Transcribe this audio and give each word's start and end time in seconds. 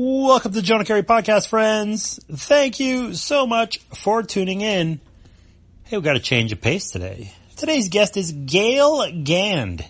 Welcome 0.00 0.52
to 0.52 0.60
the 0.60 0.62
Jonah 0.62 0.84
Keri 0.84 1.02
Podcast, 1.02 1.48
friends. 1.48 2.20
Thank 2.30 2.78
you 2.78 3.14
so 3.14 3.48
much 3.48 3.78
for 3.78 4.22
tuning 4.22 4.60
in. 4.60 5.00
Hey, 5.82 5.96
we 5.96 6.04
got 6.04 6.14
a 6.14 6.20
change 6.20 6.52
of 6.52 6.60
pace 6.60 6.92
today. 6.92 7.32
Today's 7.56 7.88
guest 7.88 8.16
is 8.16 8.30
Gale 8.30 9.10
Gand. 9.24 9.84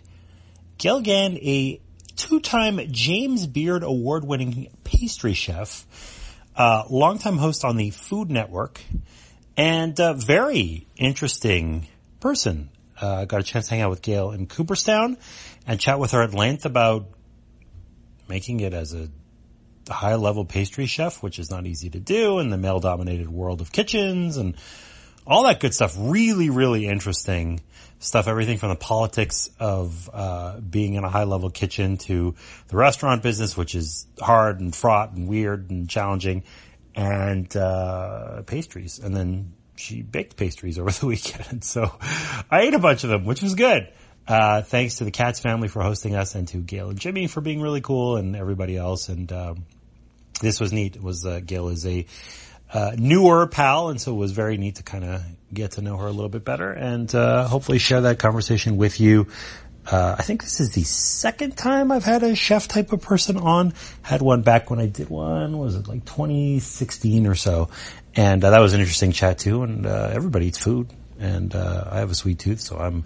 Gale 0.79 1.03
Gand, 1.03 1.37
a 1.43 1.79
two-time 2.17 2.81
James 2.91 3.47
Beard 3.47 3.83
Award-winning 3.83 4.69
pastry 4.83 5.35
chef, 5.35 5.85
uh, 6.57 6.85
longtime 6.89 7.37
host 7.37 7.63
on 7.63 7.77
the 7.77 7.91
Food 7.91 8.31
Network, 8.31 8.81
and 9.59 10.01
a 10.01 10.15
very 10.15 10.87
interesting 10.97 11.87
person. 12.19 12.71
Uh, 12.99 13.27
got 13.27 13.41
a 13.41 13.45
chance 13.45 13.69
to 13.69 13.75
hang 13.75 13.83
out 13.83 13.91
with 13.91 14.01
Gale 14.01 14.31
in 14.31 14.47
Cooperstown 14.47 15.19
and 15.67 15.79
chat 15.79 15.99
with 15.99 16.13
her 16.13 16.23
at 16.23 16.33
length 16.33 16.65
about 16.65 17.09
making 18.27 18.61
it 18.61 18.73
as 18.73 18.95
a 18.95 19.11
high 19.93 20.15
level 20.17 20.45
pastry 20.45 20.87
chef, 20.87 21.23
which 21.23 21.39
is 21.39 21.51
not 21.51 21.67
easy 21.67 21.91
to 21.91 22.01
do 22.01 22.39
in 22.39 22.51
the 22.51 22.59
male 22.59 22.81
dominated 22.81 23.29
world 23.29 23.61
of 23.61 23.73
kitchens 23.73 24.37
and 24.37 24.55
all 25.27 25.45
that 25.45 25.61
good 25.61 25.75
stuff. 25.75 25.95
Really, 25.99 26.51
really 26.51 26.87
interesting 26.87 27.61
stuff. 27.99 28.29
Everything 28.29 28.59
from 28.59 28.71
the 28.71 28.77
politics 28.77 29.51
of 29.61 30.09
uh, 30.13 30.59
being 30.61 30.95
in 30.95 31.05
a 31.05 31.09
high 31.09 31.25
level 31.25 31.51
kitchen 31.51 31.99
to 31.99 32.35
the 32.69 32.77
restaurant 32.77 33.23
business, 33.23 33.57
which 33.57 33.75
is 33.75 34.07
hard 34.21 34.61
and 34.61 34.75
fraught 34.75 35.13
and 35.13 35.29
weird 35.29 35.71
and 35.71 35.89
challenging, 35.89 36.45
and 36.95 37.55
uh, 37.57 38.43
pastries. 38.43 38.99
And 38.99 39.15
then 39.15 39.53
she 39.77 40.03
baked 40.03 40.37
pastries 40.37 40.79
over 40.79 40.91
the 40.99 41.07
weekend. 41.07 41.63
So 41.65 41.93
I 42.51 42.63
ate 42.63 42.75
a 42.75 42.79
bunch 42.79 43.05
of 43.05 43.11
them, 43.11 43.25
which 43.25 43.43
was 43.43 43.55
good. 43.55 43.89
Uh, 44.27 44.61
thanks 44.61 44.97
to 44.97 45.05
the 45.05 45.11
Katz 45.11 45.41
family 45.41 45.69
for 45.69 45.83
hosting 45.83 46.15
us 46.15 46.35
and 46.35 46.47
to 46.49 46.59
Gale 46.59 46.91
and 46.91 46.99
Jimmy 46.99 47.29
for 47.29 47.41
being 47.41 47.63
really 47.63 47.81
cool 47.81 48.17
and 48.17 48.37
everybody 48.37 48.77
else. 48.77 49.09
And, 49.09 49.33
um, 49.33 49.65
this 50.41 50.61
was 50.61 50.73
neat. 50.73 51.01
Was, 51.03 51.25
uh, 51.25 51.41
Gale 51.45 51.69
is 51.69 51.87
a, 51.87 52.07
uh, 52.73 52.93
newer 52.99 53.47
pal. 53.47 53.89
And 53.89 54.01
so 54.01 54.13
it 54.13 54.19
was 54.19 54.33
very 54.33 54.57
neat 54.57 54.77
to 54.77 54.83
kind 54.83 55.05
of 55.05 55.23
get 55.53 55.73
to 55.73 55.83
know 55.83 55.97
her 55.97 56.07
a 56.07 56.13
little 56.13 56.29
bit 56.29 56.45
better 56.45 56.71
and, 56.71 57.13
uh, 57.15 57.47
hopefully 57.47 57.79
share 57.79 58.03
that 58.03 58.19
conversation 58.19 58.77
with 58.77 59.01
you. 59.01 59.27
Uh, 59.91 60.17
I 60.19 60.23
think 60.23 60.43
this 60.43 60.61
is 60.61 60.73
the 60.73 60.83
second 60.83 61.57
time 61.57 61.91
I've 61.91 62.05
had 62.05 62.23
a 62.23 62.35
chef 62.35 62.69
type 62.69 62.93
of 62.93 63.01
person 63.01 63.39
on. 63.39 63.73
Had 64.03 64.21
one 64.21 64.43
back 64.43 64.69
when 64.69 64.81
I 64.81 64.87
did 64.87 65.09
one. 65.09 65.57
Was 65.57 65.77
it 65.77 65.89
like 65.89 66.05
2016 66.05 67.27
or 67.27 67.35
so? 67.35 67.71
And 68.15 68.45
uh, 68.45 68.51
that 68.51 68.61
was 68.61 68.75
an 68.75 68.81
interesting 68.81 69.13
chat 69.13 69.39
too. 69.39 69.63
And 69.63 69.87
uh, 69.87 70.11
everybody 70.13 70.49
eats 70.49 70.59
food, 70.59 70.93
and 71.19 71.55
uh, 71.55 71.85
I 71.91 71.99
have 71.99 72.11
a 72.11 72.15
sweet 72.15 72.39
tooth, 72.39 72.61
so 72.61 72.79
I'm 72.79 73.05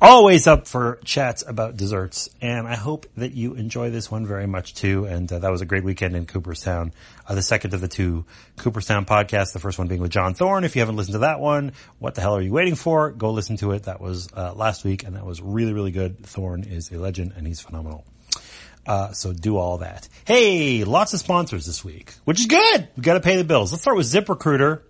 always 0.00 0.46
up 0.46 0.66
for 0.66 0.98
chats 1.04 1.44
about 1.46 1.76
desserts. 1.76 2.28
And 2.40 2.66
I 2.66 2.76
hope 2.76 3.06
that 3.16 3.32
you 3.32 3.54
enjoy 3.54 3.90
this 3.90 4.10
one 4.10 4.26
very 4.26 4.46
much 4.46 4.74
too. 4.74 5.04
And 5.06 5.32
uh, 5.32 5.38
that 5.38 5.50
was 5.50 5.60
a 5.60 5.66
great 5.66 5.84
weekend 5.84 6.16
in 6.16 6.26
Cooperstown. 6.26 6.92
Uh, 7.26 7.34
the 7.34 7.42
second 7.42 7.74
of 7.74 7.80
the 7.80 7.88
two 7.88 8.24
Cooperstown 8.56 9.04
podcasts, 9.04 9.52
the 9.52 9.60
first 9.60 9.78
one 9.78 9.88
being 9.88 10.00
with 10.00 10.10
John 10.10 10.34
Thorn. 10.34 10.64
If 10.64 10.76
you 10.76 10.80
haven't 10.80 10.96
listened 10.96 11.14
to 11.14 11.20
that 11.20 11.40
one, 11.40 11.72
what 11.98 12.14
the 12.14 12.20
hell 12.20 12.36
are 12.36 12.42
you 12.42 12.52
waiting 12.52 12.74
for? 12.74 13.10
Go 13.10 13.30
listen 13.30 13.56
to 13.58 13.72
it. 13.72 13.84
That 13.84 14.00
was 14.00 14.28
uh, 14.36 14.52
last 14.54 14.84
week, 14.84 15.04
and 15.04 15.16
that 15.16 15.24
was 15.24 15.40
really, 15.40 15.72
really 15.72 15.92
good. 15.92 16.24
Thorne 16.26 16.64
is 16.64 16.90
a 16.90 16.98
legend, 16.98 17.32
and 17.36 17.46
he's 17.46 17.60
phenomenal. 17.60 18.04
Uh, 18.86 19.12
so 19.12 19.32
do 19.32 19.56
all 19.56 19.78
that. 19.78 20.08
Hey, 20.26 20.84
lots 20.84 21.14
of 21.14 21.20
sponsors 21.20 21.64
this 21.64 21.84
week, 21.84 22.12
which 22.24 22.40
is 22.40 22.46
good. 22.46 22.88
We 22.96 23.02
got 23.02 23.14
to 23.14 23.20
pay 23.20 23.36
the 23.36 23.44
bills. 23.44 23.72
Let's 23.72 23.82
start 23.82 23.96
with 23.96 24.06
ZipRecruiter. 24.06 24.82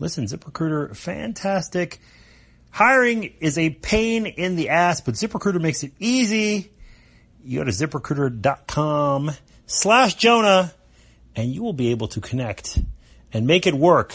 Listen, 0.00 0.24
ZipRecruiter, 0.24 0.96
fantastic. 0.96 2.00
Hiring 2.70 3.34
is 3.40 3.58
a 3.58 3.68
pain 3.68 4.24
in 4.24 4.56
the 4.56 4.70
ass, 4.70 5.02
but 5.02 5.14
ZipRecruiter 5.14 5.60
makes 5.60 5.82
it 5.82 5.92
easy. 5.98 6.72
You 7.44 7.58
go 7.58 7.64
to 7.64 7.70
ziprecruiter.com 7.70 9.32
slash 9.66 10.14
Jonah 10.14 10.72
and 11.36 11.52
you 11.52 11.62
will 11.62 11.74
be 11.74 11.90
able 11.90 12.08
to 12.08 12.20
connect 12.20 12.78
and 13.30 13.46
make 13.46 13.66
it 13.66 13.74
work. 13.74 14.14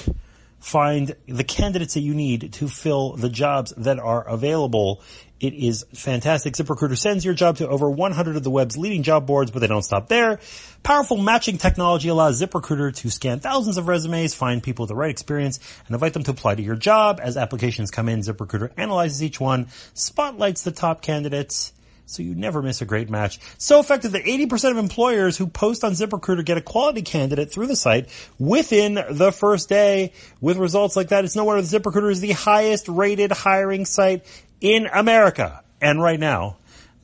Find 0.59 1.15
the 1.27 1.43
candidates 1.43 1.93
that 1.93 2.01
you 2.01 2.15
need 2.15 2.53
to 2.53 2.67
fill 2.67 3.15
the 3.15 3.29
jobs 3.29 3.71
that 3.77 3.99
are 3.99 4.27
available. 4.27 5.03
It 5.39 5.53
is 5.53 5.85
fantastic. 5.93 6.53
ZipRecruiter 6.53 6.97
sends 6.97 7.25
your 7.25 7.33
job 7.33 7.57
to 7.57 7.67
over 7.67 7.89
100 7.89 8.37
of 8.37 8.43
the 8.43 8.49
web's 8.49 8.77
leading 8.77 9.03
job 9.03 9.27
boards, 9.27 9.51
but 9.51 9.59
they 9.59 9.67
don't 9.67 9.83
stop 9.83 10.07
there. 10.07 10.39
Powerful 10.81 11.17
matching 11.17 11.57
technology 11.57 12.07
allows 12.07 12.41
ZipRecruiter 12.41 12.95
to 12.95 13.09
scan 13.09 13.39
thousands 13.39 13.77
of 13.77 13.89
resumes, 13.89 14.33
find 14.33 14.63
people 14.63 14.83
with 14.83 14.89
the 14.89 14.95
right 14.95 15.09
experience, 15.09 15.59
and 15.87 15.93
invite 15.93 16.13
them 16.13 16.23
to 16.23 16.31
apply 16.31 16.55
to 16.55 16.63
your 16.63 16.77
job. 16.77 17.19
As 17.21 17.35
applications 17.35 17.91
come 17.91 18.07
in, 18.07 18.21
ZipRecruiter 18.21 18.71
analyzes 18.77 19.21
each 19.21 19.39
one, 19.39 19.67
spotlights 19.93 20.63
the 20.63 20.71
top 20.71 21.01
candidates, 21.01 21.73
so 22.05 22.21
you 22.21 22.35
never 22.35 22.61
miss 22.61 22.81
a 22.81 22.85
great 22.85 23.09
match. 23.09 23.39
So 23.57 23.79
effective 23.79 24.11
that 24.11 24.25
80% 24.25 24.71
of 24.71 24.77
employers 24.77 25.37
who 25.37 25.47
post 25.47 25.83
on 25.83 25.93
ZipRecruiter 25.93 26.45
get 26.45 26.57
a 26.57 26.61
quality 26.61 27.01
candidate 27.01 27.51
through 27.51 27.67
the 27.67 27.75
site 27.75 28.09
within 28.37 28.93
the 29.09 29.31
first 29.31 29.69
day. 29.69 30.13
With 30.39 30.57
results 30.57 30.95
like 30.95 31.09
that, 31.09 31.25
it's 31.25 31.35
no 31.35 31.43
wonder 31.43 31.63
ZipRecruiter 31.63 32.11
is 32.11 32.21
the 32.21 32.33
highest 32.33 32.87
rated 32.87 33.31
hiring 33.31 33.85
site 33.85 34.23
in 34.65 34.87
America. 34.87 35.63
And 35.79 36.01
right 36.01 36.19
now, 36.19 36.57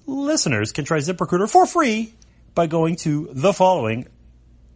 listeners 0.07 0.71
can 0.71 0.83
try 0.83 0.97
ZipRecruiter 0.97 1.47
for 1.47 1.67
free 1.67 2.15
by 2.55 2.65
going 2.65 2.95
to 2.97 3.29
the 3.31 3.53
following 3.53 4.07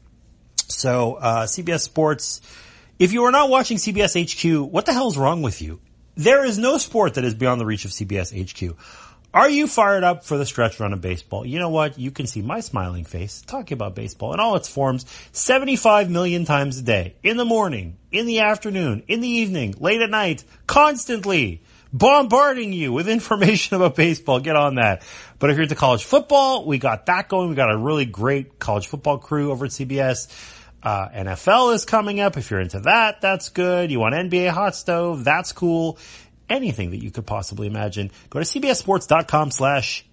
So, 0.68 1.16
uh, 1.16 1.46
CBS 1.46 1.82
Sports, 1.82 2.42
if 3.00 3.14
you 3.14 3.24
are 3.26 3.32
not 3.32 3.50
watching 3.50 3.78
CBS 3.78 4.16
HQ, 4.16 4.72
what 4.72 4.86
the 4.86 4.94
hell's 4.94 5.18
wrong 5.18 5.42
with 5.42 5.62
you? 5.62 5.80
There 6.16 6.46
is 6.46 6.58
no 6.58 6.78
sport 6.78 7.16
that 7.16 7.26
is 7.26 7.34
beyond 7.34 7.60
the 7.60 7.66
reach 7.66 7.86
of 7.86 7.92
CBS 7.92 8.32
HQ. 8.34 8.78
Are 9.34 9.50
you 9.50 9.68
fired 9.68 10.06
up 10.06 10.24
for 10.24 10.38
the 10.38 10.46
stretch 10.46 10.80
run 10.80 10.94
of 10.94 11.02
baseball? 11.02 11.46
You 11.46 11.60
know 11.60 11.70
what? 11.70 12.00
You 12.00 12.10
can 12.10 12.26
see 12.26 12.42
my 12.42 12.62
smiling 12.62 13.04
face 13.04 13.42
talking 13.42 13.76
about 13.76 13.94
baseball 13.94 14.34
in 14.34 14.40
all 14.40 14.56
its 14.56 14.70
forms 14.70 15.06
75 15.34 16.10
million 16.10 16.46
times 16.46 16.78
a 16.78 16.82
day. 16.82 17.16
In 17.22 17.36
the 17.36 17.44
morning, 17.44 17.98
in 18.14 18.28
the 18.28 18.40
afternoon, 18.40 19.04
in 19.10 19.20
the 19.20 19.28
evening, 19.28 19.76
late 19.78 20.00
at 20.00 20.10
night, 20.10 20.46
constantly 20.68 21.62
bombarding 21.92 22.72
you 22.72 22.94
with 22.94 23.10
information 23.18 23.76
about 23.76 23.96
baseball. 23.98 24.40
Get 24.40 24.56
on 24.56 24.76
that. 24.76 25.04
But 25.38 25.50
if 25.50 25.58
you're 25.58 25.64
into 25.64 25.76
college 25.76 26.06
football, 26.06 26.66
we 26.66 26.78
got 26.78 27.08
that 27.08 27.28
going. 27.28 27.50
We 27.50 27.56
got 27.56 27.74
a 27.74 27.78
really 27.78 28.06
great 28.06 28.58
college 28.58 28.88
football 28.88 29.18
crew 29.18 29.52
over 29.52 29.66
at 29.66 29.72
CBS. 29.72 30.30
Uh, 30.86 31.10
NFL 31.10 31.74
is 31.74 31.84
coming 31.84 32.20
up. 32.20 32.38
If 32.38 32.52
you're 32.52 32.60
into 32.60 32.82
that, 32.82 33.20
that's 33.20 33.50
good. 33.50 33.90
You 33.90 34.00
want 34.00 34.14
NBA 34.14 34.50
hot 34.50 34.76
stove, 34.76 35.24
that's 35.24 35.52
cool. 35.52 35.98
Anything 36.48 36.92
that 36.92 37.02
you 37.02 37.10
could 37.10 37.26
possibly 37.26 37.66
imagine. 37.66 38.12
Go 38.30 38.40
to 38.40 38.46
cbssports.com 38.46 39.50
slash 39.50 40.06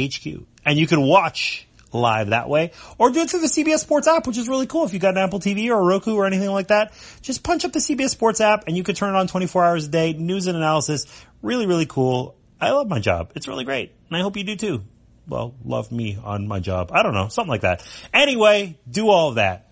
HQ 0.00 0.26
and 0.64 0.78
you 0.78 0.86
can 0.86 1.02
watch 1.02 1.66
live 1.92 2.30
that 2.30 2.48
way 2.48 2.72
or 2.96 3.10
do 3.10 3.20
it 3.20 3.28
through 3.28 3.40
the 3.40 3.46
CBS 3.46 3.80
Sports 3.80 4.08
app, 4.08 4.26
which 4.26 4.38
is 4.38 4.48
really 4.48 4.66
cool. 4.66 4.86
If 4.86 4.94
you've 4.94 5.02
got 5.02 5.14
an 5.14 5.18
Apple 5.18 5.38
TV 5.38 5.68
or 5.68 5.78
a 5.78 5.84
Roku 5.84 6.14
or 6.14 6.24
anything 6.24 6.48
like 6.48 6.68
that, 6.68 6.94
just 7.20 7.42
punch 7.42 7.66
up 7.66 7.72
the 7.72 7.78
CBS 7.80 8.10
Sports 8.10 8.40
app 8.40 8.64
and 8.66 8.78
you 8.78 8.82
can 8.82 8.94
turn 8.94 9.14
it 9.14 9.18
on 9.18 9.26
24 9.26 9.64
hours 9.64 9.86
a 9.86 9.88
day. 9.90 10.14
News 10.14 10.46
and 10.46 10.56
analysis. 10.56 11.04
Really, 11.42 11.66
really 11.66 11.86
cool. 11.86 12.36
I 12.58 12.70
love 12.70 12.88
my 12.88 13.00
job. 13.00 13.32
It's 13.34 13.48
really 13.48 13.64
great. 13.64 13.92
And 14.08 14.16
I 14.16 14.22
hope 14.22 14.38
you 14.38 14.44
do 14.44 14.56
too. 14.56 14.82
Well, 15.28 15.54
love 15.62 15.92
me 15.92 16.18
on 16.22 16.48
my 16.48 16.60
job. 16.60 16.90
I 16.90 17.02
don't 17.02 17.12
know. 17.12 17.28
Something 17.28 17.50
like 17.50 17.60
that. 17.62 17.86
Anyway, 18.14 18.78
do 18.90 19.08
all 19.08 19.28
of 19.28 19.34
that. 19.34 19.69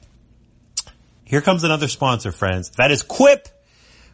Here 1.28 1.42
comes 1.42 1.62
another 1.62 1.88
sponsor, 1.88 2.32
friends. 2.32 2.70
That 2.78 2.90
is 2.90 3.02
Quip. 3.02 3.48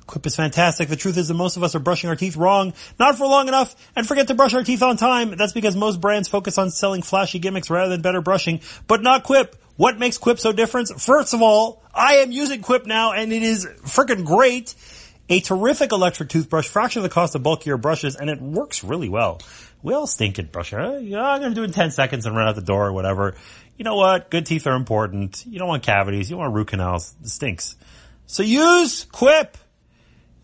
Quip 0.08 0.26
is 0.26 0.34
fantastic. 0.34 0.88
The 0.88 0.96
truth 0.96 1.16
is 1.16 1.28
that 1.28 1.34
most 1.34 1.56
of 1.56 1.62
us 1.62 1.76
are 1.76 1.78
brushing 1.78 2.10
our 2.10 2.16
teeth 2.16 2.36
wrong, 2.36 2.74
not 2.98 3.16
for 3.16 3.28
long 3.28 3.46
enough, 3.46 3.76
and 3.94 4.04
forget 4.04 4.26
to 4.26 4.34
brush 4.34 4.52
our 4.52 4.64
teeth 4.64 4.82
on 4.82 4.96
time. 4.96 5.36
That's 5.36 5.52
because 5.52 5.76
most 5.76 6.00
brands 6.00 6.26
focus 6.26 6.58
on 6.58 6.72
selling 6.72 7.02
flashy 7.02 7.38
gimmicks 7.38 7.70
rather 7.70 7.90
than 7.90 8.02
better 8.02 8.20
brushing, 8.20 8.62
but 8.88 9.00
not 9.00 9.22
Quip. 9.22 9.54
What 9.76 9.96
makes 9.96 10.18
Quip 10.18 10.40
so 10.40 10.50
different? 10.50 10.88
First 11.00 11.34
of 11.34 11.40
all, 11.40 11.84
I 11.94 12.16
am 12.16 12.32
using 12.32 12.62
Quip 12.62 12.84
now 12.84 13.12
and 13.12 13.32
it 13.32 13.44
is 13.44 13.64
freaking 13.64 14.24
great. 14.24 14.74
A 15.28 15.38
terrific 15.40 15.92
electric 15.92 16.28
toothbrush, 16.28 16.68
fraction 16.68 16.98
of 16.98 17.04
the 17.04 17.14
cost 17.14 17.34
of 17.34 17.42
bulkier 17.42 17.78
brushes, 17.78 18.14
and 18.14 18.28
it 18.28 18.42
works 18.42 18.84
really 18.84 19.08
well. 19.08 19.40
We 19.82 19.94
all 19.94 20.06
stink 20.06 20.38
at 20.38 20.52
brushing. 20.52 20.78
Uh, 20.78 20.92
you 20.94 21.12
know, 21.12 21.24
I'm 21.24 21.40
to 21.42 21.54
do 21.54 21.62
it 21.62 21.66
in 21.66 21.72
10 21.72 21.92
seconds 21.92 22.26
and 22.26 22.36
run 22.36 22.46
out 22.46 22.56
the 22.56 22.62
door 22.62 22.88
or 22.88 22.92
whatever 22.92 23.34
you 23.76 23.84
know 23.84 23.96
what? 23.96 24.30
Good 24.30 24.46
teeth 24.46 24.66
are 24.66 24.76
important. 24.76 25.44
You 25.46 25.58
don't 25.58 25.68
want 25.68 25.82
cavities. 25.82 26.30
You 26.30 26.36
don't 26.36 26.44
want 26.44 26.54
root 26.54 26.68
canals. 26.68 27.14
It 27.22 27.28
stinks. 27.28 27.76
So 28.26 28.42
use 28.42 29.04
Quip. 29.04 29.56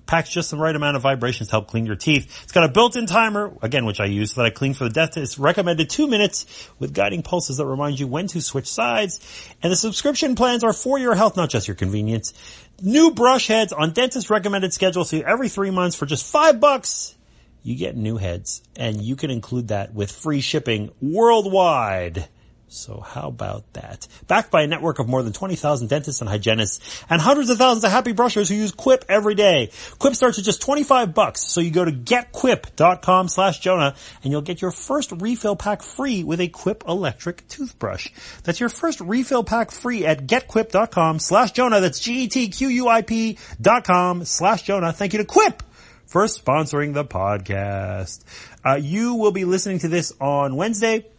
Packs 0.06 0.28
just 0.28 0.50
the 0.50 0.56
right 0.56 0.74
amount 0.74 0.96
of 0.96 1.02
vibrations 1.02 1.50
to 1.50 1.52
help 1.52 1.68
clean 1.68 1.86
your 1.86 1.94
teeth. 1.94 2.42
It's 2.42 2.50
got 2.50 2.64
a 2.64 2.68
built-in 2.68 3.06
timer, 3.06 3.52
again, 3.62 3.84
which 3.84 4.00
I 4.00 4.06
use 4.06 4.32
so 4.32 4.40
that 4.40 4.46
I 4.48 4.50
clean 4.50 4.74
for 4.74 4.82
the 4.82 4.90
dentist. 4.90 5.38
Recommended 5.38 5.88
two 5.88 6.08
minutes 6.08 6.68
with 6.80 6.92
guiding 6.92 7.22
pulses 7.22 7.58
that 7.58 7.66
remind 7.66 8.00
you 8.00 8.08
when 8.08 8.26
to 8.26 8.40
switch 8.40 8.66
sides. 8.66 9.20
And 9.62 9.70
the 9.70 9.76
subscription 9.76 10.34
plans 10.34 10.64
are 10.64 10.72
for 10.72 10.98
your 10.98 11.14
health, 11.14 11.36
not 11.36 11.48
just 11.48 11.68
your 11.68 11.76
convenience. 11.76 12.34
new 12.82 13.12
brush 13.12 13.46
heads 13.46 13.72
on 13.72 13.92
dentist 13.92 14.30
recommended 14.30 14.72
schedule. 14.72 15.04
So 15.04 15.18
every 15.18 15.48
three 15.48 15.70
months 15.70 15.94
for 15.96 16.06
just 16.06 16.26
five 16.26 16.58
bucks, 16.58 17.14
you 17.62 17.76
get 17.76 17.96
new 17.96 18.16
heads 18.16 18.62
and 18.76 19.00
you 19.00 19.14
can 19.14 19.30
include 19.30 19.68
that 19.68 19.94
with 19.94 20.10
free 20.10 20.40
shipping 20.40 20.90
worldwide. 21.00 22.28
So 22.72 23.00
how 23.00 23.26
about 23.26 23.64
that? 23.72 24.06
Backed 24.28 24.52
by 24.52 24.62
a 24.62 24.66
network 24.68 25.00
of 25.00 25.08
more 25.08 25.24
than 25.24 25.32
20,000 25.32 25.88
dentists 25.88 26.20
and 26.20 26.30
hygienists 26.30 27.04
and 27.10 27.20
hundreds 27.20 27.50
of 27.50 27.58
thousands 27.58 27.82
of 27.82 27.90
happy 27.90 28.12
brushers 28.12 28.48
who 28.48 28.54
use 28.54 28.70
Quip 28.70 29.04
every 29.08 29.34
day. 29.34 29.72
Quip 29.98 30.14
starts 30.14 30.38
at 30.38 30.44
just 30.44 30.62
25 30.62 31.12
bucks. 31.12 31.42
So 31.42 31.60
you 31.60 31.72
go 31.72 31.84
to 31.84 31.90
getquip.com 31.90 33.26
slash 33.26 33.58
Jonah 33.58 33.96
and 34.22 34.30
you'll 34.30 34.42
get 34.42 34.62
your 34.62 34.70
first 34.70 35.10
refill 35.10 35.56
pack 35.56 35.82
free 35.82 36.22
with 36.22 36.40
a 36.40 36.46
Quip 36.46 36.84
electric 36.86 37.48
toothbrush. 37.48 38.08
That's 38.44 38.60
your 38.60 38.68
first 38.68 39.00
refill 39.00 39.42
pack 39.42 39.72
free 39.72 40.06
at 40.06 40.28
getquip.com 40.28 41.18
slash 41.18 41.50
Jonah. 41.50 41.80
That's 41.80 41.98
G-E-T-Q-U-I-P 41.98 43.38
dot 43.60 43.82
com 43.82 44.24
slash 44.24 44.62
Jonah. 44.62 44.92
Thank 44.92 45.12
you 45.12 45.18
to 45.18 45.24
Quip 45.24 45.64
for 46.06 46.22
sponsoring 46.26 46.94
the 46.94 47.04
podcast. 47.04 48.22
Uh, 48.64 48.76
you 48.76 49.14
will 49.14 49.32
be 49.32 49.44
listening 49.44 49.80
to 49.80 49.88
this 49.88 50.12
on 50.20 50.54
Wednesday. 50.54 51.09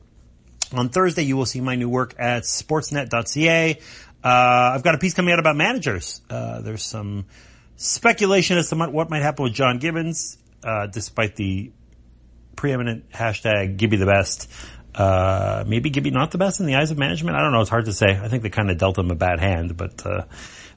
On 0.73 0.89
Thursday, 0.89 1.23
you 1.23 1.35
will 1.37 1.45
see 1.45 1.61
my 1.61 1.75
new 1.75 1.89
work 1.89 2.15
at 2.17 2.43
sportsnet.ca. 2.43 3.79
Uh, 4.23 4.27
I've 4.75 4.83
got 4.83 4.95
a 4.95 4.97
piece 4.97 5.13
coming 5.13 5.33
out 5.33 5.39
about 5.39 5.55
managers. 5.55 6.21
Uh, 6.29 6.61
there's 6.61 6.83
some 6.83 7.25
speculation 7.75 8.57
as 8.57 8.69
to 8.69 8.75
what 8.75 9.09
might 9.09 9.21
happen 9.21 9.43
with 9.43 9.53
John 9.53 9.79
Gibbons, 9.79 10.37
uh, 10.63 10.87
despite 10.87 11.35
the 11.35 11.71
preeminent 12.55 13.09
hashtag 13.11 13.77
Gibby 13.77 13.97
the 13.97 14.05
best. 14.05 14.49
Uh, 14.93 15.63
maybe 15.65 15.89
Gibby 15.89 16.11
not 16.11 16.31
the 16.31 16.37
best 16.37 16.59
in 16.59 16.65
the 16.65 16.75
eyes 16.75 16.91
of 16.91 16.97
management. 16.97 17.35
I 17.35 17.41
don't 17.41 17.53
know. 17.53 17.61
It's 17.61 17.69
hard 17.69 17.85
to 17.85 17.93
say. 17.93 18.09
I 18.09 18.27
think 18.27 18.43
they 18.43 18.49
kind 18.49 18.69
of 18.69 18.77
dealt 18.77 18.97
him 18.97 19.09
a 19.09 19.15
bad 19.15 19.39
hand, 19.39 19.77
but 19.77 20.05
uh, 20.05 20.23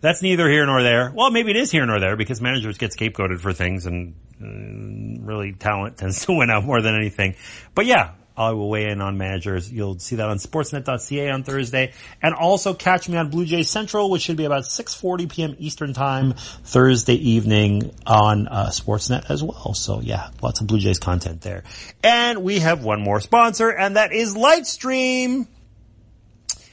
that's 0.00 0.23
neither 0.23 0.49
here 0.49 0.64
nor 0.67 0.82
there. 0.82 1.12
Well, 1.14 1.31
maybe 1.31 1.50
it 1.50 1.56
is 1.56 1.70
here 1.70 1.85
nor 1.85 2.00
there 2.00 2.17
because 2.17 2.40
managers 2.40 2.79
get 2.79 2.93
scapegoated 2.93 3.40
for 3.40 3.52
things, 3.52 3.87
and 3.87 4.14
uh, 4.40 5.23
really 5.25 5.52
talent 5.52 5.97
tends 5.99 6.25
to 6.26 6.32
win 6.32 6.50
out 6.50 6.64
more 6.64 6.81
than 6.81 6.94
anything. 6.94 7.35
But 7.75 7.87
yeah, 7.87 8.12
I 8.36 8.50
will 8.50 8.69
weigh 8.69 8.90
in 8.90 9.00
on 9.00 9.16
managers. 9.16 9.70
You'll 9.72 9.98
see 9.98 10.16
that 10.16 10.28
on 10.28 10.38
sportsnet.ca 10.38 11.31
on 11.31 11.44
Thursday. 11.44 11.92
And 12.20 12.34
also 12.34 12.75
catch 12.75 13.08
me 13.08 13.16
on 13.16 13.31
Blue 13.31 13.44
Jays 13.44 13.70
Central, 13.70 14.10
which 14.10 14.22
should 14.22 14.36
be 14.36 14.44
about 14.44 14.64
6.40 14.64 15.31
p.m. 15.31 15.56
Eastern 15.58 15.92
Time 15.92 16.32
Thursday 16.32 17.14
evening 17.14 17.94
on 18.06 18.48
uh, 18.48 18.66
Sportsnet 18.66 19.31
as 19.31 19.42
well. 19.42 19.75
So 19.75 20.00
yeah, 20.00 20.31
lots 20.42 20.60
of 20.60 20.66
Blue 20.66 20.81
Jays 20.81 20.98
content 20.98 21.42
there. 21.42 21.62
And 22.02 22.42
we 22.42 22.58
have 22.58 22.82
one 22.82 23.00
more 23.00 23.20
sponsor, 23.20 23.70
and 23.70 23.96
that 23.96 24.12
is 24.12 24.34
Lightstream. 24.34 25.46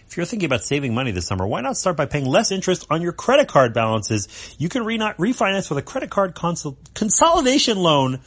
If 0.07 0.17
you're 0.17 0.25
thinking 0.25 0.47
about 0.47 0.63
saving 0.63 0.93
money 0.93 1.11
this 1.11 1.25
summer, 1.25 1.47
why 1.47 1.61
not 1.61 1.77
start 1.77 1.95
by 1.95 2.05
paying 2.05 2.25
less 2.25 2.51
interest 2.51 2.85
on 2.89 3.01
your 3.01 3.13
credit 3.13 3.47
card 3.47 3.73
balances? 3.73 4.55
You 4.57 4.67
can 4.67 4.83
re- 4.83 4.97
refinance 4.97 5.69
with 5.69 5.77
a 5.77 5.81
credit 5.81 6.09
card 6.09 6.35
consol- 6.35 6.75
consolidation 6.93 7.77
loan 7.77 8.19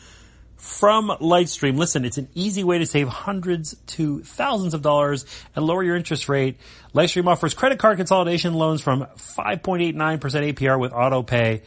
from 0.65 1.09
Lightstream. 1.09 1.77
Listen, 1.77 2.07
it's 2.07 2.17
an 2.17 2.27
easy 2.35 2.65
way 2.65 2.79
to 2.79 2.87
save 2.87 3.07
hundreds 3.07 3.77
to 3.87 4.23
thousands 4.23 4.73
of 4.73 4.81
dollars 4.81 5.27
and 5.55 5.67
lower 5.67 5.83
your 5.83 5.95
interest 5.95 6.27
rate. 6.27 6.57
Lightstream 6.95 7.27
offers 7.27 7.53
credit 7.53 7.79
card 7.79 7.99
consolidation 7.99 8.55
loans 8.55 8.81
from 8.81 9.03
5.89% 9.03 9.95
APR 9.95 10.81
with 10.81 10.95
auto 10.95 11.23
pay 11.23 11.63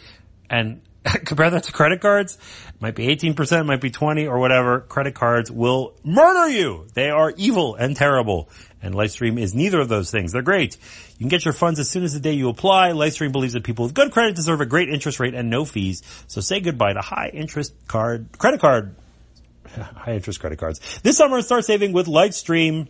and 0.49 0.81
compare 1.05 1.51
that 1.51 1.65
to 1.65 1.71
credit 1.71 2.01
cards. 2.01 2.39
It 2.69 2.81
might 2.81 2.95
be 2.95 3.05
18%, 3.05 3.67
might 3.67 3.81
be 3.81 3.91
20 3.91 4.25
or 4.25 4.39
whatever. 4.39 4.79
Credit 4.79 5.13
cards 5.13 5.51
will 5.51 5.93
murder 6.03 6.49
you. 6.49 6.87
They 6.95 7.11
are 7.11 7.31
evil 7.37 7.75
and 7.75 7.95
terrible. 7.95 8.49
And 8.81 8.93
Lightstream 8.93 9.39
is 9.39 9.55
neither 9.55 9.79
of 9.79 9.89
those 9.89 10.11
things. 10.11 10.31
They're 10.31 10.41
great. 10.41 10.77
You 11.13 11.19
can 11.19 11.29
get 11.29 11.45
your 11.45 11.53
funds 11.53 11.79
as 11.79 11.89
soon 11.89 12.03
as 12.03 12.13
the 12.13 12.19
day 12.19 12.33
you 12.33 12.49
apply. 12.49 12.91
Lightstream 12.91 13.31
believes 13.31 13.53
that 13.53 13.63
people 13.63 13.85
with 13.85 13.95
good 13.95 14.11
credit 14.11 14.35
deserve 14.35 14.61
a 14.61 14.65
great 14.65 14.89
interest 14.89 15.19
rate 15.19 15.33
and 15.33 15.49
no 15.49 15.65
fees. 15.65 16.03
So 16.27 16.41
say 16.41 16.59
goodbye 16.59 16.93
to 16.93 17.01
high 17.01 17.31
interest 17.33 17.73
card, 17.87 18.27
credit 18.37 18.61
card, 18.61 18.95
high 19.75 20.13
interest 20.13 20.39
credit 20.39 20.59
cards. 20.59 20.79
This 21.01 21.17
summer 21.17 21.41
start 21.41 21.65
saving 21.65 21.91
with 21.93 22.05
Lightstream 22.05 22.87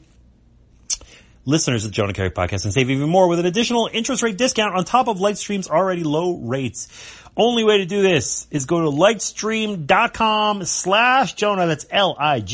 listeners 1.46 1.86
of 1.86 1.92
the 1.92 1.96
Jonah 1.96 2.12
Keri 2.12 2.30
podcast 2.32 2.66
and 2.66 2.74
save 2.74 2.90
even 2.90 3.10
more 3.10 3.30
with 3.30 3.40
an 3.40 3.46
additional 3.46 3.90
interest 3.92 4.22
rate 4.22 4.38
discount 4.38 4.76
on 4.76 4.84
top 4.84 5.08
of 5.08 5.20
Lightstream's 5.20 5.70
already 5.70 6.04
low 6.04 6.36
rates. 6.36 6.90
Only 7.38 7.64
way 7.64 7.78
to 7.78 7.86
do 7.86 8.02
this 8.02 8.48
is 8.52 8.66
go 8.66 8.82
to 8.82 8.90
lightstream.com 8.90 10.66
slash 10.66 11.36
Jonah. 11.36 11.68
That's 11.68 11.86
L-I-G-H-T-S-T-R 11.90 12.48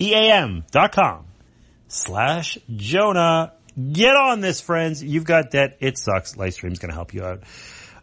E-A-M 0.00 0.64
dot 0.70 0.92
com 0.92 1.26
slash 1.88 2.58
Jonah. 2.74 3.52
Get 3.92 4.16
on 4.16 4.40
this, 4.40 4.60
friends. 4.60 5.02
You've 5.02 5.24
got 5.24 5.50
debt. 5.50 5.76
It 5.80 5.98
sucks. 5.98 6.34
Lightstream's 6.34 6.78
going 6.78 6.90
to 6.90 6.94
help 6.94 7.14
you 7.14 7.24
out. 7.24 7.42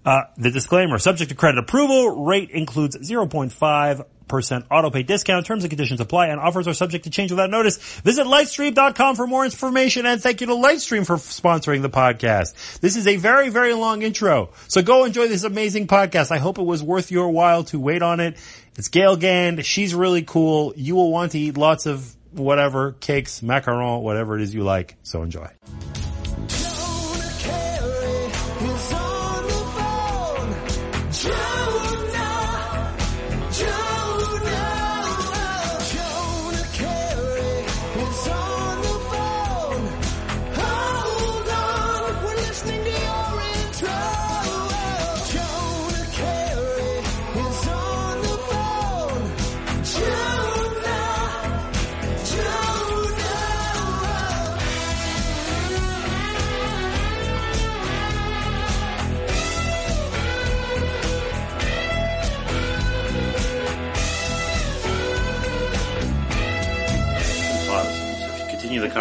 Uh, 0.06 0.22
the 0.38 0.52
disclaimer, 0.52 0.98
subject 1.00 1.30
to 1.30 1.36
credit 1.36 1.60
approval, 1.60 2.24
rate 2.24 2.50
includes 2.50 2.96
0.5% 2.96 4.64
auto 4.72 4.90
pay 4.90 5.04
discount. 5.04 5.46
Terms 5.46 5.66
and 5.66 5.70
conditions 5.70 6.00
apply 6.00 6.28
and 6.28 6.40
offers 6.40 6.66
are 6.66 6.74
subject 6.74 7.04
to 7.04 7.10
change 7.10 7.30
without 7.32 7.50
notice. 7.50 7.78
Visit 7.78 8.26
lightstream.com 8.26 9.18
for 9.18 9.28
more 9.28 9.44
information 9.44 10.06
and 10.06 10.22
thank 10.22 10.40
you 10.40 10.48
to 10.48 10.54
Lightstream 10.54 11.06
for 11.06 11.18
sponsoring 11.18 11.82
the 11.82 11.90
podcast. 11.90 12.80
This 12.80 12.96
is 12.96 13.06
a 13.06 13.18
very, 13.18 13.50
very 13.50 13.74
long 13.74 14.02
intro. 14.02 14.52
So 14.70 14.82
go 14.82 15.04
enjoy 15.04 15.28
this 15.28 15.44
amazing 15.44 15.88
podcast. 15.88 16.32
I 16.32 16.38
hope 16.38 16.58
it 16.58 16.66
was 16.66 16.82
worth 16.82 17.12
your 17.12 17.30
while 17.30 17.66
to 17.66 17.78
wait 17.78 18.02
on 18.02 18.22
it. 18.22 18.38
It's 18.78 18.90
Gale 18.90 19.16
Gand. 19.16 19.66
She's 19.66 19.96
really 19.96 20.22
cool. 20.22 20.72
You 20.76 20.96
will 20.96 21.12
want 21.12 21.32
to 21.32 21.40
eat 21.40 21.58
lots 21.58 21.88
of 21.88 22.16
whatever, 22.32 22.92
cakes, 22.92 23.42
macaron, 23.42 24.04
whatever 24.04 24.36
it 24.36 24.44
is 24.44 24.54
you 24.54 24.64
like. 24.64 24.96
So 25.02 25.24
enjoy. 25.24 25.50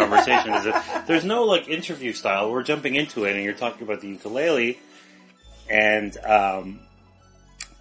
Conversation 0.07 0.53
is 0.53 0.63
that 0.65 1.07
there's 1.07 1.25
no 1.25 1.43
like 1.43 1.67
interview 1.67 2.13
style. 2.13 2.51
We're 2.51 2.63
jumping 2.63 2.95
into 2.95 3.25
it, 3.25 3.35
and 3.35 3.43
you're 3.43 3.53
talking 3.53 3.83
about 3.83 4.01
the 4.01 4.07
ukulele 4.07 4.79
and 5.69 6.17
um, 6.25 6.79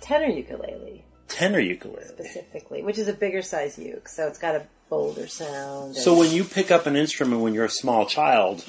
tenor 0.01 0.27
ukulele 0.27 1.05
tenor 1.29 1.61
ukulele. 1.61 2.05
specifically, 2.07 2.83
which 2.83 2.99
is 2.99 3.09
a 3.09 3.13
bigger 3.13 3.43
size 3.43 3.79
uke, 3.79 4.09
so 4.09 4.27
it's 4.27 4.39
got 4.39 4.55
a 4.55 4.67
bolder 4.89 5.27
sound. 5.27 5.97
So 5.97 6.17
when 6.17 6.31
you 6.31 6.45
pick 6.45 6.71
up 6.71 6.87
an 6.87 6.97
instrument 6.97 7.43
when 7.43 7.55
you're 7.55 7.65
a 7.65 7.71
small 7.71 8.07
child, 8.07 8.65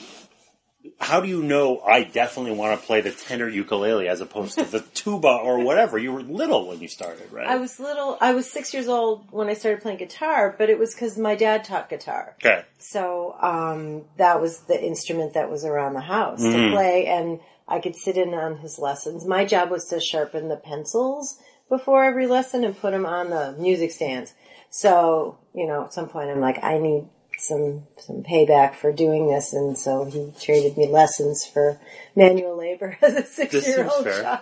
how 0.99 1.19
do 1.21 1.27
you 1.27 1.41
know 1.43 1.79
I 1.79 2.03
definitely 2.03 2.53
want 2.53 2.79
to 2.79 2.85
play 2.85 3.01
the 3.01 3.11
tenor 3.11 3.47
ukulele 3.47 4.07
as 4.07 4.21
opposed 4.21 4.55
to 4.55 4.65
the 4.65 4.79
tuba 4.93 5.27
or 5.29 5.59
whatever? 5.63 5.97
You 5.97 6.11
were 6.13 6.21
little 6.21 6.67
when 6.67 6.79
you 6.79 6.87
started, 6.87 7.31
right? 7.31 7.47
I 7.47 7.57
was 7.57 7.79
little. 7.79 8.17
I 8.21 8.33
was 8.33 8.49
six 8.51 8.73
years 8.73 8.87
old 8.87 9.27
when 9.31 9.47
I 9.49 9.53
started 9.53 9.81
playing 9.81 9.97
guitar, 9.99 10.55
but 10.57 10.69
it 10.69 10.77
was 10.79 10.93
because 10.93 11.17
my 11.17 11.35
dad 11.35 11.63
taught 11.63 11.89
guitar. 11.89 12.35
okay. 12.43 12.63
So 12.79 13.35
um, 13.41 14.03
that 14.17 14.39
was 14.41 14.59
the 14.61 14.81
instrument 14.83 15.33
that 15.33 15.49
was 15.49 15.65
around 15.65 15.93
the 15.93 16.01
house 16.01 16.41
Mm. 16.41 16.51
to 16.53 16.71
play, 16.71 17.05
and 17.07 17.39
I 17.67 17.79
could 17.79 17.95
sit 17.95 18.17
in 18.17 18.33
on 18.33 18.57
his 18.57 18.79
lessons. 18.79 19.25
My 19.25 19.45
job 19.45 19.69
was 19.71 19.85
to 19.89 19.99
sharpen 19.99 20.47
the 20.47 20.55
pencils 20.57 21.37
before 21.69 22.03
every 22.05 22.27
lesson 22.27 22.63
and 22.63 22.79
put 22.79 22.91
them 22.91 23.05
on 23.05 23.29
the 23.29 23.53
music 23.59 23.91
stands. 23.91 24.33
So 24.69 25.37
you 25.53 25.65
know, 25.67 25.85
at 25.85 25.93
some 25.93 26.07
point, 26.09 26.29
I'm 26.29 26.39
like, 26.39 26.63
I 26.63 26.77
need 26.77 27.07
some 27.37 27.83
some 27.97 28.23
payback 28.23 28.75
for 28.75 28.91
doing 28.91 29.27
this, 29.27 29.53
and 29.53 29.77
so 29.77 30.05
he 30.05 30.33
traded 30.39 30.77
me 30.77 30.87
lessons 30.87 31.45
for 31.45 31.79
manual 32.15 32.57
labor 32.57 32.97
as 33.01 33.15
a 33.15 33.23
six 33.23 33.67
year 33.67 33.87
old 33.89 34.05
child. 34.05 34.41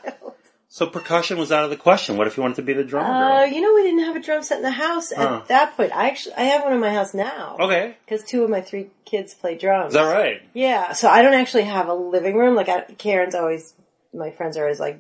So 0.68 0.88
percussion 0.88 1.38
was 1.38 1.54
out 1.54 1.64
of 1.64 1.70
the 1.70 1.78
question. 1.78 2.18
What 2.18 2.28
if 2.28 2.36
you 2.36 2.44
wanted 2.44 2.56
to 2.56 2.62
be 2.62 2.74
the 2.74 2.84
drummer 2.84 3.08
Uh, 3.08 3.44
you 3.46 3.62
know, 3.62 3.74
we 3.76 3.84
didn't 3.84 4.04
have 4.04 4.18
a 4.18 4.20
drum 4.20 4.44
set 4.44 4.58
in 4.58 4.64
the 4.64 4.72
house 4.72 5.14
at 5.14 5.48
that 5.48 5.78
point. 5.78 5.96
I 5.96 6.10
actually, 6.10 6.36
I 6.36 6.42
have 6.42 6.64
one 6.64 6.74
in 6.74 6.82
my 6.82 6.94
house 6.94 7.14
now. 7.14 7.56
Okay. 7.62 7.96
Because 8.04 8.26
two 8.26 8.44
of 8.44 8.50
my 8.50 8.60
three 8.60 8.88
kids 9.06 9.34
play 9.34 9.58
drums. 9.58 9.90
Is 9.90 9.94
that 9.94 10.14
right? 10.14 10.42
Yeah, 10.54 10.92
so 10.92 11.08
I 11.08 11.22
don't 11.22 11.34
actually 11.34 11.64
have 11.64 11.88
a 11.88 11.94
living 11.94 12.36
room. 12.36 12.56
Like 12.56 12.68
I, 12.68 12.82
Karen's 12.82 13.36
always, 13.36 13.74
my 14.14 14.32
friends 14.32 14.58
are 14.58 14.64
always 14.64 14.82
like 14.82 15.00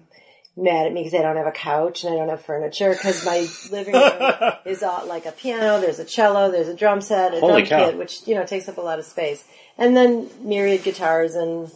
mad 0.57 0.87
at 0.87 0.93
me 0.93 1.03
because 1.03 1.19
I 1.19 1.21
don't 1.23 1.35
have 1.35 1.47
a 1.47 1.51
couch 1.51 2.03
and 2.03 2.13
I 2.13 2.17
don't 2.17 2.29
have 2.29 2.43
furniture 2.45 2.91
because 2.91 3.25
my 3.25 3.47
living 3.71 3.93
room 3.93 4.51
is 4.65 4.83
all 4.83 5.05
like 5.05 5.25
a 5.25 5.31
piano. 5.31 5.79
There's 5.81 5.99
a 5.99 6.05
cello. 6.05 6.51
There's 6.51 6.67
a 6.69 6.75
drum 6.75 7.01
set, 7.01 7.33
a 7.33 7.39
Holy 7.39 7.63
drum 7.63 7.79
cow. 7.81 7.85
kit, 7.89 7.97
which 7.97 8.27
you 8.27 8.35
know 8.35 8.45
takes 8.45 8.67
up 8.69 8.77
a 8.77 8.81
lot 8.81 8.99
of 8.99 9.05
space, 9.05 9.43
and 9.77 9.95
then 9.97 10.29
myriad 10.41 10.83
guitars 10.83 11.35
and 11.35 11.71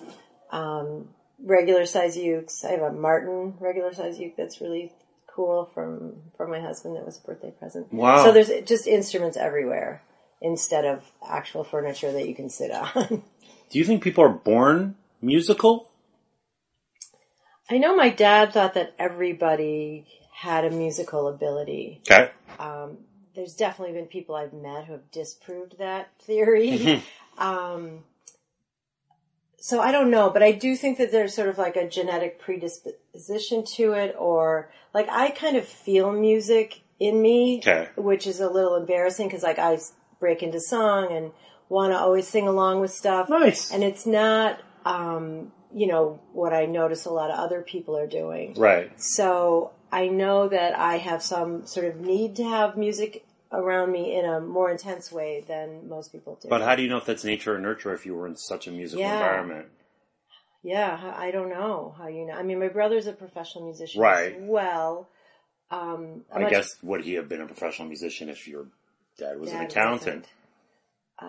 Um, 0.52 1.10
regular 1.46 1.86
size 1.86 2.18
ukes. 2.18 2.66
I 2.66 2.72
have 2.72 2.82
a 2.82 2.92
Martin 2.92 3.54
regular 3.60 3.94
size 3.94 4.20
uke 4.20 4.36
that's 4.36 4.60
really 4.62 4.92
cool 5.28 5.70
from 5.74 6.16
from 6.38 6.50
my 6.50 6.60
husband. 6.60 6.96
That 6.96 7.06
was 7.06 7.18
a 7.18 7.22
birthday 7.22 7.52
present. 7.52 7.94
Wow. 7.94 8.24
So 8.24 8.32
there's 8.32 8.50
just 8.66 8.88
instruments 8.88 9.38
everywhere 9.38 10.02
instead 10.42 10.86
of 10.86 11.04
actual 11.28 11.64
furniture 11.64 12.12
that 12.12 12.28
you 12.28 12.34
can 12.34 12.50
sit 12.50 12.72
on. 12.72 13.24
Do 13.70 13.78
you 13.78 13.86
think 13.86 14.02
people 14.04 14.24
are 14.24 14.30
born 14.30 14.96
musical? 15.22 15.89
I 17.70 17.78
know 17.78 17.96
my 17.96 18.10
dad 18.10 18.54
thought 18.54 18.74
that 18.74 18.94
everybody 18.98 20.06
had 20.32 20.66
a 20.66 20.72
musical 20.72 21.28
ability. 21.28 22.02
Okay. 22.10 22.32
Um, 22.58 22.98
there's 23.36 23.56
definitely 23.56 23.94
been 23.94 24.08
people 24.08 24.36
I've 24.36 24.54
met 24.54 24.86
who 24.86 24.94
have 24.94 25.12
disproved 25.12 25.78
that 25.78 26.10
theory. 26.22 27.04
um, 27.38 28.04
so 29.58 29.82
I 29.82 29.92
don't 29.92 30.10
know, 30.10 30.30
but 30.30 30.42
I 30.42 30.52
do 30.54 30.76
think 30.76 30.98
that 30.98 31.12
there's 31.12 31.36
sort 31.36 31.50
of 31.50 31.58
like 31.58 31.76
a 31.76 31.88
genetic 31.88 32.40
predisposition 32.40 33.66
to 33.76 33.94
it, 33.94 34.16
or 34.18 34.72
like 34.94 35.10
I 35.10 35.30
kind 35.32 35.58
of 35.58 35.66
feel 35.66 36.12
music 36.12 36.82
in 37.00 37.22
me, 37.22 37.60
Okay. 37.60 37.90
which 37.96 38.26
is 38.26 38.40
a 38.40 38.50
little 38.50 38.76
embarrassing 38.76 39.28
because 39.28 39.44
like 39.44 39.60
I 39.60 39.78
break 40.20 40.42
into 40.44 40.60
song 40.60 41.12
and 41.12 41.32
want 41.68 41.92
to 41.94 41.98
always 42.00 42.28
sing 42.28 42.48
along 42.48 42.80
with 42.82 42.92
stuff. 42.92 43.30
Nice. 43.30 43.72
And 43.72 43.84
it's 43.84 44.06
not, 44.06 44.60
um, 44.86 45.52
you 45.74 45.88
know, 45.88 46.20
what 46.34 46.54
I 46.54 46.66
notice 46.66 47.06
a 47.06 47.12
lot 47.12 47.30
of 47.32 47.40
other 47.40 47.62
people 47.62 47.98
are 47.98 48.08
doing. 48.08 48.54
Right. 48.56 48.92
So 49.00 49.72
I 49.92 50.08
know 50.08 50.48
that 50.48 50.78
I 50.78 50.98
have 50.98 51.22
some 51.24 51.66
sort 51.66 51.86
of 51.86 52.00
need 52.00 52.36
to 52.38 52.44
have 52.44 52.78
music 52.78 53.26
around 53.52 53.92
me 53.92 54.16
in 54.18 54.26
a 54.26 54.40
more 54.40 54.70
intense 54.70 55.12
way 55.12 55.44
than 55.48 55.90
most 55.90 56.12
people 56.12 56.38
do. 56.42 56.50
But 56.50 56.62
how 56.62 56.76
do 56.76 56.84
you 56.84 56.90
know 56.90 56.98
if 56.98 57.06
that's 57.06 57.24
nature 57.24 57.56
or 57.56 57.60
nurture 57.60 57.94
if 57.94 58.06
you 58.06 58.16
were 58.16 58.28
in 58.28 58.36
such 58.36 58.68
a 58.68 58.72
musical 58.72 59.06
Yeah. 59.06 59.14
environment? 59.14 59.68
yeah, 60.62 61.14
I 61.16 61.32
don't 61.32 61.50
know 61.50 61.96
how 61.98 62.08
you 62.08 62.26
know. 62.26 62.34
I 62.34 62.44
mean, 62.44 62.60
my 62.60 62.68
brother's 62.68 63.08
a 63.08 63.14
professional 63.14 63.66
musician 63.66 64.02
Right. 64.02 64.36
as 64.36 64.42
well. 64.42 65.10
Um, 65.72 66.26
I'm 66.34 66.50
guess 66.50 66.68
would 66.82 67.04
he 67.04 67.14
have 67.14 67.30
been 67.30 67.42
a 67.42 67.46
professional 67.46 67.88
musician 67.88 68.28
if 68.30 68.48
your 68.48 68.66
dad 69.18 69.40
was 69.40 69.52
an 69.52 69.60
Dad 69.60 69.70
accountant? 69.72 70.26
Uh, 71.22 71.26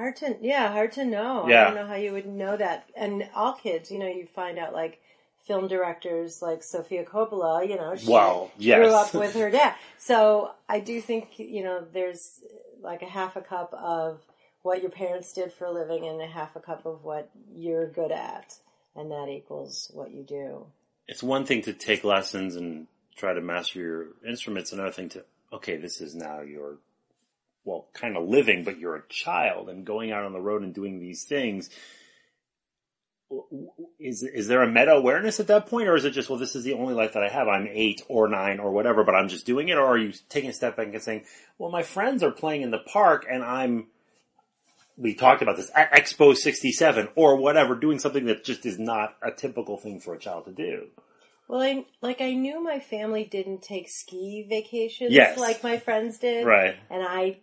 hard 0.00 0.16
to, 0.16 0.36
yeah, 0.40 0.72
hard 0.72 0.92
to 0.92 1.04
know. 1.04 1.46
Yeah. 1.48 1.62
I 1.62 1.64
don't 1.66 1.74
know 1.74 1.86
how 1.86 1.94
you 1.94 2.12
would 2.12 2.26
know 2.26 2.56
that. 2.56 2.88
And 2.96 3.28
all 3.34 3.52
kids, 3.52 3.90
you 3.90 3.98
know, 3.98 4.06
you 4.08 4.26
find 4.34 4.58
out 4.58 4.72
like 4.72 5.00
film 5.46 5.68
directors 5.68 6.40
like 6.42 6.62
Sofia 6.62 7.04
Coppola, 7.04 7.68
you 7.68 7.76
know, 7.76 7.94
she 7.96 8.10
Well, 8.10 8.50
yes. 8.58 8.78
grew 8.78 8.94
up 8.94 9.14
with 9.14 9.34
her 9.34 9.50
dad. 9.50 9.74
So 9.98 10.52
I 10.68 10.80
do 10.80 11.00
think, 11.00 11.38
you 11.38 11.62
know, 11.62 11.84
there's 11.92 12.40
like 12.80 13.02
a 13.02 13.08
half 13.08 13.36
a 13.36 13.40
cup 13.40 13.72
of 13.74 14.20
what 14.62 14.82
your 14.82 14.90
parents 14.90 15.32
did 15.32 15.52
for 15.52 15.66
a 15.66 15.72
living 15.72 16.06
and 16.06 16.20
a 16.20 16.26
half 16.26 16.56
a 16.56 16.60
cup 16.60 16.86
of 16.86 17.04
what 17.04 17.30
you're 17.54 17.88
good 17.88 18.12
at. 18.12 18.54
And 18.96 19.10
that 19.10 19.28
equals 19.28 19.90
what 19.94 20.10
you 20.10 20.22
do. 20.22 20.66
It's 21.06 21.22
one 21.22 21.44
thing 21.44 21.62
to 21.62 21.72
take 21.72 22.04
lessons 22.04 22.56
and 22.56 22.86
try 23.16 23.32
to 23.32 23.40
master 23.40 23.78
your 23.78 24.06
instruments. 24.26 24.72
Another 24.72 24.92
thing 24.92 25.08
to 25.10 25.24
okay, 25.52 25.76
this 25.76 26.00
is 26.00 26.14
now 26.14 26.40
your 26.40 26.78
well, 27.64 27.88
kind 27.94 28.16
of 28.16 28.28
living, 28.28 28.64
but 28.64 28.78
you're 28.78 28.96
a 28.96 29.08
child 29.08 29.68
and 29.68 29.84
going 29.84 30.12
out 30.12 30.24
on 30.24 30.32
the 30.32 30.40
road 30.40 30.62
and 30.62 30.74
doing 30.74 30.98
these 30.98 31.24
things. 31.24 31.70
Is 34.00 34.24
is 34.24 34.48
there 34.48 34.62
a 34.62 34.66
meta 34.70 34.90
awareness 34.92 35.38
at 35.38 35.46
that 35.46 35.66
point, 35.66 35.86
or 35.86 35.94
is 35.94 36.04
it 36.04 36.10
just 36.10 36.28
well, 36.28 36.38
this 36.38 36.56
is 36.56 36.64
the 36.64 36.72
only 36.72 36.94
life 36.94 37.12
that 37.12 37.22
I 37.22 37.28
have? 37.28 37.46
I'm 37.46 37.68
eight 37.70 38.02
or 38.08 38.26
nine 38.28 38.58
or 38.58 38.72
whatever, 38.72 39.04
but 39.04 39.14
I'm 39.14 39.28
just 39.28 39.46
doing 39.46 39.68
it, 39.68 39.76
or 39.76 39.84
are 39.86 39.98
you 39.98 40.12
taking 40.28 40.50
a 40.50 40.52
step 40.52 40.76
back 40.76 40.88
and 40.92 41.00
saying, 41.02 41.24
well, 41.56 41.70
my 41.70 41.84
friends 41.84 42.24
are 42.24 42.32
playing 42.32 42.62
in 42.62 42.72
the 42.72 42.78
park 42.80 43.26
and 43.30 43.44
I'm 43.44 43.86
we 44.96 45.14
talked 45.14 45.42
about 45.42 45.56
this 45.56 45.70
at 45.74 45.92
Expo 45.92 46.36
67 46.36 47.08
or 47.14 47.36
whatever, 47.36 47.74
doing 47.74 47.98
something 47.98 48.26
that 48.26 48.44
just 48.44 48.66
is 48.66 48.78
not 48.78 49.16
a 49.22 49.30
typical 49.30 49.76
thing 49.78 50.00
for 50.00 50.14
a 50.14 50.18
child 50.18 50.44
to 50.44 50.52
do. 50.52 50.88
Well, 51.48 51.62
I, 51.62 51.84
like 52.02 52.20
I 52.20 52.34
knew 52.34 52.62
my 52.62 52.80
family 52.80 53.24
didn't 53.24 53.62
take 53.62 53.88
ski 53.88 54.46
vacations 54.48 55.12
Yes. 55.12 55.38
like 55.38 55.64
my 55.64 55.78
friends 55.78 56.18
did. 56.18 56.46
Right. 56.46 56.76
And 56.90 57.02
I 57.02 57.38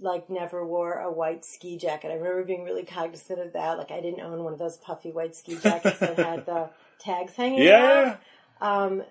like 0.00 0.28
never 0.28 0.66
wore 0.66 0.98
a 0.98 1.10
white 1.10 1.44
ski 1.44 1.76
jacket. 1.76 2.10
I 2.10 2.14
remember 2.14 2.44
being 2.44 2.64
really 2.64 2.84
cognizant 2.84 3.40
of 3.40 3.52
that. 3.52 3.78
Like 3.78 3.90
I 3.90 4.00
didn't 4.00 4.20
own 4.20 4.42
one 4.42 4.52
of 4.52 4.58
those 4.58 4.76
puffy 4.78 5.12
white 5.12 5.34
ski 5.36 5.56
jackets 5.56 6.00
that 6.00 6.16
had 6.16 6.46
the 6.46 6.70
tags 6.98 7.34
hanging 7.34 7.62
Yeah. 7.64 8.16
out. 8.60 8.86
Um, 8.86 9.02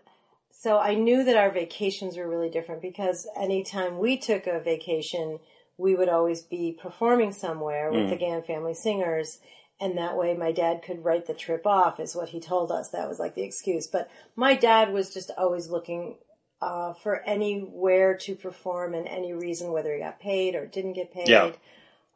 so 0.52 0.78
I 0.78 0.96
knew 0.96 1.24
that 1.24 1.38
our 1.38 1.52
vacations 1.52 2.18
were 2.18 2.28
really 2.28 2.50
different 2.50 2.82
because 2.82 3.28
anytime 3.38 3.98
we 4.00 4.18
took 4.18 4.48
a 4.48 4.60
vacation, 4.60 5.40
we 5.78 5.96
would 5.96 6.10
always 6.10 6.44
be 6.44 6.78
performing 6.80 7.32
somewhere 7.32 7.92
with 7.92 8.10
the 8.10 8.16
Gand 8.16 8.46
Family 8.46 8.74
Singers. 8.74 9.40
And 9.82 9.98
that 9.98 10.16
way 10.16 10.36
my 10.36 10.52
dad 10.52 10.82
could 10.84 11.04
write 11.04 11.25
the 11.25 11.34
trip 11.34 11.66
off 11.66 12.00
is 12.00 12.16
what 12.16 12.30
he 12.30 12.40
told 12.40 12.72
us. 12.72 12.90
That 12.90 13.10
was 13.10 13.20
like 13.20 13.36
the 13.36 13.42
excuse. 13.44 13.88
But 13.88 14.10
my 14.36 14.56
dad 14.56 14.94
was 14.94 15.13
just 15.13 15.32
always 15.38 15.70
looking 15.70 16.16
uh, 16.63 16.93
for 16.93 17.22
anywhere 17.24 18.15
to 18.15 18.36
perform 18.36 18.93
and 18.93 19.08
any 19.08 19.34
reason, 19.34 19.72
whether 19.72 19.93
he 19.93 20.00
got 20.00 20.20
paid 20.20 20.55
or 20.55 20.65
didn't 20.65 20.93
get 20.93 21.13
paid. 21.13 21.27
Yeah. 21.27 21.51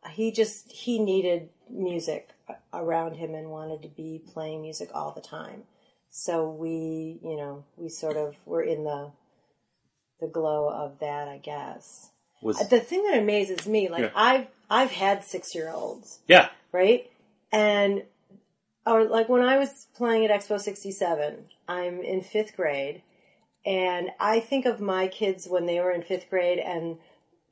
He 0.10 0.32
just, 0.32 0.72
he 0.72 1.00
needed 1.00 1.50
music 1.70 2.30
around 2.74 3.16
him 3.16 3.36
and 3.36 3.50
wanted 3.50 3.82
to 3.82 3.90
be 3.90 4.22
playing 4.34 4.62
music 4.62 4.90
all 4.94 5.12
the 5.12 5.22
time. 5.22 5.64
So 6.10 6.50
we, 6.50 7.20
you 7.22 7.36
know, 7.36 7.66
we 7.76 7.90
sort 7.90 8.16
of 8.16 8.36
were 8.46 8.62
in 8.62 8.86
the, 8.86 9.12
the 10.22 10.28
glow 10.28 10.70
of 10.70 11.00
that, 11.00 11.28
I 11.28 11.40
guess. 11.40 12.10
Was 12.42 12.58
The 12.70 12.80
thing 12.80 13.04
that 13.04 13.18
amazes 13.18 13.68
me, 13.68 13.90
like 13.90 14.04
Yeah. 14.04 14.12
I've, 14.16 14.48
I've 14.70 14.92
had 14.92 15.26
six 15.26 15.54
year 15.54 15.70
olds 15.70 16.20
yeah. 16.28 16.50
right? 16.72 17.10
And 17.52 18.04
or 18.86 19.04
like 19.04 19.28
when 19.28 19.42
I 19.42 19.58
was 19.58 19.88
playing 19.96 20.24
at 20.26 20.32
Expo 20.32 20.58
67, 20.58 21.44
I'm 21.68 22.02
in 22.02 22.22
fifth 22.22 22.56
grade 22.56 23.02
and 23.66 24.10
I 24.20 24.40
think 24.40 24.66
of 24.66 24.80
my 24.80 25.08
kids 25.08 25.48
when 25.48 25.66
they 25.66 25.80
were 25.80 25.92
in 25.92 26.02
fifth 26.04 26.30
grade 26.30 26.60
and 26.60 26.98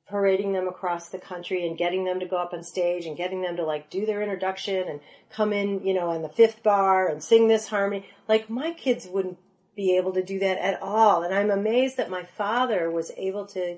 parading 0.08 0.54
them 0.54 0.68
across 0.68 1.10
the 1.10 1.18
country 1.18 1.66
and 1.68 1.78
getting 1.78 2.06
them 2.06 2.20
to 2.20 2.28
go 2.28 2.38
up 2.38 2.54
on 2.54 2.64
stage 2.64 3.06
and 3.06 3.18
getting 3.18 3.42
them 3.42 3.56
to 3.58 3.66
like 3.66 3.90
do 3.90 4.06
their 4.06 4.22
introduction 4.22 4.88
and 4.88 5.00
come 5.32 5.52
in, 5.52 5.86
you 5.86 5.94
know, 5.94 6.12
in 6.12 6.22
the 6.22 6.30
fifth 6.30 6.62
bar 6.62 7.08
and 7.08 7.24
sing 7.24 7.48
this 7.48 7.68
harmony. 7.68 8.06
Like 8.28 8.50
my 8.50 8.72
kids 8.72 9.08
wouldn't 9.08 9.40
be 9.76 9.98
able 9.98 10.14
to 10.14 10.24
do 10.24 10.40
that 10.40 10.58
at 10.60 10.82
all. 10.82 11.24
And 11.24 11.34
I'm 11.34 11.50
amazed 11.50 11.98
that 11.98 12.10
my 12.10 12.24
father 12.24 12.90
was 12.92 13.12
able 13.18 13.46
to 13.48 13.78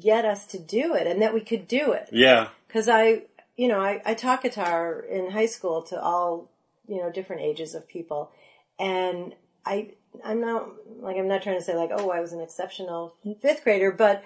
get 0.00 0.24
us 0.24 0.46
to 0.46 0.58
do 0.58 0.94
it 0.94 1.06
and 1.06 1.20
that 1.22 1.34
we 1.34 1.40
could 1.40 1.68
do 1.68 1.92
it 1.92 2.08
Yeah. 2.12 2.48
because 2.66 2.88
I, 2.88 3.22
you 3.56 3.68
know, 3.68 3.80
I, 3.80 4.00
I 4.04 4.14
taught 4.14 4.42
guitar 4.42 5.00
in 5.00 5.30
high 5.30 5.46
school 5.46 5.82
to 5.82 6.00
all, 6.00 6.50
you 6.88 6.98
know, 6.98 7.10
different 7.10 7.42
ages 7.42 7.74
of 7.74 7.86
people, 7.86 8.30
and 8.78 9.34
I, 9.64 9.92
I'm 10.24 10.40
not 10.40 10.68
like 11.00 11.16
I'm 11.16 11.28
not 11.28 11.42
trying 11.42 11.58
to 11.58 11.64
say 11.64 11.74
like, 11.76 11.90
oh, 11.92 12.10
I 12.10 12.20
was 12.20 12.32
an 12.32 12.40
exceptional 12.40 13.14
fifth 13.40 13.64
grader, 13.64 13.90
but 13.92 14.22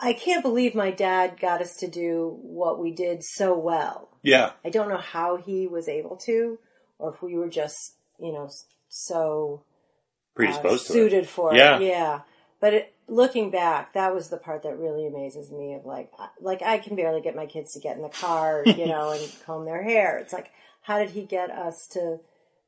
I- 0.00 0.12
can't 0.12 0.42
believe 0.42 0.74
my 0.74 0.90
dad 0.90 1.38
got 1.40 1.62
us 1.62 1.76
to 1.76 1.88
do 1.88 2.38
what 2.42 2.78
we 2.80 2.90
did 2.90 3.22
so 3.24 3.56
well. 3.56 4.08
Yeah. 4.22 4.52
I 4.64 4.70
don't 4.70 4.88
know 4.88 4.96
how 4.98 5.36
he 5.36 5.66
was 5.66 5.88
able 5.88 6.16
to, 6.26 6.58
or 6.98 7.14
if 7.14 7.22
we 7.22 7.34
were 7.36 7.48
just, 7.48 7.94
you 8.18 8.32
know, 8.32 8.50
so 8.88 9.62
uh, 9.62 10.36
Predisposed 10.36 10.86
to 10.88 10.92
it. 10.92 10.94
suited 10.94 11.28
for 11.28 11.54
Yeah. 11.54 11.76
it. 11.78 11.82
Yeah. 11.84 12.20
But 12.60 12.74
it, 12.74 12.94
looking 13.08 13.50
back, 13.50 13.94
that 13.94 14.14
was 14.14 14.28
the 14.28 14.36
part 14.36 14.64
that 14.64 14.78
really 14.78 15.06
amazes 15.06 15.50
me 15.50 15.74
of 15.74 15.86
like, 15.86 16.10
like 16.40 16.62
I 16.62 16.78
can 16.78 16.96
barely 16.96 17.20
get 17.22 17.36
my 17.36 17.46
kids 17.46 17.72
to 17.72 17.80
get 17.80 17.96
in 17.96 18.02
the 18.02 18.08
car, 18.08 18.64
you 18.66 18.86
know, 18.92 19.10
and 19.12 19.32
comb 19.46 19.64
their 19.64 19.82
hair. 19.82 20.18
It's 20.18 20.32
like, 20.32 20.50
how 20.82 20.98
did 20.98 21.10
he 21.10 21.22
get 21.22 21.50
us 21.50 21.86
to 21.92 22.18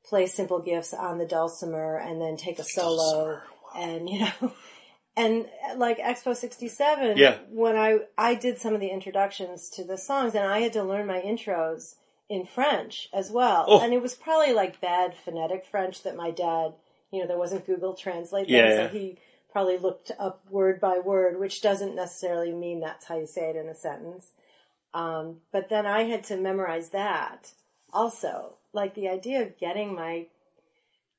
play 0.08 0.26
simple 0.26 0.58
gifts 0.60 0.94
on 0.94 1.18
the 1.18 1.26
dulcimer 1.26 1.96
and 1.98 2.20
then 2.20 2.36
take 2.36 2.58
a 2.58 2.64
solo 2.64 3.40
and, 3.76 4.08
you 4.08 4.20
know, 4.20 4.52
and 5.16 5.46
like 5.76 5.98
Expo 5.98 6.34
67, 6.34 7.16
Yeah. 7.16 7.38
when 7.50 7.76
I, 7.76 7.98
I 8.16 8.34
did 8.34 8.58
some 8.58 8.74
of 8.74 8.80
the 8.80 8.88
introductions 8.88 9.68
to 9.70 9.84
the 9.84 9.98
songs 9.98 10.34
and 10.34 10.44
I 10.44 10.60
had 10.60 10.72
to 10.74 10.82
learn 10.82 11.06
my 11.06 11.20
intros 11.20 11.96
in 12.28 12.46
French 12.46 13.08
as 13.12 13.30
well. 13.30 13.64
Oh. 13.68 13.80
And 13.80 13.92
it 13.92 14.02
was 14.02 14.14
probably 14.14 14.52
like 14.52 14.80
bad 14.80 15.14
phonetic 15.14 15.66
French 15.66 16.02
that 16.04 16.16
my 16.16 16.30
dad, 16.30 16.72
you 17.10 17.20
know, 17.20 17.26
there 17.26 17.38
wasn't 17.38 17.66
Google 17.66 17.94
Translate 17.94 18.48
Yeah, 18.48 18.68
then, 18.68 18.90
so 18.90 18.98
he 18.98 19.18
probably 19.50 19.78
looked 19.78 20.12
up 20.18 20.44
word 20.50 20.80
by 20.80 20.98
word, 20.98 21.38
which 21.38 21.62
doesn't 21.62 21.94
necessarily 21.96 22.52
mean 22.52 22.80
that's 22.80 23.06
how 23.06 23.18
you 23.18 23.26
say 23.26 23.50
it 23.50 23.56
in 23.56 23.68
a 23.68 23.74
sentence. 23.74 24.30
Um, 24.94 25.38
but 25.52 25.68
then 25.68 25.86
I 25.86 26.04
had 26.04 26.24
to 26.24 26.36
memorize 26.36 26.90
that 26.90 27.52
also. 27.92 28.54
Like 28.78 28.94
the 28.94 29.08
idea 29.08 29.42
of 29.42 29.58
getting 29.58 29.94
my 29.96 30.26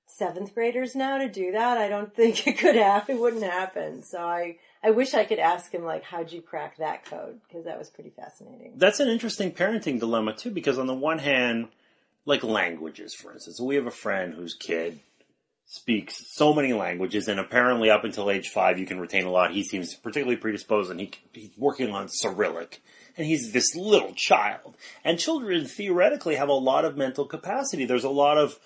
seventh 0.06 0.56
graders 0.56 0.96
now 0.96 1.18
to 1.18 1.28
do 1.28 1.51
that, 1.51 1.78
I 1.78 1.89
don't 1.89 2.16
think 2.16 2.48
it 2.48 2.58
could 2.58 2.75
happen. 2.75 3.18
It 3.18 3.20
wouldn't 3.20 3.44
happen. 3.44 4.01
So 4.01 4.20
I, 4.20 4.58
I 4.82 4.92
wish 4.92 5.13
I 5.13 5.25
could 5.25 5.39
ask 5.39 5.74
him 5.74 5.84
like, 5.84 6.04
how'd 6.04 6.32
you 6.32 6.42
crack 6.42 6.78
that 6.78 7.04
code? 7.04 7.42
Because 7.46 7.66
that 7.66 7.78
was 7.78 7.89
pretty 7.89 8.12
fascinating. 8.12 8.74
That's 8.78 9.01
an 9.01 9.10
interesting 9.10 9.51
parenting 9.51 10.00
dilemma 10.00 10.34
too, 10.34 10.51
because 10.51 10.80
on 10.80 10.88
the 10.88 10.94
one 10.94 11.20
hand, 11.20 11.68
like 12.25 12.44
languages, 12.44 13.13
for 13.13 13.34
instance, 13.34 13.60
we 13.60 13.75
have 13.75 13.88
a 13.88 13.92
friend 13.92 14.34
whose 14.34 14.54
kid 14.54 15.01
speaks 15.66 16.25
so 16.34 16.54
many 16.54 16.72
languages, 16.72 17.28
and 17.28 17.39
apparently 17.39 17.89
up 17.89 18.06
until 18.06 18.32
age 18.32 18.48
five, 18.48 18.80
you 18.80 18.86
can 18.86 19.01
retain 19.01 19.25
a 19.25 19.32
lot. 19.32 19.51
He 19.51 19.63
seems 19.63 19.94
particularly 19.96 20.38
predisposed, 20.38 20.92
and 20.92 21.00
he, 21.00 21.12
he's 21.34 21.51
working 21.58 21.92
on 21.92 22.08
Cyrillic. 22.08 22.82
And 23.19 23.27
he's 23.27 23.51
this 23.51 23.75
little 23.75 24.13
child. 24.13 24.77
And 25.03 25.19
children 25.19 25.65
theoretically 25.65 26.35
have 26.35 26.47
a 26.47 26.53
lot 26.53 26.85
of 26.85 26.95
mental 26.95 27.25
capacity. 27.25 27.83
There's 27.83 28.05
a 28.05 28.09
lot 28.09 28.38
of 28.38 28.57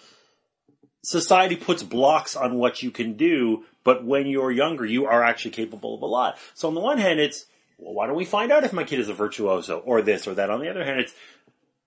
society 1.03 1.55
puts 1.55 1.81
blocks 1.81 2.35
on 2.35 2.59
what 2.59 2.83
you 2.83 2.91
can 2.91 3.17
do, 3.17 3.65
but 3.83 4.05
when 4.05 4.27
you're 4.27 4.51
younger, 4.51 4.85
you 4.85 5.07
are 5.07 5.23
actually 5.23 5.51
capable 5.51 5.95
of 5.95 6.03
a 6.03 6.05
lot. 6.05 6.37
So 6.53 6.67
on 6.67 6.75
the 6.75 6.81
one 6.81 6.99
hand, 6.99 7.19
it's, 7.19 7.45
well, 7.79 7.95
why 7.95 8.05
don't 8.05 8.15
we 8.15 8.25
find 8.25 8.51
out 8.51 8.63
if 8.63 8.73
my 8.73 8.83
kid 8.83 8.99
is 8.99 9.09
a 9.09 9.13
virtuoso 9.15 9.79
or 9.79 10.03
this 10.03 10.27
or 10.27 10.35
that? 10.35 10.51
On 10.51 10.61
the 10.61 10.69
other 10.69 10.85
hand, 10.85 10.99
it's, 10.99 11.13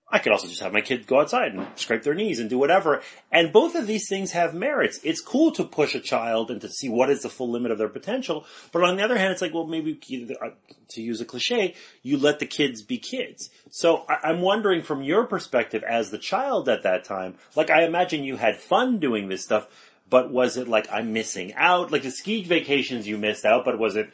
I 0.09 0.19
could 0.19 0.31
also 0.31 0.47
just 0.47 0.61
have 0.61 0.71
my 0.71 0.79
kid 0.79 1.05
go 1.05 1.19
outside 1.19 1.53
and 1.53 1.67
scrape 1.75 2.03
their 2.03 2.13
knees 2.13 2.39
and 2.39 2.49
do 2.49 2.57
whatever. 2.57 3.01
And 3.29 3.51
both 3.51 3.75
of 3.75 3.87
these 3.87 4.07
things 4.07 4.31
have 4.31 4.53
merits. 4.53 5.01
It's 5.03 5.19
cool 5.19 5.51
to 5.51 5.65
push 5.65 5.95
a 5.95 5.99
child 5.99 6.49
and 6.49 6.61
to 6.61 6.69
see 6.69 6.87
what 6.87 7.09
is 7.09 7.23
the 7.23 7.29
full 7.29 7.51
limit 7.51 7.71
of 7.71 7.77
their 7.77 7.89
potential. 7.89 8.45
But 8.71 8.83
on 8.83 8.95
the 8.95 9.03
other 9.03 9.17
hand, 9.17 9.33
it's 9.33 9.41
like, 9.41 9.53
well, 9.53 9.67
maybe 9.67 9.99
uh, 10.41 10.49
to 10.89 11.01
use 11.01 11.19
a 11.19 11.25
cliche, 11.25 11.75
you 12.03 12.17
let 12.17 12.39
the 12.39 12.45
kids 12.45 12.81
be 12.81 12.97
kids. 12.99 13.49
So 13.69 14.05
I'm 14.07 14.39
wondering 14.39 14.81
from 14.81 15.03
your 15.03 15.25
perspective 15.25 15.83
as 15.83 16.09
the 16.09 16.17
child 16.17 16.69
at 16.69 16.83
that 16.83 17.03
time, 17.03 17.35
like 17.57 17.69
I 17.69 17.83
imagine 17.83 18.23
you 18.23 18.37
had 18.37 18.55
fun 18.55 18.99
doing 18.99 19.27
this 19.27 19.43
stuff, 19.43 19.67
but 20.09 20.31
was 20.31 20.55
it 20.55 20.69
like 20.69 20.87
I'm 20.89 21.11
missing 21.11 21.53
out? 21.55 21.91
Like 21.91 22.03
the 22.03 22.11
ski 22.11 22.43
vacations 22.43 23.07
you 23.07 23.17
missed 23.17 23.43
out, 23.43 23.65
but 23.65 23.77
was 23.77 23.97
it, 23.97 24.09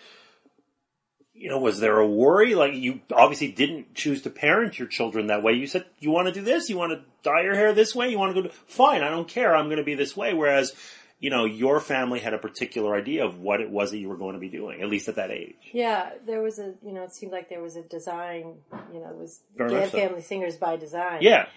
you 1.44 1.50
know, 1.50 1.58
was 1.58 1.82
there 1.82 2.00
a 2.00 2.08
worry? 2.08 2.56
Like 2.56 2.74
you 2.74 3.02
obviously 3.12 3.52
didn't 3.52 3.96
choose 3.96 4.22
to 4.22 4.30
parent 4.30 4.80
your 4.80 4.88
children 4.88 5.28
that 5.28 5.44
way. 5.44 5.52
You 5.52 5.68
said 5.68 5.84
you 6.00 6.10
want 6.10 6.30
to 6.30 6.34
do 6.34 6.42
this, 6.42 6.70
you 6.70 6.78
want 6.78 6.94
to 6.94 7.02
dye 7.22 7.42
your 7.42 7.54
hair 7.54 7.74
this 7.74 7.94
way, 7.94 8.08
you 8.10 8.18
want 8.18 8.34
to 8.34 8.42
go 8.42 8.48
to, 8.48 8.54
fine, 8.66 9.04
I 9.04 9.10
don't 9.10 9.28
care, 9.28 9.54
I'm 9.54 9.66
going 9.66 9.78
to 9.78 9.84
be 9.84 9.94
this 9.94 10.16
way. 10.16 10.34
Whereas, 10.34 10.74
you 11.20 11.30
know, 11.30 11.44
your 11.44 11.82
family 11.82 12.22
had 12.22 12.34
a 12.34 12.38
particular 12.38 12.96
idea 12.96 13.26
of 13.26 13.42
what 13.42 13.60
it 13.60 13.70
was 13.70 13.92
that 13.92 13.98
you 13.98 14.08
were 14.08 14.16
going 14.16 14.36
to 14.36 14.40
be 14.40 14.48
doing, 14.48 14.82
at 14.82 14.88
least 14.88 15.10
at 15.10 15.16
that 15.16 15.32
age. 15.32 15.58
Yeah, 15.74 16.12
there 16.26 16.42
was 16.42 16.60
a, 16.60 16.76
you 16.82 16.94
know, 16.94 17.04
it 17.04 17.14
seemed 17.14 17.34
like 17.34 17.50
there 17.50 17.62
was 17.62 17.76
a 17.76 17.82
design, 17.82 18.56
you 18.94 19.02
know, 19.02 19.10
it 19.10 19.18
was 19.18 19.42
so. 19.58 19.86
Family 19.88 20.22
Singers 20.22 20.56
by 20.56 20.78
design. 20.78 21.24
Yeah. 21.24 21.48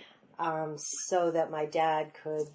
Um, 0.40 0.74
so 0.78 1.30
that 1.30 1.52
my 1.52 1.64
dad 1.64 2.10
could 2.24 2.48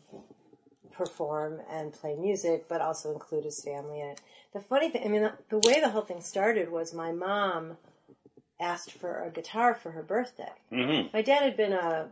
perform 0.91 1.61
and 1.69 1.93
play 1.93 2.15
music, 2.15 2.67
but 2.67 2.81
also 2.81 3.11
include 3.13 3.45
his 3.45 3.63
family 3.63 4.01
in 4.01 4.07
it. 4.09 4.21
The 4.53 4.59
funny 4.59 4.89
thing, 4.89 5.03
I 5.05 5.07
mean, 5.09 5.21
the, 5.23 5.33
the 5.49 5.59
way 5.67 5.79
the 5.79 5.89
whole 5.89 6.01
thing 6.01 6.21
started 6.21 6.71
was 6.71 6.93
my 6.93 7.11
mom 7.11 7.77
asked 8.59 8.91
for 8.91 9.23
a 9.23 9.29
guitar 9.31 9.73
for 9.73 9.91
her 9.91 10.03
birthday. 10.03 10.51
hmm 10.69 11.07
My 11.13 11.21
dad 11.21 11.43
had 11.43 11.57
been 11.57 11.73
a, 11.73 12.09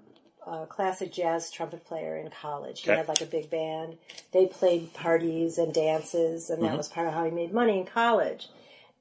a 0.47 0.65
classic 0.65 1.11
jazz 1.11 1.51
trumpet 1.51 1.85
player 1.85 2.17
in 2.17 2.29
college. 2.31 2.81
He 2.81 2.89
Okay. 2.89 2.97
had 2.97 3.07
like 3.07 3.21
a 3.21 3.25
big 3.25 3.49
band. 3.49 3.97
They 4.31 4.47
played 4.47 4.93
parties 4.93 5.57
and 5.57 5.73
dances, 5.73 6.49
and 6.49 6.63
that 6.63 6.73
Mhm. 6.73 6.77
was 6.77 6.87
part 6.87 7.07
of 7.07 7.13
how 7.13 7.25
he 7.25 7.31
made 7.31 7.53
money 7.53 7.77
in 7.79 7.85
college. 7.85 8.47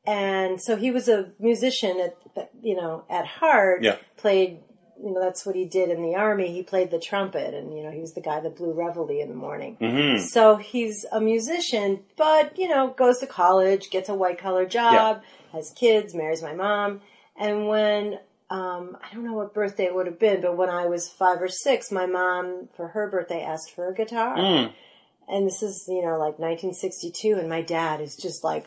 And 0.07 0.61
so 0.61 0.77
he 0.77 0.91
was 0.91 1.09
a 1.09 1.33
musician 1.39 2.01
at, 2.01 2.51
you 2.63 2.75
know, 2.77 3.05
at 3.11 3.27
heart. 3.27 3.83
Yeah. 3.83 3.97
Played, 4.17 4.61
you 5.03 5.13
know, 5.13 5.21
that's 5.21 5.47
what 5.47 5.55
he 5.55 5.65
did 5.65 5.91
in 5.91 6.03
the 6.03 6.15
army. 6.17 6.53
He 6.53 6.63
played 6.63 6.91
the 6.91 6.99
trumpet, 6.99 7.55
and 7.55 7.77
you 7.77 7.83
know, 7.83 7.91
he 7.91 8.01
was 8.01 8.13
the 8.15 8.21
guy 8.21 8.41
that 8.41 8.57
blew 8.57 8.73
reveille 8.73 9.09
in 9.11 9.29
the 9.29 9.35
morning. 9.35 9.77
hmm 9.77 10.19
So 10.19 10.57
he's 10.57 11.05
a 11.13 11.21
musician, 11.21 12.01
but 12.17 12.59
you 12.59 12.69
know, 12.69 12.89
goes 12.89 13.19
to 13.19 13.27
college, 13.27 13.91
gets 13.91 14.09
a 14.09 14.15
white 14.15 14.39
collar 14.39 14.67
job, 14.67 15.23
has 15.53 15.73
kids, 15.77 16.15
marries 16.15 16.43
my 16.43 16.55
mom, 16.55 17.01
and 17.37 17.69
when 17.69 18.19
um, 18.51 18.97
I 19.03 19.13
don't 19.15 19.25
know 19.25 19.35
what 19.35 19.53
birthday 19.53 19.85
it 19.85 19.95
would 19.95 20.07
have 20.07 20.19
been, 20.19 20.41
but 20.41 20.57
when 20.57 20.71
I 20.71 20.87
was 20.87 21.09
five 21.09 21.43
or 21.43 21.49
six, 21.49 21.93
my 21.93 22.07
mom 22.07 22.69
for 22.77 22.89
her 22.89 23.09
birthday 23.11 23.43
asked 23.43 23.73
for 23.75 23.89
a 23.91 23.95
guitar, 23.95 24.37
Mm. 24.37 24.73
And 25.29 25.47
this 25.47 25.63
is 25.63 25.85
you 25.89 26.03
know 26.03 26.19
like 26.19 26.39
1962, 26.39 27.35
and 27.39 27.49
my 27.49 27.63
dad 27.63 28.01
is 28.01 28.17
just 28.17 28.43
like 28.45 28.67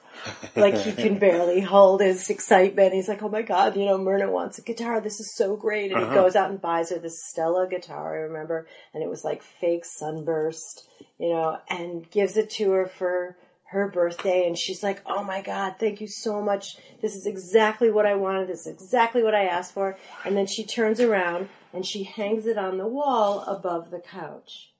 like 0.55 0.77
he 0.77 0.91
can 0.91 1.17
barely 1.19 1.61
hold 1.61 2.01
his 2.01 2.29
excitement. 2.29 2.93
He's 2.93 3.07
like, 3.07 3.23
"Oh 3.23 3.29
my 3.29 3.41
god, 3.41 3.75
you 3.75 3.85
know, 3.85 3.97
Myrna 3.97 4.29
wants 4.29 4.59
a 4.59 4.61
guitar. 4.61 5.01
This 5.01 5.19
is 5.19 5.35
so 5.35 5.55
great!" 5.55 5.91
And 5.91 6.01
Uh-huh. 6.01 6.09
he 6.09 6.15
goes 6.15 6.35
out 6.35 6.49
and 6.49 6.61
buys 6.61 6.89
her 6.89 6.99
this 6.99 7.23
Stella 7.29 7.67
guitar. 7.67 8.15
I 8.15 8.19
remember, 8.21 8.67
and 8.93 9.03
it 9.03 9.09
was 9.09 9.23
like 9.23 9.41
fake 9.41 9.85
sunburst, 9.85 10.87
you 11.17 11.29
know, 11.29 11.57
and 11.69 12.09
gives 12.11 12.37
it 12.37 12.49
to 12.51 12.71
her 12.71 12.85
for 12.85 13.37
her 13.65 13.87
birthday. 13.87 14.45
And 14.45 14.57
she's 14.57 14.83
like, 14.83 15.01
"Oh 15.05 15.23
my 15.23 15.41
god, 15.41 15.75
thank 15.79 16.01
you 16.01 16.07
so 16.07 16.41
much. 16.41 16.77
This 17.01 17.15
is 17.15 17.25
exactly 17.25 17.89
what 17.89 18.05
I 18.05 18.15
wanted. 18.15 18.47
This 18.47 18.67
is 18.67 18.73
exactly 18.73 19.23
what 19.23 19.35
I 19.35 19.45
asked 19.45 19.73
for." 19.73 19.97
And 20.25 20.35
then 20.35 20.45
she 20.47 20.63
turns 20.63 20.99
around 20.99 21.49
and 21.73 21.85
she 21.85 22.03
hangs 22.03 22.45
it 22.45 22.57
on 22.57 22.77
the 22.77 22.87
wall 22.87 23.41
above 23.47 23.91
the 23.91 23.99
couch 23.99 24.70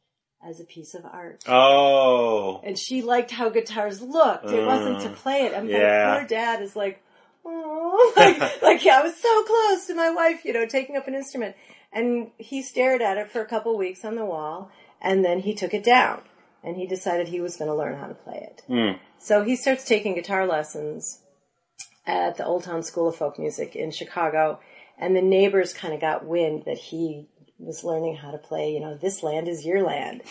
as 0.48 0.60
a 0.60 0.64
piece 0.64 0.94
of 0.96 1.06
art 1.06 1.44
Oh. 1.48 2.62
and 2.64 2.78
she 2.78 3.02
liked 3.02 3.32
how 3.32 3.50
guitars 3.50 4.02
looked. 4.02 4.46
It 4.52 4.66
wasn't 4.66 5.02
to 5.02 5.10
Mm. 5.10 5.16
play 5.16 5.42
it. 5.44 5.54
And 5.54 5.70
Yeah. 5.70 6.08
my 6.08 6.18
poor 6.20 6.28
dad 6.28 6.62
is 6.62 6.76
like, 6.76 7.02
oh, 7.46 8.14
like, 8.18 8.40
like 8.62 8.86
I 8.88 9.02
was 9.04 9.16
so 9.18 9.44
close 9.44 9.88
to 9.88 9.94
my 9.96 10.10
wife, 10.10 10.44
you 10.46 10.54
know, 10.54 10.66
taking 10.66 10.96
up 10.98 11.08
an 11.08 11.16
instrument. 11.16 11.56
And 11.94 12.32
he 12.38 12.62
stared 12.62 13.02
at 13.02 13.18
it 13.18 13.30
for 13.30 13.42
a 13.42 13.46
couple 13.46 13.78
weeks 13.78 14.06
on 14.06 14.16
the 14.16 14.26
wall, 14.26 14.72
and 15.02 15.26
then 15.26 15.40
he 15.40 15.54
took 15.54 15.74
it 15.74 15.84
down, 15.84 16.22
and 16.64 16.78
he 16.78 16.88
decided 16.88 17.28
he 17.28 17.42
was 17.42 17.58
going 17.58 17.70
to 17.70 17.76
learn 17.76 17.98
how 17.98 18.08
to 18.08 18.14
play 18.14 18.48
it. 18.50 18.64
Mm. 18.70 18.98
So 19.20 19.44
he 19.44 19.56
starts 19.58 19.84
taking 19.86 20.16
guitar 20.16 20.48
lessons 20.48 21.22
at 22.08 22.38
the 22.38 22.46
Old 22.46 22.64
Town 22.64 22.82
School 22.82 23.10
of 23.10 23.16
Folk 23.18 23.38
Music 23.38 23.76
in 23.76 23.92
Chicago, 23.92 24.60
and 24.98 25.16
the 25.16 25.22
neighbors 25.22 25.74
kind 25.74 25.94
of 25.94 26.00
got 26.00 26.26
wind 26.26 26.64
that 26.66 26.78
he 26.78 27.28
was 27.62 27.84
learning 27.84 28.16
how 28.18 28.32
to 28.32 28.38
play, 28.38 28.72
you 28.72 28.80
know, 28.80 28.96
this 28.96 29.24
land 29.24 29.48
is 29.48 29.66
your 29.66 29.84
land, 29.84 30.22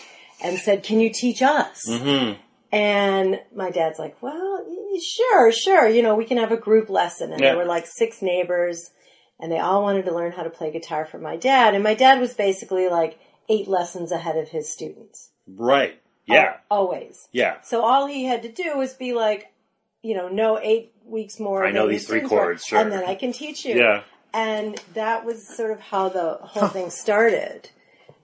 and 0.43 0.57
said, 0.57 0.83
can 0.83 0.99
you 0.99 1.11
teach 1.11 1.41
us? 1.41 1.83
hmm 1.87 2.33
And 2.71 3.39
my 3.55 3.71
dad's 3.71 3.99
like, 3.99 4.21
well, 4.21 4.65
sure, 5.01 5.51
sure. 5.51 5.87
You 5.87 6.01
know, 6.01 6.15
we 6.15 6.25
can 6.25 6.37
have 6.37 6.51
a 6.51 6.57
group 6.57 6.89
lesson. 6.89 7.31
And 7.31 7.41
Yeah. 7.41 7.49
there 7.49 7.57
were 7.57 7.65
like 7.65 7.85
six 7.87 8.21
neighbors 8.21 8.91
and 9.39 9.51
they 9.51 9.59
all 9.59 9.81
wanted 9.81 10.05
to 10.05 10.13
learn 10.13 10.31
how 10.31 10.43
to 10.43 10.49
play 10.49 10.71
guitar 10.71 11.05
from 11.05 11.21
my 11.23 11.35
dad. 11.37 11.73
And 11.73 11.83
my 11.83 11.93
dad 11.95 12.19
was 12.19 12.33
basically 12.33 12.87
like 12.87 13.19
eight 13.49 13.67
lessons 13.67 14.11
ahead 14.11 14.37
of 14.37 14.49
his 14.49 14.71
students. 14.71 15.31
Right. 15.47 15.99
Yeah. 16.25 16.57
Always. 16.69 17.27
Yeah. 17.31 17.61
So 17.61 17.83
all 17.83 18.07
he 18.07 18.25
had 18.25 18.43
to 18.43 18.51
do 18.51 18.77
was 18.77 18.93
be 18.93 19.13
like, 19.13 19.51
you 20.01 20.15
know, 20.15 20.29
no 20.29 20.59
eight 20.61 20.93
weeks 21.03 21.39
more. 21.39 21.65
I 21.65 21.71
know 21.71 21.87
these 21.87 22.07
three 22.07 22.19
students 22.19 22.31
were, 22.31 22.39
chords, 22.39 22.65
sure. 22.65 22.79
And 22.79 22.91
then 22.91 23.03
I 23.03 23.15
can 23.15 23.33
teach 23.33 23.65
you. 23.65 23.77
Yeah. 23.77 24.03
And 24.33 24.81
that 24.93 25.25
was 25.25 25.45
sort 25.47 25.71
of 25.71 25.79
how 25.79 26.09
the 26.09 26.39
whole 26.41 26.69
thing 26.69 26.89
started. 26.89 27.69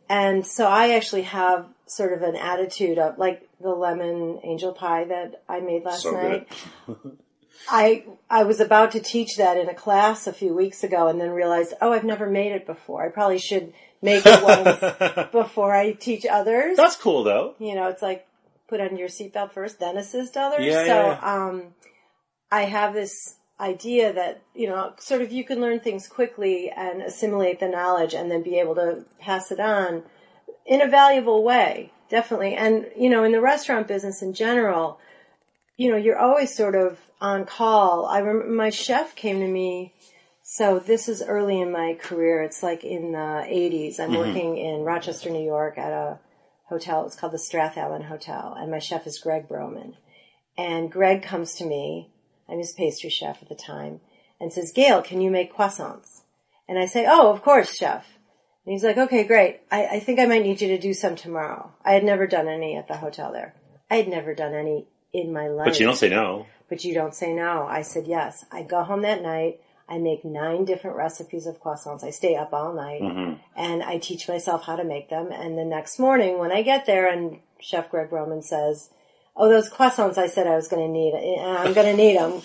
And 0.10 0.46
so 0.46 0.66
I 0.68 0.96
actually 0.96 1.24
have 1.24 1.68
sort 1.86 2.14
of 2.14 2.22
an 2.22 2.36
attitude 2.36 2.98
of 2.98 3.18
like 3.18 3.48
the 3.62 3.70
lemon 3.70 4.40
angel 4.44 4.74
pie 4.74 5.06
that 5.06 5.44
I 5.50 5.60
made 5.60 5.84
last 5.84 6.04
So 6.04 6.12
night. 6.12 6.48
I 7.70 8.06
I 8.30 8.44
was 8.44 8.60
about 8.60 8.92
to 8.92 9.00
teach 9.00 9.38
that 9.38 9.58
in 9.58 9.68
a 9.68 9.74
class 9.74 10.28
a 10.28 10.34
few 10.34 10.54
weeks 10.54 10.84
ago 10.84 11.08
and 11.08 11.20
then 11.20 11.32
realized, 11.32 11.74
oh, 11.82 11.92
I've 11.92 12.04
never 12.04 12.30
made 12.30 12.54
it 12.54 12.66
before. 12.66 13.06
I 13.06 13.10
probably 13.10 13.40
should 13.40 13.74
make 14.02 14.24
it 14.26 14.44
once 14.44 15.30
before 15.32 15.76
I 15.76 15.92
teach 15.92 16.26
others. 16.26 16.78
That's 16.78 16.96
cool 16.96 17.24
though. 17.24 17.56
You 17.60 17.76
know, 17.76 17.88
it's 17.88 18.02
like 18.02 18.26
put 18.68 18.80
on 18.80 18.98
your 18.98 19.10
seatbelt 19.10 19.52
first, 19.52 19.80
then 19.80 19.98
assist 19.98 20.38
others. 20.38 20.66
Yeah, 20.66 20.86
so 20.86 20.88
yeah, 20.88 21.20
um 21.22 21.64
I 22.52 22.62
have 22.62 22.94
this 22.94 23.36
idea 23.60 24.14
that, 24.14 24.42
you 24.54 24.68
know, 24.68 24.94
sort 25.00 25.22
of 25.22 25.32
you 25.32 25.44
can 25.44 25.60
learn 25.60 25.80
things 25.80 26.08
quickly 26.08 26.70
and 26.70 27.02
assimilate 27.02 27.60
the 27.60 27.68
knowledge 27.68 28.14
and 28.14 28.30
then 28.30 28.44
be 28.44 28.60
able 28.60 28.76
to 28.76 29.06
pass 29.20 29.52
it 29.52 29.60
on 29.60 30.04
in 30.66 30.82
a 30.82 30.88
valuable 30.88 31.44
way. 31.44 31.92
Definitely. 32.10 32.56
And, 32.56 32.88
you 32.96 33.10
know, 33.10 33.24
in 33.24 33.32
the 33.32 33.42
restaurant 33.42 33.88
business 33.88 34.22
in 34.22 34.34
general, 34.34 35.00
you 35.76 35.92
know, 35.92 35.98
you're 35.98 36.18
always 36.18 36.56
sort 36.56 36.76
of 36.76 37.00
on 37.20 37.46
call. 37.46 38.06
I 38.06 38.20
remember 38.20 38.54
my 38.54 38.70
chef 38.70 39.16
came 39.16 39.40
to 39.40 39.48
me. 39.48 39.94
So 40.44 40.80
this 40.80 41.10
is 41.10 41.22
early 41.22 41.60
in 41.60 41.72
my 41.72 41.98
career. 42.00 42.42
It's 42.44 42.64
like 42.64 42.84
in 42.84 43.12
the 43.12 43.18
80s. 43.18 44.00
I'm 44.00 44.12
mm-hmm. 44.12 44.18
working 44.18 44.58
in 44.58 44.82
Rochester, 44.82 45.30
New 45.30 45.46
York 45.46 45.78
at 45.78 45.92
a 45.92 46.20
hotel. 46.70 47.06
It's 47.06 47.16
called 47.16 47.34
the 47.34 47.38
Strathallan 47.38 48.06
Hotel. 48.06 48.56
And 48.58 48.72
my 48.72 48.80
chef 48.80 49.06
is 49.08 49.20
Greg 49.20 49.50
Broman. 49.50 49.96
And 50.58 50.92
Greg 50.92 51.24
comes 51.24 51.56
to 51.56 51.66
me. 51.66 52.12
I'm 52.50 52.60
his 52.60 52.74
pastry 52.74 53.10
chef 53.10 53.42
at 53.42 53.50
the 53.50 53.56
time 53.56 54.00
and 54.40 54.54
says, 54.54 54.72
Gale, 54.72 55.02
can 55.02 55.22
you 55.22 55.32
make 55.32 55.56
croissants? 55.56 56.22
And 56.68 56.78
I 56.78 56.86
say, 56.86 57.06
oh, 57.08 57.32
of 57.32 57.42
course, 57.42 57.76
chef. 57.76 58.06
And 58.66 58.74
he's 58.74 58.84
like, 58.84 58.98
okay, 58.98 59.24
great. 59.24 59.62
I, 59.72 59.86
I 59.86 60.00
think 60.00 60.20
I 60.20 60.26
might 60.26 60.44
need 60.44 60.62
you 60.62 60.68
to 60.70 60.78
do 60.78 60.94
some 60.94 61.16
tomorrow. 61.16 61.72
I 61.86 61.94
had 61.94 62.04
never 62.04 62.28
done 62.28 62.48
any 62.48 62.76
at 62.76 62.88
the 62.88 62.98
hotel 62.98 63.32
there. 63.32 63.56
I 63.90 63.96
had 63.96 64.10
never 64.10 64.36
done 64.36 64.54
any 64.54 64.88
in 65.14 65.32
my 65.32 65.48
life. 65.48 65.66
But 65.66 65.80
you 65.80 65.86
don't 65.86 65.96
say 65.96 66.10
no. 66.10 66.46
But 66.70 66.84
you 66.84 66.94
don't 66.94 67.16
say 67.16 67.34
no. 67.34 67.66
I 67.66 67.82
said 67.82 68.08
yes. 68.08 68.44
I 68.52 68.64
go 68.64 68.84
home 68.84 69.04
that 69.04 69.22
night. 69.22 69.62
I 69.90 70.00
make 70.00 70.26
nine 70.26 70.66
different 70.66 70.98
recipes 70.98 71.48
of 71.48 71.62
croissants. 71.62 72.04
I 72.04 72.10
stay 72.10 72.36
up 72.36 72.52
all 72.52 72.74
night 72.74 73.02
mm-hmm. 73.02 73.36
and 73.56 73.82
I 73.82 74.00
teach 74.00 74.28
myself 74.28 74.66
how 74.66 74.76
to 74.76 74.84
make 74.84 75.10
them. 75.10 75.32
And 75.32 75.58
the 75.58 75.64
next 75.64 75.98
morning 75.98 76.38
when 76.38 76.52
I 76.52 76.62
get 76.62 76.86
there 76.86 77.10
and 77.10 77.40
Chef 77.62 77.90
Greg 77.90 78.12
Roman 78.12 78.42
says, 78.42 78.90
Oh, 79.38 79.48
those 79.48 79.70
croissants 79.70 80.18
I 80.18 80.28
said 80.28 80.48
I 80.48 80.56
was 80.56 80.68
going 80.68 80.86
to 80.86 80.92
need, 80.92 81.14
eh, 81.14 81.42
I'm 81.42 81.74
going 81.74 81.96
to 81.96 81.96
need 81.96 82.18
them. 82.18 82.42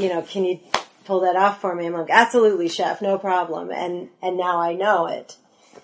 You 0.00 0.08
know, 0.08 0.22
can 0.22 0.44
you 0.44 0.60
pull 1.04 1.20
that 1.20 1.34
off 1.34 1.60
for 1.60 1.74
me? 1.74 1.86
I'm 1.86 1.92
like, 1.92 2.08
absolutely, 2.08 2.68
chef, 2.68 3.02
no 3.02 3.18
problem. 3.18 3.70
And, 3.72 4.10
and 4.22 4.36
now 4.36 4.60
I 4.60 4.74
know 4.74 5.06
it. 5.08 5.36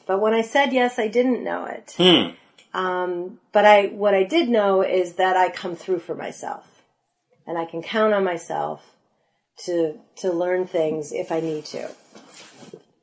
But 0.07 0.21
when 0.21 0.35
I 0.35 0.43
said 0.43 0.73
yes, 0.73 1.01
I 1.01 1.09
didn't 1.09 1.43
know 1.43 1.65
it. 1.65 1.95
Hmm. 1.97 2.79
Um, 2.79 3.41
but 3.53 3.65
I, 3.65 3.87
what 3.87 4.15
I 4.15 4.23
did 4.23 4.49
know 4.49 4.83
is 4.83 5.15
that 5.15 5.37
I 5.37 5.51
come 5.51 5.75
through 5.75 5.99
for 5.99 6.15
myself 6.15 6.65
and 7.47 7.59
I 7.59 7.65
can 7.65 7.83
count 7.83 8.15
on 8.15 8.23
myself 8.23 8.85
to, 9.65 9.99
to 10.19 10.31
learn 10.31 10.67
things 10.67 11.13
if 11.13 11.33
I 11.33 11.41
need 11.41 11.65
to. 11.67 11.91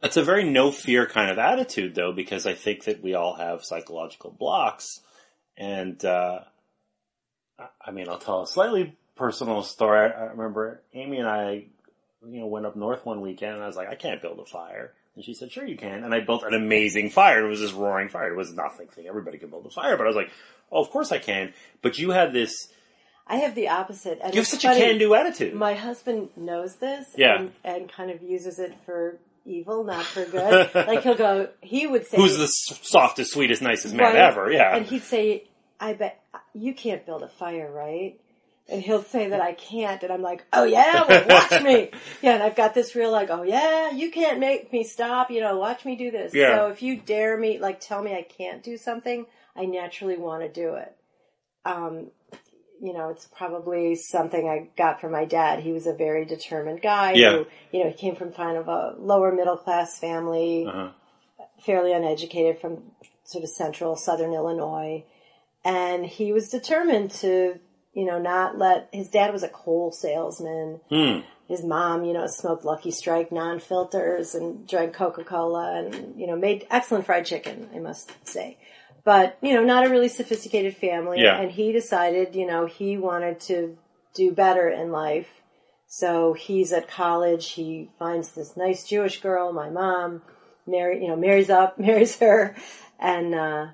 That's 0.01 0.15
a 0.15 0.23
very 0.23 0.49
no 0.49 0.71
fear 0.71 1.05
kind 1.05 1.31
of 1.31 1.39
attitude 1.39 1.95
though, 1.95 2.13
because 2.13 2.45
I 2.45 2.53
think 2.53 2.85
that 2.85 3.01
we 3.03 3.15
all 3.15 3.35
have 3.35 3.65
psychological 3.65 4.31
blocks 4.31 5.01
and, 5.57 6.03
uh, 6.05 6.41
I 7.85 7.91
mean, 7.91 8.09
I'll 8.09 8.17
tell 8.17 8.41
a 8.41 8.47
slightly 8.47 8.95
personal 9.15 9.61
story. 9.63 10.11
I 10.11 10.23
remember 10.25 10.81
Amy 10.93 11.19
and 11.19 11.27
I, 11.27 11.65
you 12.27 12.39
know, 12.39 12.47
went 12.47 12.65
up 12.65 12.75
north 12.75 13.05
one 13.05 13.21
weekend 13.21 13.53
and 13.55 13.63
I 13.63 13.67
was 13.67 13.75
like, 13.75 13.89
I 13.89 13.95
can't 13.95 14.21
build 14.21 14.39
a 14.39 14.45
fire. 14.45 14.93
And 15.15 15.23
she 15.23 15.33
said, 15.35 15.51
sure 15.51 15.65
you 15.65 15.77
can. 15.77 16.03
And 16.03 16.13
I 16.13 16.21
built 16.21 16.43
an 16.43 16.55
amazing 16.55 17.11
fire. 17.11 17.45
It 17.45 17.49
was 17.49 17.59
this 17.59 17.71
roaring 17.71 18.09
fire. 18.09 18.33
It 18.33 18.37
was 18.37 18.51
nothing 18.51 18.87
thing. 18.87 19.05
Everybody 19.07 19.37
can 19.37 19.49
build 19.49 19.65
a 19.67 19.69
fire. 19.69 19.95
But 19.95 20.05
I 20.05 20.07
was 20.07 20.15
like, 20.15 20.31
oh, 20.71 20.81
of 20.81 20.89
course 20.89 21.11
I 21.11 21.19
can. 21.19 21.53
But 21.83 21.99
you 21.99 22.09
had 22.09 22.33
this, 22.33 22.69
I 23.27 23.35
have 23.37 23.53
the 23.53 23.69
opposite. 23.69 24.19
And 24.23 24.33
you 24.33 24.39
have 24.41 24.47
such 24.47 24.63
funny, 24.63 24.81
a 24.81 24.87
can-do 24.87 25.13
attitude. 25.13 25.53
My 25.53 25.75
husband 25.75 26.29
knows 26.35 26.77
this 26.77 27.05
Yeah. 27.15 27.39
and, 27.39 27.51
and 27.63 27.91
kind 27.91 28.09
of 28.09 28.23
uses 28.23 28.57
it 28.57 28.73
for 28.87 29.19
evil, 29.45 29.83
not 29.83 30.03
for 30.03 30.25
good. 30.25 30.71
like 30.75 31.03
he'll 31.03 31.13
go, 31.15 31.49
he 31.61 31.85
would 31.85 32.07
say, 32.07 32.17
Who's 32.17 32.37
the 32.37 32.47
softest, 32.47 33.33
sweetest, 33.33 33.61
nicest 33.61 33.93
man 33.93 34.13
Right. 34.13 34.15
ever? 34.15 34.51
Yeah. 34.51 34.75
And 34.75 34.87
he'd 34.87 35.03
say, 35.03 35.43
I 35.79 35.93
bet 35.93 36.22
you 36.53 36.73
can't 36.73 37.05
build 37.05 37.23
a 37.23 37.27
fire, 37.27 37.71
right? 37.71 38.19
And 38.69 38.81
he'll 38.81 39.03
say 39.03 39.29
that 39.29 39.41
I 39.41 39.51
can't, 39.53 40.01
and 40.03 40.11
I'm 40.11 40.21
like, 40.21 40.45
oh 40.53 40.63
yeah, 40.63 41.03
well, 41.07 41.25
watch 41.27 41.61
me. 41.63 41.91
Yeah, 42.21 42.35
and 42.35 42.43
I've 42.43 42.55
got 42.55 42.73
this 42.73 42.95
real 42.95 43.11
like, 43.11 43.29
oh 43.29 43.43
yeah, 43.43 43.91
you 43.91 44.09
can't 44.09 44.39
make 44.39 44.71
me 44.71 44.85
stop, 44.85 45.29
you 45.31 45.41
know, 45.41 45.57
watch 45.57 45.83
me 45.83 45.97
do 45.97 46.11
this. 46.11 46.33
Yeah. 46.33 46.55
So 46.55 46.67
if 46.67 46.81
you 46.81 46.95
dare 46.95 47.37
me, 47.37 47.59
like 47.59 47.81
tell 47.81 48.01
me 48.01 48.13
I 48.13 48.21
can't 48.21 48.63
do 48.63 48.77
something, 48.77 49.25
I 49.55 49.65
naturally 49.65 50.17
want 50.17 50.43
to 50.43 50.49
do 50.49 50.75
it. 50.75 50.95
Um, 51.65 52.07
you 52.81 52.93
know, 52.93 53.09
it's 53.09 53.25
probably 53.25 53.95
something 53.95 54.47
I 54.47 54.69
got 54.77 54.99
from 54.99 55.11
my 55.11 55.25
dad. 55.25 55.59
He 55.59 55.71
was 55.71 55.87
a 55.87 55.93
very 55.93 56.25
determined 56.25 56.81
guy 56.81 57.13
Yeah. 57.13 57.31
who, 57.31 57.45
you 57.71 57.83
know, 57.83 57.89
he 57.89 57.95
came 57.95 58.15
from 58.15 58.33
kind 58.33 58.57
of 58.57 58.67
a 58.67 58.95
lower 58.97 59.31
middle 59.33 59.57
class 59.57 59.99
family 59.99 60.65
uh-huh. 60.67 60.89
fairly 61.65 61.93
uneducated 61.93 62.59
from 62.59 62.83
sort 63.23 63.43
of 63.43 63.49
central 63.49 63.95
southern 63.95 64.33
Illinois. 64.33 65.05
And 65.65 66.05
he 66.05 66.33
was 66.33 66.49
determined 66.49 67.11
to, 67.11 67.59
you 67.93 68.05
know, 68.05 68.19
not 68.19 68.57
let, 68.57 68.89
his 68.91 69.09
dad 69.09 69.31
was 69.31 69.43
a 69.43 69.49
coal 69.49 69.91
salesman. 69.91 70.81
Hmm. 70.89 71.19
His 71.47 71.63
mom, 71.63 72.05
you 72.05 72.13
know, 72.13 72.25
smoked 72.27 72.65
Lucky 72.65 72.91
Strike 72.91 73.31
non-filters 73.31 74.35
and 74.35 74.67
drank 74.67 74.93
Coca-Cola 74.93 75.79
and, 75.79 76.19
you 76.19 76.27
know, 76.27 76.35
made 76.35 76.67
excellent 76.69 77.05
fried 77.05 77.25
chicken, 77.25 77.69
I 77.75 77.79
must 77.79 78.11
say. 78.27 78.57
But, 79.03 79.37
you 79.41 79.53
know, 79.53 79.63
not 79.63 79.85
a 79.85 79.89
really 79.89 80.07
sophisticated 80.07 80.77
family. 80.77 81.21
Yeah. 81.21 81.39
And 81.39 81.51
he 81.51 81.73
decided, 81.73 82.35
you 82.35 82.47
know, 82.47 82.65
he 82.65 82.97
wanted 82.97 83.41
to 83.41 83.77
do 84.15 84.31
better 84.31 84.69
in 84.69 84.91
life. 84.91 85.27
So 85.87 86.33
he's 86.33 86.71
at 86.71 86.87
college. 86.87 87.51
He 87.51 87.89
finds 87.99 88.31
this 88.31 88.55
nice 88.55 88.87
Jewish 88.87 89.21
girl, 89.21 89.51
my 89.51 89.69
mom, 89.69 90.21
marry, 90.65 91.01
you 91.01 91.07
know, 91.07 91.15
marries 91.15 91.49
up, 91.49 91.77
marries 91.79 92.17
her, 92.19 92.55
and 92.99 93.35
uh, 93.35 93.67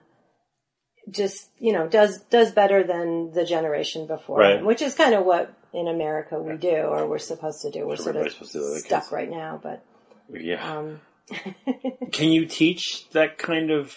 just 1.11 1.49
you 1.59 1.73
know 1.73 1.87
does 1.87 2.19
does 2.29 2.51
better 2.51 2.83
than 2.83 3.31
the 3.31 3.45
generation 3.45 4.07
before 4.07 4.39
Right. 4.39 4.57
him, 4.59 4.65
which 4.65 4.81
is 4.81 4.95
kind 4.95 5.13
of 5.13 5.25
what 5.25 5.53
in 5.73 5.87
America 5.87 6.39
we 6.39 6.55
do 6.57 6.69
or 6.75 7.07
we're 7.07 7.17
supposed 7.19 7.61
to 7.61 7.71
do. 7.71 7.85
We're 7.87 7.95
sort 7.95 8.15
of 8.15 8.25
everybody's 8.27 8.33
supposed 8.33 8.51
to 8.53 8.59
do, 8.59 8.73
I 8.75 8.77
stuck 8.79 9.03
guess. 9.03 9.11
right 9.11 9.29
now, 9.29 9.59
but 9.61 9.83
Yeah. 10.31 10.73
um, 10.77 11.01
Can 12.11 12.29
you 12.31 12.45
teach 12.45 13.07
that 13.11 13.37
kind 13.37 13.69
of 13.71 13.95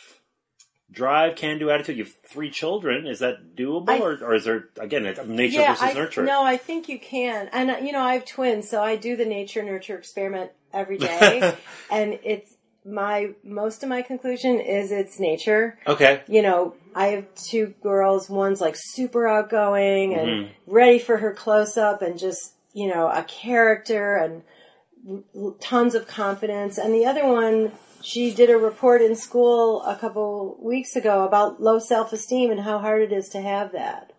drive, 0.91 1.37
can-do 1.37 1.71
attitude? 1.71 1.97
You 1.97 2.05
have 2.05 2.13
three 2.27 2.51
children. 2.51 3.07
Is 3.07 3.21
that 3.21 3.57
doable, 3.57 3.89
I- 3.89 3.99
or, 4.01 4.19
or 4.23 4.35
is 4.35 4.45
there 4.45 4.69
again 4.79 5.07
it's 5.07 5.25
nature 5.27 5.61
yeah, 5.61 5.73
versus 5.73 5.83
I, 5.83 5.93
nurture? 5.95 6.25
no, 6.25 6.43
I 6.45 6.57
think 6.59 6.89
you 6.91 6.99
can, 6.99 7.49
and 7.53 7.71
uh, 7.71 7.77
you 7.83 7.93
know 7.93 8.03
I 8.03 8.15
have 8.15 8.27
twins, 8.27 8.69
so 8.69 8.83
I 8.83 8.97
do 8.97 9.17
the 9.17 9.25
nature 9.25 9.63
nurture 9.63 9.97
experiment 9.97 10.51
every 10.75 10.99
day, 11.13 11.43
and 11.91 12.19
it's 12.23 12.52
my 12.85 13.31
most 13.45 13.83
of 13.83 13.89
my 13.89 14.03
conclusion 14.03 14.61
is 14.61 14.91
it's 14.93 15.19
nature. 15.21 15.79
Okay. 15.87 16.23
you 16.27 16.43
know, 16.43 16.75
I 16.95 17.07
have 17.09 17.27
two 17.35 17.75
girls. 17.83 18.29
One's 18.29 18.61
like 18.61 18.75
super 18.77 19.27
outgoing 19.27 20.15
and 20.15 20.29
Mhm. 20.29 20.49
ready 20.67 20.99
for 20.99 21.19
her 21.19 21.33
close 21.33 21.77
up 21.77 22.03
and 22.03 22.19
just, 22.19 22.53
you 22.73 22.89
know, 22.89 23.09
a 23.09 23.23
character 23.25 24.17
and 24.17 24.43
tons 25.61 25.95
of 25.95 26.07
confidence. 26.07 26.79
And 26.79 26.95
the 26.95 27.07
other 27.07 27.27
one, 27.27 27.73
she 28.03 28.33
did 28.33 28.51
a 28.51 28.57
report 28.59 29.01
in 29.03 29.15
school 29.17 29.83
a 29.83 29.97
couple 29.97 30.59
weeks 30.61 30.97
ago 30.97 31.25
about 31.25 31.61
low 31.63 31.79
self 31.79 32.13
esteem 32.13 32.51
and 32.51 32.61
how 32.61 32.79
hard 32.79 33.03
it 33.03 33.13
is 33.13 33.29
to 33.31 33.41
have 33.41 33.73
that. 33.73 34.12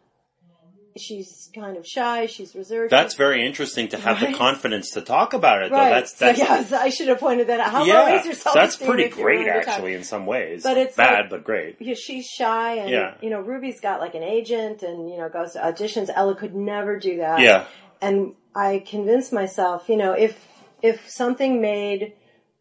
She's 0.96 1.50
kind 1.56 1.76
of 1.76 1.88
shy. 1.88 2.28
She's 2.28 2.54
reserved. 2.56 2.92
That's 2.92 3.16
very 3.16 3.46
interesting 3.46 3.88
to 3.90 3.98
have 3.98 4.22
Right. 4.22 4.32
the 4.32 4.38
confidence 4.38 4.92
to 4.92 5.02
talk 5.02 5.34
about 5.34 5.64
it. 5.64 5.72
Though 5.72 5.78
right. 5.78 5.90
that's 5.90 6.16
So, 6.16 6.26
that's 6.26 6.38
yes, 6.38 6.72
I 6.72 6.90
should 6.90 7.08
have 7.08 7.20
pointed 7.20 7.48
that 7.48 7.60
out. 7.60 7.72
How 7.72 7.84
yeah, 7.86 8.20
is 8.20 8.26
your 8.26 8.36
self 8.36 8.54
that's 8.56 8.76
pretty 8.76 9.10
great 9.10 9.48
actually 9.48 9.96
in 9.96 10.04
some 10.04 10.26
ways. 10.28 10.62
But 10.64 10.78
it's 10.78 10.96
bad, 10.96 11.22
like- 11.22 11.30
but 11.32 11.44
great. 11.44 11.80
because 11.80 11.98
she's 12.00 12.28
shy 12.28 12.76
and 12.76 12.90
Yeah. 12.92 13.16
you 13.22 13.30
know 13.32 13.40
Ruby's 13.40 13.80
got 13.82 14.00
like 14.02 14.14
an 14.14 14.24
agent 14.24 14.84
and 14.84 15.10
you 15.10 15.18
know 15.18 15.30
goes 15.30 15.54
to 15.54 15.60
auditions. 15.60 16.10
Ella 16.14 16.36
could 16.36 16.54
never 16.56 17.00
do 17.00 17.18
that. 17.18 17.40
Yeah. 17.40 17.66
And 18.02 18.34
I 18.56 18.84
convinced 18.88 19.34
myself, 19.34 19.90
you 19.90 19.98
know, 19.98 20.14
if 20.14 20.48
if 20.84 21.10
something 21.10 21.60
made 21.62 22.14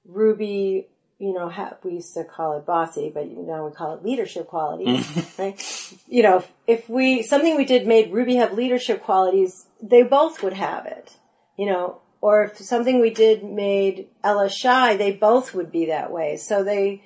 Ruby, 0.06 0.88
you 1.22 1.32
know, 1.32 1.48
ha- 1.48 1.76
we 1.84 1.92
used 1.92 2.14
to 2.14 2.24
call 2.24 2.58
it 2.58 2.66
bossy, 2.66 3.08
but 3.08 3.30
now 3.30 3.64
we 3.64 3.72
call 3.72 3.94
it 3.94 4.04
leadership 4.04 4.48
qualities, 4.48 5.06
mm-hmm. 5.06 5.42
right? 5.42 5.98
You 6.08 6.24
know, 6.24 6.44
if 6.66 6.88
we 6.88 7.22
something 7.22 7.56
we 7.56 7.64
did 7.64 7.86
made 7.86 8.12
Ruby 8.12 8.34
have 8.36 8.54
leadership 8.54 9.04
qualities, 9.04 9.64
they 9.80 10.02
both 10.02 10.42
would 10.42 10.52
have 10.52 10.86
it. 10.86 11.16
You 11.56 11.66
know, 11.66 12.00
or 12.20 12.44
if 12.46 12.58
something 12.58 13.00
we 13.00 13.10
did 13.10 13.44
made 13.44 14.08
Ella 14.24 14.50
shy, 14.50 14.96
they 14.96 15.12
both 15.12 15.54
would 15.54 15.70
be 15.70 15.86
that 15.86 16.10
way. 16.10 16.38
So 16.38 16.64
they 16.64 17.04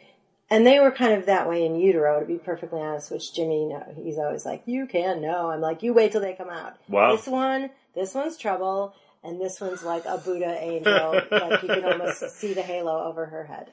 and 0.48 0.66
they 0.66 0.80
were 0.80 0.92
kind 0.92 1.12
of 1.12 1.26
that 1.26 1.46
way 1.46 1.66
in 1.66 1.78
utero, 1.78 2.18
to 2.18 2.24
be 2.24 2.38
perfectly 2.38 2.80
honest, 2.80 3.10
which 3.10 3.34
Jimmy, 3.34 3.64
you 3.64 3.68
know, 3.68 3.94
he's 4.02 4.16
always 4.16 4.46
like, 4.46 4.62
you 4.64 4.86
can 4.86 5.20
know. 5.20 5.50
I'm 5.50 5.60
like, 5.60 5.82
you 5.82 5.92
wait 5.92 6.12
till 6.12 6.22
they 6.22 6.32
come 6.32 6.48
out. 6.48 6.78
Wow. 6.88 7.16
This 7.16 7.26
one, 7.26 7.68
this 7.94 8.14
one's 8.14 8.38
trouble, 8.38 8.94
and 9.22 9.38
this 9.38 9.60
one's 9.60 9.82
like 9.82 10.06
a 10.06 10.16
Buddha 10.16 10.56
angel. 10.58 11.20
like 11.30 11.62
you 11.62 11.68
can 11.68 11.84
almost 11.84 12.30
see 12.30 12.54
the 12.54 12.62
halo 12.62 13.04
over 13.04 13.26
her 13.26 13.44
head. 13.44 13.72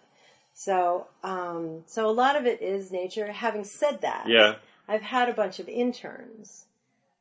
So, 0.53 1.07
um, 1.23 1.83
so 1.87 2.07
a 2.09 2.11
lot 2.11 2.35
of 2.35 2.45
it 2.45 2.61
is 2.61 2.91
nature. 2.91 3.31
Having 3.31 3.65
said 3.65 4.01
that, 4.01 4.25
Yeah. 4.27 4.55
I've 4.87 5.01
had 5.01 5.29
a 5.29 5.33
bunch 5.33 5.59
of 5.59 5.67
interns. 5.67 6.65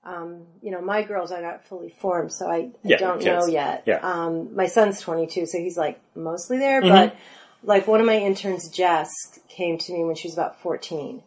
Um, 0.04 0.42
you 0.60 0.70
know, 0.72 0.80
my 0.80 1.02
girls 1.02 1.30
are 1.30 1.40
not 1.40 1.64
fully 1.64 1.88
formed, 1.90 2.32
so 2.32 2.46
I, 2.50 2.56
I 2.56 2.70
Yeah, 2.82 2.96
don't 2.98 3.20
kids. 3.20 3.26
know 3.26 3.46
yet. 3.46 3.84
Yeah. 3.86 3.98
Mm-hmm. 4.00 4.06
Um, 4.06 4.56
my 4.56 4.66
son's 4.66 5.00
22, 5.00 5.46
so 5.46 5.58
he's 5.58 5.76
like 5.78 6.00
mostly 6.16 6.58
there, 6.58 6.80
but 6.82 7.16
like 7.62 7.86
one 7.86 8.00
of 8.00 8.06
my 8.06 8.18
interns, 8.18 8.68
Jess, 8.68 9.10
came 9.48 9.78
to 9.78 9.92
me 9.92 10.04
when 10.04 10.16
she 10.16 10.26
was 10.28 10.34
about 10.34 10.60
14 10.60 11.22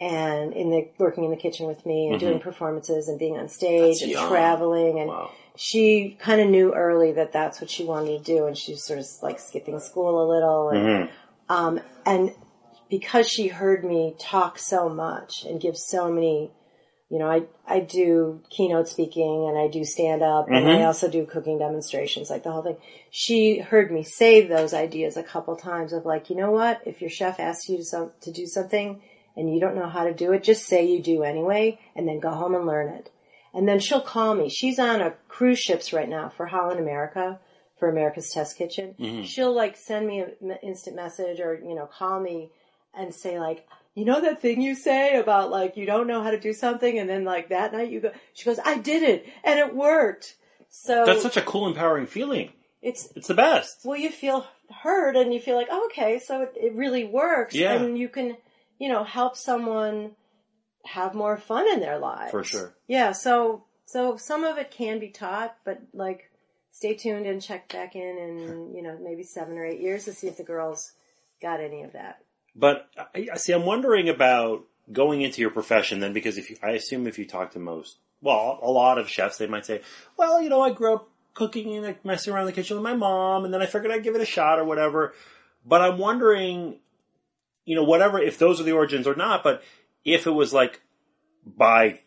and 0.00 0.52
in 0.52 0.70
the, 0.70 0.88
working 0.98 1.24
in 1.24 1.30
the 1.30 1.36
kitchen 1.36 1.66
with 1.66 1.84
me 1.84 2.08
and 2.08 2.18
doing 2.20 2.38
performances 2.40 3.08
and 3.08 3.18
being 3.18 3.36
on 3.36 3.48
stage 3.48 3.72
Mm-hmm. 3.72 3.88
That's 3.88 4.02
and 4.02 4.10
young. 4.12 4.28
traveling 4.28 4.98
and 5.00 5.08
Wow. 5.10 5.30
she 5.56 6.16
kind 6.20 6.40
of 6.40 6.48
knew 6.48 6.72
early 6.74 7.12
that 7.12 7.32
that's 7.32 7.60
what 7.60 7.70
she 7.70 7.84
wanted 7.84 8.18
to 8.18 8.24
do 8.24 8.46
and 8.46 8.56
she 8.56 8.72
was 8.72 8.84
sort 8.86 8.98
of 9.00 9.06
like 9.22 9.38
skipping 9.40 9.78
school 9.80 10.22
a 10.22 10.26
little 10.32 10.70
and, 10.70 10.78
Mm-hmm. 10.86 11.12
Um, 11.48 11.80
and 12.04 12.32
because 12.90 13.28
she 13.28 13.48
heard 13.48 13.84
me 13.84 14.14
talk 14.18 14.58
so 14.58 14.88
much 14.88 15.44
and 15.44 15.60
give 15.60 15.76
so 15.76 16.12
many, 16.12 16.50
you 17.08 17.18
know, 17.18 17.30
I, 17.30 17.42
I 17.66 17.80
do 17.80 18.42
keynote 18.50 18.88
speaking 18.88 19.46
and 19.48 19.58
I 19.58 19.68
do 19.68 19.84
stand 19.84 20.22
up 20.22 20.48
and 20.48 20.68
I 20.68 20.82
also 20.82 21.08
do 21.08 21.24
cooking 21.24 21.58
demonstrations, 21.58 22.28
like 22.28 22.42
the 22.42 22.52
whole 22.52 22.62
thing. 22.62 22.76
She 23.10 23.58
heard 23.58 23.90
me 23.90 24.02
say 24.02 24.46
those 24.46 24.74
ideas 24.74 25.16
a 25.16 25.22
couple 25.22 25.56
times 25.56 25.92
of 25.92 26.04
like, 26.04 26.28
you 26.28 26.36
know 26.36 26.50
what? 26.50 26.82
If 26.84 27.00
your 27.00 27.10
chef 27.10 27.40
asks 27.40 27.68
you 27.68 27.78
to, 27.78 27.84
some, 27.84 28.12
to 28.22 28.30
do 28.30 28.46
something 28.46 29.00
and 29.36 29.52
you 29.52 29.58
don't 29.58 29.76
know 29.76 29.88
how 29.88 30.04
to 30.04 30.12
do 30.12 30.32
it, 30.32 30.42
just 30.42 30.66
say 30.66 30.86
you 30.86 31.02
do 31.02 31.22
anyway 31.22 31.78
and 31.96 32.06
then 32.06 32.20
go 32.20 32.30
home 32.30 32.54
and 32.54 32.66
learn 32.66 32.88
it. 32.88 33.10
And 33.54 33.66
then 33.66 33.80
she'll 33.80 34.00
call 34.00 34.34
me. 34.34 34.50
She's 34.50 34.78
on 34.78 35.00
a 35.00 35.14
cruise 35.28 35.58
ships 35.58 35.94
right 35.94 36.08
now 36.08 36.30
for 36.36 36.46
Holland 36.46 36.80
America 36.80 37.40
for 37.82 37.88
America's 37.88 38.30
Test 38.30 38.56
Kitchen. 38.56 38.94
Mm-hmm. 38.96 39.24
She'll 39.24 39.52
like 39.52 39.76
send 39.76 40.06
me 40.06 40.20
an 40.20 40.56
instant 40.62 40.94
message 40.94 41.40
or, 41.40 41.58
you 41.60 41.74
know, 41.74 41.86
call 41.86 42.20
me 42.20 42.48
and 42.94 43.12
say 43.12 43.40
like, 43.40 43.66
you 43.96 44.04
know 44.04 44.20
that 44.20 44.40
thing 44.40 44.62
you 44.62 44.76
say 44.76 45.18
about 45.18 45.50
like 45.50 45.76
you 45.76 45.84
don't 45.84 46.06
know 46.06 46.22
how 46.22 46.30
to 46.30 46.38
do 46.38 46.52
something 46.52 46.96
and 46.96 47.10
then 47.10 47.24
like 47.24 47.48
that 47.48 47.72
night 47.72 47.90
you 47.90 47.98
go 47.98 48.12
she 48.34 48.44
goes, 48.44 48.60
I 48.64 48.78
did 48.78 49.02
it 49.02 49.26
and 49.42 49.58
it 49.58 49.74
worked. 49.74 50.36
So 50.68 51.04
That's 51.04 51.22
such 51.22 51.36
a 51.36 51.42
cool, 51.42 51.66
empowering 51.66 52.06
feeling. 52.06 52.52
it's 52.82 53.08
It's 53.16 53.26
the 53.26 53.34
best. 53.34 53.80
well 53.84 53.98
you 53.98 54.10
feel 54.10 54.46
heard 54.70 55.16
and 55.16 55.34
you 55.34 55.40
feel 55.40 55.56
like, 55.56 55.66
oh, 55.68 55.88
okay, 55.90 56.20
so 56.20 56.42
it, 56.42 56.52
it 56.54 56.74
really 56.76 57.04
works. 57.04 57.52
Yeah. 57.52 57.72
And 57.72 57.98
you 57.98 58.08
can, 58.08 58.36
you 58.78 58.90
know, 58.90 59.02
help 59.02 59.36
someone 59.36 60.12
have 60.84 61.14
more 61.16 61.36
fun 61.36 61.68
in 61.68 61.80
their 61.80 61.98
lives. 61.98 62.30
For 62.30 62.44
sure. 62.44 62.74
Yeah, 62.86 63.10
so 63.10 63.64
so 63.86 64.16
some 64.18 64.44
of 64.44 64.56
it 64.58 64.70
can 64.70 65.00
be 65.00 65.08
taught, 65.08 65.56
but 65.64 65.82
like 65.92 66.30
stay 66.72 66.94
tuned 66.94 67.26
and 67.26 67.40
check 67.40 67.72
back 67.72 67.94
in 67.94 68.18
in, 68.18 68.74
you 68.74 68.82
know, 68.82 68.98
maybe 69.00 69.22
seven 69.22 69.56
or 69.56 69.64
eight 69.64 69.80
years 69.80 70.06
to 70.06 70.12
see 70.12 70.26
if 70.26 70.36
the 70.36 70.42
girls 70.42 70.92
got 71.40 71.60
any 71.60 71.82
of 71.82 71.92
that. 71.92 72.24
But 72.56 72.88
I, 73.14 73.36
see. 73.36 73.52
I'm 73.52 73.64
wondering 73.64 74.08
about 74.08 74.64
going 74.90 75.22
into 75.22 75.40
your 75.40 75.50
profession 75.50 76.00
then, 76.00 76.12
because 76.12 76.38
if 76.38 76.50
you, 76.50 76.56
I 76.62 76.70
assume 76.70 77.06
if 77.06 77.18
you 77.18 77.26
talk 77.26 77.52
to 77.52 77.58
most, 77.58 77.98
well, 78.20 78.58
a 78.62 78.70
lot 78.70 78.98
of 78.98 79.08
chefs, 79.08 79.38
they 79.38 79.46
might 79.46 79.64
say, 79.64 79.82
well, 80.16 80.42
you 80.42 80.48
know, 80.48 80.60
I 80.60 80.72
grew 80.72 80.94
up 80.94 81.08
cooking 81.34 81.74
and 81.76 81.84
like, 81.84 82.04
messing 82.04 82.32
around 82.32 82.42
in 82.42 82.46
the 82.46 82.52
kitchen 82.52 82.76
with 82.76 82.84
my 82.84 82.94
mom, 82.94 83.44
and 83.44 83.54
then 83.54 83.62
I 83.62 83.66
figured 83.66 83.92
I'd 83.92 84.02
give 84.02 84.14
it 84.14 84.20
a 84.20 84.26
shot 84.26 84.58
or 84.58 84.64
whatever. 84.64 85.14
But 85.64 85.80
I'm 85.80 85.98
wondering, 85.98 86.78
you 87.64 87.76
know, 87.76 87.84
whatever, 87.84 88.18
if 88.18 88.38
those 88.38 88.60
are 88.60 88.64
the 88.64 88.72
origins 88.72 89.06
or 89.06 89.14
not, 89.14 89.42
but 89.42 89.62
if 90.04 90.26
it 90.26 90.30
was 90.30 90.52
like 90.52 90.82
by 91.46 92.00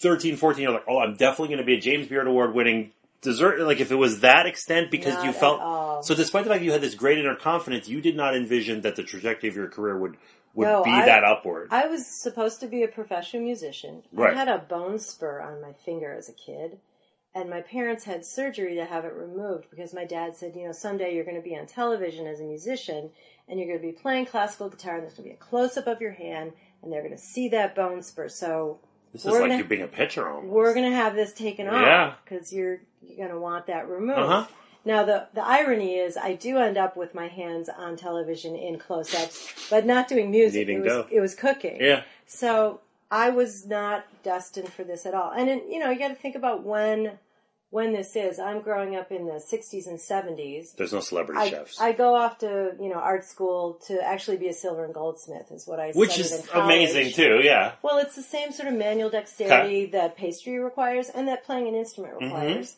13, 0.00 0.36
14, 0.36 0.62
you're 0.62 0.72
like, 0.72 0.84
oh, 0.88 0.98
I'm 0.98 1.16
definitely 1.16 1.48
going 1.48 1.58
to 1.58 1.64
be 1.64 1.78
a 1.78 1.80
James 1.80 2.06
Beard 2.06 2.26
Award 2.26 2.54
winning 2.54 2.92
dessert, 3.24 3.60
like 3.60 3.80
if 3.80 3.90
it 3.90 3.96
was 3.96 4.20
that 4.20 4.46
extent 4.46 4.90
because 4.90 5.14
Not 5.14 5.24
you 5.24 5.32
felt, 5.32 6.04
so 6.04 6.14
despite 6.14 6.44
the 6.44 6.50
fact 6.50 6.62
you 6.62 6.72
had 6.72 6.80
this 6.80 6.94
great 6.94 7.18
inner 7.18 7.34
confidence, 7.34 7.88
you 7.88 8.00
did 8.00 8.16
not 8.16 8.36
envision 8.36 8.82
that 8.82 8.94
the 8.94 9.02
trajectory 9.02 9.48
of 9.48 9.56
your 9.56 9.68
career 9.68 9.98
would, 9.98 10.16
would 10.54 10.66
No, 10.68 10.84
be 10.84 10.90
I- 10.90 11.06
that 11.06 11.24
upward. 11.24 11.68
I 11.72 11.86
was 11.88 12.06
supposed 12.22 12.60
to 12.60 12.68
be 12.68 12.84
a 12.84 12.88
professional 12.88 13.42
musician. 13.42 14.02
Right. 14.12 14.34
I 14.34 14.36
had 14.38 14.48
a 14.48 14.58
bone 14.58 14.98
spur 15.00 15.40
on 15.40 15.60
my 15.60 15.72
finger 15.84 16.12
as 16.12 16.28
a 16.28 16.32
kid, 16.32 16.78
and 17.34 17.50
my 17.50 17.62
parents 17.62 18.04
had 18.04 18.24
surgery 18.24 18.76
to 18.76 18.84
have 18.84 19.04
it 19.04 19.12
removed 19.14 19.66
because 19.70 19.92
my 19.92 20.04
dad 20.04 20.36
said, 20.36 20.54
you 20.54 20.66
know, 20.66 20.72
someday 20.72 21.14
you're 21.14 21.24
going 21.24 21.36
to 21.36 21.42
be 21.42 21.56
on 21.56 21.66
television 21.66 22.28
as 22.28 22.38
a 22.38 22.44
musician, 22.44 23.10
and 23.48 23.58
you're 23.58 23.68
going 23.68 23.80
to 23.80 23.86
be 23.86 24.00
playing 24.00 24.26
classical 24.26 24.68
guitar, 24.68 24.94
and 24.94 25.02
there's 25.02 25.14
going 25.14 25.28
to 25.28 25.34
be 25.34 25.36
a 25.36 25.44
close 25.44 25.76
up 25.76 25.86
of 25.88 26.00
your 26.00 26.12
hand, 26.12 26.52
and 26.82 26.92
they're 26.92 27.02
going 27.02 27.16
to 27.16 27.18
see 27.18 27.48
that 27.48 27.74
bone 27.74 28.02
spur. 28.02 28.28
So 28.28 28.78
this 29.14 29.24
is 29.24 29.30
we're 29.30 29.40
like 29.40 29.48
gonna- 29.52 29.62
you 29.62 29.64
being 29.64 29.80
a 29.82 29.86
pitcher 29.88 30.28
almost. 30.28 30.52
we're 30.52 30.74
going 30.74 30.90
to 30.90 30.94
have 30.96 31.14
this 31.14 31.32
taken 31.32 31.64
Yeah. 31.66 32.08
off 32.08 32.18
because 32.24 32.52
you're 32.52 32.80
you're 33.02 33.16
going 33.16 33.30
to 33.30 33.38
want 33.38 33.66
that 33.68 33.88
removed. 33.88 34.18
Uh-huh. 34.18 34.46
Now 34.84 35.04
the 35.04 35.28
the 35.32 35.42
irony 35.42 35.94
is, 35.96 36.18
I 36.18 36.34
do 36.34 36.58
end 36.58 36.76
up 36.76 36.94
with 36.96 37.14
my 37.14 37.28
hands 37.28 37.70
on 37.70 37.96
television 37.96 38.54
in 38.54 38.78
close 38.78 39.14
ups, 39.14 39.66
but 39.70 39.86
not 39.86 40.08
doing 40.08 40.30
music. 40.30 40.66
Kneading 40.66 40.78
it 40.80 40.82
was 40.84 40.92
dough. 40.92 41.06
it 41.10 41.20
was 41.20 41.34
cooking. 41.34 41.78
Yeah. 41.80 42.02
So 42.26 42.80
I 43.10 43.30
was 43.30 43.66
not 43.66 44.04
destined 44.22 44.70
for 44.72 44.84
this 44.84 45.06
at 45.06 45.14
all. 45.14 45.30
And 45.32 45.48
then, 45.48 45.62
you 45.70 45.78
know, 45.78 45.88
you 45.90 45.98
got 45.98 46.08
to 46.08 46.14
think 46.14 46.34
about 46.36 46.64
when 46.64 47.18
when 47.74 47.92
this 47.92 48.14
is. 48.14 48.38
I'm 48.38 48.60
growing 48.60 48.94
up 48.94 49.10
in 49.10 49.26
the 49.26 49.32
60s 49.52 49.86
and 49.88 49.98
70s. 49.98 50.76
There's 50.76 50.92
no 50.92 51.00
celebrity 51.00 51.40
I, 51.40 51.50
chefs. 51.50 51.80
I 51.80 51.90
go 51.92 52.14
off 52.14 52.38
to 52.38 52.72
you 52.80 52.88
know 52.88 53.00
art 53.12 53.24
school 53.24 53.80
to 53.88 54.00
actually 54.00 54.36
be 54.36 54.48
a 54.48 54.52
silver 54.52 54.84
and 54.84 54.94
goldsmith 54.94 55.50
is 55.50 55.66
what 55.66 55.80
I 55.80 55.90
which 55.92 56.18
is 56.18 56.48
amazing 56.54 57.12
too, 57.12 57.40
yeah. 57.42 57.72
Well, 57.82 57.98
it's 57.98 58.14
the 58.14 58.22
same 58.22 58.52
sort 58.52 58.68
of 58.68 58.74
manual 58.74 59.10
dexterity 59.10 59.86
that 59.86 60.16
pastry 60.16 60.58
requires 60.58 61.08
and 61.08 61.26
that 61.28 61.44
playing 61.44 61.66
an 61.68 61.74
instrument 61.74 62.14
Mm-hmm. 62.14 62.24
requires. 62.26 62.76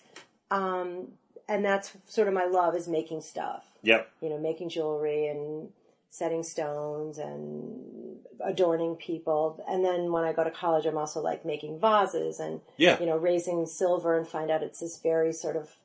Um, 0.50 1.09
and 1.48 1.64
that's 1.64 1.92
sort 2.06 2.28
of 2.28 2.35
my 2.35 2.46
love 2.46 2.74
is 2.74 2.88
making 2.88 3.20
stuff 3.20 3.64
Yep. 3.82 4.09
you 4.22 4.30
know, 4.30 4.38
making 4.38 4.68
jewelry 4.70 5.26
and 5.28 5.68
setting 6.16 6.42
stones 6.42 7.18
and 7.18 8.16
adorning 8.42 8.96
people. 8.96 9.62
And 9.68 9.85
then 9.85 10.11
when 10.12 10.24
I 10.24 10.33
go 10.33 10.44
to 10.44 10.50
college, 10.50 10.87
I'm 10.87 10.96
also 10.96 11.20
like 11.20 11.44
making 11.44 11.79
vases 11.79 12.40
and, 12.40 12.61
Yeah. 12.79 12.98
you 12.98 13.05
know, 13.07 13.16
raising 13.18 13.66
silver 13.66 14.16
and 14.16 14.26
find 14.26 14.50
out 14.50 14.62
it's 14.62 14.81
this 14.81 14.98
very 14.98 15.33
sort 15.35 15.57
of 15.57 15.76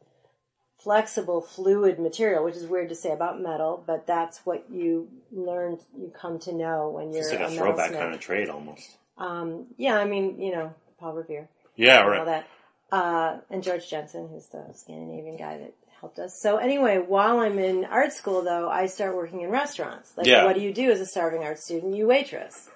flexible, 0.80 1.42
fluid 1.42 2.00
material, 2.00 2.44
which 2.46 2.56
is 2.56 2.66
weird 2.66 2.90
to 2.90 2.96
say 2.96 3.12
about 3.12 3.42
metal, 3.42 3.84
but 3.86 4.08
that's 4.08 4.46
what 4.46 4.66
you 4.72 5.10
learn, 5.32 5.78
you 5.98 6.12
come 6.20 6.40
to 6.40 6.54
know 6.54 6.90
when 6.90 7.12
you're 7.12 7.22
It's 7.24 7.32
like 7.32 7.42
a 7.42 7.46
a 7.46 7.50
throwback 7.52 7.92
kind 7.92 8.14
of 8.16 8.20
trade 8.22 8.50
almost. 8.50 8.98
Um, 9.18 9.68
yeah, 9.78 9.98
I 9.98 10.06
mean, 10.06 10.40
you 10.42 10.54
know, 10.56 10.74
Paul 10.98 11.14
Revere 11.14 11.50
Yeah, 11.76 11.98
and 12.00 12.04
all 12.06 12.10
right. 12.10 12.26
that. 12.26 12.48
Uh, 12.92 13.38
and 13.50 13.62
George 13.64 13.88
Jensen, 13.90 14.28
who's 14.30 14.48
the 14.48 14.66
Scandinavian 14.74 15.38
guy 15.38 15.58
that 15.60 15.74
helped 16.02 16.20
us. 16.20 16.40
So 16.42 16.58
anyway, 16.58 16.98
while 16.98 17.40
I'm 17.40 17.58
in 17.60 17.86
art 17.86 18.12
school 18.12 18.42
though, 18.44 18.70
I 18.70 18.88
start 18.88 19.16
working 19.16 19.42
in 19.42 19.50
restaurants. 19.50 20.12
Like 20.18 20.28
Yeah. 20.28 20.44
what 20.44 20.56
do 20.56 20.62
you 20.62 20.74
do 20.74 20.92
as 20.92 21.00
a 21.00 21.06
starving 21.06 21.44
art 21.44 21.60
student? 21.60 21.96
You 21.96 22.08
waitress. 22.08 22.70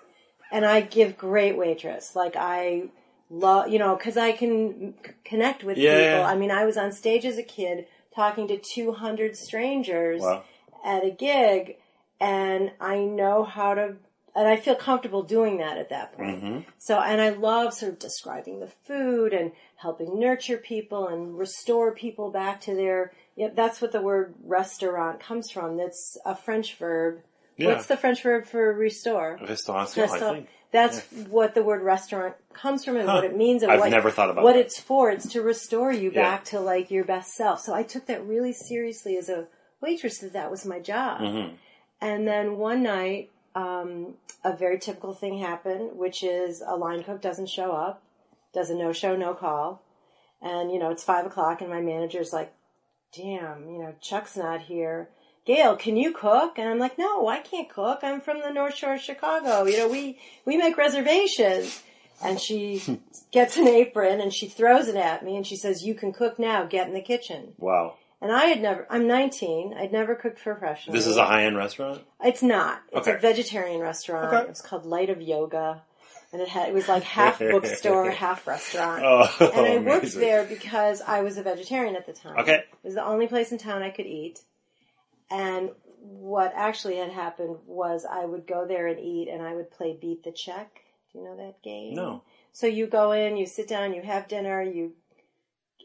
And 0.52 0.64
I 0.64 0.82
give 0.82 1.18
great 1.18 1.58
waitress. 1.58 2.16
Like 2.16 2.36
I 2.38 2.84
love, 3.30 3.70
you 3.70 3.80
know, 3.80 3.96
cause 3.98 4.16
I 4.16 4.32
can 4.32 4.94
c- 5.04 5.12
connect 5.26 5.64
with 5.64 5.78
Yeah, 5.78 6.06
people. 6.06 6.24
I 6.24 6.36
mean, 6.36 6.52
I 6.52 6.64
was 6.66 6.78
on 6.78 6.92
stage 6.94 7.26
as 7.26 7.38
a 7.38 7.44
kid 7.44 7.88
talking 8.16 8.48
to 8.48 8.58
200 8.58 9.36
strangers 9.36 10.22
Wow. 10.22 10.44
at 10.86 11.04
a 11.04 11.10
gig 11.10 11.78
and 12.22 12.72
I 12.80 13.00
know 13.00 13.44
how 13.44 13.74
to, 13.74 13.96
and 14.36 14.48
I 14.48 14.58
feel 14.58 14.76
comfortable 14.76 15.24
doing 15.24 15.58
that 15.58 15.78
at 15.78 15.89
that 15.89 16.13
point. 16.13 16.43
Mm-hmm. 16.43 16.60
So, 16.78 17.00
and 17.00 17.21
I 17.21 17.30
love 17.30 17.74
sort 17.74 17.93
of 17.93 18.00
describing 18.00 18.60
the 18.60 18.67
food 18.67 19.32
and 19.34 19.54
helping 19.78 20.19
nurture 20.19 20.58
people 20.58 21.08
and 21.08 21.38
restore 21.38 21.93
people 21.93 22.32
back 22.32 22.60
to 22.62 22.76
their, 22.76 23.13
yeah, 23.36 23.50
that's 23.56 23.82
what 23.82 23.91
the 23.93 24.02
word 24.02 24.34
restaurant 24.43 25.19
comes 25.21 25.50
from. 25.52 25.78
That's 25.78 26.17
a 26.26 26.36
French 26.36 26.76
verb. 26.76 27.21
Yeah. 27.58 27.67
What's 27.69 27.86
the 27.86 27.95
French 27.95 28.21
verb 28.24 28.45
for 28.45 28.74
restore? 28.74 29.39
Restauration, 29.48 30.04
I 30.04 30.19
So 30.19 30.34
think. 30.34 30.50
that's 30.71 31.00
what 31.30 31.56
the 31.56 31.63
word 31.63 31.82
restaurant 31.82 32.36
comes 32.54 32.84
from 32.84 32.98
and 32.98 33.08
Huh. 33.08 33.15
what 33.15 33.24
it 33.24 33.38
means 33.38 33.63
and 33.63 33.71
I've 33.71 33.80
what, 33.80 33.89
never 33.91 34.12
thought 34.12 34.30
about 34.30 34.43
what 34.43 34.56
that. 34.56 34.65
it's 34.65 34.80
for. 34.80 35.10
It's 35.12 35.32
to 35.32 35.41
restore 35.41 35.93
you 35.93 36.12
Yeah. 36.12 36.21
back 36.24 36.43
to 36.45 36.60
like 36.60 36.91
your 36.91 37.06
best 37.06 37.34
self. 37.36 37.62
So 37.62 37.74
I 37.74 37.84
took 37.84 38.08
that 38.08 38.26
really 38.26 38.52
seriously 38.52 39.15
as 39.15 39.30
a 39.30 39.48
waitress 39.80 40.17
that 40.19 40.34
that 40.34 40.52
was 40.52 40.65
my 40.65 40.80
job. 40.80 41.21
Mm-hmm. 41.21 41.56
And 42.02 42.28
then 42.28 42.58
one 42.58 42.84
night, 42.84 43.32
um, 43.56 44.15
a 44.44 44.56
very 44.56 44.78
typical 44.78 45.13
thing 45.13 45.39
happened, 45.39 45.98
which 45.98 46.24
is 46.24 46.62
a 46.62 46.76
line 46.76 47.04
cook 47.04 47.22
doesn't 47.22 47.50
show 47.50 47.72
up, 47.72 48.04
does 48.54 48.70
a 48.70 48.76
no 48.76 48.91
show, 48.91 49.15
no 49.15 49.34
call. 49.34 49.82
And, 50.41 50.72
you 50.72 50.78
know, 50.78 50.91
it's 50.91 51.04
five 51.04 51.26
o'clock 51.26 51.62
and 51.62 51.70
my 51.70 51.82
manager's 51.82 52.34
like, 52.34 52.54
damn, 53.15 53.70
you 53.70 53.80
know, 53.80 53.96
Chuck's 54.02 54.36
not 54.36 54.62
here. 54.62 55.10
Gale, 55.46 55.76
can 55.78 55.96
you 55.96 56.12
cook? 56.12 56.58
And 56.58 56.68
I'm 56.68 56.80
like, 56.80 56.98
no, 56.98 57.28
I 57.28 57.39
can't 57.39 57.70
cook. 57.70 58.00
I'm 58.04 58.20
from 58.20 58.41
the 58.41 58.52
North 58.52 58.76
Shore 58.76 58.96
of 58.96 59.02
Chicago. 59.02 59.63
You 59.63 59.78
know, 59.78 59.88
we, 59.88 60.20
we 60.44 60.58
make 60.58 60.78
reservations. 60.78 61.82
And 62.22 62.39
she 62.39 63.00
gets 63.32 63.56
an 63.58 63.68
apron 63.68 64.20
and 64.20 64.34
she 64.34 64.48
throws 64.48 64.88
it 64.88 64.96
at 64.96 65.24
me 65.24 65.38
and 65.38 65.48
she 65.48 65.56
says, 65.56 65.84
you 65.84 65.96
can 65.96 66.12
cook 66.12 66.39
now. 66.39 66.65
Get 66.65 66.88
in 66.88 66.94
the 66.94 67.02
kitchen. 67.02 67.54
Wow. 67.58 67.96
And 68.26 68.34
I 68.34 68.46
had 68.46 68.60
never, 68.60 68.88
I'm 68.90 69.06
19. 69.06 69.76
I'd 69.78 69.92
never 69.92 70.16
cooked 70.16 70.40
for 70.40 70.56
professionally. 70.56 70.98
This 70.98 71.06
is 71.06 71.16
a 71.16 71.26
high-end 71.26 71.56
restaurant? 71.56 72.02
It's 72.24 72.42
not. 72.42 72.82
It's 72.92 73.08
Okay. 73.08 73.18
a 73.18 73.20
vegetarian 73.20 73.80
restaurant. 73.82 74.34
Okay. 74.34 74.42
It 74.46 74.50
was 74.50 74.62
called 74.62 74.84
Light 74.84 75.12
of 75.12 75.22
Yoga. 75.22 75.84
And 76.34 76.42
it 76.42 76.48
had, 76.48 76.70
it 76.70 76.74
was 76.74 76.88
like 76.90 77.04
half 77.04 77.38
bookstore, 77.52 78.10
half 78.10 78.48
restaurant. 78.48 79.04
Oh, 79.06 79.52
and 79.54 79.68
I 79.68 79.78
worked 79.78 80.14
there 80.16 80.44
because 80.44 81.02
I 81.02 81.22
was 81.22 81.38
a 81.38 81.44
vegetarian 81.44 81.96
at 81.96 82.08
the 82.08 82.14
time. 82.14 82.40
Okay. 82.40 82.56
It 82.56 82.68
was 82.84 82.96
the 82.96 83.06
only 83.06 83.28
place 83.28 83.52
in 83.52 83.60
town 83.60 83.84
I 83.84 83.92
could 83.92 84.08
eat. 84.08 84.40
And 85.30 85.70
what 86.00 86.52
actually 86.56 86.96
had 86.98 87.12
happened 87.12 87.58
was 87.68 88.08
I 88.12 88.26
would 88.26 88.48
go 88.48 88.66
there 88.68 88.88
and 88.88 89.00
eat 89.00 89.30
and 89.32 89.44
I 89.44 89.54
would 89.54 89.70
play 89.70 89.96
Beat 90.02 90.24
the 90.24 90.32
Check. 90.32 90.82
Do 91.14 91.20
you 91.20 91.26
know 91.26 91.38
that 91.38 91.62
game? 91.62 91.94
No. 91.94 92.24
So 92.54 92.66
you 92.66 92.88
go 92.88 93.12
in, 93.12 93.38
you 93.38 93.46
sit 93.46 93.68
down, 93.68 93.94
you 93.94 94.02
have 94.02 94.28
dinner, 94.28 94.64
you 94.64 94.94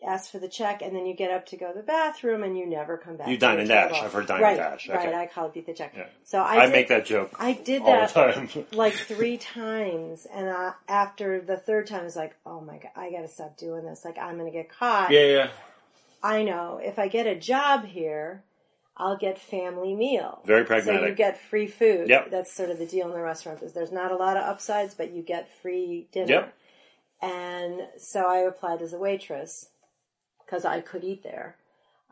ask 0.07 0.31
for 0.31 0.39
the 0.39 0.49
check, 0.49 0.83
and 0.83 0.95
then 0.95 1.07
you 1.07 1.15
get 1.15 1.31
up 1.31 1.47
to 1.47 1.57
go 1.57 1.69
to 1.69 1.79
the 1.79 1.85
bathroom 1.85 2.43
and 2.43 2.57
you 2.57 2.67
never 2.67 2.97
come 2.97 3.17
back. 3.17 3.29
You 3.29 3.37
dine 3.37 3.59
and 3.59 3.69
dash. 3.69 3.93
I've 3.93 4.13
heard 4.13 4.27
dine 4.27 4.37
and 4.37 4.45
right, 4.45 4.57
dash. 4.57 4.89
Right, 4.89 5.15
I 5.15 5.27
call 5.27 5.47
it 5.47 5.55
beat 5.55 5.67
the 5.67 5.75
check. 5.75 5.95
Yeah. 5.97 6.07
So 6.25 6.41
I, 6.41 6.63
I 6.63 6.67
did, 6.67 6.73
make 6.73 6.89
that 6.89 7.05
joke 7.07 7.35
I 7.39 7.53
did 7.53 7.85
that 7.85 8.67
like 8.73 8.95
three 8.95 9.37
times, 9.37 10.27
and 10.33 10.49
uh, 10.49 10.73
after 10.89 11.41
the 11.41 11.57
third 11.57 11.87
time, 11.87 12.03
I 12.03 12.05
was 12.05 12.17
like, 12.17 12.35
"Oh 12.47 12.61
my 12.61 12.79
god, 12.79 12.93
I 12.97 13.11
got 13.11 13.23
to 13.23 13.29
stop 13.29 13.57
doing 13.57 13.85
this! 13.85 14.05
Like, 14.05 14.19
I'm 14.19 14.39
going 14.39 14.51
to 14.51 14.57
get 14.57 14.71
caught." 14.71 15.11
yeah, 15.11 15.27
yeah. 15.27 15.51
I 16.23 16.43
know 16.43 16.81
if 16.83 16.99
I 16.99 17.09
get 17.09 17.27
a 17.27 17.35
job 17.35 17.87
here, 17.87 18.43
I'll 18.97 19.17
get 19.17 19.39
family 19.39 19.95
meal. 19.95 20.41
Very 20.45 20.67
So 20.83 21.07
you 21.07 21.15
get 21.15 21.41
free 21.41 21.67
food. 21.67 22.09
Yep. 22.09 22.31
That's 22.31 22.53
sort 22.53 22.71
of 22.71 22.79
the 22.79 22.87
deal 22.87 23.07
in 23.07 23.15
the 23.15 23.23
restaurant. 23.23 23.63
Is 23.63 23.73
there's 23.73 23.93
not 23.93 24.13
a 24.13 24.17
lot 24.17 24.37
of 24.37 24.45
upsides, 24.45 24.95
but 24.95 25.13
you 25.13 25.23
get 25.23 25.51
free 25.63 26.07
dinner. 26.13 26.33
Yep. 26.33 26.55
And 27.23 27.81
so 27.99 28.27
I 28.27 28.39
applied 28.39 28.83
as 28.83 28.93
a 28.93 28.99
waitress 28.99 29.69
because 30.51 30.65
I 30.65 30.81
could 30.81 31.05
eat 31.05 31.23
there. 31.23 31.57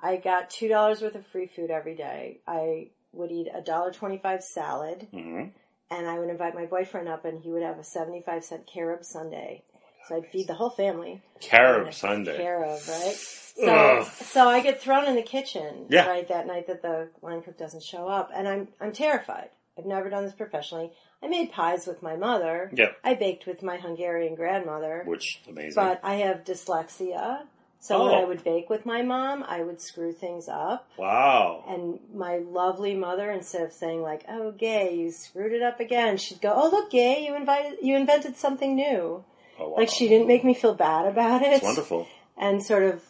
I 0.00 0.16
got 0.16 0.48
two 0.50 0.68
dollars 0.68 1.02
worth 1.02 1.16
of 1.16 1.26
free 1.26 1.46
food 1.48 1.70
every 1.70 1.96
day. 1.96 2.38
I 2.46 2.90
would 3.12 3.32
eat 3.32 3.48
a 3.52 3.60
dollar 3.60 3.90
twenty-five 3.92 4.44
salad, 4.44 5.08
Mhm. 5.12 5.50
and 5.90 6.06
I 6.08 6.18
would 6.18 6.28
invite 6.30 6.54
my 6.54 6.66
boyfriend 6.66 7.08
up, 7.08 7.24
and 7.24 7.40
he 7.42 7.50
would 7.50 7.62
have 7.62 7.78
a 7.78 7.84
seventy-five 7.84 8.44
cent 8.44 8.66
carob 8.66 9.04
sundae. 9.04 9.62
So 10.06 10.16
I'd 10.16 10.26
feed 10.28 10.46
the 10.46 10.54
whole 10.54 10.70
family. 10.70 11.20
Carob 11.40 11.92
Sunday. 11.92 12.36
Carob, 12.38 12.80
right? 12.88 13.14
So, 13.16 13.66
Ugh. 13.66 14.06
so 14.06 14.48
I 14.48 14.60
get 14.60 14.80
thrown 14.80 15.04
in 15.06 15.16
the 15.16 15.22
kitchen, 15.22 15.86
Yeah. 15.90 16.06
right, 16.08 16.26
that 16.28 16.46
night 16.46 16.68
that 16.68 16.80
the 16.80 17.10
line 17.20 17.42
cook 17.42 17.58
doesn't 17.58 17.82
show 17.82 18.06
up, 18.06 18.30
and 18.32 18.46
I'm 18.48 18.68
I'm 18.80 18.92
terrified. 18.92 19.50
I've 19.76 19.84
never 19.86 20.08
done 20.08 20.24
this 20.24 20.34
professionally. 20.34 20.92
I 21.22 21.26
made 21.26 21.50
pies 21.52 21.86
with 21.86 22.02
my 22.02 22.16
mother. 22.16 22.70
Yep. 22.72 22.96
I 23.04 23.14
baked 23.14 23.46
with 23.46 23.62
my 23.62 23.76
Hungarian 23.76 24.34
grandmother. 24.36 25.02
Which, 25.04 25.42
amazing. 25.48 25.74
But 25.74 26.00
I 26.04 26.14
have 26.16 26.44
dyslexia. 26.44 27.46
So 27.80 28.04
when 28.04 28.14
Oh. 28.14 28.20
I 28.20 28.24
would 28.24 28.42
bake 28.42 28.68
with 28.68 28.84
my 28.84 29.02
mom, 29.02 29.44
I 29.46 29.62
would 29.62 29.80
screw 29.80 30.12
things 30.12 30.48
up. 30.48 30.88
wow. 30.96 31.64
And 31.68 32.00
my 32.12 32.38
lovely 32.38 32.94
mother, 32.94 33.30
instead 33.30 33.62
of 33.62 33.72
saying 33.72 34.02
like, 34.02 34.24
"Oh, 34.28 34.50
gay, 34.50 34.94
you 34.94 35.12
screwed 35.12 35.52
it 35.52 35.62
up 35.62 35.78
again," 35.80 36.16
she'd 36.16 36.40
go, 36.40 36.52
"Oh, 36.54 36.68
look, 36.70 36.90
gay, 36.90 37.24
you 37.24 37.36
invited, 37.36 37.78
you 37.80 37.96
invented 37.96 38.36
something 38.36 38.74
new." 38.74 39.24
Oh, 39.60 39.68
wow. 39.70 39.76
Like 39.76 39.90
she 39.90 40.08
didn't 40.08 40.26
make 40.28 40.44
me 40.44 40.54
feel 40.54 40.74
bad 40.74 41.06
about 41.06 41.42
it. 41.42 41.52
It's 41.54 41.62
wonderful. 41.64 42.06
And 42.36 42.62
sort 42.62 42.82
of, 42.84 43.02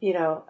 you 0.00 0.12
know, 0.14 0.44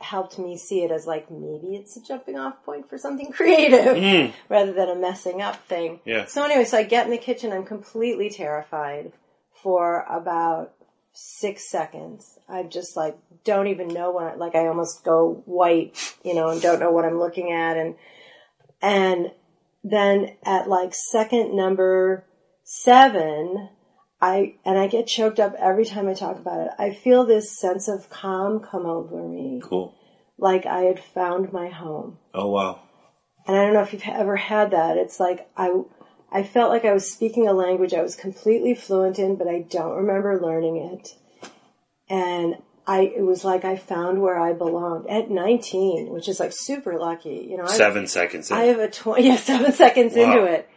helped 0.00 0.38
me 0.38 0.56
see 0.56 0.82
it 0.82 0.90
as 0.92 1.06
like 1.06 1.28
maybe 1.30 1.74
it's 1.74 1.96
a 1.96 2.02
jumping 2.02 2.38
off 2.38 2.64
point 2.64 2.88
for 2.88 2.98
something 2.98 3.32
creative 3.38 3.96
mm. 3.96 4.32
rather 4.48 4.72
than 4.72 4.88
a 4.88 4.94
messing 4.94 5.42
up 5.42 5.56
thing. 5.66 6.00
Yeah. 6.04 6.26
So 6.26 6.44
anyway, 6.44 6.64
so 6.64 6.78
I 6.78 6.84
get 6.84 7.04
in 7.06 7.10
the 7.10 7.18
kitchen. 7.18 7.52
I'm 7.52 7.64
completely 7.64 8.30
terrified 8.30 9.12
for 9.62 10.04
about 10.08 10.72
six 11.12 11.68
seconds. 11.68 12.38
I 12.52 12.64
just 12.64 12.96
like 12.96 13.16
don't 13.44 13.68
even 13.68 13.88
know 13.88 14.10
what 14.10 14.24
I, 14.26 14.34
like 14.34 14.54
I 14.54 14.66
almost 14.66 15.04
go 15.04 15.42
white, 15.46 15.96
you 16.22 16.34
know, 16.34 16.48
and 16.50 16.60
don't 16.60 16.80
know 16.80 16.90
what 16.92 17.04
I'm 17.04 17.18
looking 17.18 17.50
at 17.52 17.76
and 17.76 17.94
and 18.82 19.30
then 19.84 20.36
at 20.44 20.68
like 20.68 20.94
second 20.94 21.56
number 21.56 22.24
seven, 22.64 23.68
I 24.20 24.54
and 24.64 24.78
I 24.78 24.86
get 24.86 25.06
choked 25.06 25.40
up 25.40 25.54
every 25.58 25.84
time 25.84 26.08
I 26.08 26.14
talk 26.14 26.36
about 26.36 26.60
it. 26.60 26.72
I 26.78 26.92
feel 26.92 27.24
this 27.24 27.58
sense 27.58 27.88
of 27.88 28.10
calm 28.10 28.60
come 28.60 28.86
over 28.86 29.26
me, 29.26 29.60
Cool. 29.64 29.94
like 30.38 30.66
I 30.66 30.82
had 30.82 31.00
found 31.00 31.52
my 31.52 31.68
home. 31.68 32.18
Oh 32.34 32.48
wow. 32.50 32.80
And 33.46 33.56
I 33.56 33.64
don't 33.64 33.74
know 33.74 33.82
if 33.82 33.92
you've 33.92 34.06
ever 34.06 34.36
had 34.36 34.70
that. 34.70 34.96
It's 34.96 35.18
like 35.18 35.48
I 35.56 35.72
I 36.30 36.42
felt 36.44 36.70
like 36.70 36.84
I 36.84 36.92
was 36.92 37.12
speaking 37.12 37.48
a 37.48 37.52
language 37.52 37.92
I 37.92 38.02
was 38.02 38.14
completely 38.14 38.74
fluent 38.74 39.18
in, 39.18 39.36
but 39.36 39.48
I 39.48 39.60
don't 39.68 39.96
remember 39.96 40.40
learning 40.40 40.76
it. 40.76 41.16
And 42.12 42.56
I 42.86 43.00
it 43.16 43.22
was 43.22 43.42
like 43.44 43.64
I 43.64 43.76
found 43.76 44.20
where 44.20 44.38
I 44.38 44.52
belonged 44.52 45.08
at 45.08 45.30
19, 45.30 46.10
which 46.10 46.28
is 46.28 46.38
like 46.38 46.52
super 46.52 46.98
lucky. 46.98 47.46
You 47.50 47.56
know, 47.56 47.64
I, 47.64 47.68
Seven 47.68 48.06
seconds 48.06 48.50
in. 48.50 48.56
I 48.56 48.64
have 48.64 48.78
a 48.80 48.88
20, 48.90 49.22
yeah, 49.26 49.36
seven 49.36 49.72
seconds 49.72 50.14
Wow. 50.14 50.22
into 50.22 50.44
it. 50.44 50.68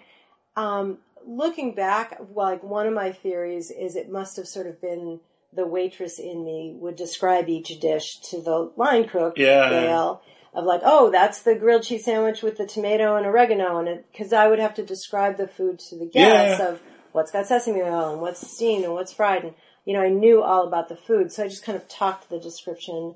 Um, 0.55 0.99
looking 1.27 1.75
back, 1.75 2.17
like 2.33 2.63
one 2.63 2.87
of 2.87 2.93
my 2.93 3.11
theories 3.11 3.69
is 3.69 3.95
it 3.97 4.09
must 4.09 4.37
have 4.37 4.47
sort 4.47 4.67
of 4.67 4.79
been 4.81 5.19
the 5.51 5.65
waitress 5.67 6.19
in 6.19 6.45
me 6.45 6.75
would 6.79 6.95
describe 6.95 7.49
each 7.49 7.79
dish 7.79 8.19
to 8.29 8.41
the 8.41 8.71
line 8.77 9.07
cook, 9.07 9.33
Yeah. 9.37 9.69
Gale, 9.69 10.21
of 10.53 10.63
like, 10.65 10.81
oh, 10.85 11.09
that's 11.11 11.41
the 11.41 11.55
grilled 11.55 11.83
cheese 11.83 12.05
sandwich 12.05 12.41
with 12.43 12.57
the 12.57 12.65
tomato 12.67 13.15
and 13.17 13.25
oregano 13.25 13.79
in 13.79 13.87
it, 13.87 14.05
because 14.11 14.31
I 14.31 14.47
would 14.47 14.59
have 14.59 14.73
to 14.75 14.83
describe 14.85 15.35
the 15.37 15.47
food 15.47 15.79
to 15.89 15.97
the 15.97 16.05
guests 16.05 16.59
Yeah. 16.59 16.67
of 16.69 16.81
what's 17.13 17.31
got 17.31 17.47
sesame 17.47 17.81
oil 17.81 18.11
and 18.13 18.21
what's 18.21 18.45
steamed 18.55 18.83
and 18.85 18.93
what's 18.93 19.13
fried, 19.13 19.43
and 19.43 19.53
you 19.85 19.93
know, 19.93 20.01
I 20.01 20.09
knew 20.09 20.41
all 20.41 20.67
about 20.67 20.89
the 20.89 20.95
food, 20.95 21.31
so 21.31 21.43
I 21.43 21.47
just 21.47 21.63
kind 21.63 21.77
of 21.77 21.87
talked 21.87 22.29
the 22.29 22.39
description 22.39 23.15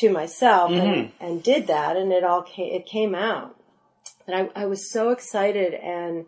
to 0.00 0.10
myself 0.10 0.72
and, 0.72 0.80
mm-hmm. 0.80 1.24
and 1.24 1.42
did 1.42 1.68
that, 1.68 1.96
and 1.96 2.12
it 2.12 2.24
all 2.24 2.42
came, 2.42 2.74
it 2.74 2.86
came 2.86 3.14
out. 3.14 3.56
And 4.26 4.50
I, 4.56 4.62
I 4.62 4.66
was 4.66 4.90
so 4.90 5.10
excited 5.10 5.74
and, 5.74 6.26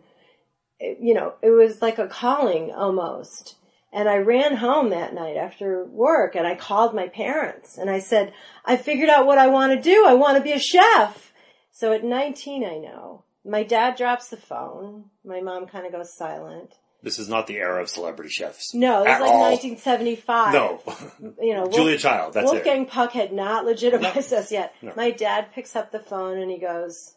it- 0.79 0.99
you 1.01 1.13
know, 1.13 1.33
it 1.41 1.49
was 1.49 1.81
like 1.81 1.99
a 1.99 2.07
calling 2.07 2.71
almost. 2.71 3.55
And 3.91 4.07
I 4.07 4.17
ran 4.17 4.57
home 4.57 4.91
that 4.91 5.15
night 5.15 5.35
after 5.35 5.83
work 5.83 6.35
and 6.35 6.45
I 6.45 6.55
called 6.55 6.93
my 6.93 7.07
parents 7.07 7.77
and 7.77 7.89
I 7.89 7.99
said, 7.99 8.33
I 8.63 8.77
figured 8.77 9.09
out 9.09 9.25
what 9.25 9.39
I 9.39 9.47
want 9.47 9.73
to 9.73 9.81
do. 9.81 10.05
I 10.05 10.13
want 10.13 10.37
to 10.37 10.43
be 10.43 10.51
a 10.51 10.59
chef. 10.59 11.33
So 11.71 11.91
at 11.91 12.03
19, 12.03 12.63
I 12.63 12.77
know. 12.77 13.23
My 13.43 13.63
dad 13.63 13.95
drops 13.95 14.29
the 14.29 14.37
phone. 14.37 15.05
My 15.25 15.41
mom 15.41 15.65
kind 15.65 15.87
of 15.87 15.91
goes 15.91 16.15
silent. 16.15 16.75
This 17.01 17.17
is 17.17 17.29
not 17.29 17.47
the 17.47 17.57
era 17.57 17.81
of 17.81 17.89
celebrity 17.89 18.29
chefs. 18.29 18.73
No, 18.73 19.03
it 19.03 19.07
was 19.07 19.21
like 19.21 19.31
all. 19.31 19.41
1975. 19.51 20.53
No. 20.53 20.81
You 21.41 21.53
know, 21.53 21.67
Julia 21.71 21.91
Wolf- 21.91 22.01
Child, 22.01 22.33
that's 22.33 22.51
Wolfgang 22.51 22.85
Puck 22.85 23.13
had 23.13 23.31
not 23.31 23.65
legitimized 23.65 24.33
us 24.33 24.51
yet. 24.51 24.73
No. 24.81 24.93
My 24.95 25.11
dad 25.11 25.53
picks 25.53 25.75
up 25.75 25.91
the 25.91 25.99
phone 25.99 26.37
and 26.37 26.51
he 26.51 26.57
goes, 26.57 27.15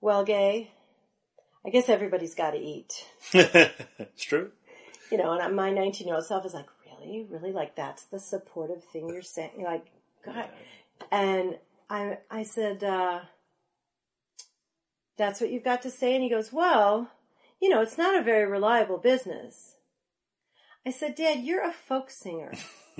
well, 0.00 0.24
gay, 0.24 0.70
I 1.64 1.70
guess 1.70 1.88
everybody's 1.88 2.34
got 2.34 2.52
to 2.52 2.58
eat. 2.58 3.04
it's 3.34 4.24
true. 4.24 4.52
You 5.10 5.18
know, 5.18 5.32
and 5.32 5.54
my 5.56 5.70
19 5.70 6.06
year 6.06 6.16
old 6.16 6.24
self 6.24 6.46
is 6.46 6.54
like, 6.54 6.68
really? 6.86 7.26
Really? 7.28 7.52
Like 7.52 7.76
that's 7.76 8.04
the 8.04 8.18
supportive 8.18 8.82
thing 8.84 9.08
you're 9.10 9.22
saying? 9.22 9.50
You're 9.58 9.70
like, 9.70 9.86
God. 10.24 10.48
And 11.10 11.58
I, 11.90 12.18
I 12.30 12.44
said, 12.44 12.82
uh, 12.82 13.20
that's 15.18 15.40
what 15.40 15.50
you've 15.50 15.64
got 15.64 15.82
to 15.82 15.90
say? 15.90 16.14
And 16.14 16.22
he 16.22 16.30
goes, 16.30 16.50
well, 16.52 17.10
you 17.60 17.68
know, 17.68 17.82
it's 17.82 17.98
not 17.98 18.18
a 18.18 18.22
very 18.22 18.46
reliable 18.46 18.98
business. 18.98 19.76
I 20.86 20.90
said, 20.90 21.14
Dad, 21.14 21.40
you're 21.44 21.64
a 21.64 21.72
folk 21.72 22.10
singer. 22.10 22.52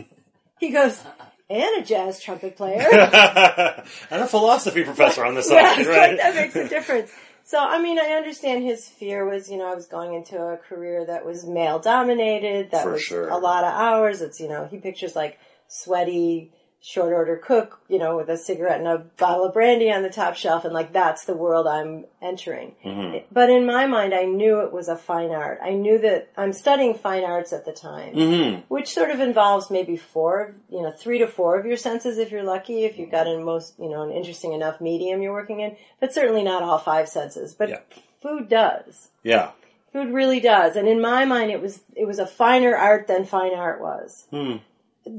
he 0.61 0.71
goes, 0.71 1.03
and 1.49 1.83
a 1.83 1.85
jazz 1.85 2.23
trumpet 2.23 2.57
player. 2.57 2.87
and 2.93 4.23
a 4.23 4.27
philosophy 4.27 4.85
professor 4.85 5.25
on 5.25 5.35
the 5.35 5.43
side, 5.43 5.81
it's 5.81 5.89
right? 5.89 6.17
that 6.19 6.35
makes 6.35 6.55
a 6.57 6.69
difference. 6.69 7.11
So, 7.43 7.59
I 7.59 7.83
mean, 7.83 7.99
I 7.99 8.13
understand 8.13 8.63
his 8.63 8.87
fear 8.87 9.25
was, 9.29 9.51
you 9.51 9.57
know, 9.57 9.71
I 9.71 9.75
was 9.75 9.87
going 9.87 10.15
into 10.15 10.41
a 10.41 10.57
career 10.57 11.07
that 11.07 11.25
was 11.25 11.45
male 11.45 11.79
dominated, 11.79 12.71
that 12.71 12.85
For 12.85 12.93
was 12.93 13.03
sure. 13.03 13.29
a 13.29 13.39
lot 13.39 13.65
of 13.65 13.73
hours. 13.73 14.21
It's, 14.21 14.39
you 14.39 14.49
know, 14.49 14.69
he 14.71 14.77
pictures 14.79 15.17
like 15.17 15.39
sweaty, 15.67 16.53
short 16.83 17.13
order 17.13 17.37
cook, 17.37 17.79
you 17.89 17.99
know, 17.99 18.17
with 18.17 18.31
a 18.31 18.39
cigarette 18.39 18.79
and 18.79 18.89
a 18.89 18.99
bottle 19.19 19.45
of 19.45 19.53
brandy 19.53 19.93
on 19.93 20.03
the 20.03 20.09
top 20.09 20.35
shelf, 20.35 20.65
and 20.65 20.73
like 20.73 20.93
that's 20.95 21.27
the 21.27 21.37
world 21.37 21.67
I'm 21.67 22.07
entering. 22.23 22.75
Mm-hmm. 22.83 23.27
But 23.31 23.51
in 23.51 23.67
my 23.67 23.87
mind, 23.87 24.15
I 24.15 24.25
knew 24.25 24.61
it 24.61 24.73
was 24.73 24.89
a 24.89 24.97
fine 24.97 25.31
art. 25.31 25.59
I 25.63 25.73
knew 25.73 25.99
that 25.99 26.31
I'm 26.39 26.55
studying 26.55 26.95
fine 26.95 27.25
arts 27.25 27.53
at 27.53 27.65
the 27.67 27.73
time 27.73 28.15
Mm-hmm. 28.15 28.61
which 28.69 28.89
sort 28.89 29.11
of 29.11 29.21
involves 29.21 29.71
maybe 29.71 29.97
four, 29.97 30.55
you 30.71 30.81
know, 30.83 30.91
three 30.91 31.19
to 31.19 31.27
four 31.27 31.59
of 31.59 31.67
your 31.67 31.77
senses 31.77 32.17
if 32.17 32.31
you're 32.31 32.43
lucky, 32.43 32.85
if 32.85 32.99
you've 32.99 33.11
got 33.11 33.27
a 33.27 33.39
most, 33.39 33.75
you 33.79 33.91
know, 33.91 34.03
an 34.03 34.11
interesting 34.13 34.53
enough 34.55 34.81
medium 34.81 35.21
you're 35.21 35.33
working 35.35 35.61
in, 35.61 35.77
but 36.01 36.15
certainly 36.15 36.43
not 36.43 36.63
all 36.63 36.79
five 36.79 37.09
senses. 37.09 37.55
But 37.55 37.69
Yeah. 37.69 37.81
food 38.23 38.49
does. 38.49 39.09
Yeah. 39.23 39.51
Food 39.93 40.15
really 40.15 40.41
does. 40.41 40.77
And 40.77 40.89
in 40.89 41.01
my 41.01 41.25
mind, 41.27 41.51
it 41.51 41.61
was, 41.61 41.81
it 41.95 42.07
was 42.07 42.19
a 42.19 42.27
finer 42.27 42.75
art 42.75 43.07
than 43.07 43.25
fine 43.27 43.55
art 43.55 43.81
was. 43.83 44.27
Hmm. 44.31 44.57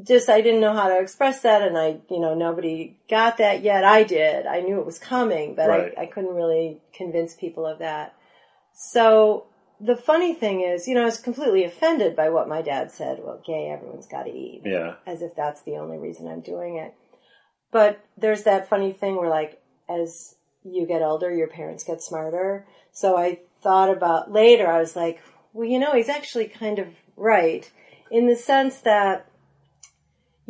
Just, 0.07 0.29
I 0.29 0.41
didn't 0.41 0.61
know 0.61 0.73
how 0.73 0.89
to 0.89 0.99
express 0.99 1.41
that 1.41 1.61
and 1.61 1.77
I, 1.77 1.99
you 2.09 2.19
know, 2.19 2.35
nobody 2.35 2.97
got 3.09 3.37
that 3.37 3.63
yet. 3.63 3.83
I 3.83 4.03
did. 4.03 4.45
I 4.45 4.61
knew 4.61 4.79
it 4.79 4.85
was 4.85 4.99
coming, 4.99 5.55
but 5.55 5.69
Right. 5.69 5.93
I, 5.97 6.03
I 6.03 6.05
couldn't 6.05 6.35
really 6.35 6.81
convince 6.93 7.33
people 7.33 7.65
of 7.65 7.79
that. 7.79 8.13
So 8.73 9.47
the 9.79 9.97
funny 9.97 10.35
thing 10.35 10.61
is, 10.61 10.87
you 10.87 10.93
know, 10.93 11.01
I 11.01 11.05
was 11.05 11.19
completely 11.19 11.63
offended 11.63 12.15
by 12.15 12.29
what 12.29 12.47
my 12.47 12.61
dad 12.61 12.91
said. 12.91 13.19
Well, 13.23 13.41
gay, 13.45 13.71
everyone's 13.73 14.07
got 14.07 14.23
to 14.23 14.31
eat. 14.31 14.61
Yeah. 14.63 14.95
As 15.07 15.23
if 15.23 15.35
that's 15.35 15.63
the 15.63 15.77
only 15.77 15.97
reason 15.97 16.27
I'm 16.27 16.41
doing 16.41 16.77
it. 16.77 16.93
But 17.71 18.05
there's 18.17 18.43
that 18.43 18.69
funny 18.69 18.93
thing 18.93 19.15
where 19.15 19.29
like, 19.29 19.61
as 19.89 20.35
you 20.63 20.85
get 20.85 21.01
older, 21.01 21.33
your 21.33 21.47
parents 21.47 21.83
get 21.83 22.03
smarter. 22.03 22.67
So 22.91 23.17
I 23.17 23.39
thought 23.63 23.89
about 23.89 24.31
later, 24.31 24.67
I 24.67 24.79
was 24.79 24.95
like, 24.95 25.21
well, 25.53 25.67
you 25.67 25.79
know, 25.79 25.93
he's 25.93 26.09
actually 26.09 26.47
kind 26.47 26.77
of 26.77 26.87
right 27.17 27.69
in 28.11 28.27
the 28.27 28.35
sense 28.35 28.81
that, 28.81 29.25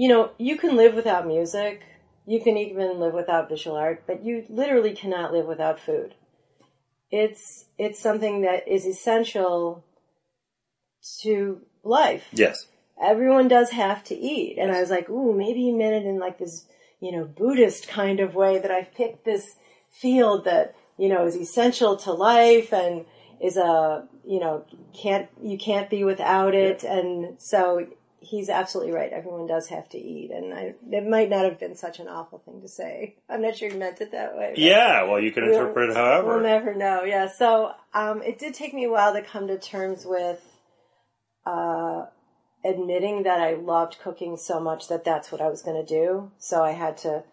you 0.02 0.08
know, 0.08 0.32
you 0.40 0.58
can 0.58 0.76
live 0.76 0.96
without 0.96 1.28
music. 1.28 1.84
You 2.26 2.42
can 2.42 2.58
even 2.58 3.00
live 3.00 3.14
without 3.14 3.50
visual 3.50 3.78
art, 3.78 4.02
but 4.08 4.26
you 4.26 4.44
literally 4.50 4.94
cannot 4.94 5.32
live 5.32 5.46
without 5.46 5.80
food. 5.80 6.16
It's, 7.12 7.66
it's 7.78 8.00
something 8.00 8.42
that 8.42 8.68
is 8.68 8.88
essential 8.88 9.86
to 11.20 11.62
life 11.84 12.30
Yes. 12.32 12.66
everyone 13.00 13.48
does 13.48 13.70
have 13.70 14.04
to 14.06 14.16
eat. 14.16 14.58
And 14.58 14.72
I 14.72 14.82
was 14.82 14.90
like, 14.90 15.08
ooh, 15.08 15.38
maybe 15.38 15.60
he 15.62 15.72
meant 15.72 16.04
it 16.04 16.08
in 16.08 16.18
like 16.18 16.40
this, 16.40 16.66
you 17.00 17.12
know, 17.12 17.26
Buddhist 17.26 17.88
kind 17.88 18.20
of 18.20 18.34
way 18.34 18.58
that 18.58 18.72
I've 18.72 18.92
picked 18.96 19.24
this 19.24 19.56
field 19.92 20.46
that, 20.46 20.74
you 20.98 21.10
know, 21.10 21.28
is 21.28 21.36
essential 21.36 21.96
to 21.98 22.12
life 22.12 22.74
and 22.74 23.06
is 23.40 23.56
a, 23.56 24.08
you 24.26 24.40
know, 24.40 24.66
can't, 24.94 25.28
you 25.44 25.60
can't 25.60 25.92
be 25.92 26.04
without 26.04 26.56
it. 26.56 26.84
And 26.84 27.40
so 27.40 27.86
he's 28.24 28.50
absolutely 28.50 28.94
right. 28.94 29.12
Everyone 29.12 29.48
does 29.48 29.68
have 29.70 29.90
to 29.90 29.98
eat. 29.98 30.30
And 30.32 30.54
I, 30.54 30.76
it 30.92 31.08
might 31.08 31.30
not 31.30 31.44
have 31.44 31.60
been 31.60 31.76
such 31.76 32.00
an 32.00 32.08
awful 32.08 32.38
thing 32.40 32.62
to 32.62 32.68
say. 32.68 33.16
I'm 33.28 33.42
not 33.42 33.58
sure 33.58 33.70
he 33.70 33.76
meant 33.78 34.00
it 34.00 34.12
that 34.12 34.38
way. 34.38 34.54
Yeah. 34.56 35.04
Well, 35.04 35.20
you 35.20 35.32
can 35.32 35.46
We'll- 35.48 35.60
interpret 35.60 35.90
it 35.90 35.96
however. 35.96 36.28
We'll 36.28 36.40
never 36.44 36.74
know. 36.76 37.04
Yeah. 37.04 37.28
So 37.28 37.72
um, 37.94 38.22
it 38.22 38.38
did 38.40 38.54
take 38.54 38.74
me 38.74 38.86
a 38.86 38.90
while 38.92 39.14
to 39.14 39.22
come 39.24 39.48
to 39.48 39.58
terms 39.58 40.06
with 40.06 40.40
uh, 41.46 42.06
admitting 42.64 43.24
that 43.24 43.42
I 43.42 43.56
loved 43.56 43.98
cooking 44.02 44.38
so 44.38 44.60
much 44.60 44.88
that 44.90 45.04
that's 45.04 45.32
what 45.32 45.42
I 45.42 45.50
was 45.50 45.62
going 45.64 45.84
to 45.84 45.94
do. 45.94 46.32
So 46.38 46.64
I 46.64 46.72
had 46.72 46.98
to. 46.98 47.24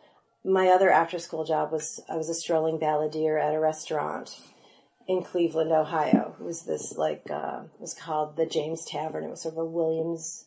My 0.44 0.68
other 0.68 0.90
after 0.90 1.18
school 1.18 1.44
job 1.44 1.70
was 1.72 2.00
I 2.08 2.16
was 2.16 2.28
a 2.30 2.34
strolling 2.34 2.78
balladeer 2.78 3.38
at 3.42 3.54
a 3.54 3.60
restaurant 3.60 4.34
in 5.06 5.22
Cleveland, 5.22 5.72
Ohio. 5.72 6.34
It 6.40 6.44
was 6.44 6.62
this 6.62 6.94
like 6.96 7.26
uh, 7.30 7.62
it 7.74 7.80
was 7.80 7.92
called 7.92 8.36
the 8.36 8.46
James 8.46 8.84
Tavern. 8.86 9.24
It 9.24 9.30
was 9.30 9.42
sort 9.42 9.54
of 9.54 9.58
a 9.58 9.64
Williams 9.66 10.46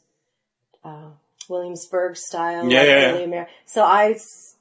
uh, 0.83 1.09
Williamsburg 1.49 2.15
style. 2.17 2.69
Yeah, 2.71 2.79
like, 2.79 2.87
yeah, 2.87 3.11
early 3.11 3.23
Amer- 3.23 3.47
So 3.65 3.83
I 3.83 4.17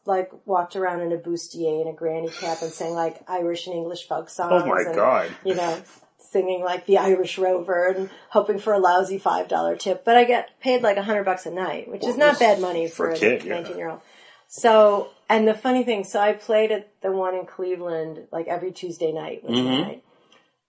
like 0.06 0.30
walked 0.46 0.76
around 0.76 1.00
in 1.02 1.12
a 1.12 1.16
bustier 1.18 1.80
and 1.80 1.90
a 1.90 1.92
granny 1.92 2.30
cap 2.30 2.62
and 2.62 2.72
sang 2.72 2.94
like 2.94 3.20
Irish 3.28 3.66
and 3.66 3.76
English 3.76 4.08
folk 4.08 4.30
songs. 4.30 4.62
Oh 4.64 4.66
my 4.66 4.82
and, 4.86 4.94
God. 4.94 5.30
You 5.44 5.54
know, 5.54 5.82
singing 6.18 6.62
like 6.62 6.86
the 6.86 6.98
Irish 6.98 7.38
Rover 7.38 7.86
and 7.88 8.10
hoping 8.30 8.58
for 8.58 8.72
a 8.72 8.78
lousy 8.78 9.18
five 9.18 9.48
dollar 9.48 9.76
tip. 9.76 10.04
But 10.04 10.16
I 10.16 10.24
get 10.24 10.60
paid 10.60 10.82
like 10.82 10.96
a 10.96 11.02
hundred 11.02 11.24
bucks 11.24 11.46
a 11.46 11.50
night, 11.50 11.88
which 11.90 12.04
is 12.04 12.16
not 12.16 12.38
bad 12.38 12.60
money 12.60 12.88
For 12.88 12.94
for, 13.06 13.10
a 13.10 13.14
a 13.14 13.18
kid, 13.18 13.44
yeah. 13.44 13.54
nineteen 13.54 13.78
year 13.78 13.90
old. 13.90 14.00
So, 14.48 15.10
and 15.28 15.46
the 15.46 15.54
funny 15.54 15.84
thing, 15.84 16.02
so 16.02 16.18
I 16.20 16.32
played 16.32 16.72
at 16.72 16.90
the 17.02 17.12
one 17.12 17.36
in 17.36 17.46
Cleveland 17.46 18.26
like 18.32 18.48
every 18.48 18.72
Tuesday 18.72 19.12
night 19.12 19.44
was 19.44 19.56
Mm-hmm. 19.56 19.68
midnight. 19.70 20.04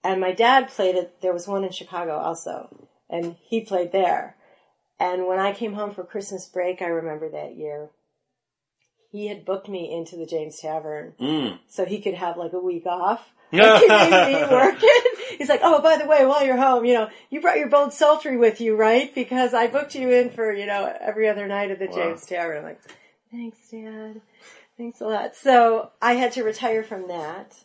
And 0.04 0.20
my 0.22 0.32
dad 0.34 0.68
played 0.70 0.96
it, 0.96 1.22
there 1.22 1.34
was 1.34 1.48
one 1.48 1.64
in 1.64 1.72
Chicago 1.72 2.18
also, 2.18 2.88
and 3.10 3.36
he 3.42 3.62
played 3.62 3.92
there. 3.92 4.36
And 5.02 5.26
when 5.26 5.40
I 5.40 5.52
came 5.52 5.74
home 5.74 5.92
for 5.96 6.04
Christmas 6.04 6.46
break, 6.46 6.80
I 6.84 6.86
remember 6.86 7.28
that 7.30 7.56
year, 7.58 7.90
he 9.12 9.28
had 9.28 9.46
booked 9.46 9.68
me 9.68 9.92
into 9.92 10.16
the 10.16 10.28
James 10.28 10.60
Tavern 10.60 11.14
Mm. 11.20 11.58
so 11.68 11.86
he 11.86 12.02
could 12.02 12.14
have 12.14 12.38
like 12.38 12.54
a 12.54 12.60
week 12.60 12.86
off. 12.86 13.34
Like, 13.52 14.30
he 14.30 14.36
working. 14.54 15.02
He's 15.38 15.50
like, 15.50 15.60
oh, 15.64 15.82
by 15.82 15.98
the 15.98 16.06
way, 16.06 16.26
while 16.26 16.46
you're 16.46 16.56
home, 16.56 16.86
you 16.86 16.94
know, 16.94 17.10
you 17.30 17.42
brought 17.42 17.58
your 17.58 17.68
bowed 17.68 17.94
psaltery 17.94 18.38
with 18.38 18.62
you, 18.62 18.76
right? 18.78 19.14
Because 19.14 19.54
I 19.54 19.68
booked 19.68 19.96
you 19.96 20.10
in 20.12 20.30
for, 20.30 20.54
you 20.54 20.66
know, 20.66 20.94
every 21.02 21.28
other 21.28 21.48
night 21.48 21.72
at 21.72 21.80
the 21.80 21.88
Wow. 21.88 21.96
James 21.96 22.26
Tavern. 22.26 22.60
I'm 22.60 22.64
like, 22.64 22.82
thanks, 23.32 23.58
Dad. 23.70 24.22
Thanks 24.78 25.02
a 25.02 25.06
lot. 25.06 25.36
So 25.36 25.90
I 26.02 26.14
had 26.14 26.32
to 26.34 26.44
retire 26.44 26.84
from 26.84 27.08
that. 27.10 27.56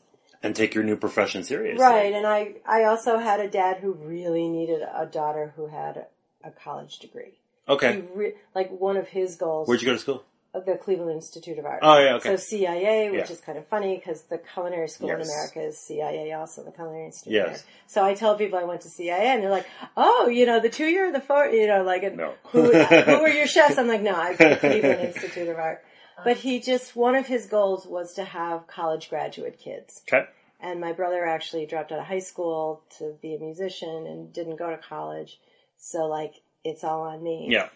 And 0.43 0.57
take 0.57 0.74
your 0.74 0.82
new 0.84 0.97
profession 0.97 1.45
seriously. 1.45 1.84
Right. 1.84 2.12
And 2.14 2.26
I, 2.26 2.55
I 2.66 2.84
also 2.84 3.18
had 3.18 3.39
a 3.41 3.49
dad 3.49 3.76
who 3.76 3.93
really 3.93 4.49
needed 4.49 4.80
a 4.82 5.07
daughter 5.07 5.53
who 5.55 5.66
had 5.68 6.07
a 6.47 6.51
college 6.51 6.99
degree. 7.01 7.38
Okay. 7.68 7.94
He 7.97 8.01
re- 8.14 8.34
like 8.55 8.70
one 8.70 8.97
of 8.97 9.09
his 9.09 9.36
goals 9.36 9.66
Where'd 9.68 9.82
you 9.82 9.86
go 9.86 9.92
to 9.94 9.99
school? 9.99 10.24
the 10.64 10.78
Cleveland 10.82 11.11
Institute 11.11 11.59
of 11.59 11.66
Art. 11.66 11.80
Oh, 11.82 11.99
yeah, 11.99 12.14
okay. 12.14 12.30
So 12.30 12.36
CIA, 12.36 13.11
which 13.11 13.26
Yeah. 13.26 13.32
is 13.32 13.40
kind 13.42 13.59
of 13.59 13.66
funny 13.66 13.97
because 13.97 14.22
the 14.22 14.38
culinary 14.38 14.88
school 14.88 15.11
in 15.11 15.20
America 15.20 15.61
is 15.61 15.78
CIA, 15.78 16.32
also 16.32 16.62
the 16.64 16.70
Culinary 16.70 17.05
Institute. 17.05 17.34
Yes. 17.34 17.47
of 17.47 17.53
Art. 17.53 17.64
So 17.88 18.05
I 18.07 18.14
tell 18.14 18.36
people 18.38 18.59
I 18.59 18.64
went 18.64 18.80
to 18.82 18.88
CIA, 18.88 19.26
and 19.34 19.42
they're 19.42 19.51
like, 19.51 19.66
"Oh, 19.99 20.28
you 20.28 20.47
know, 20.47 20.59
the 20.59 20.70
two 20.70 20.86
year, 20.86 21.12
the 21.12 21.20
four, 21.20 21.44
you 21.49 21.66
know, 21.66 21.82
like, 21.82 22.05
and 22.05 22.16
No. 22.16 22.32
who 22.44 22.72
who 22.72 23.20
were 23.20 23.28
your 23.28 23.47
chefs?" 23.47 23.76
I'm 23.76 23.86
like, 23.86 24.01
"No, 24.01 24.12
I 24.14 24.30
was 24.30 24.40
at 24.40 24.62
the 24.62 24.68
Cleveland 24.68 25.01
Institute 25.03 25.49
of 25.49 25.59
Art." 25.59 25.82
Uh-huh. 25.84 26.22
But 26.24 26.38
he 26.38 26.61
just 26.61 26.97
one 26.97 27.16
of 27.16 27.26
his 27.26 27.44
goals 27.44 27.84
was 27.86 28.14
to 28.14 28.24
have 28.24 28.66
college 28.66 29.11
graduate 29.11 29.59
kids. 29.59 30.01
Okay. 30.11 30.24
And 30.59 30.80
my 30.80 30.92
brother 30.94 31.26
actually 31.26 31.66
dropped 31.66 31.92
out 31.92 31.99
of 31.99 32.07
high 32.07 32.20
school 32.20 32.82
to 32.97 33.12
be 33.20 33.34
a 33.34 33.38
musician 33.38 34.07
and 34.07 34.32
didn't 34.32 34.57
go 34.57 34.70
to 34.70 34.78
college. 34.78 35.38
So 35.79 36.07
like, 36.07 36.35
it's 36.64 36.83
all 36.85 37.03
on 37.03 37.22
me. 37.22 37.49
Yeah. 37.51 37.68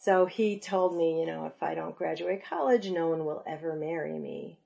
So 0.00 0.26
he 0.26 0.58
told 0.58 0.96
me, 0.96 1.20
you 1.20 1.26
know, 1.26 1.46
if 1.46 1.62
I 1.62 1.74
don't 1.74 1.96
graduate 1.96 2.42
college, 2.48 2.88
no 2.90 3.08
one 3.08 3.24
will 3.24 3.42
ever 3.46 3.74
marry 3.74 4.16
me, 4.18 4.56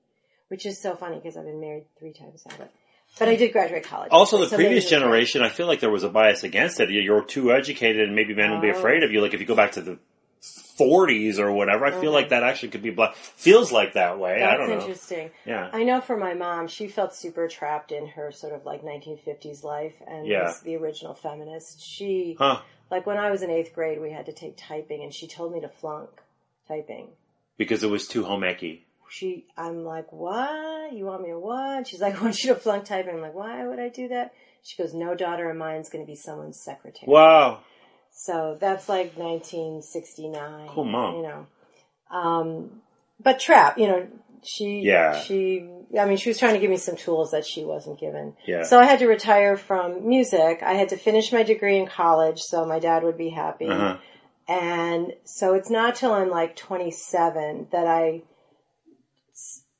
which 0.49 0.65
is 0.67 0.79
so 0.79 0.95
funny 0.95 1.15
because 1.15 1.35
I've 1.35 1.45
been 1.45 1.59
married 1.59 1.85
three 1.97 2.13
times 2.13 2.43
now. 2.47 2.55
But, 2.59 2.71
but 3.17 3.27
I 3.27 3.35
did 3.35 3.51
graduate 3.51 3.83
college. 3.83 4.09
Also, 4.11 4.37
the 4.37 4.47
So 4.47 4.55
previous 4.55 4.83
it 4.83 4.85
was 4.85 4.91
right. 4.93 4.99
generation, 4.99 5.41
I 5.41 5.49
feel 5.49 5.65
like 5.65 5.79
there 5.79 5.89
was 5.89 6.03
a 6.03 6.09
bias 6.09 6.43
against 6.43 6.79
it. 6.79 6.91
You're 6.91 7.23
too 7.23 7.51
educated, 7.51 8.07
and 8.07 8.15
maybe 8.15 8.35
men 8.35 8.51
would 8.51 8.61
be 8.61 8.69
Oh. 8.69 8.77
afraid 8.77 9.03
of 9.03 9.11
you. 9.11 9.21
Like 9.21 9.33
if 9.33 9.39
you 9.39 9.47
go 9.47 9.55
back 9.55 9.71
to 9.73 9.81
the 9.81 9.97
40s 10.41 11.37
or 11.37 11.51
whatever, 11.51 11.85
I 11.85 11.91
feel 12.01 12.11
like 12.11 12.25
uh-huh. 12.27 12.39
that 12.41 12.43
actually 12.43 12.69
could 12.69 12.81
be 12.81 12.89
black. 12.89 13.15
Feels 13.15 13.71
like 13.71 13.93
that 13.93 14.17
way. 14.19 14.37
I 14.37 14.39
That's 14.39 14.57
don't 14.57 14.69
know. 14.69 14.79
interesting. 14.81 15.31
Yeah. 15.45 15.69
I 15.71 15.83
know 15.83 16.01
for 16.01 16.17
my 16.17 16.33
mom, 16.33 16.67
she 16.67 16.87
felt 16.87 17.13
super 17.15 17.47
trapped 17.47 17.91
in 17.91 18.07
her 18.07 18.31
sort 18.31 18.53
of 18.53 18.65
like 18.65 18.81
1950s 18.83 19.63
life 19.63 19.93
and 20.07 20.25
Yeah. 20.25 20.45
was 20.45 20.59
the 20.61 20.75
original 20.77 21.13
feminist. 21.13 21.83
She, 21.83 22.35
Huh. 22.39 22.61
like 22.89 23.05
when 23.05 23.17
I 23.17 23.29
was 23.29 23.43
in 23.43 23.51
eighth 23.51 23.73
grade, 23.75 24.01
we 24.01 24.11
had 24.11 24.25
to 24.25 24.33
take 24.33 24.55
typing 24.57 25.03
and 25.03 25.13
she 25.13 25.27
told 25.27 25.53
me 25.53 25.61
to 25.61 25.69
flunk 25.69 26.09
typing. 26.67 27.09
Because 27.57 27.83
it 27.83 27.89
was 27.89 28.07
too 28.07 28.23
home 28.23 28.41
ecky. 28.41 28.81
she, 29.09 29.45
I'm 29.57 29.83
like, 29.83 30.11
what? 30.11 30.93
You 30.93 31.05
want 31.05 31.21
me 31.21 31.29
to 31.29 31.37
what? 31.39 31.85
She's 31.87 31.99
like, 32.01 32.17
I 32.19 32.23
want 32.23 32.41
you 32.43 32.53
to 32.53 32.59
flunk 32.59 32.85
typing. 32.85 33.13
I'm 33.13 33.21
like, 33.21 33.35
why 33.35 33.67
would 33.67 33.79
I 33.79 33.89
do 33.89 34.07
that? 34.07 34.33
She 34.63 34.81
goes, 34.81 34.93
no 34.93 35.15
daughter 35.15 35.49
of 35.49 35.57
mine's 35.57 35.89
going 35.89 36.03
to 36.03 36.09
be 36.09 36.15
someone's 36.15 36.61
secretary. 36.63 37.11
Wow. 37.11 37.59
So 38.13 38.57
that's 38.59 38.87
like 38.89 39.17
1969. 39.17 40.67
Cool 40.69 40.85
mom. 40.85 41.15
You 41.15 41.21
know, 41.23 41.47
um, 42.11 42.81
but 43.19 43.39
trap, 43.39 43.77
you 43.77 43.87
know, 43.87 44.07
she, 44.43 44.81
Yeah. 44.81 45.19
she, 45.21 45.67
I 45.97 46.05
mean, 46.05 46.17
she 46.17 46.29
was 46.29 46.37
trying 46.39 46.53
to 46.53 46.59
give 46.59 46.69
me 46.69 46.77
some 46.77 46.95
tools 46.95 47.31
that 47.31 47.45
she 47.45 47.63
wasn't 47.63 47.99
given. 47.99 48.35
Yeah. 48.45 48.63
So 48.63 48.79
I 48.79 48.85
had 48.85 48.99
to 48.99 49.07
retire 49.07 49.55
from 49.55 50.07
music. 50.07 50.61
I 50.63 50.73
had 50.73 50.89
to 50.89 50.97
finish 50.97 51.31
my 51.31 51.43
degree 51.43 51.77
in 51.77 51.87
college 51.87 52.39
so 52.39 52.65
my 52.65 52.79
dad 52.79 53.03
would 53.03 53.17
be 53.17 53.29
happy. 53.29 53.67
Uh-huh. 53.67 53.97
And 54.47 55.13
so 55.23 55.53
it's 55.53 55.69
not 55.69 55.95
till 55.95 56.11
I'm 56.13 56.29
like 56.29 56.55
27 56.55 57.67
that 57.71 57.87
I 57.87 58.23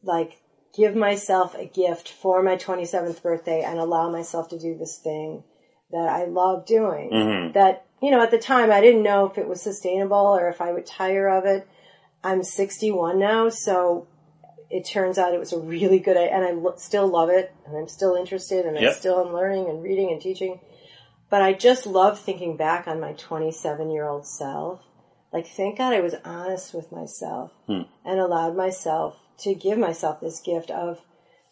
like 0.03 0.39
give 0.75 0.95
myself 0.95 1.55
a 1.55 1.65
gift 1.65 2.09
for 2.09 2.41
my 2.41 2.55
27th 2.55 3.21
birthday 3.21 3.63
and 3.63 3.79
allow 3.79 4.09
myself 4.09 4.49
to 4.49 4.59
do 4.59 4.77
this 4.77 4.99
thing 5.03 5.43
that 5.91 6.07
I 6.07 6.25
love 6.25 6.65
doing. 6.65 7.09
Mhm. 7.11 7.53
That, 7.53 7.85
you 8.01 8.11
know, 8.11 8.21
at 8.21 8.31
the 8.31 8.37
time 8.37 8.71
I 8.71 8.81
didn't 8.81 9.03
know 9.03 9.25
if 9.25 9.37
it 9.37 9.47
was 9.47 9.61
sustainable 9.61 10.17
or 10.17 10.49
if 10.49 10.59
I 10.61 10.71
would 10.73 10.85
tire 10.85 11.29
of 11.29 11.45
it. 11.45 11.67
I'm 12.23 12.43
61 12.43 13.17
now, 13.19 13.49
so 13.49 14.07
it 14.69 14.85
turns 14.87 15.17
out 15.17 15.33
it 15.33 15.39
was 15.39 15.53
a 15.53 15.59
really 15.59 15.99
good, 15.99 16.17
and 16.17 16.45
I 16.45 16.51
lo- 16.51 16.75
still 16.77 17.07
love 17.07 17.29
it 17.29 17.51
and 17.65 17.75
I'm 17.75 17.87
still 17.87 18.15
interested 18.15 18.65
and 18.65 18.77
I 18.77 18.81
Yep. 18.81 18.93
still 18.93 19.19
am 19.19 19.33
learning 19.33 19.69
and 19.69 19.83
reading 19.83 20.11
and 20.11 20.21
teaching. 20.21 20.59
But 21.29 21.41
I 21.41 21.53
just 21.53 21.85
love 21.85 22.19
thinking 22.19 22.57
back 22.57 22.87
on 22.87 22.99
my 22.99 23.13
27 23.13 23.89
year 23.89 24.07
old 24.07 24.25
self. 24.27 24.81
Like, 25.31 25.47
thank 25.47 25.77
God 25.77 25.93
I 25.93 26.01
was 26.01 26.15
honest 26.25 26.73
with 26.73 26.91
myself 26.91 27.51
Hmm. 27.67 27.83
and 28.03 28.19
allowed 28.19 28.55
myself 28.55 29.17
to 29.39 29.53
give 29.55 29.77
myself 29.77 30.19
this 30.19 30.41
gift 30.41 30.69
of 30.71 30.99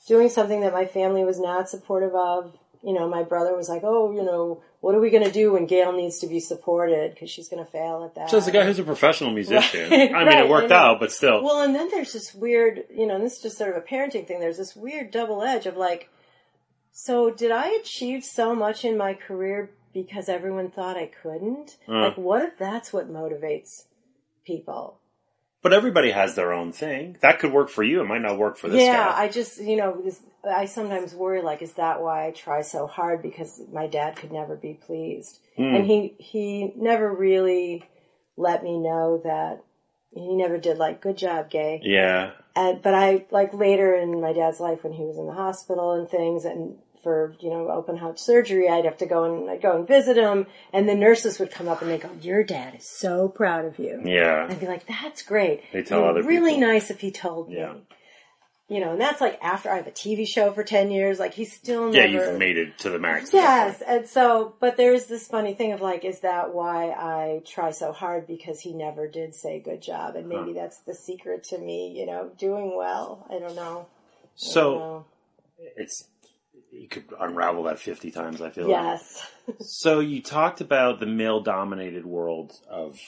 doing 0.07 0.29
something 0.29 0.61
that 0.61 0.73
my 0.73 0.85
family 0.85 1.23
was 1.23 1.39
not 1.39 1.69
supportive 1.69 2.13
of. 2.13 2.53
You 2.81 2.93
know, 2.93 3.07
my 3.07 3.23
brother 3.23 3.55
was 3.55 3.69
like, 3.69 3.83
oh, 3.83 4.11
you 4.11 4.23
know, 4.23 4.61
what 4.81 4.95
are 4.95 5.01
we 5.01 5.09
going 5.09 5.25
to 5.25 5.31
do 5.31 5.53
when 5.53 5.65
Gale 5.65 5.91
needs 5.91 6.19
to 6.19 6.27
be 6.27 6.39
supported 6.39 7.13
because 7.13 7.29
she's 7.29 7.49
going 7.49 7.63
to 7.63 7.69
fail 7.69 8.03
at 8.05 8.15
that? 8.15 8.29
So 8.29 8.37
it's 8.37 8.47
a 8.47 8.51
guy 8.51 8.65
who's 8.65 8.79
a 8.79 8.83
professional 8.83 9.31
musician. 9.31 9.89
Right, 9.91 10.13
I 10.13 10.19
mean, 10.19 10.27
right, 10.27 10.45
it 10.45 10.49
worked 10.49 10.71
out, 10.71 10.99
but 10.99 11.11
still. 11.11 11.43
Well, 11.43 11.61
and 11.61 11.75
then 11.75 11.89
there's 11.91 12.13
this 12.13 12.33
weird, 12.33 12.85
you 12.89 13.05
know, 13.05 13.15
and 13.15 13.25
this 13.25 13.37
is 13.37 13.41
just 13.41 13.57
sort 13.57 13.75
of 13.75 13.83
a 13.83 13.85
parenting 13.85 14.25
thing. 14.25 14.39
There's 14.39 14.57
this 14.57 14.75
weird 14.75 15.11
double 15.11 15.43
edge 15.43 15.65
of 15.65 15.75
like, 15.75 16.09
so 16.91 17.29
did 17.29 17.51
I 17.51 17.69
achieve 17.71 18.23
so 18.23 18.55
much 18.55 18.85
in 18.85 18.97
my 18.97 19.13
career 19.13 19.71
because 19.93 20.29
everyone 20.29 20.71
thought 20.71 20.95
I 20.95 21.11
couldn't? 21.21 21.77
Uh. 21.87 22.07
Like, 22.07 22.17
what 22.17 22.43
if 22.43 22.57
that's 22.57 22.93
what 22.93 23.11
motivates 23.11 23.83
people? 24.45 24.98
But 25.61 25.73
everybody 25.73 26.11
has 26.11 26.35
their 26.35 26.53
own 26.53 26.71
thing. 26.71 27.17
That 27.21 27.39
could 27.39 27.51
work 27.51 27.69
for 27.69 27.83
you. 27.83 28.01
It 28.01 28.05
might 28.05 28.21
not 28.21 28.37
work 28.37 28.57
for 28.57 28.69
this 28.69 28.81
yeah, 28.81 29.09
guy. 29.09 29.23
I 29.23 29.27
just, 29.27 29.61
you 29.61 29.75
know, 29.75 30.09
I 30.47 30.65
sometimes 30.65 31.13
worry, 31.13 31.41
like, 31.41 31.61
is 31.61 31.73
that 31.73 32.01
why 32.01 32.27
I 32.27 32.31
try 32.31 32.61
so 32.61 32.87
hard? 32.87 33.21
Because 33.21 33.61
my 33.71 33.87
dad 33.87 34.15
could 34.15 34.31
never 34.31 34.55
be 34.55 34.73
pleased. 34.73 35.39
Hmm. 35.57 35.75
And 35.75 35.85
he, 35.85 36.15
he 36.17 36.71
never 36.77 37.13
really 37.13 37.83
let 38.37 38.63
me 38.63 38.77
know 38.77 39.21
that 39.25 39.63
he 40.11 40.35
never 40.35 40.57
did 40.57 40.77
like, 40.77 41.01
good 41.01 41.17
job, 41.17 41.49
gay. 41.49 41.81
yeah. 41.83 42.31
And, 42.55 42.81
but 42.81 42.93
I, 42.93 43.25
like 43.31 43.53
later 43.53 43.93
in 43.93 44.21
my 44.21 44.33
dad's 44.33 44.59
life 44.59 44.83
when 44.83 44.93
he 44.93 45.03
was 45.03 45.17
in 45.17 45.27
the 45.27 45.33
hospital 45.33 45.93
and 45.93 46.09
things 46.09 46.45
and 46.45 46.77
for, 47.03 47.33
you 47.39 47.49
know, 47.49 47.69
open 47.71 47.97
heart 47.97 48.19
surgery, 48.19 48.67
I'd 48.69 48.85
have 48.85 48.97
to 48.97 49.05
go 49.05 49.23
and, 49.23 49.49
I'd 49.49 49.61
go 49.61 49.75
and 49.75 49.87
visit 49.87 50.17
him 50.17 50.47
and 50.73 50.87
the 50.87 50.95
nurses 50.95 51.39
would 51.39 51.51
come 51.51 51.67
up 51.67 51.81
and 51.81 51.89
they 51.89 51.97
go, 51.97 52.09
your 52.21 52.43
dad 52.43 52.75
is 52.75 52.89
so 52.89 53.27
proud 53.29 53.65
of 53.65 53.79
you. 53.79 54.01
Yeah. 54.05 54.47
I'd 54.49 54.59
be 54.59 54.67
like, 54.67 54.85
that's 54.87 55.21
great. 55.23 55.61
They 55.71 55.83
tell 55.83 55.99
You're 56.01 56.09
other 56.09 56.23
really 56.23 56.55
people. 56.55 56.67
nice 56.67 56.89
if 56.91 56.99
he 57.01 57.11
told 57.11 57.51
Yeah. 57.51 57.73
me. 57.73 57.81
You 58.71 58.79
know, 58.81 58.91
and 58.91 59.01
that's 59.01 59.19
like 59.19 59.39
after 59.41 59.71
I 59.71 59.77
have 59.77 59.87
a 59.87 59.91
TV 59.91 60.27
show 60.27 60.51
for 60.51 60.63
10 60.63 60.91
years, 60.91 61.17
like 61.17 61.33
he's 61.33 61.51
still 61.51 61.91
Yeah, 61.91 62.05
never. 62.05 62.29
you've 62.33 62.37
made 62.39 62.55
it 62.55 62.77
to 62.79 62.91
the 62.91 62.99
max. 62.99 63.33
Yes, 63.33 63.81
and 63.81 64.07
so, 64.07 64.53
but 64.59 64.77
there's 64.77 65.07
this 65.07 65.27
funny 65.27 65.55
thing 65.55 65.71
of 65.71 65.81
like, 65.81 66.05
is 66.05 66.19
that 66.19 66.53
why 66.53 66.89
I 66.91 67.41
try 67.47 67.71
so 67.71 67.91
hard? 67.91 68.27
Because 68.27 68.59
he 68.59 68.73
never 68.73 69.07
did 69.07 69.33
say 69.33 69.59
good 69.59 69.81
job, 69.81 70.15
and 70.15 70.29
maybe 70.29 70.53
that's 70.53 70.81
the 70.81 70.93
secret 70.93 71.45
to 71.45 71.57
me, 71.57 71.95
you 71.97 72.05
know, 72.05 72.29
doing 72.37 72.77
well. 72.77 73.25
I 73.27 73.39
don't 73.39 73.55
know. 73.55 73.61
I 73.61 73.63
don't 73.63 73.87
So 74.35 74.73
know. 74.75 75.05
it's 75.75 76.03
you 76.71 76.87
could 76.87 77.05
unravel 77.19 77.63
that 77.63 77.79
fifty 77.79 78.11
times. 78.11 78.41
I 78.41 78.49
feel 78.49 78.67
like. 78.67 78.81
yes, 78.81 79.27
So 79.61 79.99
you 79.99 80.21
talked 80.21 80.61
about 80.61 80.99
the 80.99 81.05
male-dominated 81.05 82.05
world 82.05 82.53
of 82.69 82.99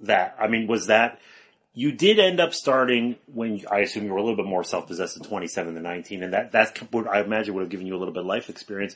that. 0.00 0.36
I 0.40 0.48
mean, 0.48 0.66
was 0.66 0.86
that 0.86 1.20
you 1.74 1.90
did 1.92 2.18
end 2.20 2.40
up 2.40 2.54
starting 2.54 3.16
when 3.26 3.64
I 3.70 3.80
assume 3.80 4.04
you 4.04 4.12
were 4.12 4.18
a 4.18 4.22
little 4.22 4.36
bit 4.36 4.46
more 4.46 4.62
self-possessed 4.62 5.16
at 5.16 5.24
27 5.24 5.74
than 5.74 5.82
19, 5.82 6.22
and 6.22 6.32
that 6.32 6.52
that's 6.52 6.78
what 6.92 7.08
I 7.08 7.20
imagine 7.20 7.54
would 7.54 7.62
have 7.62 7.70
given 7.70 7.86
you 7.86 7.96
a 7.96 7.98
little 7.98 8.14
bit 8.14 8.20
of 8.20 8.26
life 8.26 8.48
experience. 8.48 8.94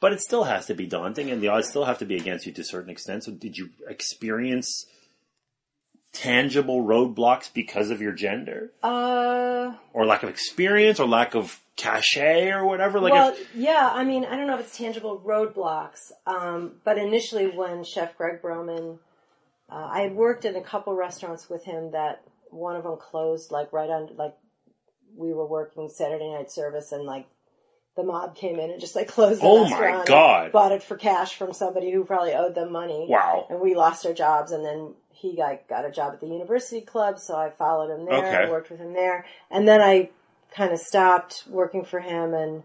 But 0.00 0.12
it 0.12 0.20
still 0.20 0.44
has 0.44 0.66
to 0.66 0.74
be 0.74 0.86
daunting, 0.86 1.30
and 1.30 1.40
the 1.40 1.48
odds 1.48 1.68
still 1.68 1.84
have 1.84 1.98
to 1.98 2.04
be 2.04 2.16
against 2.16 2.46
you 2.46 2.52
to 2.52 2.60
a 2.62 2.64
certain 2.64 2.90
extent. 2.90 3.24
So, 3.24 3.32
did 3.32 3.56
you 3.56 3.70
experience 3.88 4.86
tangible 6.12 6.82
roadblocks 6.84 7.52
because 7.52 7.90
of 7.90 8.00
your 8.00 8.12
gender, 8.12 8.70
uh, 8.82 9.72
or 9.92 10.06
lack 10.06 10.22
of 10.22 10.28
experience, 10.28 11.00
or 11.00 11.08
lack 11.08 11.34
of 11.34 11.60
cachet, 11.76 12.50
or 12.50 12.64
whatever? 12.66 13.00
Like, 13.00 13.12
well, 13.12 13.28
if, 13.30 13.56
yeah, 13.56 13.90
I 13.92 14.04
mean, 14.04 14.24
I 14.24 14.36
don't 14.36 14.46
know 14.46 14.54
if 14.54 14.60
it's 14.60 14.76
tangible 14.76 15.20
roadblocks, 15.24 16.12
um, 16.26 16.72
but 16.84 16.98
initially 16.98 17.46
when 17.48 17.84
Chef 17.84 18.16
Greg 18.16 18.40
Broman, 18.42 18.98
uh, 19.70 19.88
I 19.92 20.00
had 20.02 20.14
worked 20.14 20.44
in 20.44 20.56
a 20.56 20.62
couple 20.62 20.94
restaurants 20.94 21.48
with 21.48 21.64
him 21.64 21.92
that 21.92 22.22
one 22.50 22.76
of 22.76 22.84
them 22.84 22.96
closed 22.98 23.50
like 23.50 23.72
right 23.72 23.90
on, 23.90 24.10
like 24.16 24.34
we 25.16 25.32
were 25.32 25.46
working 25.46 25.88
Saturday 25.88 26.30
night 26.32 26.50
service 26.50 26.92
and 26.92 27.04
like 27.04 27.26
the 27.96 28.02
mob 28.04 28.34
came 28.34 28.58
in 28.58 28.70
and 28.70 28.80
just 28.80 28.96
like 28.96 29.08
closed 29.08 29.40
the 29.40 29.46
Oh 29.46 29.64
my 29.64 29.70
restaurant 29.70 29.98
and 30.00 30.08
God. 30.08 30.52
Bought 30.52 30.72
it 30.72 30.82
for 30.82 30.96
cash 30.96 31.34
from 31.34 31.52
somebody 31.52 31.90
who 31.92 32.04
probably 32.04 32.34
owed 32.34 32.54
them 32.54 32.72
money. 32.72 33.06
wow, 33.08 33.46
And 33.50 33.60
we 33.60 33.74
lost 33.74 34.06
our 34.06 34.12
jobs 34.12 34.52
and 34.52 34.64
then 34.64 34.94
he 35.10 35.36
got, 35.36 35.68
got 35.68 35.84
a 35.84 35.90
job 35.90 36.12
at 36.12 36.20
the 36.20 36.26
university 36.26 36.80
club, 36.80 37.18
so 37.18 37.36
I 37.36 37.50
followed 37.50 37.90
him 37.96 38.04
there, 38.04 38.40
Okay. 38.40 38.50
worked 38.50 38.70
with 38.70 38.80
him 38.80 38.92
there. 38.92 39.24
And 39.50 39.66
then 39.66 39.80
I 39.80 40.10
kind 40.56 40.72
of 40.72 40.78
stopped 40.78 41.44
working 41.48 41.84
for 41.84 42.00
him 42.00 42.34
and 42.34 42.62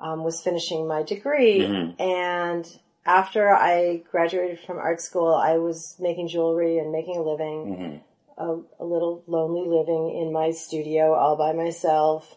um, 0.00 0.24
was 0.24 0.40
finishing 0.42 0.86
my 0.86 1.02
degree. 1.02 1.66
Mhm. 1.66 2.00
And 2.00 2.78
after 3.06 3.48
I 3.50 4.02
graduated 4.10 4.60
from 4.60 4.78
art 4.78 5.00
school, 5.00 5.34
I 5.34 5.58
was 5.58 5.96
making 5.98 6.28
jewelry 6.28 6.78
and 6.78 6.92
making 6.92 7.16
a 7.16 7.22
living. 7.22 7.76
Mhm. 7.76 8.00
a, 8.40 8.60
a 8.78 8.84
little 8.84 9.24
lonely 9.26 9.68
living 9.68 10.16
in 10.16 10.32
my 10.32 10.52
studio 10.52 11.12
all 11.12 11.34
by 11.34 11.52
myself, 11.52 12.36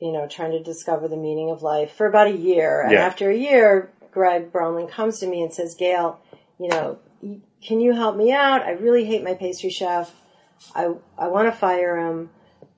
you 0.00 0.10
know, 0.10 0.26
trying 0.26 0.50
to 0.50 0.60
discover 0.60 1.06
the 1.06 1.16
meaning 1.16 1.48
of 1.48 1.62
life 1.62 1.92
for 1.92 2.06
about 2.06 2.26
a 2.26 2.36
year. 2.36 2.82
And 2.82 2.90
Yeah. 2.90 3.06
after 3.06 3.30
a 3.30 3.36
year, 3.36 3.88
Greg 4.10 4.50
Broman 4.50 4.88
comes 4.88 5.20
to 5.20 5.28
me 5.28 5.40
and 5.40 5.54
says, 5.54 5.76
Gale, 5.76 6.18
you 6.58 6.66
know, 6.66 6.98
can 7.62 7.78
you 7.78 7.92
help 7.92 8.16
me 8.16 8.32
out? 8.32 8.62
I 8.62 8.72
really 8.72 9.04
hate 9.04 9.22
my 9.22 9.34
pastry 9.34 9.70
chef. 9.70 10.12
I, 10.74 10.92
I 11.16 11.28
want 11.28 11.46
to 11.46 11.52
fire 11.52 11.96
him. 11.96 12.30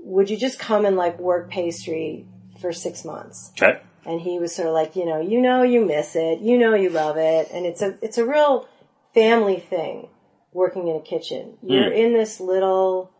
Would 0.07 0.29
you 0.31 0.37
just 0.37 0.59
come 0.59 0.85
and 0.85 0.97
like 0.97 1.19
work 1.19 1.51
pastry 1.51 2.27
for 2.61 2.73
six 2.73 3.05
months? 3.05 3.51
Okay. 3.61 3.81
and 4.07 4.21
he 4.21 4.39
was 4.39 4.55
sort 4.55 4.69
of 4.69 4.75
like, 4.75 4.97
you 4.97 5.07
know, 5.07 5.19
you 5.21 5.41
know, 5.41 5.63
you 5.63 5.85
miss 5.85 6.15
it, 6.15 6.41
you 6.41 6.59
know, 6.59 6.75
you 6.75 6.91
love 6.91 7.17
it, 7.17 7.49
and 7.53 7.65
it's 7.67 7.81
a 7.83 7.97
it's 8.03 8.19
a 8.19 8.25
real 8.27 8.69
family 9.15 9.59
thing 9.59 10.09
working 10.53 10.89
in 10.89 10.97
a 10.97 11.01
kitchen. 11.01 11.57
You're 11.63 11.91
in 11.93 12.13
this 12.13 12.39
little. 12.41 13.11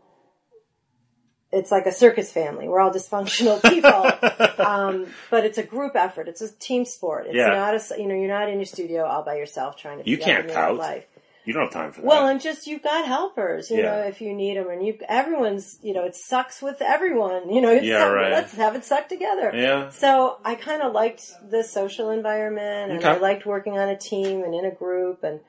It's 1.51 1.71
like 1.71 1.85
a 1.85 1.91
circus 1.91 2.31
family. 2.33 2.67
We're 2.67 2.81
all 2.81 2.91
dysfunctional 2.91 3.61
people, 3.63 4.11
um, 4.65 5.07
but 5.31 5.45
it's 5.45 5.57
a 5.57 5.63
group 5.63 5.95
effort. 5.95 6.27
It's 6.27 6.41
a 6.41 6.51
team 6.51 6.83
sport. 6.85 7.27
It's 7.27 7.35
Yeah. 7.35 7.47
not 7.53 7.75
a 7.75 8.01
you 8.01 8.07
know 8.07 8.15
you're 8.15 8.27
not 8.27 8.49
in 8.49 8.55
your 8.59 8.65
studio 8.65 9.05
all 9.05 9.23
by 9.23 9.35
yourself 9.37 9.77
trying 9.77 10.03
to. 10.03 10.09
You 10.09 10.17
can't 10.17 10.47
pout. 10.51 10.77
Life. 10.77 11.05
You 11.45 11.53
don't 11.53 11.63
have 11.63 11.71
time 11.71 11.91
for 11.91 12.01
that. 12.01 12.07
Well, 12.07 12.27
and 12.27 12.41
just 12.41 12.65
you've 12.65 12.81
got 12.81 13.05
helpers, 13.05 13.69
you 13.69 13.77
Yeah. 13.77 13.91
know, 13.91 13.99
if 13.99 14.19
you 14.19 14.33
need 14.33 14.57
them, 14.57 14.67
and 14.69 14.85
you 14.85 14.97
everyone's, 15.07 15.77
you 15.81 15.93
know, 15.93 16.03
it 16.03 16.15
sucks 16.15 16.61
with 16.61 16.81
everyone, 16.81 17.49
you 17.49 17.61
know. 17.61 17.71
It's 17.71 17.85
Yeah, 17.85 18.09
right. 18.09 18.31
Let's 18.31 18.53
have 18.55 18.75
it 18.75 18.83
suck 18.83 19.07
together. 19.07 19.51
Yeah. 19.53 19.89
So 19.89 20.39
I 20.43 20.55
kind 20.55 20.81
of 20.81 20.93
liked 20.93 21.23
the 21.47 21.63
social 21.63 22.09
environment, 22.09 22.91
and 22.93 23.05
I 23.05 23.17
liked 23.17 23.45
working 23.45 23.77
on 23.77 23.89
a 23.89 23.97
team 23.97 24.43
and 24.43 24.55
in 24.55 24.65
a 24.65 24.71
group, 24.71 25.23
and 25.23 25.39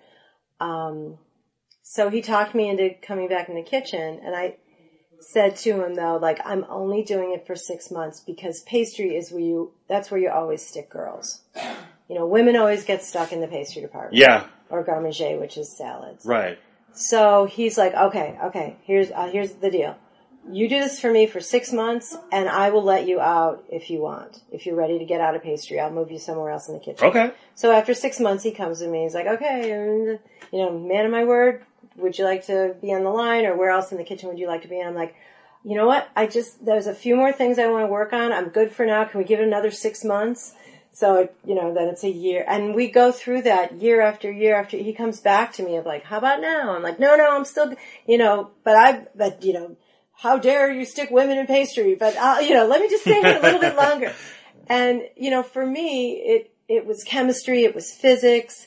um, 0.61 1.19
so 1.83 2.11
he 2.11 2.21
talked 2.21 2.55
me 2.55 2.69
into 2.69 2.91
coming 3.01 3.29
back 3.29 3.49
in 3.49 3.55
the 3.55 3.63
kitchen, 3.63 4.21
and 4.23 4.35
I 4.37 4.57
said 5.19 5.57
to 5.57 5.83
him 5.85 5.95
though, 5.95 6.19
like 6.21 6.41
I'm 6.45 6.65
only 6.69 7.03
doing 7.03 7.33
it 7.33 7.47
for 7.47 7.57
six 7.57 7.91
months 7.91 8.21
because 8.21 8.63
pastry 8.63 9.17
is 9.17 9.33
where 9.33 9.41
you 9.41 9.73
that's 9.89 10.11
where 10.11 10.21
you 10.21 10.31
always 10.31 10.65
stick 10.67 10.91
girls. 10.91 11.43
You 12.09 12.15
know, 12.17 12.27
women 12.27 12.55
always 12.55 12.85
get 12.85 13.03
stuck 13.03 13.33
in 13.33 13.41
the 13.41 13.49
pastry 13.49 13.83
department 13.83 14.17
yeah. 14.17 14.47
Or 14.71 14.83
garde 14.83 15.03
manger, 15.03 15.39
which 15.39 15.57
is 15.57 15.77
salads. 15.77 16.25
Right. 16.25 16.59
So 16.93 17.45
he's 17.45 17.77
like, 17.77 17.95
okay, 17.95 18.39
okay, 18.45 18.77
here's 18.83 19.11
uh, 19.11 19.29
here's 19.29 19.53
the 19.53 19.71
deal. 19.71 19.97
You 20.49 20.69
do 20.69 20.79
this 20.79 21.01
for 21.01 21.11
me 21.11 21.27
for 21.27 21.41
six 21.41 21.73
months, 21.73 22.17
and 22.31 22.49
I 22.49 22.71
will 22.71 22.85
let 22.85 23.07
you 23.09 23.21
out 23.21 23.65
if 23.69 23.91
you 23.91 24.01
want. 24.01 24.43
If 24.53 24.65
you're 24.65 24.77
ready 24.77 24.99
to 24.99 25.05
get 25.05 25.21
out 25.21 25.35
of 25.35 25.43
pastry, 25.43 25.81
I'll 25.81 25.91
move 25.91 26.11
you 26.13 26.21
somewhere 26.21 26.51
else 26.51 26.69
in 26.69 26.75
the 26.75 26.81
kitchen. 26.81 27.09
Okay. 27.09 27.33
So 27.57 27.73
after 27.73 27.95
six 27.95 28.21
months, 28.21 28.45
he 28.45 28.53
comes 28.53 28.79
to 28.79 28.87
me. 28.87 29.03
He's 29.03 29.15
like, 29.15 29.27
okay, 29.27 29.73
and, 29.73 30.21
you 30.53 30.59
know, 30.61 30.79
man 30.79 31.05
of 31.05 31.11
my 31.11 31.25
word, 31.25 31.65
would 31.97 32.17
you 32.17 32.25
like 32.25 32.47
to 32.47 32.77
be 32.81 32.95
on 32.95 33.03
the 33.03 33.11
line, 33.11 33.45
or 33.45 33.57
where 33.57 33.71
else 33.71 33.91
in 33.91 33.99
the 33.99 34.05
kitchen 34.05 34.29
would 34.29 34.39
you 34.39 34.47
like 34.47 34.63
to 34.63 34.69
be? 34.69 34.79
And 34.79 34.89
I'm 34.89 34.95
like, 34.95 35.17
you 35.65 35.75
know 35.77 35.87
what? 35.87 36.09
I 36.15 36.29
just 36.29 36.65
there's 36.65 36.87
a 36.87 36.95
few 36.95 37.17
more 37.17 37.33
things 37.33 37.59
I 37.59 37.67
want 37.67 37.83
to 37.83 37.89
work 37.89 38.13
on. 38.13 38.33
I'm 38.33 38.51
good 38.51 38.71
for 38.71 38.87
now. 38.87 39.05
Can 39.05 39.19
we 39.19 39.25
give 39.25 39.41
it 39.41 39.47
another 39.47 39.73
six 39.73 40.05
months? 40.05 40.55
So 40.97 41.17
it, 41.17 41.37
you 41.45 41.55
know, 41.55 41.75
then 41.75 41.89
it's 41.89 42.05
a 42.05 42.11
year, 42.11 42.43
and 42.49 42.75
we 42.75 42.91
go 42.91 43.13
through 43.13 43.43
that 43.43 43.83
year 43.83 44.01
after 44.01 44.33
year 44.33 44.57
after. 44.59 44.79
He 44.79 44.95
comes 44.95 45.21
back 45.21 45.53
to 45.55 45.63
me 45.63 45.77
of 45.77 45.85
like, 45.85 46.05
how 46.05 46.17
about 46.17 46.41
now? 46.41 46.75
I'm 46.75 46.83
like, 46.83 46.99
no, 46.99 47.17
no, 47.17 47.37
I'm 47.37 47.45
still, 47.45 47.75
you 48.07 48.17
know, 48.17 48.51
but 48.65 48.77
I, 48.77 49.07
but 49.15 49.45
you 49.45 49.53
know, 49.53 49.77
how 50.15 50.39
dare 50.39 50.73
you 50.73 50.87
stick 50.87 51.11
women 51.11 51.37
in 51.37 51.47
pastry? 51.47 51.97
But 51.97 52.17
uh, 52.17 52.39
you 52.41 52.55
know, 52.55 52.67
let 52.67 52.81
me 52.81 52.89
just 52.89 53.03
stay 53.03 53.21
here 53.21 53.37
a 53.37 53.43
little 53.43 53.61
bit 53.61 53.77
longer. 53.77 54.13
And 54.69 55.03
you 55.17 55.31
know, 55.31 55.43
for 55.45 55.65
me, 55.65 56.15
it 56.15 56.51
it 56.67 56.87
was 56.87 57.05
chemistry, 57.05 57.65
it 57.65 57.75
was 57.75 57.93
physics. 57.93 58.67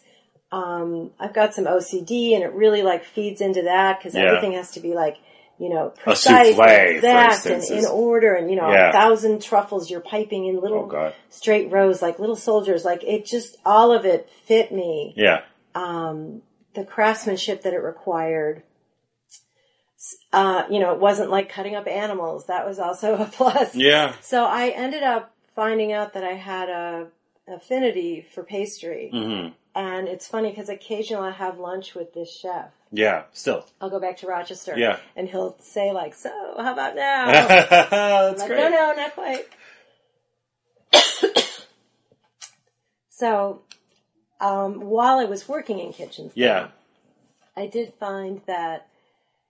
Um, 0.51 1.11
I've 1.19 1.33
got 1.33 1.53
some 1.55 1.65
OCD, 1.65 2.35
and 2.35 2.43
it 2.43 2.53
really 2.53 2.83
like 2.83 3.03
feeds 3.03 3.41
into 3.41 3.63
that 3.63 3.99
because 3.99 4.15
Yeah. 4.15 4.21
everything 4.21 4.53
has 4.53 4.71
to 4.71 4.79
be 4.79 4.93
like, 4.93 5.17
you 5.59 5.69
know, 5.69 5.87
A 5.87 5.99
precise, 6.01 6.55
souffle, 6.55 6.95
exact, 6.95 7.45
and 7.45 7.63
in 7.65 7.85
order, 7.85 8.33
and 8.33 8.49
you 8.49 8.55
know, 8.55 8.71
Yeah. 8.71 8.89
a 8.89 8.91
thousand 8.93 9.41
truffles 9.43 9.89
you're 9.91 9.99
piping 9.99 10.45
in 10.45 10.57
Oh 10.57 10.61
little 10.61 10.85
God. 10.87 11.13
straight 11.29 11.69
rows, 11.71 12.01
like 12.01 12.17
little 12.17 12.37
soldiers. 12.37 12.85
Like 12.85 13.03
it 13.03 13.25
just 13.25 13.57
all 13.65 13.91
of 13.91 14.05
it 14.05 14.29
fit 14.45 14.71
me. 14.71 15.13
Yeah. 15.17 15.41
Um, 15.75 16.41
the 16.75 16.85
craftsmanship 16.85 17.63
that 17.63 17.73
it 17.73 17.83
required. 17.83 18.63
Uh, 20.31 20.63
you 20.69 20.79
know, 20.79 20.93
it 20.93 20.99
wasn't 20.99 21.29
like 21.29 21.49
cutting 21.49 21.75
up 21.75 21.87
animals. 21.87 22.45
That 22.47 22.65
was 22.65 22.79
also 22.79 23.15
a 23.21 23.25
plus. 23.25 23.75
Yeah. 23.75 24.15
So 24.21 24.45
I 24.45 24.69
ended 24.69 25.03
up 25.03 25.33
finding 25.55 25.91
out 25.91 26.13
that 26.13 26.23
I 26.23 26.33
had 26.35 26.69
a 26.69 27.07
affinity 27.49 28.25
for 28.33 28.43
pastry. 28.43 29.09
hmm 29.11 29.47
And 29.75 30.07
it's 30.07 30.27
funny 30.27 30.49
because 30.49 30.69
occasionally 30.69 31.29
I 31.29 31.31
have 31.31 31.57
lunch 31.59 31.95
with 31.95 32.13
this 32.13 32.31
chef. 32.31 32.71
Yeah. 32.91 33.23
Still. 33.33 33.65
I'll 33.79 33.89
go 33.89 33.99
back 33.99 34.17
to 34.17 34.27
Rochester. 34.27 34.77
Yeah. 34.77 34.97
And 35.15 35.27
he'll 35.29 35.55
say 35.59 35.91
like, 35.91 36.13
so 36.15 36.29
how 36.57 36.73
about 36.73 36.95
now? 36.95 37.25
That's 37.31 38.39
like, 38.39 38.49
great. 38.49 38.59
no, 38.59 38.69
no, 38.69 38.93
not 38.95 39.13
quite. 39.13 39.45
so, 43.09 43.61
um, 44.39 44.81
while 44.81 45.19
I 45.19 45.25
was 45.25 45.47
working 45.47 45.79
in 45.79 45.93
kitchens, 45.93 46.31
Yeah. 46.35 46.69
I 47.55 47.67
did 47.67 47.93
find 47.99 48.41
that, 48.47 48.87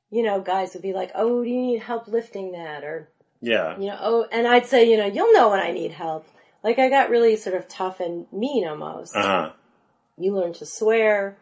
you 0.10 0.24
know, 0.24 0.41
guys 0.41 0.74
would 0.74 0.82
be 0.82 0.93
like, 0.93 1.12
oh, 1.14 1.43
do 1.43 1.50
you 1.50 1.62
need 1.62 1.80
help 1.82 2.08
lifting 2.08 2.54
that? 2.54 2.84
Or, 2.84 3.08
Yeah. 3.41 3.78
you 3.78 3.88
know, 3.88 3.97
oh, 4.02 4.28
and 4.32 4.47
I'd 4.47 4.66
say, 4.66 4.89
you 4.89 4.97
know, 4.97 5.06
you'll 5.06 5.32
know 5.34 5.50
when 5.50 5.60
I 5.60 5.72
need 5.72 5.91
help. 5.91 6.26
Like 6.64 6.80
I 6.80 6.89
got 6.89 7.10
really 7.10 7.36
sort 7.38 7.55
of 7.55 7.68
tough 7.68 7.99
and 7.99 8.26
mean 8.32 8.68
almost. 8.68 9.16
Uh 9.16 9.22
huh. 9.22 9.51
You 10.18 10.36
learn 10.36 10.53
to 10.53 10.66
swear. 10.66 11.38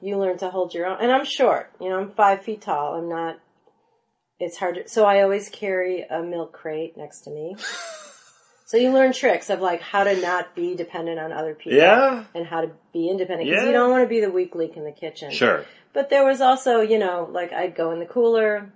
You 0.00 0.18
learn 0.18 0.38
to 0.38 0.50
hold 0.50 0.74
your 0.74 0.86
own. 0.86 0.98
And 1.00 1.10
I'm 1.12 1.24
short. 1.24 1.70
You 1.80 1.88
know, 1.88 1.98
I'm 2.00 2.10
five 2.10 2.42
feet 2.42 2.62
tall. 2.62 2.94
I'm 2.94 3.08
not. 3.08 3.38
It's 4.38 4.56
hard. 4.56 4.74
To, 4.74 4.88
so 4.88 5.04
I 5.04 5.22
always 5.22 5.48
carry 5.48 6.02
a 6.02 6.22
milk 6.22 6.52
crate 6.52 6.96
next 6.96 7.20
to 7.22 7.30
me. 7.30 7.56
so 8.66 8.76
you 8.76 8.90
learn 8.92 9.12
tricks 9.12 9.48
of 9.48 9.60
like 9.60 9.80
how 9.80 10.04
to 10.04 10.20
not 10.20 10.54
be 10.54 10.74
dependent 10.74 11.18
on 11.18 11.32
other 11.32 11.54
people. 11.54 11.78
Yeah. 11.78 12.24
And 12.34 12.46
how 12.46 12.60
to 12.62 12.70
be 12.92 13.08
independent 13.08 13.48
because 13.48 13.62
Yeah. 13.62 13.68
you 13.68 13.72
don't 13.72 13.90
want 13.90 14.04
to 14.04 14.08
be 14.08 14.20
the 14.20 14.30
weak 14.30 14.54
link 14.54 14.76
in 14.76 14.84
the 14.84 14.92
kitchen. 14.92 15.30
Sure. 15.30 15.64
But 15.94 16.10
there 16.10 16.26
was 16.26 16.40
also, 16.42 16.80
you 16.80 16.98
know, 16.98 17.28
like 17.30 17.52
I'd 17.52 17.74
go 17.74 17.92
in 17.92 18.00
the 18.00 18.06
cooler. 18.06 18.70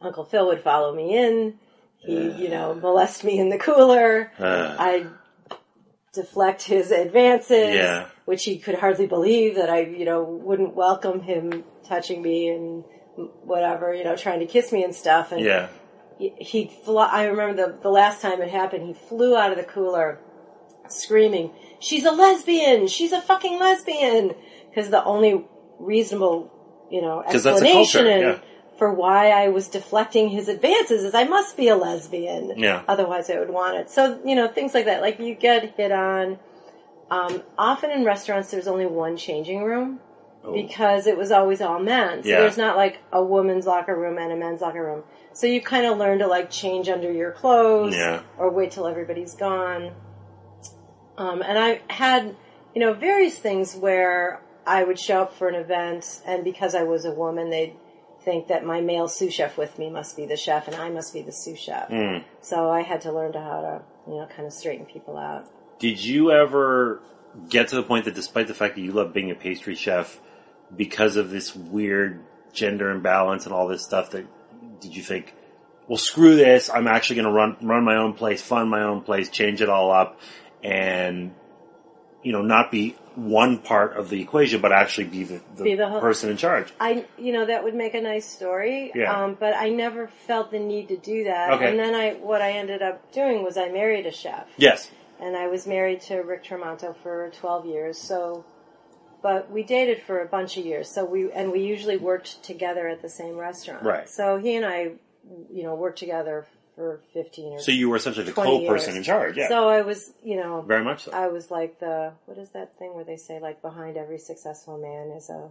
Uncle 0.00 0.24
Phil 0.24 0.46
would 0.46 0.62
follow 0.62 0.94
me 0.94 1.16
in. 1.16 1.54
He'd, 1.98 2.36
you 2.36 2.48
know, 2.48 2.74
molest 2.74 3.24
me 3.24 3.38
in 3.38 3.48
the 3.50 3.58
cooler. 3.58 4.30
Uh, 4.38 4.76
I'd 4.78 5.06
deflect 6.12 6.62
his 6.62 6.90
advances, 6.90 7.74
Yeah. 7.74 8.06
which 8.24 8.44
he 8.44 8.58
could 8.58 8.76
hardly 8.76 9.06
believe 9.06 9.56
that 9.56 9.68
I, 9.68 9.80
you 9.80 10.04
know, 10.04 10.22
wouldn't 10.22 10.74
welcome 10.74 11.20
him 11.20 11.64
touching 11.86 12.22
me 12.22 12.48
and 12.48 12.84
whatever, 13.42 13.92
you 13.94 14.04
know, 14.04 14.16
trying 14.16 14.40
to 14.40 14.46
kiss 14.46 14.72
me 14.72 14.84
and 14.84 14.94
stuff. 14.94 15.32
And 15.32 15.44
yeah. 15.44 15.68
he- 16.18 16.34
he'd 16.38 16.70
I 16.88 17.24
remember 17.26 17.66
the, 17.66 17.78
the 17.82 17.90
last 17.90 18.22
time 18.22 18.40
it 18.42 18.50
happened, 18.50 18.86
he 18.86 18.94
flew 18.94 19.36
out 19.36 19.50
of 19.50 19.58
the 19.58 19.64
cooler 19.64 20.18
screaming, 20.88 21.50
she's 21.80 22.04
a 22.06 22.10
lesbian! 22.12 22.86
She's 22.86 23.12
a 23.12 23.20
fucking 23.20 23.58
lesbian! 23.58 24.34
Because 24.70 24.88
the 24.90 25.04
only 25.04 25.44
reasonable, 25.78 26.50
you 26.90 27.02
know, 27.02 27.22
'Cause 27.30 27.42
that's 27.42 27.60
a 27.60 27.64
explanation 27.64 28.06
and- 28.06 28.22
yeah. 28.22 28.38
For 28.78 28.92
why 28.92 29.30
I 29.30 29.48
was 29.48 29.68
deflecting 29.68 30.28
his 30.28 30.48
advances 30.48 31.02
is 31.04 31.14
I 31.14 31.24
must 31.24 31.56
be 31.56 31.68
a 31.68 31.76
lesbian. 31.76 32.54
Yeah. 32.56 32.82
Otherwise 32.88 33.28
I 33.28 33.38
would 33.38 33.50
want 33.50 33.76
it. 33.76 33.90
So, 33.90 34.20
you 34.24 34.34
know, 34.36 34.48
things 34.48 34.72
like 34.72 34.84
that. 34.86 35.02
Like 35.02 35.18
you 35.18 35.34
get 35.34 35.74
hit 35.76 35.92
on. 35.92 36.38
Um, 37.10 37.42
often 37.58 37.90
in 37.90 38.04
restaurants 38.04 38.50
there's 38.50 38.68
only 38.68 38.86
one 38.86 39.16
changing 39.16 39.62
room 39.62 39.98
because 40.54 41.06
it 41.06 41.16
was 41.16 41.32
always 41.32 41.60
all 41.60 41.78
men. 41.80 42.22
So 42.22 42.28
Oh. 42.28 42.32
Yeah. 42.32 42.40
there's 42.40 42.56
not 42.56 42.76
like 42.76 42.98
a 43.12 43.22
woman's 43.22 43.66
locker 43.66 43.94
room 43.96 44.16
and 44.18 44.32
a 44.32 44.36
men's 44.36 44.60
locker 44.60 44.82
room. 44.84 45.02
So 45.32 45.46
you 45.46 45.60
kind 45.60 45.84
of 45.86 45.98
learn 45.98 46.18
to 46.20 46.26
like 46.26 46.50
change 46.50 46.88
under 46.88 47.10
your 47.12 47.32
clothes 47.32 47.94
Yeah. 47.96 48.22
or 48.38 48.50
wait 48.50 48.70
till 48.70 48.86
everybody's 48.86 49.34
gone. 49.34 49.92
Um, 51.16 51.42
and 51.42 51.58
I 51.58 51.80
had, 51.90 52.36
you 52.74 52.80
know, 52.80 52.94
various 52.94 53.36
things 53.38 53.74
where 53.74 54.40
I 54.66 54.84
would 54.84 54.98
show 55.00 55.22
up 55.22 55.34
for 55.34 55.48
an 55.48 55.54
event 55.54 56.20
and 56.26 56.44
because 56.44 56.74
I 56.74 56.84
was 56.84 57.04
a 57.04 57.10
woman, 57.12 57.50
they'd 57.50 57.74
think 58.28 58.48
that 58.48 58.62
my 58.62 58.82
male 58.82 59.08
sous 59.08 59.32
chef 59.32 59.56
with 59.56 59.78
me 59.78 59.88
must 59.88 60.14
be 60.14 60.26
the 60.26 60.36
chef 60.36 60.68
and 60.68 60.76
I 60.76 60.90
must 60.90 61.14
be 61.14 61.22
the 61.22 61.32
sous 61.32 61.58
chef. 61.58 61.88
Mm. 61.88 62.24
So 62.42 62.68
I 62.70 62.82
had 62.82 63.00
to 63.02 63.12
learn 63.12 63.32
to 63.32 63.40
how 63.40 63.62
to, 63.62 63.82
you 64.06 64.18
know, 64.18 64.26
kind 64.26 64.46
of 64.46 64.52
straighten 64.52 64.84
people 64.84 65.16
out. 65.16 65.46
Did 65.78 66.04
you 66.04 66.30
ever 66.30 67.00
get 67.48 67.68
to 67.68 67.76
the 67.76 67.82
point 67.82 68.04
that 68.04 68.14
despite 68.14 68.46
the 68.46 68.52
fact 68.52 68.74
that 68.74 68.82
you 68.82 68.92
love 68.92 69.14
being 69.14 69.30
a 69.30 69.34
pastry 69.34 69.74
chef, 69.74 70.20
because 70.76 71.16
of 71.16 71.30
this 71.30 71.56
weird 71.56 72.22
gender 72.52 72.90
imbalance 72.90 73.46
and 73.46 73.54
all 73.54 73.66
this 73.66 73.82
stuff 73.82 74.10
that 74.10 74.26
did 74.80 74.94
you 74.94 75.02
think, 75.02 75.34
well 75.86 75.96
screw 75.96 76.36
this, 76.36 76.68
I'm 76.68 76.86
actually 76.86 77.16
gonna 77.16 77.32
run 77.32 77.56
run 77.62 77.82
my 77.82 77.96
own 77.96 78.12
place, 78.12 78.42
fund 78.42 78.68
my 78.68 78.82
own 78.82 79.00
place, 79.00 79.30
change 79.30 79.62
it 79.62 79.70
all 79.70 79.90
up 79.90 80.20
and 80.62 81.34
you 82.28 82.34
know, 82.34 82.42
not 82.42 82.70
be 82.70 82.94
one 83.14 83.56
part 83.56 83.96
of 83.96 84.10
the 84.10 84.20
equation, 84.20 84.60
but 84.60 84.70
actually 84.70 85.04
be 85.06 85.24
the, 85.24 85.40
the, 85.56 85.64
Be 85.64 85.74
the 85.76 85.88
whole- 85.88 86.02
person 86.02 86.28
in 86.28 86.36
charge. 86.36 86.70
I, 86.78 87.06
you 87.16 87.32
know, 87.32 87.46
that 87.46 87.64
would 87.64 87.74
make 87.74 87.94
a 87.94 88.02
nice 88.02 88.26
story. 88.28 88.92
Yeah. 88.94 89.10
Um, 89.24 89.34
but 89.40 89.54
I 89.54 89.70
never 89.70 90.08
felt 90.26 90.50
the 90.50 90.58
need 90.58 90.88
to 90.88 90.98
do 90.98 91.24
that. 91.24 91.54
Okay. 91.54 91.70
And 91.70 91.78
then 91.78 91.94
I, 91.94 92.12
what 92.16 92.42
I 92.42 92.50
ended 92.52 92.82
up 92.82 93.10
doing 93.12 93.42
was 93.42 93.56
I 93.56 93.70
married 93.70 94.04
a 94.04 94.12
chef. 94.12 94.46
Yes. 94.58 94.90
and 95.18 95.34
I 95.38 95.46
was 95.46 95.66
married 95.66 96.02
to 96.02 96.16
Rick 96.18 96.44
Tramonto 96.44 96.94
for 97.02 97.30
12 97.40 97.64
years. 97.64 97.96
So, 97.96 98.44
but 99.22 99.50
we 99.50 99.62
dated 99.62 100.02
for 100.02 100.20
a 100.20 100.26
bunch 100.26 100.58
of 100.58 100.66
years. 100.66 100.90
So 100.90 101.06
we 101.06 101.32
and 101.32 101.50
we 101.50 101.60
usually 101.60 101.96
worked 101.96 102.42
together 102.44 102.86
at 102.88 103.00
the 103.00 103.08
same 103.08 103.36
restaurant. 103.38 103.84
Right. 103.84 104.06
So 104.08 104.36
he 104.38 104.54
and 104.54 104.66
I, 104.66 104.92
you 105.50 105.62
know, 105.62 105.74
worked 105.74 105.98
together 105.98 106.46
for 106.78 107.00
fifteen 107.12 107.54
or 107.54 107.58
So 107.60 107.72
you 107.72 107.90
were 107.90 107.96
essentially 107.96 108.24
the 108.24 108.32
20 108.32 108.60
co-person 108.66 108.90
years. 108.94 108.96
in 108.98 109.02
charge. 109.02 109.36
Yeah. 109.36 109.48
So 109.48 109.68
I 109.68 109.82
was, 109.82 110.12
you 110.22 110.36
know, 110.36 110.62
Very 110.62 110.84
much 110.84 111.04
so. 111.04 111.10
I 111.12 111.26
was 111.26 111.50
like 111.50 111.80
the 111.80 112.12
what 112.26 112.38
is 112.38 112.50
that 112.50 112.78
thing 112.78 112.94
where 112.94 113.04
they 113.04 113.16
say 113.16 113.40
like 113.40 113.60
behind 113.60 113.96
every 113.96 114.18
successful 114.18 114.78
man 114.78 115.10
is 115.16 115.28
a 115.28 115.50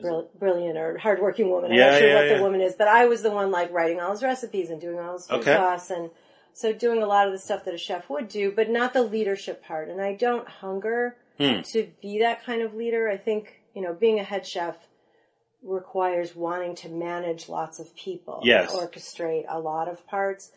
brill- 0.00 0.28
brilliant 0.38 0.76
or 0.76 0.98
hardworking 0.98 1.50
woman. 1.50 1.70
I'm 1.72 1.78
Yeah, 1.78 1.90
not 1.90 1.98
sure 1.98 2.08
yeah, 2.08 2.14
what 2.16 2.26
yeah. 2.28 2.36
the 2.36 2.42
woman 2.42 2.60
is, 2.60 2.74
but 2.76 2.86
I 2.88 3.06
was 3.06 3.22
the 3.22 3.30
one 3.30 3.50
like 3.50 3.72
writing 3.72 3.98
all 4.00 4.10
his 4.12 4.22
recipes 4.22 4.68
and 4.70 4.78
doing 4.80 4.98
all 4.98 5.14
his 5.14 5.26
food 5.26 5.40
Okay. 5.40 5.56
costs 5.56 5.90
and 5.90 6.10
so 6.52 6.72
doing 6.72 7.02
a 7.02 7.06
lot 7.06 7.26
of 7.26 7.32
the 7.32 7.38
stuff 7.38 7.64
that 7.64 7.72
a 7.74 7.78
chef 7.78 8.10
would 8.10 8.28
do, 8.28 8.50
but 8.52 8.68
not 8.68 8.92
the 8.92 9.02
leadership 9.02 9.64
part. 9.64 9.88
And 9.88 10.00
I 10.02 10.12
don't 10.14 10.46
hunger 10.46 11.16
Hmm. 11.38 11.62
to 11.72 11.88
be 12.02 12.18
that 12.18 12.44
kind 12.44 12.60
of 12.60 12.74
leader. 12.74 13.08
I 13.08 13.16
think 13.16 13.54
you 13.74 13.80
know 13.80 13.94
being 13.94 14.20
a 14.20 14.24
head 14.24 14.46
chef 14.46 14.76
requires 15.62 16.34
wanting 16.34 16.74
to 16.74 16.88
manage 16.88 17.48
lots 17.48 17.78
of 17.78 17.94
people 17.94 18.40
Yes. 18.44 18.74
orchestrate 18.74 19.44
a 19.48 19.58
lot 19.58 19.88
of 19.88 20.06
parts. 20.06 20.52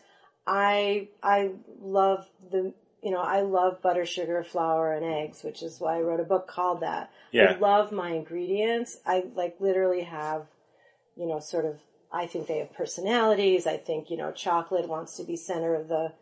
I 0.46 1.08
I 1.22 1.50
love 1.80 2.26
the 2.50 2.72
you 3.02 3.10
know 3.10 3.20
I 3.20 3.42
love 3.42 3.82
butter, 3.82 4.06
sugar, 4.06 4.42
flour, 4.42 4.92
and 4.92 5.04
eggs, 5.04 5.42
which 5.42 5.62
is 5.62 5.78
why 5.80 5.96
I 5.98 6.00
wrote 6.00 6.20
a 6.20 6.24
book 6.24 6.46
called 6.46 6.80
that. 6.80 7.10
Yeah. 7.32 7.52
I 7.52 7.58
love 7.58 7.92
my 7.92 8.10
ingredients. 8.12 8.98
I 9.06 9.24
like 9.34 9.56
literally 9.60 10.02
have 10.02 10.46
you 11.16 11.26
know 11.26 11.38
sort 11.40 11.64
of 11.64 11.78
I 12.12 12.26
think 12.26 12.46
they 12.46 12.58
have 12.58 12.72
personalities. 12.72 13.66
I 13.66 13.76
think 13.76 14.10
you 14.10 14.16
know 14.16 14.32
chocolate 14.32 14.88
wants 14.88 15.16
to 15.16 15.24
be 15.24 15.36
center 15.36 15.74
of 15.74 15.88
the 15.88 16.12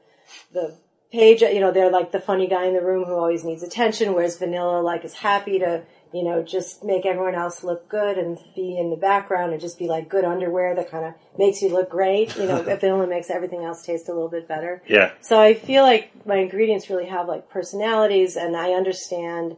the 0.53 0.74
page. 1.12 1.43
You 1.43 1.61
know 1.61 1.70
they're 1.72 1.91
like 1.91 2.11
the 2.12 2.20
funny 2.20 2.47
guy 2.49 2.66
in 2.66 2.74
the 2.74 2.83
room 2.83 3.05
who 3.05 3.14
always 3.14 3.45
needs 3.45 3.62
attention, 3.62 4.14
whereas 4.14 4.39
vanilla 4.39 4.80
like 4.80 5.05
is 5.05 5.14
happy 5.14 5.59
to 5.61 5.83
you 6.13 6.23
know, 6.23 6.43
just 6.43 6.85
make 6.85 7.07
everyone 7.07 7.35
else 7.35 7.65
look 7.65 7.89
good 7.89 8.19
and 8.19 8.39
be 8.55 8.79
in 8.79 8.91
the 8.91 8.97
background 8.97 9.53
and 9.53 9.61
just 9.61 9.79
be 9.79 9.89
like 9.89 10.09
good 10.09 10.25
underwear 10.25 10.75
that 10.75 10.91
kind 10.91 11.07
of 11.07 11.15
makes 11.39 11.63
you 11.63 11.69
look 11.71 11.91
great. 11.91 12.37
You 12.37 12.47
know, 12.47 12.57
if 12.69 12.85
it 12.85 12.89
only 12.89 13.07
makes 13.07 13.31
everything 13.31 13.65
else 13.65 13.83
taste 13.83 14.09
a 14.09 14.13
little 14.13 14.29
bit 14.29 14.47
better. 14.47 14.83
yeah. 14.87 15.13
So 15.21 15.41
I 15.41 15.55
feel 15.55 15.83
like 15.83 16.27
my 16.27 16.37
ingredients 16.37 16.91
really 16.91 17.07
have 17.07 17.29
like 17.29 17.49
personalities 17.49 18.37
and 18.37 18.57
I 18.57 18.73
understand 18.73 19.57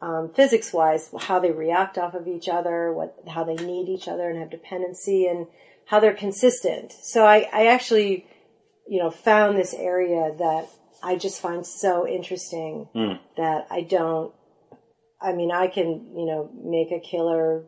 um, 0.00 0.30
physics 0.34 0.72
wise 0.72 1.10
how 1.20 1.38
they 1.38 1.52
react 1.52 1.96
off 1.98 2.14
of 2.14 2.26
each 2.26 2.48
other, 2.48 2.92
what 2.92 3.16
how 3.28 3.44
they 3.44 3.54
need 3.54 3.88
each 3.88 4.08
other 4.08 4.28
and 4.28 4.38
have 4.38 4.50
dependency 4.50 5.26
and 5.26 5.46
how 5.86 6.00
they're 6.00 6.14
consistent. 6.14 6.92
So 6.92 7.24
I, 7.24 7.48
I 7.52 7.66
actually, 7.66 8.26
you 8.88 8.98
know, 8.98 9.10
found 9.10 9.56
this 9.56 9.74
area 9.74 10.34
that 10.38 10.68
I 11.02 11.16
just 11.16 11.40
find 11.40 11.66
so 11.66 12.06
interesting 12.06 12.88
that 13.36 13.66
I 13.70 13.82
don't 13.82 14.32
I 15.22 15.32
mean, 15.32 15.50
I 15.50 15.68
can, 15.68 16.14
you 16.14 16.26
know, 16.26 16.50
make 16.64 16.90
a 16.92 17.00
killer 17.00 17.64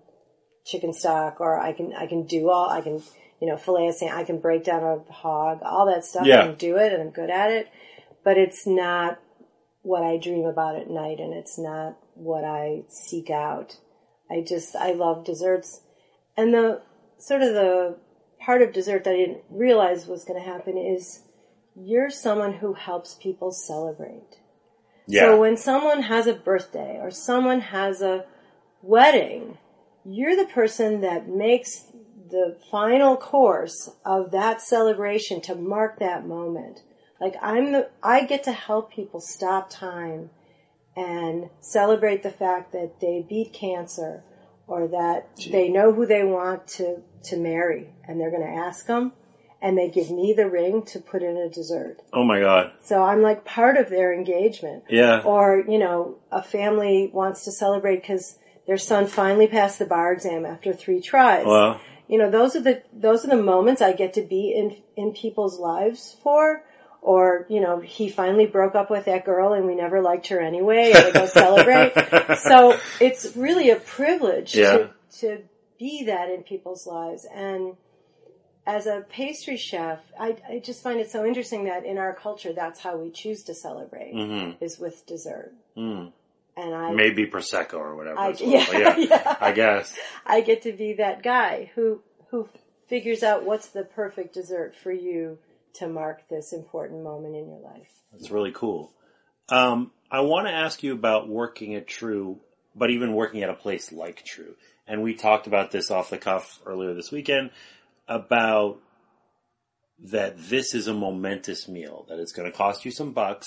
chicken 0.65 0.93
stock 0.93 1.41
or 1.41 1.59
I 1.61 1.73
can, 1.73 1.93
I 1.93 2.07
can 2.07 2.27
do 2.27 2.51
all, 2.51 2.69
I 2.69 2.81
can, 2.81 3.03
you 3.41 3.49
know, 3.49 3.57
fillet 3.57 3.89
a 3.89 3.93
sand, 3.93 4.17
I 4.17 4.25
can 4.25 4.41
break 4.41 4.65
down 4.65 4.83
a 4.83 5.13
hog, 5.13 5.61
all 5.63 5.87
that 5.87 6.05
stuff. 6.05 6.27
Yeah. 6.27 6.43
I 6.43 6.47
can 6.47 6.57
do 6.57 6.77
it 6.77 6.93
and 6.93 7.03
I'm 7.03 7.11
good 7.11 7.31
at 7.31 7.51
it, 7.51 7.69
but 8.25 8.39
it's 8.39 8.67
not 8.67 9.21
what 9.83 10.03
I 10.03 10.17
dream 10.17 10.47
about 10.47 10.77
at 10.77 10.89
night 10.89 11.21
and 11.21 11.35
it's 11.35 11.59
not 11.59 11.99
what 12.15 12.45
I 12.45 12.85
seek 12.89 13.31
out. 13.31 13.79
I 14.31 14.41
just, 14.41 14.75
I 14.75 14.93
love 14.93 15.25
desserts 15.25 15.83
and 16.37 16.53
the 16.53 16.83
sort 17.19 17.43
of 17.43 17.55
the 17.55 17.97
part 18.41 18.63
of 18.63 18.73
dessert 18.73 19.05
that 19.05 19.15
I 19.15 19.17
didn't 19.17 19.43
realize 19.51 20.07
was 20.07 20.25
going 20.25 20.43
to 20.43 20.49
happen 20.49 20.77
is 20.77 21.23
you're 21.75 22.11
someone 22.11 22.55
who 22.55 22.75
helps 22.75 23.15
people 23.15 23.51
celebrate. 23.51 24.39
Yeah. 25.07 25.23
So 25.23 25.41
when 25.41 25.57
someone 25.57 26.03
has 26.03 26.27
a 26.27 26.35
birthday 26.35 26.99
or 27.01 27.11
someone 27.11 27.61
has 27.61 28.01
a 28.01 28.25
wedding, 28.83 29.59
you're 30.05 30.37
the 30.37 30.51
person 30.51 31.01
that 31.03 31.29
makes 31.29 31.87
the 32.31 32.57
final 32.71 33.17
course 33.17 33.91
of 34.05 34.31
that 34.31 34.61
celebration 34.61 35.41
to 35.43 35.55
mark 35.55 35.99
that 35.99 36.27
moment. 36.27 36.83
Like 37.21 37.37
I'm 37.41 37.73
the, 37.73 37.91
I 38.03 38.25
get 38.25 38.45
to 38.45 38.53
help 38.53 38.93
people 38.93 39.21
stop 39.21 39.71
time 39.71 40.31
and 40.97 41.49
celebrate 41.61 42.23
the 42.23 42.31
fact 42.31 42.73
that 42.73 43.01
they 43.01 43.25
beat 43.29 43.53
cancer 43.53 44.23
or 44.67 44.89
that 44.89 45.29
they 45.51 45.69
know 45.69 45.93
who 45.93 46.07
they 46.07 46.25
want 46.25 46.67
to, 46.67 47.03
to 47.25 47.37
marry 47.37 47.89
and 48.07 48.21
they're 48.21 48.31
going 48.31 48.43
to 48.43 48.49
ask 48.49 48.87
them 48.87 49.13
and 49.65 49.79
they 49.79 49.89
give 49.89 50.11
me 50.11 50.35
the 50.37 50.49
ring 50.49 50.83
to 50.83 51.01
put 51.01 51.23
in 51.23 51.37
a 51.39 51.49
dessert. 51.49 51.97
oh 52.13 52.23
my 52.23 52.39
god. 52.39 52.73
So 52.83 53.03
I'm 53.03 53.23
like 53.23 53.45
part 53.47 53.79
of 53.79 53.89
their 53.89 54.13
engagement. 54.13 54.85
Yeah. 54.91 55.21
Or, 55.25 55.65
you 55.67 55.79
know, 55.79 56.19
a 56.31 56.43
family 56.43 57.11
wants 57.13 57.45
to 57.47 57.51
celebrate 57.53 58.03
because 58.03 58.39
their 58.67 58.77
son 58.77 59.07
finally 59.07 59.47
passed 59.47 59.79
the 59.79 59.87
bar 59.87 60.13
exam 60.13 60.45
after 60.45 60.75
three 60.75 61.01
tries. 61.01 61.47
Well, 61.47 61.81
you 62.09 62.19
know, 62.19 62.31
those 62.31 62.55
are 62.57 62.61
the, 62.61 62.83
those 62.93 63.25
are 63.25 63.29
the 63.29 63.43
moments 63.43 63.81
I 63.81 63.93
get 63.95 64.13
to 64.15 64.23
be 64.23 64.53
in, 64.55 64.77
in 65.03 65.13
people's 65.15 65.59
lives 65.59 66.15
for. 66.23 66.63
Or, 67.01 67.47
you 67.49 67.61
know, 67.61 67.81
he 67.81 68.09
finally 68.11 68.47
broke 68.47 68.75
up 68.75 68.91
with 68.91 69.07
that 69.07 69.25
girl 69.25 69.55
and 69.55 69.67
we 69.67 69.75
never 69.75 70.01
liked 70.03 70.27
her 70.29 70.41
anyway 70.41 70.93
and 70.95 71.05
we 71.07 71.13
go 71.13 71.27
celebrate. 71.43 71.93
So 72.49 72.79
it's 73.01 73.35
really 73.37 73.71
a 73.71 73.77
privilege 73.77 74.55
Yeah. 74.55 74.73
to, 74.73 74.91
to 75.21 75.39
be 75.79 76.05
that 76.05 76.31
in 76.31 76.43
people's 76.43 76.87
lives. 76.87 77.27
And 77.35 77.77
as 78.67 78.87
a 78.87 79.05
pastry 79.09 79.57
chef, 79.57 80.01
I, 80.19 80.37
I 80.49 80.59
just 80.59 80.83
find 80.83 80.99
it 81.01 81.11
so 81.11 81.25
interesting 81.27 81.65
that 81.65 81.85
in 81.85 81.99
our 81.99 82.15
culture, 82.15 82.53
that's 82.53 82.81
how 82.81 82.97
we 82.97 83.11
choose 83.11 83.43
to 83.45 83.55
celebrate 83.55 84.15
is 84.61 84.79
with 84.79 85.05
dessert. 85.07 85.53
And 85.77 86.13
I, 86.57 86.93
maybe 86.93 87.27
prosecco 87.27 87.75
or 87.75 87.97
whatever. 87.97 88.19
I- 88.19 88.29
well, 88.31 88.39
yeah, 88.41 88.67
yeah, 88.73 88.97
yeah. 89.11 89.37
I 89.41 89.53
guess. 89.53 89.97
I 90.25 90.41
get 90.41 90.63
to 90.63 90.73
be 90.73 90.95
that 90.95 91.23
guy 91.23 91.71
who, 91.75 92.01
who 92.31 92.49
figures 92.87 93.23
out 93.23 93.45
what's 93.45 93.69
the 93.69 93.83
perfect 93.83 94.35
dessert 94.35 94.75
for 94.77 94.93
you 94.93 95.39
to 95.75 95.89
mark 95.89 96.29
this 96.29 96.53
important 96.53 97.03
moment 97.03 97.35
in 97.35 97.49
your 97.49 97.59
life. 97.61 97.91
That's 98.13 98.31
really 98.31 98.53
cool. 98.53 98.93
Um, 99.49 99.91
I 100.11 100.21
want 100.21 100.47
to 100.47 100.53
ask 100.53 100.83
you 100.83 100.93
about 100.95 101.29
working 101.29 101.75
at 101.75 101.89
Tru, 101.89 102.39
but 102.75 102.91
even 102.91 103.13
working 103.15 103.43
at 103.43 103.51
a 103.51 103.55
place 103.55 103.91
like 103.93 104.25
Tru. 104.25 104.55
And 104.87 105.03
we 105.03 105.15
talked 105.15 105.47
about 105.47 105.71
this 105.71 105.91
off 105.91 106.11
the 106.11 106.19
cuff 106.19 106.61
earlier 106.65 106.95
this 106.95 107.11
weekend 107.11 107.51
about 108.09 108.81
that 109.99 110.35
this 110.37 110.75
is 110.75 110.89
a 110.89 110.95
momentous 110.95 111.69
meal, 111.69 112.05
that 112.09 112.19
it's 112.19 112.33
going 112.33 112.51
to 112.51 112.57
cost 112.57 112.85
you 112.85 112.91
some 112.91 113.13
bucks 113.13 113.47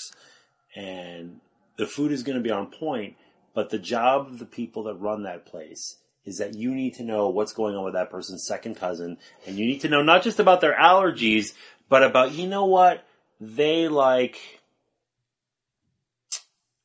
and 0.74 1.40
the 1.76 1.86
food 1.86 2.12
is 2.12 2.22
going 2.22 2.36
to 2.36 2.42
be 2.42 2.50
on 2.50 2.66
point, 2.70 3.16
but 3.54 3.70
the 3.70 3.78
job 3.78 4.26
of 4.26 4.38
the 4.38 4.46
people 4.46 4.84
that 4.84 4.94
run 4.94 5.22
that 5.22 5.46
place 5.46 5.96
is 6.24 6.38
that 6.38 6.54
you 6.54 6.74
need 6.74 6.94
to 6.94 7.04
know 7.04 7.28
what's 7.28 7.52
going 7.52 7.74
on 7.74 7.84
with 7.84 7.94
that 7.94 8.10
person's 8.10 8.46
second 8.46 8.74
cousin 8.74 9.16
and 9.46 9.56
you 9.56 9.66
need 9.66 9.80
to 9.80 9.88
know 9.88 10.02
not 10.02 10.22
just 10.22 10.38
about 10.40 10.60
their 10.60 10.74
allergies, 10.74 11.52
but 11.88 12.02
about, 12.02 12.32
you 12.32 12.46
know 12.46 12.66
what? 12.66 13.04
They 13.40 13.88
like 13.88 14.38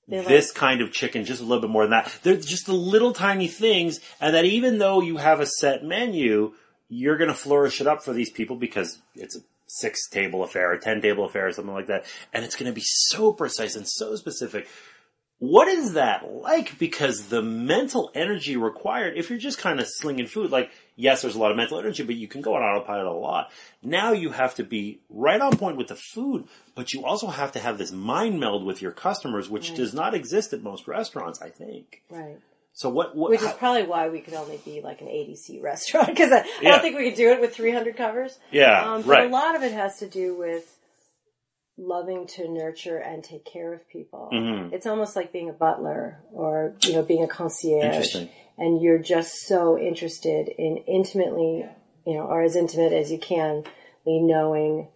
They 0.07 0.17
like- 0.19 0.27
this 0.27 0.51
kind 0.51 0.81
of 0.81 0.91
chicken 0.91 1.25
just 1.25 1.41
a 1.41 1.45
little 1.45 1.61
bit 1.61 1.69
more 1.69 1.83
than 1.83 1.91
that. 1.91 2.19
They're 2.23 2.37
just 2.37 2.67
the 2.67 2.73
little 2.73 3.13
tiny 3.13 3.47
things 3.47 3.99
and 4.21 4.35
that 4.35 4.45
even 4.45 4.77
though 4.77 5.01
you 5.01 5.17
have 5.17 5.39
a 5.39 5.45
set 5.45 5.83
menu, 5.83 6.53
you're 6.93 7.17
going 7.17 7.29
to 7.29 7.35
flourish 7.35 7.81
it 7.81 7.87
up 7.87 8.03
for 8.03 8.13
these 8.13 8.29
people 8.29 8.55
because 8.55 9.01
it's 9.15 9.35
a 9.35 9.41
six 9.67 10.07
table 10.07 10.43
affair, 10.43 10.71
a 10.71 10.79
ten 10.79 11.01
table 11.01 11.25
affair, 11.25 11.47
or 11.47 11.51
something 11.51 11.73
like 11.73 11.87
that. 11.87 12.05
And 12.31 12.45
it's 12.45 12.55
going 12.55 12.71
to 12.71 12.75
be 12.75 12.83
so 12.83 13.33
precise 13.33 13.75
and 13.75 13.87
so 13.87 14.15
specific. 14.15 14.67
What 15.39 15.67
is 15.67 15.93
that 15.93 16.31
like? 16.31 16.77
Because 16.77 17.27
the 17.27 17.41
mental 17.41 18.11
energy 18.15 18.55
required, 18.55 19.17
if 19.17 19.29
you're 19.29 19.39
just 19.39 19.57
kind 19.57 19.79
of 19.79 19.87
slinging 19.89 20.27
food, 20.27 20.51
like, 20.51 20.71
yes, 20.95 21.21
there's 21.21 21.35
a 21.35 21.39
lot 21.39 21.51
of 21.51 21.57
mental 21.57 21.79
energy, 21.79 22.03
but 22.03 22.15
you 22.15 22.29
can 22.29 22.41
go 22.41 22.55
on 22.55 22.61
autopilot 22.61 23.07
a 23.07 23.11
lot. 23.11 23.51
Now 23.81 24.13
you 24.13 24.29
have 24.29 24.55
to 24.55 24.63
be 24.63 25.01
right 25.09 25.41
on 25.41 25.57
point 25.57 25.75
with 25.75 25.87
the 25.87 25.97
food, 25.97 26.45
but 26.75 26.93
you 26.93 27.03
also 27.03 27.27
have 27.27 27.51
to 27.53 27.59
have 27.59 27.77
this 27.77 27.91
mind 27.91 28.39
meld 28.39 28.63
with 28.63 28.81
your 28.81 28.91
customers, 28.91 29.49
which 29.49 29.75
does 29.75 29.93
not 29.93 30.13
exist 30.13 30.53
at 30.53 30.63
most 30.63 30.87
restaurants, 30.87 31.41
I 31.41 31.49
think. 31.49 32.03
Right. 32.09 32.37
So 32.75 32.89
what, 32.89 33.15
what, 33.15 33.29
Which 33.29 33.41
is 33.41 33.47
how- 33.47 33.53
probably 33.53 33.83
why 33.83 34.09
we 34.09 34.19
could 34.19 34.33
only 34.33 34.59
be 34.65 34.81
like 34.81 35.01
an 35.01 35.07
80 35.07 35.35
seat 35.35 35.61
restaurant 35.61 36.07
because 36.13 36.31
I, 36.31 36.39
I 36.59 36.63
don't 36.63 36.81
think 36.81 36.97
we 36.97 37.09
could 37.09 37.17
do 37.17 37.31
it 37.31 37.39
with 37.39 37.55
300 37.55 37.95
covers. 37.95 38.37
yeah, 38.51 38.93
Um, 38.93 39.01
but 39.03 39.07
right. 39.09 39.27
a 39.27 39.29
lot 39.29 39.55
of 39.55 39.61
it 39.63 39.71
has 39.73 39.99
to 39.99 40.07
do 40.09 40.35
with 40.35 40.75
loving 41.77 42.27
to 42.27 42.47
nurture 42.51 42.97
and 42.97 43.23
take 43.23 43.45
care 43.45 43.73
of 43.73 43.87
people. 43.89 44.29
Mm-hmm. 44.33 44.73
It's 44.73 44.85
almost 44.87 45.15
like 45.15 45.31
being 45.31 45.49
a 45.49 45.53
butler 45.53 46.19
or, 46.31 46.75
you 46.83 46.93
know, 46.93 47.03
being 47.03 47.23
a 47.23 47.27
concierge. 47.27 48.15
And 48.57 48.81
you're 48.81 48.99
just 48.99 49.47
so 49.47 49.79
interested 49.79 50.47
in 50.47 50.77
intimately, 50.87 51.65
you 52.05 52.13
know, 52.13 52.25
or 52.25 52.43
as 52.43 52.55
intimate 52.55 52.93
as 52.93 53.11
you 53.11 53.17
can, 53.17 53.63
be 54.05 54.19
knowing 54.19 54.87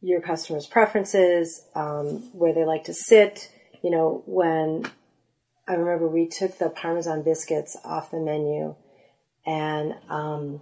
your 0.00 0.20
customers' 0.20 0.66
preferences, 0.66 1.64
um, 1.74 2.28
where 2.32 2.52
they 2.54 2.64
like 2.64 2.84
to 2.84 2.94
sit. 2.94 3.50
You 3.82 3.90
know, 3.90 4.22
when 4.26 4.88
I 5.68 5.74
remember 5.74 6.06
we 6.06 6.28
took 6.28 6.58
the 6.58 6.68
Parmesan 6.68 7.22
biscuits 7.22 7.76
off 7.84 8.10
the 8.10 8.20
menu 8.20 8.74
and, 9.44 9.94
um, 10.08 10.60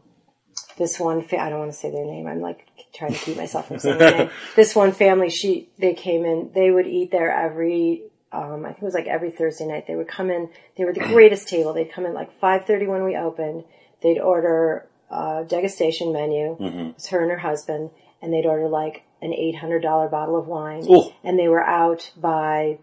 this 0.76 0.98
one, 0.98 1.22
fa- 1.22 1.40
I 1.40 1.48
don't 1.50 1.58
want 1.58 1.72
to 1.72 1.76
say 1.76 1.90
their 1.90 2.04
name. 2.04 2.26
I'm 2.26 2.40
like 2.40 2.66
trying 2.94 3.12
to 3.12 3.18
keep 3.18 3.36
myself 3.36 3.68
from 3.68 3.78
saying 3.78 3.98
their 3.98 4.18
name. 4.18 4.30
This 4.56 4.74
one 4.74 4.92
family, 4.92 5.30
she, 5.30 5.68
they 5.78 5.94
came 5.94 6.24
in, 6.24 6.50
they 6.54 6.70
would 6.70 6.86
eat 6.86 7.10
there 7.10 7.30
every, 7.30 8.02
um, 8.32 8.64
I 8.64 8.68
think 8.68 8.82
it 8.82 8.84
was 8.84 8.94
like 8.94 9.06
every 9.06 9.30
Thursday 9.30 9.66
night. 9.66 9.86
They 9.86 9.94
would 9.96 10.08
come 10.08 10.30
in. 10.30 10.50
They 10.76 10.84
were 10.84 10.92
the 10.92 11.00
greatest 11.12 11.48
table. 11.48 11.72
They'd 11.72 11.92
come 11.92 12.06
in 12.06 12.14
like 12.14 12.40
5:30 12.40 12.88
when 12.88 13.04
we 13.04 13.16
opened. 13.16 13.64
They'd 14.02 14.18
order 14.18 14.88
a 15.10 15.44
degustation 15.46 16.12
menu. 16.12 16.56
It 16.60 16.94
was 16.94 17.06
her 17.08 17.22
and 17.22 17.30
her 17.30 17.38
husband, 17.38 17.90
and 18.20 18.32
they'd 18.32 18.46
order 18.46 18.68
like 18.68 19.04
an 19.22 19.30
$800 19.30 20.10
bottle 20.10 20.36
of 20.36 20.46
wine, 20.46 20.84
Ooh. 20.90 21.10
and 21.22 21.38
they 21.38 21.48
were 21.48 21.62
out 21.62 22.10
by 22.16 22.78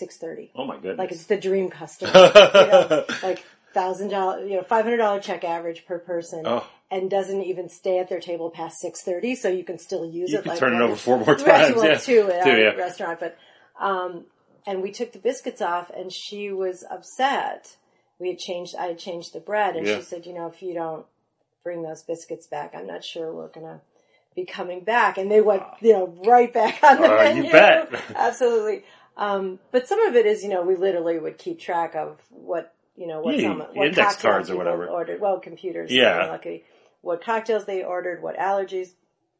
6:30. 0.00 0.50
Oh 0.56 0.64
my 0.64 0.76
goodness. 0.76 0.98
Like 0.98 1.12
it's 1.12 1.26
the 1.26 1.36
dream 1.36 1.70
customer. 1.70 2.10
you 2.14 2.66
know, 2.66 3.04
like 3.22 3.44
thousand 3.74 4.08
dollar, 4.08 4.44
you 4.46 4.56
know, 4.56 4.62
five 4.62 4.84
hundred 4.84 4.98
dollar 4.98 5.20
check 5.20 5.44
average 5.44 5.84
per 5.86 5.98
person, 5.98 6.42
Oh. 6.46 6.66
and 6.90 7.10
doesn't 7.10 7.42
even 7.42 7.68
stay 7.68 7.98
at 7.98 8.08
their 8.08 8.20
table 8.20 8.50
past 8.50 8.78
six 8.80 9.02
thirty, 9.02 9.34
so 9.34 9.48
you 9.48 9.64
can 9.64 9.78
still 9.78 10.04
use 10.04 10.30
You 10.32 10.38
it. 10.38 10.42
can 10.42 10.50
like 10.50 10.58
turn 10.60 10.74
it 10.74 10.80
over 10.80 10.96
four 10.96 11.18
more 11.18 11.34
Right, 11.34 11.38
times, 11.38 11.76
well, 11.76 11.86
yeah. 11.86 11.98
two 11.98 12.30
at 12.30 12.44
Two, 12.44 12.50
yeah. 12.56 12.70
restaurant, 12.74 13.20
but 13.20 13.36
um, 13.80 14.24
and 14.66 14.82
we 14.82 14.92
took 14.92 15.12
the 15.12 15.18
biscuits 15.18 15.60
off, 15.60 15.90
and 15.90 16.12
she 16.12 16.52
was 16.52 16.84
upset. 16.90 17.76
We 18.18 18.28
had 18.28 18.38
changed. 18.38 18.74
I 18.78 18.86
had 18.86 18.98
changed 18.98 19.32
the 19.34 19.40
bread, 19.40 19.76
and 19.76 19.86
Yeah. 19.86 19.96
she 19.96 20.02
said, 20.02 20.26
"You 20.26 20.34
know, 20.34 20.46
if 20.46 20.62
you 20.62 20.74
don't 20.74 21.04
bring 21.64 21.82
those 21.82 22.02
biscuits 22.02 22.46
back, 22.46 22.74
I'm 22.74 22.86
not 22.86 23.04
sure 23.04 23.32
we're 23.32 23.48
gonna." 23.48 23.80
Be 24.34 24.46
coming 24.46 24.80
back, 24.82 25.18
and 25.18 25.30
they 25.30 25.42
went, 25.42 25.62
you 25.82 25.92
know, 25.92 26.06
right 26.24 26.50
back 26.50 26.82
on 26.82 27.02
the 27.02 27.06
Uh, 27.20 27.22
you 27.34 27.52
bet. 27.52 27.92
Absolutely. 28.16 28.82
Um, 29.16 29.58
but 29.70 29.86
some 29.86 30.00
of 30.06 30.16
it 30.16 30.26
is, 30.26 30.42
you 30.42 30.48
know, 30.50 30.62
we 30.62 30.74
literally 30.76 31.18
would 31.18 31.38
keep 31.38 31.58
track 31.60 31.94
of 31.94 32.18
what, 32.30 32.74
you 32.96 33.06
know, 33.06 33.20
what 33.20 33.38
Yeah, 33.38 33.54
what 33.54 33.70
index 33.86 33.96
cocktails 34.14 34.20
cards 34.22 34.50
or 34.50 34.56
whatever. 34.56 34.86
ordered. 34.88 35.20
Well, 35.20 35.38
computers. 35.40 35.90
Yeah. 35.90 36.26
Lucky. 36.26 36.64
What 37.02 37.22
cocktails 37.22 37.64
they 37.66 37.82
ordered, 37.82 38.22
what 38.22 38.36
allergies, 38.38 38.92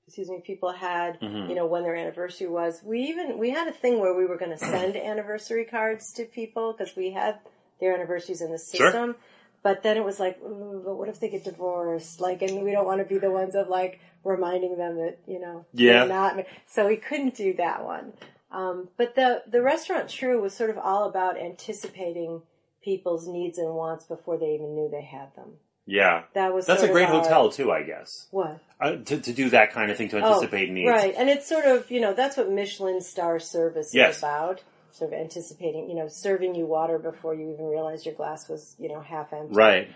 excuse 0.06 0.28
me, 0.28 0.42
people 0.44 0.72
had, 0.72 1.20
Mm-hmm. 1.20 1.48
you 1.48 1.54
know, 1.54 1.66
when 1.66 1.84
their 1.84 1.96
anniversary 1.96 2.48
was. 2.48 2.82
We 2.84 3.00
even, 3.04 3.38
we 3.38 3.50
had 3.50 3.68
a 3.68 3.72
thing 3.72 3.98
where 4.00 4.14
we 4.14 4.26
were 4.26 4.36
going 4.36 4.50
to 4.50 4.58
send 4.58 4.96
anniversary 4.96 5.64
cards 5.64 6.12
to 6.14 6.24
people 6.24 6.74
because 6.76 6.94
we 6.96 7.12
had 7.12 7.38
their 7.80 7.94
anniversaries 7.94 8.40
in 8.42 8.50
the 8.52 8.58
Sure. 8.58 8.86
system. 8.90 9.16
But 9.62 9.84
then 9.84 9.96
it 9.96 10.04
was 10.04 10.18
like, 10.18 10.40
but 10.40 10.96
what 10.96 11.08
if 11.08 11.20
they 11.20 11.28
get 11.28 11.44
divorced? 11.44 12.20
Like, 12.20 12.42
and 12.42 12.64
we 12.64 12.72
don't 12.72 12.84
want 12.84 12.98
to 13.00 13.04
be 13.04 13.18
the 13.18 13.30
ones 13.30 13.54
of 13.54 13.68
like 13.68 14.00
reminding 14.24 14.76
them 14.76 14.96
that, 14.96 15.18
you 15.26 15.38
know, 15.38 15.64
Yeah. 15.72 16.04
not. 16.04 16.36
So 16.66 16.88
we 16.88 16.96
couldn't 16.96 17.36
do 17.36 17.54
that 17.54 17.84
one. 17.84 18.12
Um, 18.53 18.88
but 18.98 19.14
the, 19.14 19.42
the 19.50 19.62
restaurant 19.62 20.09
Tru 20.11 20.40
was 20.40 20.53
sort 20.55 20.70
of 20.70 20.78
all 20.78 21.09
about 21.09 21.40
anticipating 21.40 22.42
people's 22.84 23.26
needs 23.26 23.59
and 23.59 23.74
wants 23.74 24.05
before 24.05 24.38
they 24.38 24.55
even 24.55 24.74
knew 24.74 24.88
they 24.90 25.03
had 25.03 25.34
them. 25.34 25.53
yeah. 25.86 26.24
That 26.34 26.53
was 26.53 26.66
That's 26.66 26.82
a 26.82 26.88
great 26.88 27.09
our- 27.09 27.22
hotel 27.22 27.50
too, 27.50 27.72
I 27.72 27.82
guess. 27.82 28.28
What? 28.30 28.61
Uh, 28.80 28.96
to, 28.96 29.18
to 29.20 29.32
do 29.32 29.48
that 29.50 29.72
kind 29.72 29.90
of 29.90 29.96
thing, 29.96 30.09
to 30.11 30.18
anticipate 30.18 30.70
needs. 30.70 30.88
Oh, 30.90 30.92
Right. 30.92 31.14
And 31.16 31.28
it's 31.30 31.48
sort 31.48 31.64
of, 31.64 31.90
you 31.90 32.00
know, 32.00 32.12
that's 32.12 32.36
what 32.36 32.50
Michelin 32.50 33.00
star 33.00 33.38
service 33.38 33.94
Yes. 33.94 34.16
is 34.16 34.22
about. 34.22 34.62
Sort 34.90 35.12
of 35.14 35.18
anticipating, 35.18 35.88
you 35.88 35.94
know, 35.96 36.09
serving 36.09 36.55
you 36.55 36.66
water 36.66 36.98
before 36.98 37.34
you 37.34 37.50
even 37.55 37.64
realize 37.66 38.05
your 38.05 38.14
glass 38.14 38.48
was, 38.48 38.76
you 38.78 38.88
know, 38.90 39.00
half 39.00 39.32
empty. 39.32 39.55
Right. 39.55 39.88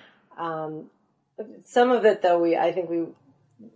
Some 1.64 1.90
of 1.90 2.04
it 2.06 2.22
though, 2.22 2.38
we, 2.40 2.56
I 2.56 2.72
think 2.72 2.88
we, 2.88 3.06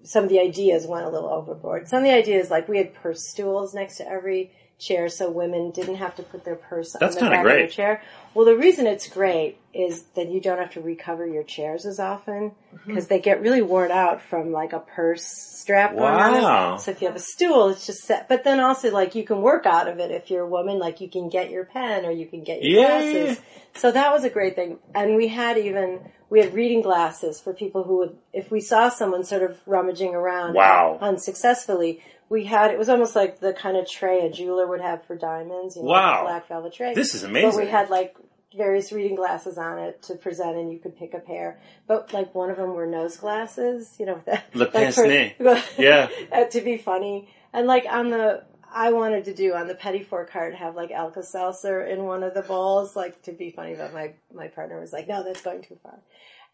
some 0.03 0.25
of 0.25 0.31
the 0.31 0.41
ideas 0.41 0.87
went 0.87 1.05
a 1.07 1.11
little 1.11 1.29
overboard. 1.29 1.89
Some 1.89 1.99
of 1.99 2.05
the 2.05 2.15
ideas, 2.15 2.51
like 2.51 2.69
we 2.69 2.79
had 2.79 2.95
purse 2.95 3.23
stools 3.23 3.75
next 3.75 3.97
to 3.99 4.09
every 4.09 4.53
chair 4.81 5.09
so 5.09 5.31
women 5.31 5.71
didn't 5.71 5.97
have 5.97 6.17
to 6.17 6.23
put 6.23 6.45
their 6.45 6.57
purse 6.57 6.97
That's 6.99 7.17
on 7.17 7.25
the 7.25 7.31
back 7.31 7.41
of 7.41 7.45
their 7.47 7.57
great. 7.59 7.71
chair. 7.71 8.03
Well, 8.35 8.45
the 8.45 8.57
reason 8.57 8.87
it's 8.87 9.09
great 9.09 9.59
is 9.75 10.03
that 10.15 10.29
you 10.31 10.41
don't 10.41 10.59
have 10.59 10.73
to 10.73 10.81
recover 10.81 11.27
your 11.27 11.43
chairs 11.43 11.85
as 11.87 12.01
often 12.01 12.51
mm-hmm. 12.51 12.87
because 12.87 13.07
they 13.09 13.21
get 13.21 13.41
really 13.41 13.63
worn 13.63 13.91
out 13.91 14.23
from 14.23 14.53
like 14.53 14.73
a 14.73 14.81
purse 14.81 15.25
strap 15.25 15.93
going 15.93 16.15
on 16.15 16.35
it. 16.35 16.43
Wow. 16.43 16.77
So 16.77 16.91
if 16.91 17.01
you 17.01 17.07
have 17.09 17.17
a 17.17 17.21
stool, 17.21 17.69
it's 17.69 17.87
just 17.87 18.01
set. 18.01 18.29
But 18.29 18.43
then 18.45 18.61
also 18.61 18.91
like 18.91 19.15
you 19.15 19.25
can 19.25 19.43
work 19.43 19.67
out 19.67 19.89
of 19.89 19.99
it 19.99 20.11
if 20.11 20.31
you're 20.31 20.43
a 20.43 20.49
woman, 20.49 20.79
like 20.79 21.01
you 21.01 21.09
can 21.09 21.29
get 21.29 21.51
your 21.51 21.65
pen 21.65 22.05
or 22.05 22.11
you 22.11 22.27
can 22.27 22.43
get 22.43 22.63
your 22.63 22.81
Yeah. 22.81 22.89
glasses. 23.01 23.41
So 23.75 23.93
that 23.93 24.13
was 24.13 24.25
a 24.25 24.31
great 24.31 24.57
thing. 24.57 24.79
And 24.95 25.17
we 25.17 25.29
had 25.29 25.59
even, 25.59 26.01
we 26.29 26.41
had 26.41 26.55
reading 26.55 26.83
glasses 26.83 27.41
for 27.41 27.53
people 27.53 27.85
who 27.85 27.99
would, 27.99 28.17
if 28.33 28.51
we 28.51 28.61
saw 28.61 28.89
someone 28.89 29.25
sort 29.25 29.43
of 29.43 29.59
rummaging 29.67 30.15
around 30.15 30.55
Wow. 30.55 30.99
unsuccessfully, 31.01 32.01
we 32.31 32.45
had, 32.45 32.71
it 32.71 32.79
was 32.79 32.89
almost 32.89 33.15
like 33.15 33.41
the 33.41 33.53
kind 33.53 33.77
of 33.77 33.87
tray 33.89 34.25
a 34.25 34.31
jeweler 34.31 34.67
would 34.67 34.81
have 34.81 35.05
for 35.05 35.17
diamonds, 35.17 35.77
you 35.77 35.83
know, 35.83 35.89
Wow. 35.91 36.23
black 36.23 36.49
velvet 36.49 36.73
tray. 36.73 36.95
This 36.95 37.15
is 37.15 37.25
amazing. 37.25 37.51
But 37.51 37.57
we 37.59 37.67
had 37.69 37.91
like 37.91 38.17
various 38.57 38.91
reading 38.93 39.17
glasses 39.17 39.59
on 39.59 39.79
it 39.79 40.01
to 40.03 40.15
present 40.15 40.57
and 40.57 40.73
you 40.73 40.79
could 40.79 40.97
pick 40.97 41.13
a 41.13 41.19
pair. 41.19 41.61
But 41.87 42.13
like 42.15 42.35
one 42.35 42.51
of 42.51 42.57
them 42.57 42.75
were 42.75 42.87
nose 42.87 43.17
glasses, 43.17 43.95
you 43.99 44.07
know, 44.07 44.23
that, 44.27 44.45
Le 44.55 44.69
like 44.73 44.95
for-. 44.95 45.07
Yeah. 45.79 46.09
to 46.51 46.61
be 46.63 46.79
funny. 46.79 47.29
And 47.53 47.67
like 47.67 47.85
on 47.91 48.11
the, 48.11 48.45
I 48.73 48.93
wanted 48.93 49.25
to 49.25 49.35
do 49.35 49.55
on 49.55 49.67
the 49.67 49.75
Petit 49.75 50.05
Four 50.05 50.25
card 50.27 50.55
have 50.55 50.77
like 50.77 50.93
Alka 50.93 51.25
Seltzer 51.25 51.85
in 51.85 52.05
one 52.05 52.23
of 52.23 52.35
the 52.35 52.43
bowls, 52.43 52.95
like 52.95 53.21
to 53.23 53.33
be 53.33 53.51
funny, 53.51 53.75
but 53.75 53.93
my, 53.93 54.13
my 54.33 54.47
partner 54.47 54.79
was 54.81 54.93
like, 54.93 55.09
no, 55.09 55.25
that's 55.25 55.43
going 55.43 55.63
too 55.63 55.77
far. 55.83 55.99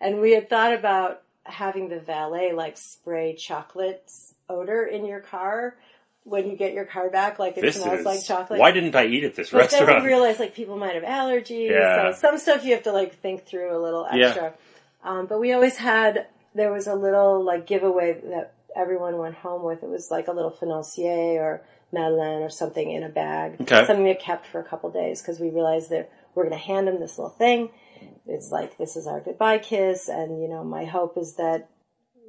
And 0.01 0.21
we 0.23 0.33
had 0.33 0.49
thought 0.49 0.73
about 0.73 1.21
having 1.43 1.91
the 1.91 2.01
valet 2.01 2.53
like 2.55 2.79
spray 2.79 3.35
chocolate 3.35 4.11
odor 4.49 4.85
in 4.85 5.05
your 5.05 5.21
car 5.21 5.77
when 6.25 6.51
you 6.51 6.57
get 6.57 6.73
your 6.73 6.85
car 6.85 7.09
back, 7.09 7.39
like 7.39 7.57
it 7.57 7.61
This 7.61 7.77
smells 7.77 8.01
is 8.01 8.05
like 8.07 8.25
chocolate. 8.25 8.59
Why 8.59 8.73
didn't 8.73 8.97
I 8.97 9.07
eat 9.07 9.23
at 9.23 9.37
this 9.37 9.51
But 9.51 9.71
then 9.71 9.81
restaurant? 9.81 10.03
we 10.03 10.09
realized 10.09 10.41
like 10.41 10.55
people 10.57 10.77
might 10.77 10.95
have 10.95 11.05
allergies. 11.05 11.71
Yeah. 11.71 12.13
So 12.13 12.19
some 12.19 12.39
stuff 12.39 12.65
you 12.65 12.75
have 12.75 12.83
to 12.85 12.93
like 12.93 13.15
think 13.21 13.47
through 13.47 13.77
a 13.77 13.81
little 13.81 14.07
Yeah. 14.13 14.27
extra. 14.27 14.55
Um, 15.05 15.27
but 15.27 15.39
we 15.39 15.53
always 15.53 15.77
had, 15.77 16.27
there 16.55 16.73
was 16.73 16.89
a 16.89 16.95
little 16.97 17.45
like 17.45 17.67
giveaway 17.67 18.21
that 18.25 18.55
everyone 18.75 19.19
went 19.19 19.37
home 19.37 19.63
with. 19.63 19.85
It 19.85 19.89
was 19.89 20.11
like 20.11 20.27
a 20.27 20.33
little 20.33 20.51
financier 20.51 21.41
or 21.41 21.63
Madeleine 21.93 22.43
or 22.43 22.51
something 22.51 22.91
in 22.91 23.05
a 23.05 23.09
bag. 23.09 23.61
Okay. 23.61 23.87
Something 23.87 24.05
we 24.05 24.15
kept 24.15 24.47
for 24.47 24.59
a 24.59 24.65
couple 24.65 24.91
days 24.91 25.23
because 25.23 25.39
we 25.39 25.51
realized 25.51 25.91
that 25.91 26.11
we're 26.35 26.43
going 26.43 26.59
to 26.59 26.65
hand 26.67 26.89
them 26.89 26.99
this 26.99 27.19
little 27.19 27.31
thing. 27.31 27.71
It's 28.27 28.51
like, 28.51 28.77
this 28.79 28.97
is 28.97 29.07
our 29.07 29.21
goodbye 29.21 29.59
kiss. 29.59 30.09
And, 30.09 30.43
you 30.43 30.49
know, 30.49 30.65
my 30.65 30.85
hope 30.87 31.17
is 31.17 31.35
that 31.37 31.69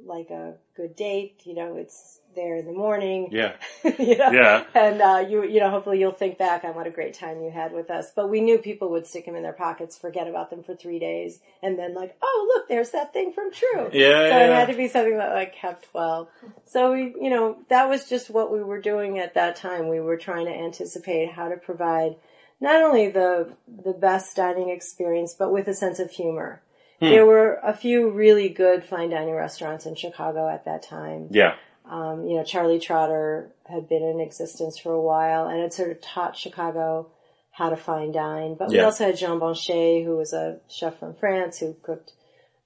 like 0.08 0.30
a 0.30 0.54
good 0.76 0.96
date, 0.96 1.42
you 1.44 1.54
know, 1.54 1.76
it's 1.76 2.20
there 2.34 2.56
in 2.56 2.66
the 2.66 2.72
morning. 2.72 3.28
yeah. 3.32 3.54
you 3.84 4.16
know? 4.16 4.30
Yeah. 4.30 4.64
And 4.74 5.00
uh, 5.02 5.24
you, 5.28 5.44
you 5.44 5.60
know, 5.60 5.70
hopefully 5.70 5.98
you'll 5.98 6.12
think 6.12 6.38
back 6.38 6.64
on 6.64 6.74
what 6.74 6.86
a 6.86 6.90
great 6.90 7.14
time 7.14 7.42
you 7.42 7.50
had 7.50 7.72
with 7.72 7.90
us. 7.90 8.12
But 8.14 8.28
we 8.30 8.40
knew 8.40 8.58
people 8.58 8.90
would 8.90 9.06
stick 9.06 9.26
them 9.26 9.34
in 9.34 9.42
their 9.42 9.52
pockets, 9.52 9.98
forget 9.98 10.28
about 10.28 10.50
them 10.50 10.62
for 10.62 10.74
three 10.74 10.98
days, 10.98 11.40
and 11.62 11.78
then 11.78 11.94
like, 11.94 12.16
oh 12.22 12.52
look, 12.54 12.68
there's 12.68 12.90
that 12.90 13.12
thing 13.12 13.32
from 13.32 13.52
Tru. 13.52 13.90
Yeah, 13.92 14.30
So 14.30 14.36
it 14.38 14.48
yeah. 14.48 14.58
had 14.58 14.68
to 14.68 14.76
be 14.76 14.88
something 14.88 15.18
that 15.18 15.32
like 15.34 15.54
kept 15.54 15.86
well. 15.92 16.30
So 16.66 16.92
we, 16.92 17.14
you 17.20 17.30
know, 17.30 17.58
that 17.68 17.88
was 17.88 18.08
just 18.08 18.30
what 18.30 18.52
we 18.52 18.62
were 18.62 18.80
doing 18.80 19.18
at 19.18 19.34
that 19.34 19.56
time. 19.56 19.88
We 19.88 20.00
were 20.00 20.16
trying 20.16 20.46
to 20.46 20.52
anticipate 20.54 21.32
how 21.32 21.48
to 21.48 21.56
provide 21.56 22.16
not 22.60 22.82
only 22.82 23.08
the 23.08 23.52
the 23.84 23.92
best 23.92 24.36
dining 24.36 24.70
experience, 24.70 25.34
but 25.38 25.52
with 25.52 25.68
a 25.68 25.74
sense 25.74 25.98
of 25.98 26.10
humor. 26.10 26.62
Hmm. 27.00 27.06
There 27.10 27.26
were 27.26 27.60
a 27.62 27.72
few 27.74 28.10
really 28.10 28.48
good 28.48 28.84
fine 28.84 29.10
dining 29.10 29.34
restaurants 29.34 29.86
in 29.86 29.94
Chicago 29.94 30.48
at 30.48 30.64
that 30.64 30.82
time 30.82 31.28
Yeah. 31.30 31.54
um, 31.84 32.26
you 32.26 32.36
know, 32.36 32.44
Charlie 32.44 32.80
Trotter 32.80 33.50
had 33.66 33.88
been 33.88 34.02
in 34.02 34.20
existence 34.20 34.78
for 34.78 34.92
a 34.92 35.00
while 35.00 35.46
and 35.46 35.60
had 35.60 35.72
sort 35.72 35.90
of 35.90 36.00
taught 36.00 36.36
Chicago 36.36 37.10
how 37.52 37.70
to 37.70 37.76
fine 37.76 38.12
dine. 38.12 38.54
But 38.58 38.70
we 38.70 38.76
also 38.84 39.06
had 39.06 39.16
Jean 39.16 39.38
Banchet, 39.40 40.04
who 40.04 40.16
was 40.16 40.32
a 40.32 40.60
chef 40.68 40.98
from 40.98 41.14
France 41.14 41.58
who 41.58 41.74
cooked, 41.82 42.12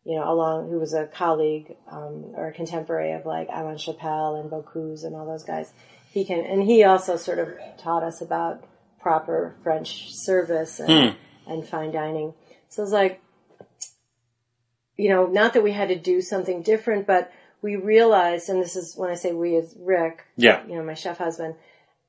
you 0.04 0.16
know, 0.18 0.30
along, 0.30 0.70
who 0.70 0.78
was 0.78 0.92
a 0.94 1.06
colleague, 1.06 1.74
um, 1.90 2.32
or 2.34 2.48
a 2.48 2.52
contemporary 2.52 3.12
of 3.12 3.24
like 3.26 3.48
Alain 3.52 3.76
Chapel 3.78 4.36
and 4.36 4.50
Bocuse 4.50 5.04
and 5.04 5.14
all 5.14 5.26
those 5.26 5.44
guys. 5.44 5.72
He 6.10 6.24
can, 6.24 6.40
and 6.44 6.62
he 6.62 6.84
also 6.84 7.16
sort 7.16 7.38
of 7.38 7.48
taught 7.78 8.02
us 8.02 8.20
about 8.20 8.64
proper 9.00 9.56
French 9.62 10.12
service 10.14 10.78
and, 10.80 10.90
and 11.46 11.66
fine 11.66 11.90
dining. 11.90 12.34
So 12.68 12.82
it's 12.82 12.92
like, 12.92 13.20
you 14.96 15.08
know, 15.08 15.26
not 15.26 15.54
that 15.54 15.62
we 15.62 15.72
had 15.72 15.88
to 15.88 15.98
do 15.98 16.20
something 16.20 16.62
different, 16.62 17.06
but 17.06 17.32
we 17.62 17.76
realized, 17.76 18.48
and 18.48 18.60
this 18.60 18.76
is 18.76 18.94
when 18.96 19.10
I 19.10 19.14
say 19.14 19.32
we 19.32 19.56
as 19.56 19.74
Rick, 19.78 20.24
Yeah. 20.36 20.64
you 20.66 20.74
know, 20.76 20.82
my 20.82 20.94
chef 20.94 21.18
husband, 21.18 21.54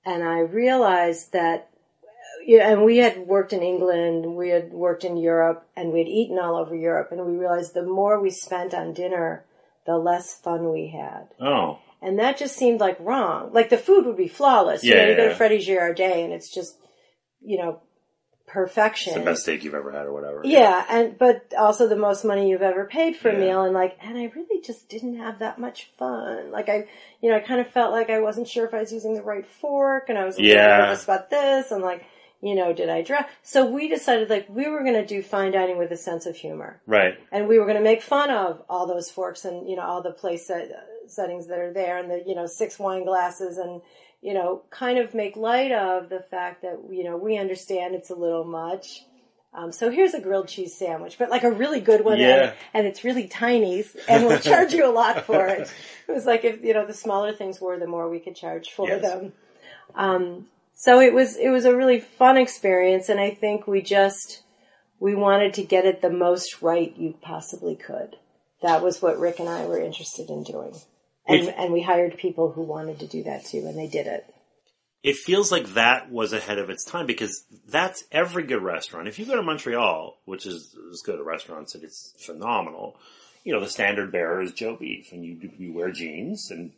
and 0.05 0.23
I 0.23 0.39
realized 0.39 1.31
that, 1.34 1.69
you 2.45 2.57
know, 2.57 2.65
and 2.65 2.84
we 2.84 2.97
had 2.97 3.19
worked 3.27 3.53
in 3.53 3.61
England, 3.61 4.36
we 4.36 4.49
had 4.49 4.73
worked 4.73 5.05
in 5.05 5.15
Europe, 5.17 5.65
and 5.77 5.93
we 5.93 5.99
had 5.99 6.07
eaten 6.07 6.39
all 6.39 6.55
over 6.55 6.75
Europe, 6.75 7.09
and 7.11 7.25
we 7.25 7.38
realized 7.38 7.73
the 7.73 7.86
more 7.86 8.19
we 8.19 8.31
spent 8.31 8.73
on 8.73 8.93
dinner, 8.93 9.45
the 9.86 9.97
less 9.97 10.39
fun 10.39 10.71
we 10.71 10.88
had. 10.88 11.27
Oh. 11.39 11.79
And 12.01 12.19
that 12.19 12.38
just 12.38 12.57
seemed 12.57 12.81
like 12.81 12.97
wrong. 12.99 13.51
Like 13.53 13.69
the 13.69 13.77
food 13.77 14.05
would 14.05 14.17
be 14.17 14.27
flawless. 14.27 14.84
you 14.84 14.93
Yeah, 14.93 15.03
know, 15.05 15.09
you 15.11 15.15
go 15.15 15.29
to 15.29 15.36
Fredy 15.36 15.59
Girardet 15.65 16.23
and 16.25 16.34
it's 16.34 16.53
just, 16.53 16.75
you 17.41 17.57
know, 17.57 17.79
perfection. 18.45 19.13
The 19.13 19.21
best 19.31 19.43
steak 19.43 19.63
you've 19.63 19.73
ever 19.73 19.91
had 19.91 20.05
or 20.05 20.13
whatever. 20.13 20.41
Yeah, 20.43 20.85
and 20.89 21.17
but 21.17 21.53
also 21.57 21.87
the 21.87 21.95
most 21.95 22.23
money 22.23 22.49
you've 22.49 22.61
ever 22.61 22.85
paid 22.85 23.15
for 23.15 23.29
a 23.29 23.33
Yeah. 23.33 23.39
meal, 23.39 23.61
and 23.63 23.73
like, 23.73 23.97
and 24.01 24.17
I 24.17 24.31
really 24.35 24.61
just 24.61 24.89
didn't 24.89 25.17
have 25.17 25.39
that 25.39 25.59
much 25.59 25.89
fun. 25.97 26.51
Like 26.51 26.69
I, 26.69 26.87
you 27.21 27.29
know, 27.29 27.37
I 27.37 27.39
kind 27.39 27.61
of 27.61 27.67
felt 27.67 27.91
like 27.91 28.09
I 28.09 28.19
wasn't 28.19 28.47
sure 28.47 28.65
if 28.65 28.73
I 28.73 28.79
was 28.79 28.91
using 28.93 29.13
the 29.13 29.23
right 29.23 29.45
fork, 29.45 30.09
and 30.09 30.17
I 30.17 30.25
was 30.25 30.39
Yeah. 30.39 30.77
nervous 30.79 31.03
about 31.03 31.29
this, 31.29 31.71
and 31.71 31.81
like, 31.81 32.05
you 32.41 32.55
know, 32.55 32.73
did 32.73 32.89
I 32.89 33.01
drop? 33.01 33.29
So 33.41 33.65
we 33.65 33.87
decided 33.87 34.29
like 34.29 34.47
we 34.49 34.67
were 34.67 34.81
going 34.83 34.95
to 34.95 35.05
do 35.05 35.21
fine 35.23 35.53
dining 35.53 35.77
with 35.77 35.91
a 35.91 35.97
sense 35.97 36.25
of 36.25 36.35
humor, 36.35 36.81
Right. 36.85 37.17
and 37.31 37.47
we 37.47 37.57
were 37.57 37.65
going 37.65 37.77
to 37.77 37.83
make 37.83 38.01
fun 38.01 38.29
of 38.29 38.61
all 38.69 38.85
those 38.85 39.09
forks 39.09 39.45
and 39.45 39.69
you 39.69 39.77
know 39.77 39.83
all 39.83 40.01
the 40.03 40.11
place 40.11 40.47
set, 40.47 40.69
settings 41.07 41.47
that 41.47 41.59
are 41.59 41.71
there, 41.73 41.97
and 41.97 42.11
the 42.11 42.23
you 42.27 42.35
know 42.35 42.45
six 42.47 42.77
wine 42.77 43.05
glasses 43.05 43.57
and 43.57 43.81
you 44.24 44.34
know, 44.34 44.63
kind 44.69 44.97
of 44.97 45.13
make 45.13 45.36
light 45.36 45.74
of 45.74 46.09
the 46.09 46.21
fact 46.21 46.61
that, 46.61 46.80
you 46.89 47.03
know, 47.03 47.17
we 47.17 47.38
understand 47.38 47.93
it's 47.93 48.09
a 48.09 48.15
little 48.15 48.45
much. 48.45 49.05
Um, 49.53 49.71
so 49.71 49.91
here's 49.91 50.13
a 50.13 50.21
grilled 50.21 50.47
cheese 50.47 50.76
sandwich, 50.76 51.17
but 51.19 51.30
like 51.30 51.43
a 51.43 51.51
really 51.51 51.82
good 51.82 52.03
one, 52.05 52.19
Yeah. 52.19 52.38
and, 52.45 52.53
and 52.74 52.88
it's 52.88 53.03
really 53.03 53.28
tiny, 53.28 53.84
and 54.07 54.26
we'll 54.26 54.39
charge 54.51 54.74
you 54.74 54.88
a 54.88 54.89
lot 54.89 55.26
for 55.26 55.45
it. 55.47 55.71
It 56.07 56.11
was 56.11 56.26
like 56.26 56.43
if 56.45 56.63
you 56.63 56.74
know 56.74 56.86
the 56.88 56.93
smaller 56.93 57.34
things 57.34 57.61
were, 57.61 57.78
the 57.78 57.86
more 57.86 58.09
we 58.09 58.19
could 58.19 58.36
charge 58.36 58.71
for 58.71 58.88
Yes. 58.88 59.01
them. 59.01 59.34
Um, 59.93 60.47
so 60.74 60.99
it 60.99 61.13
was 61.13 61.36
it 61.38 61.49
was 61.49 61.65
a 61.65 61.76
really 61.76 61.99
fun 61.99 62.38
experience, 62.38 63.09
and 63.09 63.19
I 63.19 63.30
think 63.30 63.67
we 63.67 63.82
just 63.82 64.41
we 64.99 65.13
wanted 65.13 65.53
to 65.55 65.63
get 65.63 65.86
it 65.86 66.01
the 66.01 66.09
most 66.09 66.61
right 66.61 66.95
you 66.97 67.13
possibly 67.21 67.76
could. 67.76 68.15
That 68.63 68.82
was 68.82 69.01
what 69.01 69.19
Rick 69.19 69.39
and 69.39 69.49
I 69.49 69.65
were 69.65 69.78
interested 69.80 70.30
in 70.30 70.43
doing, 70.43 70.74
and 71.28 71.47
If- 71.47 71.55
and 71.57 71.74
we 71.74 71.82
hired 71.82 72.17
people 72.17 72.51
who 72.51 72.61
wanted 72.63 72.99
to 72.99 73.07
do 73.07 73.24
that 73.24 73.45
too, 73.45 73.59
and 73.65 73.78
they 73.78 73.88
did 73.88 74.07
it. 74.07 74.26
it 75.03 75.17
feels 75.17 75.51
like 75.51 75.74
that 75.74 76.09
was 76.09 76.32
ahead 76.32 76.57
of 76.59 76.69
its 76.69 76.86
time 76.86 77.05
because 77.05 77.43
that's 77.67 78.05
every 78.11 78.43
good 78.43 78.61
restaurant. 78.63 79.05
If 79.07 79.19
you 79.19 79.26
go 79.26 79.36
to 79.36 79.41
Montreal, 79.43 80.17
which 80.26 80.45
is 80.45 80.74
as 80.91 81.01
good 81.01 81.19
a 81.19 81.24
restaurant, 81.24 81.76
and 81.76 81.84
it's 81.84 82.13
phenomenal, 82.19 82.95
you 83.43 83.51
know, 83.51 83.59
the 83.59 83.67
standard 83.67 84.13
bearer 84.13 84.41
is 84.41 84.53
Joe 84.53 84.78
Beef 84.78 85.11
and 85.11 85.26
you, 85.26 85.51
you 85.57 85.74
wear 85.74 85.91
jeans 85.91 86.49
and 86.51 86.71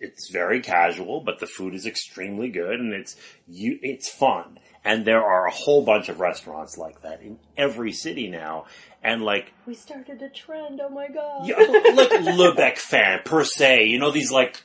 it's 0.00 0.28
very 0.28 0.60
casual, 0.60 1.20
but 1.20 1.38
the 1.38 1.46
food 1.46 1.74
is 1.74 1.86
extremely 1.86 2.48
good 2.48 2.80
and 2.80 2.92
it's, 2.92 3.16
you, 3.46 3.78
it's 3.82 4.08
fun. 4.08 4.58
And 4.84 5.04
there 5.04 5.22
are 5.22 5.46
a 5.46 5.50
whole 5.50 5.84
bunch 5.84 6.08
of 6.08 6.20
restaurants 6.20 6.78
like 6.78 7.02
that 7.02 7.20
in 7.20 7.38
every 7.56 7.92
city 7.92 8.28
now. 8.28 8.66
And 9.02 9.22
like, 9.22 9.52
We 9.66 9.74
started 9.74 10.22
a 10.22 10.28
trend. 10.28 10.80
Oh 10.82 10.88
my 10.88 11.08
god! 11.08 11.46
yeah, 11.46 11.56
oh, 11.58 11.92
like 11.94 12.36
Le 12.36 12.54
Bec-Fin 12.54 13.20
per 13.24 13.44
se, 13.44 13.86
you 13.86 13.98
know, 13.98 14.10
these 14.10 14.32
like 14.32 14.62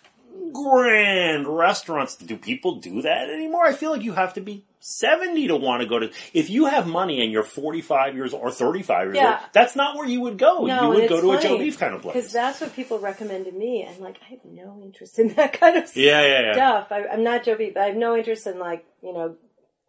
grand 0.51 1.47
restaurants. 1.47 2.15
Do 2.15 2.37
people 2.37 2.75
do 2.75 3.01
that 3.01 3.29
anymore? 3.29 3.65
I 3.65 3.73
feel 3.73 3.91
like 3.91 4.03
you 4.03 4.13
have 4.13 4.33
to 4.35 4.41
be 4.41 4.63
70 4.85 5.47
to 5.47 5.55
want 5.55 5.81
to 5.81 5.87
go 5.87 5.97
to, 5.99 6.11
if 6.33 6.49
you 6.49 6.65
have 6.65 6.87
money 6.87 7.23
and 7.23 7.31
you're 7.31 7.43
45 7.43 8.15
years 8.15 8.33
or 8.33 8.51
35 8.51 9.05
years 9.07 9.15
Yeah. 9.15 9.39
old, 9.39 9.49
that's 9.53 9.77
not 9.77 9.95
where 9.95 10.05
you 10.05 10.19
would 10.21 10.37
go. 10.37 10.65
No, 10.65 10.91
you 10.91 10.99
would 10.99 11.09
go 11.09 11.21
to 11.21 11.31
a 11.31 11.41
Joe 11.41 11.49
funny, 11.49 11.59
Beef 11.63 11.79
kind 11.79 11.95
of 11.95 12.01
place. 12.01 12.15
Because 12.15 12.33
that's 12.33 12.59
what 12.59 12.75
people 12.75 12.99
recommend 12.99 13.45
to 13.45 13.51
me, 13.53 13.83
and 13.87 13.97
like 13.99 14.17
I 14.25 14.31
have 14.31 14.39
no 14.43 14.81
interest 14.83 15.19
in 15.19 15.29
that 15.35 15.57
kind 15.59 15.77
of 15.77 15.95
Yeah, 15.95 16.21
yeah, 16.21 16.41
yeah. 16.41 16.53
stuff. 16.53 16.87
I, 16.91 17.05
I'm 17.07 17.23
not 17.23 17.45
Joe 17.45 17.55
Beef, 17.55 17.73
but 17.75 17.83
I 17.83 17.85
have 17.87 17.95
no 17.95 18.15
interest 18.17 18.45
in 18.45 18.59
like 18.59 18.85
you 19.01 19.13
know. 19.13 19.35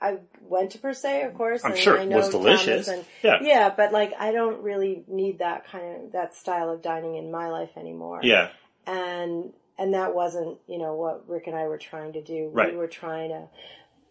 I 0.01 0.19
went 0.43 0.73
to 0.73 0.79
Per 0.79 0.93
Se, 0.93 1.23
of 1.23 1.35
course. 1.35 1.65
I'm 1.65 1.71
and 1.73 1.81
sure 1.81 1.99
I 1.99 2.03
it 2.03 2.09
know 2.09 2.19
was 2.19 2.29
delicious. 2.29 2.87
Thomas 2.87 3.07
Yeah. 3.23 3.37
And, 3.39 3.47
yeah, 3.47 3.75
but 3.75 3.91
like 3.93 4.13
I 4.19 4.33
don't 4.33 4.63
really 4.63 5.03
need 5.09 5.39
that 5.39 5.67
kind 5.71 6.05
of 6.07 6.13
that 6.13 6.35
style 6.35 6.69
of 6.71 6.83
dining 6.83 7.15
in 7.17 7.31
my 7.31 7.49
life 7.49 7.71
anymore. 7.77 8.21
Yeah. 8.23 8.51
and 8.87 9.53
and 9.79 9.95
that 9.95 10.15
wasn't 10.15 10.59
you 10.69 10.79
know 10.79 10.95
what 10.95 11.29
Rick 11.29 11.47
and 11.47 11.57
I 11.57 11.67
were 11.69 11.79
trying 11.79 12.13
to 12.15 12.23
do. 12.23 12.51
Right. 12.53 12.73
We 12.73 12.77
were 12.77 12.87
trying 12.89 13.31
to 13.31 13.49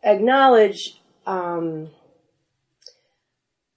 acknowledge, 0.04 1.02
um, 1.26 1.90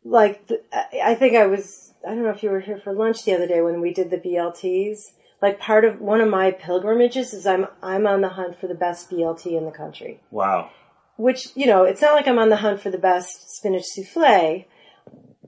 like 0.05 0.47
the, 0.47 0.61
I 1.05 1.15
think 1.15 1.37
I 1.37 1.47
was 1.47 1.93
I 2.07 2.11
don't 2.11 2.23
know 2.23 2.31
if 2.31 2.43
you 2.43 2.51
were 2.51 2.61
here 2.61 2.79
for 2.79 2.93
lunch 2.93 3.25
the 3.25 3.35
other 3.35 3.47
day 3.47 3.61
when 3.61 3.81
we 3.81 3.93
did 3.93 4.11
the 4.11 4.19
BLTs. 4.19 5.13
Like 5.43 5.59
part 5.59 5.85
of 5.85 6.01
one 6.01 6.21
of 6.21 6.29
my 6.29 6.51
pilgrimages 6.51 7.35
is 7.35 7.47
I'm 7.47 7.67
I'm 7.83 8.07
on 8.07 8.21
the 8.21 8.31
hunt 8.31 8.59
for 8.59 8.69
the 8.69 8.75
best 8.75 9.11
BLT 9.11 9.57
in 9.57 9.65
the 9.65 9.71
country. 9.71 10.21
Wow. 10.31 10.71
Which 11.17 11.49
you 11.55 11.67
know 11.67 11.85
it's 11.85 12.01
not 12.01 12.15
like 12.15 12.29
I'm 12.29 12.39
on 12.39 12.49
the 12.49 12.57
hunt 12.57 12.81
for 12.81 12.91
the 12.91 12.99
best 12.99 13.57
spinach 13.57 13.85
souffle. 13.85 14.65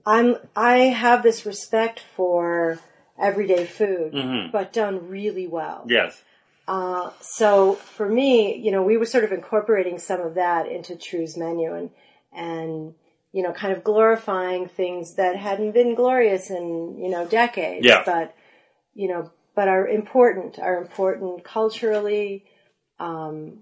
I'm 0.05 0.37
I 0.57 0.77
have 0.77 1.23
this 1.23 1.47
respect 1.47 2.03
for 2.17 2.79
everyday 3.19 3.65
food, 3.67 4.13
Mhm. 4.13 4.53
but 4.53 4.73
done 4.73 5.09
really 5.09 5.47
well. 5.47 5.85
Yes. 5.87 6.23
Uh, 6.69 7.11
so 7.23 7.75
for 7.75 8.07
me, 8.07 8.59
you 8.59 8.71
know, 8.71 8.83
we 8.83 8.99
were 8.99 9.07
sort 9.07 9.25
of 9.25 9.33
incorporating 9.33 9.99
some 9.99 10.21
of 10.21 10.35
that 10.35 10.69
into 10.69 10.97
Tru's 10.97 11.35
menu 11.35 11.75
and, 11.75 11.91
and, 12.31 12.95
you 13.33 13.43
know, 13.43 13.53
kind 13.53 13.75
of 13.75 13.83
glorifying 13.83 14.69
things 14.69 15.15
that 15.15 15.35
hadn't 15.35 15.73
been 15.73 15.95
glorious 15.95 16.51
in, 16.51 16.99
you 16.99 17.09
know, 17.09 17.27
decades. 17.27 17.87
Yeah. 17.87 18.03
But, 18.05 18.35
you 18.93 19.09
know, 19.09 19.33
but 19.57 19.69
are 19.69 19.89
important, 19.89 20.59
are 20.59 20.77
important 20.77 21.43
culturally, 21.43 22.45
um, 23.01 23.61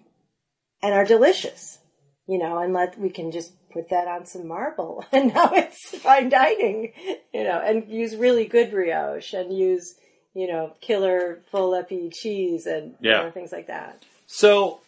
and 0.82 0.92
are 0.92 1.04
delicious, 1.04 1.78
you 2.26 2.38
know, 2.38 2.59
and 2.59 2.74
let, 2.74 2.98
we 2.98 3.11
can 3.11 3.30
just 3.30 3.52
put 3.70 3.90
that 3.90 4.09
on 4.09 4.26
some 4.26 4.48
marble 4.48 5.04
and 5.12 5.32
now 5.32 5.52
it's 5.52 5.96
fine 5.98 6.28
dining, 6.28 6.92
you 7.32 7.44
know, 7.44 7.61
and 7.64 7.88
use 7.88 8.16
really 8.16 8.46
good 8.46 8.72
brioche 8.72 9.32
and 9.32 9.57
use, 9.57 9.94
you 10.37 10.47
know, 10.47 10.74
killer 10.82 11.41
Fol 11.51 11.74
Epi 11.74 12.11
cheese 12.11 12.66
and 12.66 12.95
you 13.01 13.11
know, 13.11 13.30
things 13.30 13.53
like 13.53 13.68
that. 13.68 14.05
So, 14.26 14.80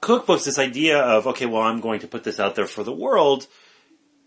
cookbooks, 0.00 0.46
this 0.46 0.58
idea 0.58 0.98
of, 0.98 1.26
okay, 1.26 1.44
well, 1.44 1.60
I'm 1.60 1.80
going 1.80 2.00
to 2.00 2.08
put 2.08 2.24
this 2.24 2.40
out 2.40 2.54
there 2.54 2.66
for 2.66 2.82
the 2.82 2.94
world. 2.94 3.46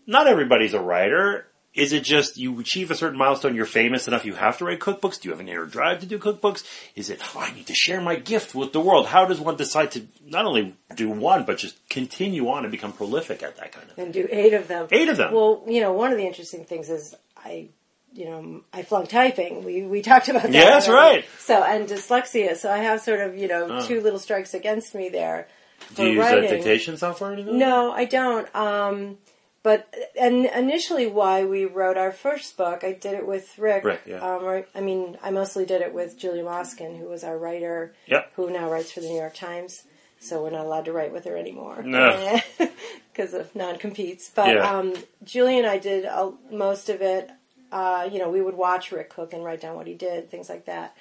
Not 0.06 0.28
everybody's 0.28 0.74
a 0.74 0.80
writer. 0.80 1.48
Is 1.74 1.92
it 1.92 2.04
just 2.04 2.38
you 2.38 2.60
achieve 2.60 2.92
a 2.92 2.94
certain 2.94 3.18
milestone, 3.18 3.56
you're 3.56 3.66
famous 3.66 4.06
enough, 4.06 4.24
you 4.24 4.34
have 4.34 4.58
to 4.58 4.64
write 4.64 4.78
cookbooks? 4.78 5.20
Do 5.20 5.28
you 5.28 5.32
have 5.32 5.40
an 5.40 5.48
inner 5.48 5.66
drive 5.66 6.00
to 6.00 6.06
do 6.06 6.20
cookbooks? 6.20 6.64
Is 6.94 7.10
it, 7.10 7.20
oh, 7.34 7.40
I 7.40 7.52
need 7.52 7.66
to 7.66 7.74
share 7.74 8.00
my 8.00 8.14
gift 8.14 8.54
with 8.54 8.72
the 8.72 8.80
world? 8.80 9.08
How 9.08 9.24
does 9.24 9.40
one 9.40 9.56
decide 9.56 9.90
to 9.92 10.06
not 10.24 10.46
only 10.46 10.76
do 10.94 11.10
one, 11.10 11.44
but 11.44 11.58
just 11.58 11.76
continue 11.88 12.48
on 12.48 12.62
and 12.64 12.70
become 12.70 12.92
prolific 12.92 13.42
at 13.42 13.56
that 13.56 13.72
kind 13.72 13.90
of 13.90 13.96
thing? 13.96 14.04
And 14.04 14.14
do 14.14 14.28
eight 14.30 14.54
of 14.54 14.68
them. 14.68 14.86
Eight 14.92 15.08
of 15.08 15.16
them. 15.16 15.34
Well, 15.34 15.64
you 15.66 15.80
know, 15.80 15.92
one 15.92 16.12
of 16.12 16.16
the 16.16 16.26
interesting 16.26 16.64
things 16.64 16.88
is 16.88 17.14
I, 17.36 17.70
you 18.14 18.24
know, 18.24 18.62
I 18.72 18.82
flunked 18.82 19.10
typing. 19.10 19.64
We 19.64 19.82
we 19.82 20.02
talked 20.02 20.28
about 20.28 20.42
that. 20.42 20.52
Yeah, 20.52 20.64
that's 20.64 20.88
already. 20.88 21.18
right. 21.20 21.24
So 21.38 21.62
and 21.62 21.88
dyslexia. 21.88 22.56
So 22.56 22.70
I 22.70 22.78
have 22.78 23.00
sort 23.00 23.20
of 23.20 23.36
you 23.36 23.48
know 23.48 23.66
Oh. 23.70 23.86
two 23.86 24.00
little 24.00 24.18
strikes 24.18 24.54
against 24.54 24.94
me 24.94 25.08
there. 25.08 25.48
Do 25.94 26.04
you 26.04 26.20
use 26.20 26.26
a 26.26 26.40
dictation 26.40 26.96
software 26.96 27.30
or 27.30 27.32
anything? 27.34 27.58
No, 27.58 27.92
I 27.92 28.04
don't. 28.04 28.52
Um, 28.54 29.18
but 29.62 29.92
and 30.18 30.46
initially, 30.46 31.06
why 31.06 31.44
we 31.44 31.64
wrote 31.66 31.96
our 31.96 32.10
first 32.12 32.56
book, 32.56 32.82
I 32.82 32.92
did 32.92 33.14
it 33.14 33.26
with 33.26 33.56
Rick. 33.58 33.84
Rick, 33.84 34.00
yeah. 34.06 34.16
Um, 34.18 34.44
or, 34.44 34.66
I 34.74 34.80
mean, 34.80 35.18
I 35.22 35.30
mostly 35.30 35.64
did 35.66 35.82
it 35.82 35.92
with 35.94 36.16
Julia 36.18 36.42
Moskin, 36.44 36.96
who 36.96 37.06
was 37.08 37.22
our 37.22 37.36
writer, 37.36 37.92
Yep. 38.06 38.32
who 38.36 38.50
now 38.50 38.70
writes 38.70 38.90
for 38.92 39.00
the 39.00 39.08
New 39.08 39.16
York 39.18 39.34
Times. 39.34 39.82
So 40.20 40.42
we're 40.42 40.50
not 40.50 40.64
allowed 40.66 40.86
to 40.86 40.92
write 40.92 41.12
with 41.12 41.24
her 41.26 41.36
anymore 41.36 41.82
No. 41.84 42.40
because 43.12 43.34
of 43.34 43.54
non-competes. 43.54 44.30
But 44.34 44.54
Yeah. 44.56 44.68
um, 44.78 44.94
Julie 45.22 45.58
and 45.58 45.66
I 45.66 45.78
did 45.78 46.04
uh, 46.06 46.30
most 46.50 46.88
of 46.88 47.02
it. 47.02 47.30
Uh, 47.70 48.08
you 48.10 48.18
know, 48.18 48.30
we 48.30 48.40
would 48.40 48.54
watch 48.54 48.92
Rick 48.92 49.10
cook 49.10 49.32
and 49.32 49.44
write 49.44 49.60
down 49.60 49.76
what 49.76 49.86
he 49.86 49.94
did, 49.94 50.30
things 50.30 50.48
like 50.48 50.64
that. 50.66 50.94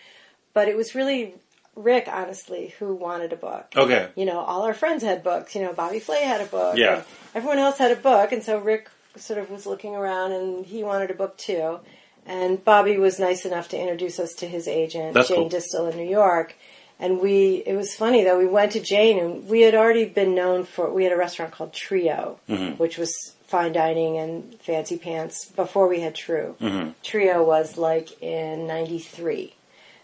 But 0.53 0.67
it 0.67 0.75
was 0.75 0.95
really 0.95 1.35
Rick, 1.75 2.07
honestly, 2.11 2.73
who 2.79 2.95
wanted 2.95 3.31
a 3.33 3.35
book 3.37 3.67
Okay. 3.75 4.09
you 4.15 4.25
know, 4.25 4.39
all 4.39 4.63
our 4.63 4.73
friends 4.73 5.03
had 5.03 5.23
books. 5.23 5.55
You 5.55 5.61
know, 5.61 5.73
Bobby 5.73 5.99
Flay 5.99 6.23
had 6.23 6.41
a 6.41 6.45
book. 6.45 6.75
Yeah. 6.77 7.03
everyone 7.35 7.59
else 7.59 7.77
had 7.77 7.91
a 7.91 7.95
book, 7.95 8.31
and 8.31 8.41
so 8.43 8.57
Rick 8.59 8.89
sort 9.15 9.39
of 9.39 9.49
was 9.49 9.65
looking 9.65 9.95
around, 9.95 10.31
and 10.31 10.65
he 10.65 10.83
wanted 10.83 11.11
a 11.11 11.13
book 11.13 11.37
too. 11.37 11.79
And 12.25 12.63
Bobby 12.65 12.97
was 12.97 13.19
nice 13.19 13.45
enough 13.45 13.69
to 13.69 13.79
introduce 13.79 14.19
us 14.19 14.33
to 14.35 14.47
his 14.47 14.67
agent, 14.67 15.13
That's 15.13 15.29
Jane 15.29 15.49
cool. 15.49 15.59
Dystel 15.59 15.89
in 15.91 15.97
New 15.97 16.09
York. 16.09 16.55
And 16.99 17.19
we, 17.21 17.63
it 17.65 17.75
was 17.75 17.93
funny 17.95 18.23
though, 18.23 18.37
we 18.39 18.47
went 18.47 18.71
to 18.73 18.79
Jane 18.81 19.19
and 19.19 19.47
we 19.47 19.61
had 19.61 19.75
already 19.75 20.05
been 20.05 20.33
known 20.35 20.65
for, 20.65 20.91
we 20.91 21.03
had 21.03 21.13
a 21.13 21.17
restaurant 21.17 21.51
called 21.53 21.71
Trio, 21.71 22.39
Mm-hmm. 22.49 22.77
which 22.77 22.97
was 22.97 23.13
fine 23.47 23.71
dining 23.71 24.17
and 24.17 24.53
fancy 24.59 24.97
pants 24.97 25.45
before 25.45 25.87
we 25.87 26.01
had 26.01 26.13
Tru. 26.13 26.55
Mm-hmm. 26.59 26.91
Trio 27.01 27.43
was 27.43 27.77
like 27.77 28.21
in 28.21 28.67
93. 28.67 29.53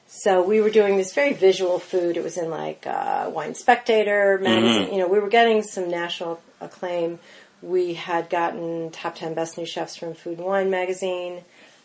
So 0.07 0.43
we 0.43 0.61
were 0.61 0.69
doing 0.69 0.97
this 0.97 1.13
very 1.13 1.33
visual 1.33 1.79
food. 1.79 2.17
It 2.17 2.23
was 2.23 2.37
in 2.37 2.49
like 2.49 2.85
uh, 2.85 3.29
Wine 3.33 3.55
Spectator 3.55 4.39
magazine. 4.41 4.83
Mm-hmm. 4.83 4.93
You 4.93 4.99
know, 4.99 5.07
we 5.07 5.19
were 5.19 5.29
getting 5.29 5.63
some 5.63 5.89
national 5.89 6.41
acclaim. 6.61 7.19
We 7.61 7.95
had 7.95 8.29
gotten 8.29 8.91
top 8.91 9.15
ten 9.15 9.33
best 9.33 9.57
new 9.57 9.65
chefs 9.65 9.95
from 9.95 10.13
Food 10.13 10.37
and 10.37 10.45
Wine 10.45 10.69
magazine, 10.69 11.41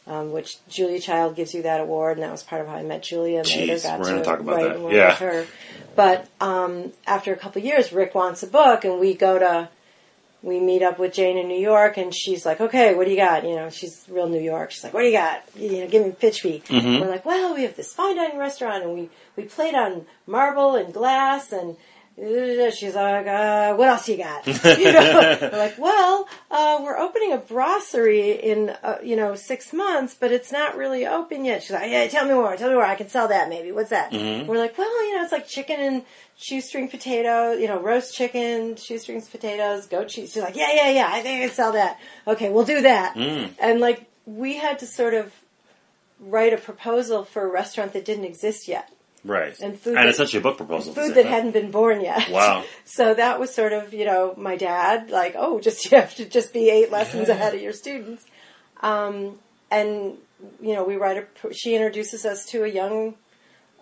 um, 0.06 0.32
which 0.32 0.58
Julia 0.68 1.00
Child 1.00 1.36
gives 1.36 1.54
you 1.54 1.62
that 1.62 1.80
award, 1.80 2.18
and 2.18 2.24
that 2.24 2.32
was 2.32 2.42
part 2.42 2.60
of 2.60 2.68
how 2.68 2.74
I 2.74 2.82
met 2.82 3.02
Julia. 3.02 3.38
And 3.38 3.48
later 3.48 3.74
Jeez, 3.74 3.82
got 3.84 4.00
we're 4.00 4.10
gonna 4.10 4.24
talk 4.24 4.40
about 4.40 4.80
that. 4.80 4.92
Yeah. 4.92 5.14
her. 5.14 5.46
But 5.96 6.28
um, 6.40 6.92
after 7.06 7.32
a 7.32 7.36
couple 7.36 7.60
of 7.60 7.66
years, 7.66 7.92
Rick 7.92 8.14
wants 8.14 8.42
a 8.42 8.48
book, 8.48 8.84
and 8.84 9.00
we 9.00 9.14
go 9.14 9.38
to 9.38 9.68
we 10.42 10.60
meet 10.60 10.82
up 10.82 10.98
with 10.98 11.12
Jane 11.12 11.36
in 11.36 11.48
New 11.48 11.60
York, 11.60 11.96
and 11.96 12.14
she's 12.14 12.46
like, 12.46 12.60
"Okay, 12.60 12.94
what 12.94 13.04
do 13.04 13.10
you 13.10 13.16
got?" 13.16 13.44
You 13.44 13.56
know, 13.56 13.70
she's 13.70 14.04
real 14.08 14.28
New 14.28 14.40
York. 14.40 14.70
She's 14.70 14.84
like, 14.84 14.94
"What 14.94 15.00
do 15.00 15.06
you 15.06 15.12
got? 15.12 15.42
You 15.56 15.80
know, 15.80 15.88
give 15.88 16.04
me 16.04 16.12
pitch 16.12 16.44
me." 16.44 16.62
Mm-hmm. 16.66 17.00
We're 17.00 17.10
like, 17.10 17.24
"Well, 17.24 17.54
we 17.54 17.62
have 17.62 17.76
this 17.76 17.92
fine 17.92 18.16
dining 18.16 18.38
restaurant, 18.38 18.84
and 18.84 18.94
we 18.94 19.10
we 19.36 19.44
played 19.44 19.74
on 19.74 20.06
marble 20.26 20.76
and 20.76 20.92
glass, 20.92 21.52
and." 21.52 21.76
Uh, 22.20 22.70
She's 22.70 22.94
like, 22.94 23.26
uh, 23.26 23.74
what 23.74 23.88
else 23.88 24.08
you 24.08 24.16
got? 24.16 24.46
You 24.78 24.92
know, 24.92 25.38
we're 25.40 25.50
like, 25.58 25.78
well, 25.78 26.28
uh, 26.50 26.80
we're 26.82 26.98
opening 26.98 27.32
a 27.32 27.38
brasserie 27.38 28.32
in, 28.32 28.70
uh, 28.82 28.98
you 29.02 29.16
know, 29.16 29.34
six 29.34 29.72
months, 29.72 30.14
but 30.18 30.32
it's 30.32 30.50
not 30.52 30.76
really 30.76 31.06
open 31.06 31.44
yet. 31.44 31.62
She's 31.62 31.70
like, 31.72 31.90
yeah, 31.90 32.06
tell 32.08 32.26
me 32.26 32.34
more, 32.34 32.56
tell 32.56 32.68
me 32.68 32.74
more. 32.74 32.84
I 32.84 32.96
can 32.96 33.08
sell 33.08 33.28
that 33.28 33.48
maybe. 33.48 33.72
What's 33.72 33.90
that? 33.90 34.12
We're 34.46 34.58
like, 34.58 34.76
well, 34.76 35.06
you 35.08 35.16
know, 35.16 35.22
it's 35.22 35.32
like 35.32 35.46
chicken 35.46 35.80
and 35.80 36.02
shoestring 36.36 36.88
potato, 36.88 37.52
you 37.52 37.66
know, 37.68 37.80
roast 37.80 38.14
chicken, 38.14 38.76
shoestrings 38.76 39.28
potatoes, 39.28 39.86
goat 39.86 40.08
cheese. 40.08 40.32
She's 40.32 40.42
like, 40.42 40.56
yeah, 40.56 40.72
yeah, 40.74 40.90
yeah, 40.90 41.08
I 41.10 41.20
think 41.22 41.42
I 41.42 41.46
can 41.46 41.54
sell 41.54 41.72
that. 41.72 41.98
Okay, 42.26 42.48
we'll 42.50 42.64
do 42.64 42.82
that. 42.82 43.16
And 43.60 43.80
like, 43.80 44.04
we 44.26 44.56
had 44.56 44.80
to 44.80 44.86
sort 44.86 45.14
of 45.14 45.32
write 46.20 46.52
a 46.52 46.58
proposal 46.58 47.24
for 47.24 47.42
a 47.44 47.48
restaurant 47.50 47.92
that 47.92 48.04
didn't 48.04 48.24
exist 48.24 48.66
yet. 48.68 48.90
And 49.22 49.30
Right. 49.30 49.58
And, 49.60 49.78
food 49.78 49.96
that- 49.96 50.06
essentially 50.06 50.40
a 50.40 50.42
book 50.42 50.56
proposal. 50.56 50.94
food 50.94 51.14
that 51.14 51.26
hadn't 51.26 51.52
been 51.52 51.70
born 51.70 52.00
yet. 52.00 52.30
Wow. 52.30 52.64
So 52.84 53.14
that 53.14 53.38
was 53.40 53.54
sort 53.54 53.72
of, 53.72 53.92
you 53.92 54.04
know, 54.04 54.34
my 54.36 54.56
dad, 54.56 55.10
like, 55.10 55.34
oh, 55.36 55.60
just, 55.60 55.84
you 55.90 55.98
have 55.98 56.14
to 56.16 56.24
just 56.24 56.52
be 56.52 56.70
eight 56.70 56.90
lessons 56.90 57.28
Yeah. 57.28 57.34
ahead 57.34 57.54
of 57.54 57.60
your 57.60 57.72
students. 57.72 58.24
Um, 58.80 59.38
and, 59.70 60.14
you 60.60 60.74
know, 60.74 60.84
we 60.84 60.96
write 60.96 61.18
a, 61.18 61.52
she 61.54 61.74
introduces 61.74 62.24
us 62.24 62.46
to 62.46 62.64
a 62.64 62.68
young, 62.68 63.14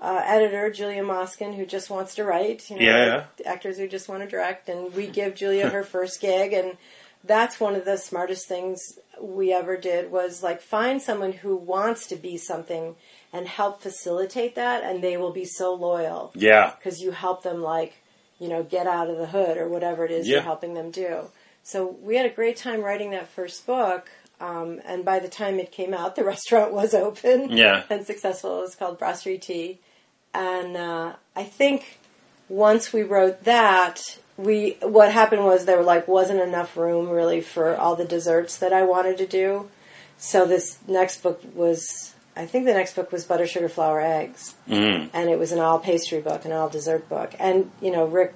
uh, 0.00 0.20
editor, 0.24 0.70
Julia 0.70 1.02
Moskin, 1.02 1.52
who 1.54 1.64
just 1.64 1.88
wants 1.90 2.14
to 2.16 2.24
write, 2.24 2.68
you 2.70 2.76
know, 2.76 2.82
Yeah, 2.82 3.24
like 3.38 3.46
actors 3.46 3.78
who 3.78 3.88
just 3.88 4.08
want 4.08 4.22
to 4.22 4.28
direct. 4.28 4.68
And 4.68 4.92
we 4.94 5.06
give 5.06 5.34
Julia 5.40 5.68
her 5.68 5.82
first 5.84 6.20
gig. 6.20 6.52
And 6.52 6.76
that's 7.24 7.58
one 7.60 7.74
of 7.76 7.84
the 7.84 7.96
smartest 7.96 8.46
things 8.48 8.80
we 9.20 9.52
ever 9.52 9.76
did 9.76 10.10
was 10.10 10.42
like 10.42 10.60
find 10.60 11.00
someone 11.00 11.32
who 11.32 11.56
wants 11.56 12.06
to 12.08 12.16
be 12.16 12.36
something 12.36 12.94
and 13.36 13.46
help 13.46 13.82
facilitate 13.82 14.54
that. 14.54 14.82
And 14.82 15.02
they 15.04 15.16
will 15.16 15.32
be 15.32 15.44
so 15.44 15.74
loyal 15.74 16.32
Yeah. 16.34 16.72
because 16.76 17.00
you 17.00 17.10
help 17.10 17.42
them 17.42 17.60
like 17.62 17.92
you 18.38 18.48
know 18.48 18.62
get 18.62 18.86
out 18.86 19.08
of 19.08 19.16
the 19.18 19.26
hood 19.26 19.56
or 19.56 19.66
whatever 19.68 20.04
it 20.04 20.10
is 20.10 20.26
Yeah. 20.26 20.34
you're 20.34 20.42
helping 20.52 20.74
them 20.74 20.90
do 20.90 21.12
so 21.62 21.86
we 22.02 22.16
had 22.16 22.26
a 22.26 22.34
great 22.40 22.56
time 22.66 22.82
writing 22.82 23.10
that 23.12 23.28
first 23.28 23.66
book 23.66 24.10
um, 24.40 24.80
and 24.84 25.06
by 25.06 25.18
the 25.20 25.28
time 25.28 25.58
it 25.58 25.72
came 25.72 25.94
out 25.94 26.16
the 26.16 26.24
restaurant 26.34 26.70
was 26.80 26.92
open 26.92 27.38
Yeah. 27.50 27.84
and 27.88 28.04
successful 28.04 28.58
it 28.58 28.62
was 28.68 28.74
called 28.74 28.98
brasserie 28.98 29.38
T 29.38 29.78
and 30.34 30.76
uh, 30.76 31.14
i 31.34 31.44
think 31.44 31.98
once 32.50 32.92
we 32.92 33.02
wrote 33.02 33.44
that 33.44 34.18
we 34.36 34.76
what 34.82 35.10
happened 35.12 35.44
was 35.44 35.64
there 35.64 35.82
like 35.82 36.06
wasn't 36.06 36.40
enough 36.40 36.76
room 36.76 37.08
really 37.08 37.40
for 37.40 37.74
all 37.74 37.96
the 37.96 38.04
desserts 38.16 38.58
that 38.58 38.72
i 38.74 38.82
wanted 38.82 39.16
to 39.16 39.26
do 39.26 39.66
so 40.18 40.44
this 40.44 40.78
next 40.86 41.22
book 41.22 41.40
was 41.54 42.12
i 42.36 42.46
think 42.46 42.64
the 42.66 42.72
next 42.74 42.94
book 42.94 43.10
was 43.12 43.24
butter 43.24 43.46
sugar 43.46 43.68
flour 43.68 44.00
eggs 44.00 44.54
Mm. 44.68 45.10
and 45.12 45.30
it 45.30 45.38
was 45.38 45.52
an 45.52 45.60
all 45.60 45.78
pastry 45.78 46.20
book, 46.20 46.44
an 46.44 46.52
all 46.52 46.68
dessert 46.68 47.08
book. 47.08 47.32
And 47.38 47.70
you 47.80 47.90
know, 47.92 48.04
Rick 48.06 48.34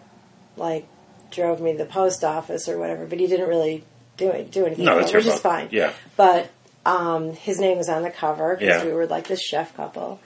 like 0.57 0.86
drove 1.30 1.61
me 1.61 1.72
to 1.72 1.78
the 1.78 1.84
post 1.84 2.24
office 2.24 2.68
or 2.68 2.78
whatever, 2.78 3.05
but 3.07 3.18
he 3.20 3.26
didn't 3.26 3.48
really 3.48 3.84
do 4.16 4.28
it, 4.30 4.51
do 4.51 4.64
anything, 4.66 4.84
No, 4.84 4.96
that's 4.98 5.11
it, 5.12 5.16
which 5.16 5.26
is 5.26 5.38
fine. 5.40 5.68
Yeah. 5.70 5.92
But 6.16 6.51
um, 6.86 7.32
his 7.34 7.59
name 7.61 7.78
was 7.78 7.88
on 7.88 8.03
the 8.03 8.11
cover 8.11 8.57
because 8.57 8.82
Yeah. 8.82 8.86
we 8.88 8.92
were 8.92 9.07
like 9.07 9.26
this 9.28 9.42
chef 9.42 9.74
couple, 9.76 10.20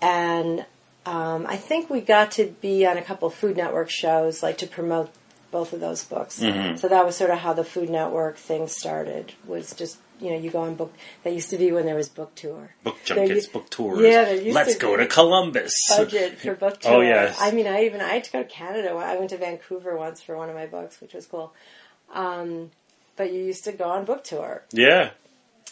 and 0.00 0.64
um, 1.04 1.46
I 1.48 1.56
think 1.56 1.88
we 1.90 2.00
got 2.00 2.32
to 2.32 2.46
be 2.60 2.84
on 2.86 2.96
a 2.96 3.02
couple 3.02 3.30
Food 3.30 3.56
Network 3.56 3.90
shows 3.90 4.42
like 4.42 4.58
to 4.58 4.66
promote 4.66 5.10
both 5.52 5.72
of 5.72 5.80
those 5.80 6.04
books. 6.04 6.40
Mm-hmm. 6.40 6.76
So 6.76 6.88
that 6.88 7.06
was 7.06 7.16
sort 7.16 7.30
of 7.30 7.38
how 7.38 7.52
the 7.52 7.64
Food 7.64 7.88
Network 7.88 8.36
thing 8.36 8.66
started. 8.68 9.32
Was 9.46 9.72
just 9.74 9.98
you 10.20 10.30
know 10.30 10.36
you 10.38 10.50
go 10.50 10.60
on 10.60 10.74
book. 10.74 10.92
That 11.24 11.32
used 11.32 11.50
to 11.50 11.58
be 11.58 11.72
when 11.72 11.84
there 11.86 11.94
was 11.94 12.08
book 12.08 12.34
tour. 12.34 12.74
Book 12.84 12.96
junkets, 13.04 13.46
u- 13.46 13.52
book 13.52 13.70
tours. 13.70 14.00
Yeah, 14.00 14.24
there 14.24 14.34
used 14.40 14.54
Let's 14.54 14.74
to 14.74 14.78
go 14.80 14.96
be. 14.96 15.02
to 15.04 15.08
Columbus. 15.08 15.72
budget 15.96 16.38
for 16.38 16.54
book 16.64 16.80
tour. 16.80 16.94
Oh, 16.94 17.00
yes. 17.00 17.36
I 17.40 17.50
mean, 17.50 17.66
I 17.66 17.84
even 17.84 18.00
I 18.00 18.14
had 18.14 18.24
to 18.24 18.32
go 18.32 18.42
to 18.42 18.48
Canada. 18.48 18.90
I 18.94 19.16
went 19.16 19.30
to 19.30 19.36
Vancouver 19.36 19.96
once 19.96 20.22
for 20.22 20.36
one 20.36 20.48
of 20.48 20.54
my 20.54 20.66
books, 20.66 21.00
which 21.00 21.14
was 21.14 21.26
cool. 21.26 21.52
Um, 22.14 22.70
but 23.16 23.32
you 23.32 23.42
used 23.42 23.64
to 23.64 23.72
go 23.72 23.84
on 23.84 24.04
book 24.04 24.22
tour 24.24 24.62
Yeah. 24.72 25.10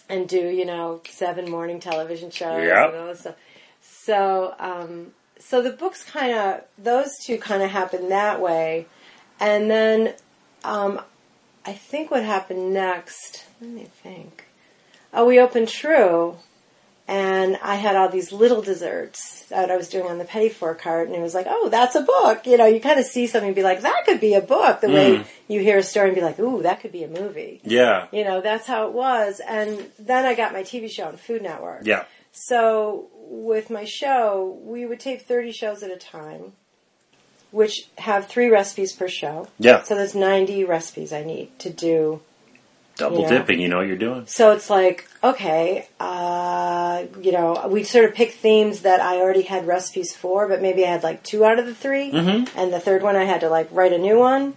and 0.09 0.28
do 0.28 0.38
you 0.49 0.64
know 0.64 1.01
seven 1.09 1.49
morning 1.51 1.78
television 1.80 2.30
shows 2.30 2.62
Yep. 2.64 2.88
and 2.90 2.97
all 2.99 3.07
this 3.09 3.20
stuff. 3.20 3.36
So 3.82 4.55
um, 4.59 5.12
so 5.38 5.62
the 5.62 5.70
books 5.70 6.03
kind 6.05 6.34
of 6.36 6.61
those 6.78 7.11
two 7.26 7.38
kind 7.38 7.62
of 7.62 7.70
happened 7.70 8.11
that 8.11 8.40
way, 8.40 8.86
and 9.40 9.70
then 9.70 10.14
um, 10.64 11.01
I 11.64 11.72
think 11.72 12.10
what 12.10 12.24
happened 12.24 12.74
next. 12.74 13.44
Let 13.60 13.70
me 13.70 13.86
think. 14.02 14.44
Oh, 15.12 15.26
we 15.26 15.40
opened 15.40 15.68
Tru, 15.68 16.36
and 17.06 17.56
I 17.62 17.76
had 17.76 17.96
all 17.96 18.08
these 18.08 18.32
little 18.32 18.62
desserts 18.62 19.44
that 19.48 19.70
I 19.70 19.76
was 19.76 19.88
doing 19.88 20.06
on 20.06 20.18
the 20.18 20.24
Petit 20.24 20.50
Four 20.50 20.74
cart, 20.74 21.06
and 21.06 21.16
it 21.16 21.20
was 21.20 21.34
like, 21.34 21.46
oh, 21.48 21.68
that's 21.68 21.94
a 21.94 22.00
book. 22.00 22.46
You 22.46 22.56
know, 22.56 22.66
you 22.66 22.80
kind 22.80 22.98
of 22.98 23.06
see 23.06 23.26
something 23.26 23.48
and 23.48 23.56
be 23.56 23.62
like, 23.62 23.82
that 23.82 24.04
could 24.06 24.20
be 24.20 24.34
a 24.34 24.40
book. 24.40 24.80
The 24.80 24.88
way 24.88 25.16
hmm. 25.18 25.22
you 25.48 25.60
hear 25.60 25.78
a 25.78 25.82
story 25.82 26.08
and 26.08 26.16
be 26.16 26.22
like, 26.22 26.38
ooh, 26.38 26.62
that 26.62 26.80
could 26.80 26.92
be 26.92 27.04
a 27.04 27.08
movie. 27.08 27.60
Yeah. 27.62 28.08
You 28.12 28.24
know, 28.24 28.40
that's 28.40 28.66
how 28.66 28.88
it 28.88 28.92
was. 28.92 29.40
And 29.46 29.86
then 29.98 30.24
I 30.24 30.34
got 30.34 30.52
my 30.52 30.62
TV 30.62 30.90
show 30.90 31.04
on 31.04 31.16
Food 31.16 31.42
Network. 31.42 31.86
Yeah. 31.86 32.04
So 32.32 33.08
with 33.14 33.70
my 33.70 33.84
show, 33.84 34.58
we 34.62 34.86
would 34.86 35.00
tape 35.00 35.22
30 35.22 35.52
shows 35.52 35.82
at 35.82 35.90
a 35.90 35.96
time, 35.96 36.52
which 37.55 37.86
have 37.98 38.26
three 38.26 38.48
recipes 38.50 38.92
per 38.92 39.07
show. 39.07 39.46
Yeah. 39.61 39.84
So 39.84 39.94
there's 39.94 40.14
90 40.16 40.64
recipes 40.64 41.12
I 41.12 41.22
need 41.22 41.57
to 41.61 41.70
do. 41.70 42.20
Double 42.96 43.20
Yeah. 43.20 43.28
dipping, 43.28 43.61
you 43.61 43.68
know 43.68 43.76
what 43.78 43.86
you're 43.86 43.96
doing. 43.96 44.24
So 44.26 44.50
it's 44.52 44.68
like, 44.68 45.09
okay, 45.22 45.86
uh, 46.00 47.05
you 47.20 47.30
know, 47.30 47.66
we 47.68 47.84
sort 47.84 48.07
of 48.07 48.14
pick 48.14 48.32
themes 48.34 48.80
that 48.80 49.00
I 49.00 49.18
already 49.20 49.42
had 49.42 49.68
recipes 49.68 50.14
for, 50.16 50.48
but 50.48 50.62
maybe 50.62 50.84
I 50.84 50.90
had 50.90 51.05
like 51.05 51.22
two 51.22 51.44
out 51.44 51.61
of 51.61 51.66
the 51.66 51.74
3 51.74 52.11
Mm-hmm. 52.11 52.59
and 52.59 52.72
the 52.72 52.80
third 52.80 53.02
one 53.05 53.14
I 53.14 53.24
had 53.24 53.40
to 53.42 53.48
like 53.48 53.68
write 53.70 53.92
a 53.92 53.98
new 53.98 54.18
one. 54.18 54.55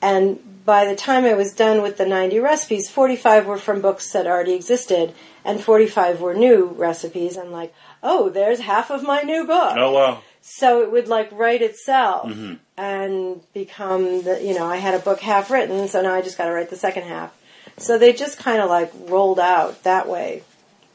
And 0.00 0.64
by 0.64 0.86
the 0.86 0.94
time 0.94 1.24
I 1.24 1.34
was 1.34 1.52
done 1.52 1.82
with 1.82 1.96
the 1.98 2.06
90 2.06 2.38
recipes, 2.38 2.88
45 2.88 3.46
were 3.46 3.58
from 3.58 3.80
books 3.80 4.12
that 4.12 4.26
already 4.28 4.52
existed, 4.54 5.12
and 5.44 5.60
45 5.60 6.20
were 6.20 6.34
new 6.34 6.66
recipes. 6.66 7.36
I'm 7.36 7.50
like, 7.50 7.74
oh, 8.02 8.28
there's 8.28 8.60
half 8.60 8.90
of 8.90 9.02
my 9.02 9.22
new 9.22 9.44
book. 9.46 9.74
Oh, 9.76 9.90
wow. 9.92 10.22
So 10.50 10.82
it 10.82 10.90
would 10.90 11.08
like 11.08 11.30
write 11.32 11.62
itself 11.62 12.28
Mm-hmm. 12.30 12.54
and 12.76 13.52
become 13.52 14.22
the, 14.22 14.42
you 14.42 14.54
know, 14.54 14.64
I 14.66 14.76
had 14.76 14.94
a 14.94 14.98
book 14.98 15.20
half 15.20 15.50
written, 15.50 15.88
so 15.88 16.00
now 16.02 16.14
I 16.14 16.22
just 16.22 16.38
got 16.38 16.46
to 16.46 16.52
write 16.52 16.70
the 16.70 16.76
second 16.76 17.04
half. 17.04 17.34
So 17.76 17.98
they 17.98 18.12
just 18.12 18.38
kind 18.38 18.60
of 18.60 18.68
like 18.70 18.90
rolled 19.06 19.38
out 19.38 19.82
that 19.84 20.08
way. 20.08 20.42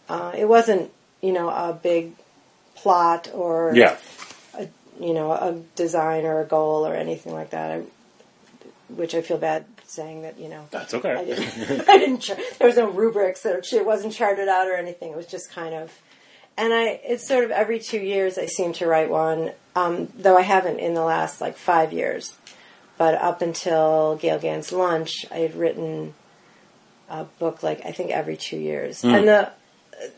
Uh, 0.10 0.34
it 0.36 0.46
wasn't, 0.46 0.92
you 1.22 1.32
know, 1.32 1.50
a 1.50 1.72
big 1.82 2.14
plot 2.76 3.30
or, 3.34 3.74
Yeah. 3.76 3.96
you 5.00 5.14
know, 5.14 5.32
a 5.32 5.54
design 5.76 6.26
or 6.26 6.42
a 6.42 6.46
goal 6.46 6.86
or 6.86 6.94
anything 6.96 7.34
like 7.34 7.52
that. 7.52 7.72
I, 7.72 7.84
which 8.90 9.16
I 9.16 9.22
feel 9.22 9.38
bad 9.38 9.66
saying 9.86 10.24
that, 10.24 10.40
you 10.40 10.50
know, 10.50 10.68
That's 10.72 10.94
I 10.94 10.98
okay. 10.98 11.26
didn't, 11.26 11.90
I 11.90 11.98
didn't, 11.98 12.30
there 12.60 12.68
was 12.68 12.78
no 12.78 12.90
rubrics 12.90 13.46
or 13.46 13.60
it 13.64 13.86
wasn't 13.86 14.14
charted 14.14 14.48
out 14.50 14.68
or 14.68 14.74
anything. 14.76 15.12
It 15.12 15.16
was 15.18 15.28
just 15.28 15.52
kind 15.52 15.74
of, 15.74 15.92
and 16.58 16.74
I, 16.74 17.00
it's 17.04 17.28
sort 17.28 17.44
of 17.44 17.52
every 17.52 17.80
two 17.80 18.00
years 18.00 18.38
I 18.38 18.46
seem 18.46 18.74
to 18.74 18.88
write 18.88 19.10
one, 19.10 19.52
um, 19.76 20.10
though 20.18 20.38
I 20.38 20.42
haven't 20.42 20.80
in 20.80 20.94
the 20.94 21.04
last 21.04 21.42
like 21.42 21.58
five 21.58 21.94
years. 21.94 22.36
But 22.98 23.16
up 23.16 23.42
until 23.42 24.18
Gale 24.18 24.40
Gand's 24.40 24.72
Lunch, 24.72 25.26
I 25.32 25.40
had 25.40 25.56
written 25.56 26.14
a 27.10 27.24
book 27.24 27.64
like 27.64 27.86
I 27.86 27.92
think 27.92 28.12
every 28.12 28.38
two 28.38 28.58
years. 28.58 29.04
And 29.04 29.28
the, 29.28 29.52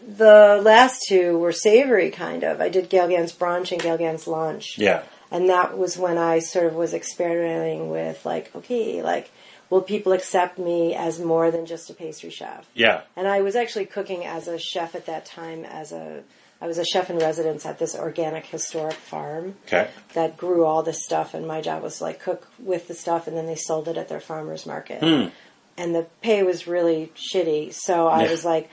the 0.07 0.61
last 0.61 1.03
two 1.07 1.38
were 1.38 1.53
savory 1.53 2.11
kind 2.11 2.43
of. 2.43 2.59
I 2.59 2.69
did 2.69 2.89
Gale 2.89 3.07
Gand's 3.07 3.33
Brunch 3.33 3.71
and 3.71 3.81
Gale 3.81 3.97
Gand's 3.97 4.27
Lunch. 4.27 4.77
Yeah. 4.77 5.03
And 5.31 5.49
that 5.49 5.77
was 5.77 5.97
when 5.97 6.17
I 6.17 6.39
sort 6.39 6.67
of 6.67 6.75
was 6.75 6.93
experimenting 6.93 7.89
with 7.89 8.25
like, 8.25 8.55
okay, 8.55 9.01
like, 9.01 9.31
will 9.70 9.82
people 9.82 10.11
accept 10.13 10.57
me 10.59 10.93
as 10.95 11.20
more 11.20 11.51
than 11.51 11.66
just 11.66 11.89
a 11.89 11.93
pastry 11.93 12.30
chef? 12.30 12.66
Yeah. 12.74 13.01
And 13.16 13.28
I 13.28 13.41
was 13.41 13.55
actually 13.55 13.86
cooking 13.88 14.26
as 14.26 14.47
a 14.47 14.57
chef 14.59 14.95
at 14.95 15.05
that 15.07 15.26
time 15.26 15.66
as 15.66 15.91
a, 15.91 16.24
I 16.61 16.68
was 16.68 16.78
a 16.78 16.86
chef 16.86 17.09
in 17.09 17.18
residence 17.18 17.66
at 17.66 17.80
this 17.80 17.95
organic 17.95 18.45
historic 18.45 18.93
farm 18.93 19.55
Okay. 19.68 19.89
that 20.13 20.38
grew 20.38 20.66
all 20.66 20.84
this 20.84 21.03
stuff 21.03 21.34
and 21.34 21.47
my 21.47 21.61
job 21.61 21.84
was 21.84 21.97
to 21.97 22.03
like 22.05 22.20
cook 22.20 22.47
with 22.59 22.88
the 22.88 22.93
stuff 22.93 23.28
and 23.28 23.36
then 23.36 23.45
they 23.45 23.55
sold 23.55 23.88
it 23.88 23.97
at 23.97 24.07
their 24.09 24.20
farmer's 24.22 24.66
market. 24.66 25.01
Hmm. 25.01 25.30
And 25.78 25.93
the 25.93 26.07
pay 26.22 26.43
was 26.43 26.68
really 26.68 27.11
shitty. 27.16 27.74
So 27.74 28.07
I 28.07 28.24
Yeah. 28.24 28.32
was 28.32 28.45
like, 28.45 28.70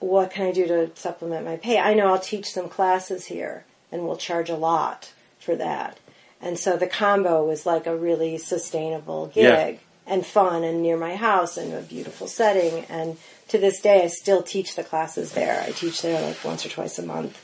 what 0.00 0.30
can 0.30 0.46
I 0.46 0.52
do 0.52 0.66
to 0.66 0.90
supplement 0.94 1.44
my 1.44 1.56
pay? 1.56 1.78
I 1.78 1.94
know 1.94 2.08
I'll 2.08 2.18
teach 2.20 2.46
some 2.50 2.68
classes 2.68 3.26
here 3.26 3.64
and 3.90 4.02
we'll 4.06 4.16
charge 4.16 4.50
a 4.50 4.56
lot 4.56 5.12
for 5.40 5.56
that. 5.56 5.98
And 6.40 6.58
so 6.58 6.76
the 6.76 6.86
combo 6.86 7.44
was 7.44 7.66
like 7.66 7.86
a 7.86 7.96
really 7.96 8.38
sustainable 8.38 9.26
gig 9.26 9.44
Yeah. 9.44 9.78
And 10.10 10.24
fun 10.24 10.64
and 10.64 10.82
near 10.82 10.96
my 10.96 11.16
house 11.16 11.58
and 11.58 11.74
a 11.74 11.82
beautiful 11.82 12.26
setting. 12.26 12.86
And 12.88 13.18
to 13.48 13.58
this 13.58 13.80
day, 13.80 14.02
I 14.02 14.06
still 14.08 14.42
teach 14.42 14.74
the 14.74 14.82
classes 14.82 15.32
there. 15.32 15.62
I 15.62 15.70
teach 15.72 16.00
there 16.00 16.20
like 16.22 16.42
once 16.42 16.64
or 16.64 16.70
twice 16.70 16.98
a 16.98 17.02
month 17.02 17.38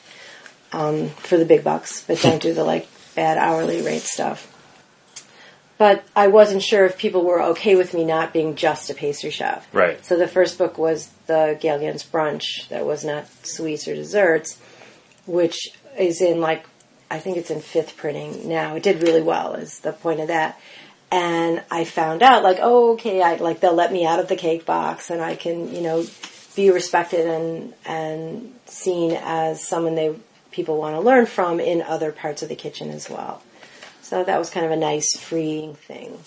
um, 0.72 1.10
for 1.10 1.36
the 1.36 1.44
big 1.44 1.62
bucks, 1.62 2.02
but 2.06 2.20
don't 2.22 2.40
do 2.40 2.54
the 2.54 2.64
like 2.64 2.88
bad 3.14 3.36
hourly 3.36 3.82
rate 3.82 4.02
stuff. 4.02 4.50
But 5.76 6.04
I 6.14 6.28
wasn't 6.28 6.62
sure 6.62 6.86
if 6.86 6.98
people 6.98 7.24
were 7.24 7.42
okay 7.42 7.74
with 7.74 7.94
me 7.94 8.04
not 8.04 8.32
being 8.32 8.54
just 8.54 8.90
a 8.90 8.94
pastry 8.94 9.30
chef. 9.30 9.66
Right. 9.74 10.04
So 10.04 10.16
the 10.16 10.28
first 10.28 10.56
book 10.56 10.78
was 10.78 11.10
the 11.26 11.58
Gale 11.60 11.78
Brunch 11.78 12.68
that 12.68 12.86
was 12.86 13.04
not 13.04 13.26
sweets 13.44 13.88
or 13.88 13.94
desserts, 13.94 14.58
which 15.26 15.70
is 15.98 16.20
in 16.20 16.40
like, 16.40 16.64
I 17.10 17.18
think 17.18 17.36
it's 17.36 17.50
in 17.50 17.60
fifth 17.60 17.96
printing 17.96 18.48
now. 18.48 18.76
It 18.76 18.82
did 18.82 19.02
really 19.02 19.22
well 19.22 19.54
is 19.54 19.80
the 19.80 19.92
point 19.92 20.20
of 20.20 20.28
that. 20.28 20.58
And 21.14 21.62
I 21.70 21.84
found 21.84 22.24
out 22.24 22.42
like, 22.42 22.58
oh, 22.60 22.94
okay, 22.94 23.22
I, 23.22 23.36
like 23.36 23.60
they'll 23.60 23.72
let 23.72 23.92
me 23.92 24.04
out 24.04 24.18
of 24.18 24.26
the 24.26 24.34
cake 24.34 24.66
box 24.66 25.10
and 25.10 25.22
I 25.22 25.36
can, 25.36 25.72
you 25.72 25.80
know, 25.80 26.04
be 26.56 26.70
respected 26.70 27.24
and, 27.24 27.72
and 27.84 28.52
seen 28.66 29.16
as 29.22 29.62
someone 29.62 29.94
they, 29.94 30.16
people 30.50 30.76
want 30.76 30.96
to 30.96 31.00
learn 31.00 31.26
from 31.26 31.60
in 31.60 31.82
other 31.82 32.10
parts 32.10 32.42
of 32.42 32.48
the 32.48 32.56
kitchen 32.56 32.90
as 32.90 33.08
well. 33.08 33.40
So 34.02 34.24
that 34.24 34.40
was 34.40 34.50
kind 34.50 34.66
of 34.66 34.72
a 34.72 34.76
nice 34.76 35.16
freeing 35.16 35.76
thing. 35.76 36.18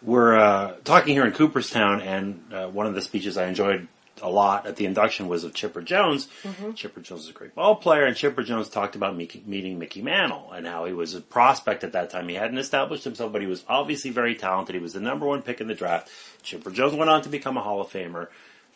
We're 0.00 0.34
uh, 0.34 0.76
talking 0.82 1.12
here 1.12 1.26
in 1.26 1.32
Cooperstown, 1.32 2.00
and 2.00 2.42
uh, 2.54 2.68
one 2.68 2.86
of 2.86 2.94
the 2.94 3.02
speeches 3.02 3.36
I 3.36 3.48
enjoyed 3.48 3.86
a 4.22 4.28
lot 4.28 4.66
at 4.66 4.76
the 4.76 4.86
induction 4.86 5.28
was 5.28 5.44
of 5.44 5.54
Chipper 5.54 5.82
Jones. 5.82 6.28
Mm-hmm. 6.42 6.72
Chipper 6.72 7.00
Jones 7.00 7.22
is 7.22 7.30
a 7.30 7.32
great 7.32 7.54
ball 7.54 7.76
player, 7.76 8.04
and 8.04 8.16
Chipper 8.16 8.42
Jones 8.42 8.68
talked 8.68 8.96
about 8.96 9.16
Mickey, 9.16 9.42
meeting 9.46 9.78
Mickey 9.78 10.02
Mantle 10.02 10.52
and 10.52 10.66
how 10.66 10.84
he 10.84 10.92
was 10.92 11.14
a 11.14 11.20
prospect 11.20 11.84
at 11.84 11.92
that 11.92 12.10
time. 12.10 12.28
He 12.28 12.34
hadn't 12.34 12.58
established 12.58 13.04
himself, 13.04 13.32
but 13.32 13.40
he 13.40 13.46
was 13.46 13.64
obviously 13.68 14.10
very 14.10 14.34
talented. 14.34 14.74
He 14.74 14.80
was 14.80 14.92
the 14.92 15.00
number 15.00 15.26
one 15.26 15.42
pick 15.42 15.60
in 15.60 15.68
the 15.68 15.74
draft. 15.74 16.10
Chipper 16.42 16.70
Jones 16.70 16.94
went 16.94 17.10
on 17.10 17.22
to 17.22 17.28
become 17.28 17.56
a 17.56 17.62
Hall 17.62 17.80
of 17.80 17.88
Famer. 17.88 18.28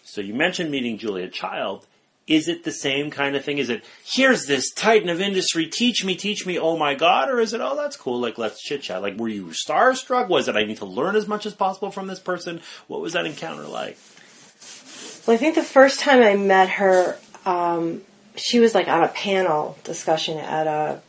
So 0.03 0.21
you 0.21 0.35
mentioned 0.35 0.71
meeting 0.71 0.99
Julia 0.99 1.29
Child. 1.29 1.87
Is 2.27 2.49
it 2.49 2.65
the 2.65 2.73
same 2.73 3.11
kind 3.11 3.37
of 3.37 3.45
thing? 3.45 3.59
Is 3.59 3.69
it, 3.69 3.85
here's 4.03 4.47
this 4.47 4.73
titan 4.73 5.11
of 5.11 5.21
industry, 5.21 5.67
teach 5.67 6.07
me, 6.07 6.15
teach 6.15 6.47
me, 6.47 6.59
oh 6.59 6.75
my 6.75 6.95
god? 6.95 7.29
Or 7.29 7.39
is 7.39 7.53
it, 7.53 7.61
oh 7.61 7.77
that's 7.77 7.99
cool, 7.99 8.19
like 8.19 8.39
let's 8.39 8.63
chit 8.63 8.81
chat? 8.81 9.03
Like 9.03 9.19
were 9.19 9.29
you 9.29 9.49
starstruck? 9.49 10.29
Was 10.29 10.49
it, 10.49 10.57
I 10.57 10.65
need 10.65 10.79
to 10.79 10.87
learn 10.87 11.17
as 11.17 11.29
much 11.29 11.45
as 11.45 11.53
possible 11.53 11.91
from 11.91 12.07
this 12.07 12.21
person? 12.21 12.63
What 12.87 13.03
was 13.03 13.13
that 13.13 13.27
encounter 13.27 13.65
like? 13.65 13.99
Well, 15.27 15.35
I 15.35 15.39
think 15.39 15.55
the 15.55 15.63
first 15.63 16.01
time 16.01 16.23
I 16.23 16.37
met 16.37 16.69
her, 16.71 17.17
um, 17.47 18.03
she 18.37 18.61
was 18.61 18.75
like 18.75 18.89
on 18.89 19.03
a 19.03 19.09
panel 19.09 19.79
discussion 19.85 20.39
at 20.39 20.67
a 20.67 21.01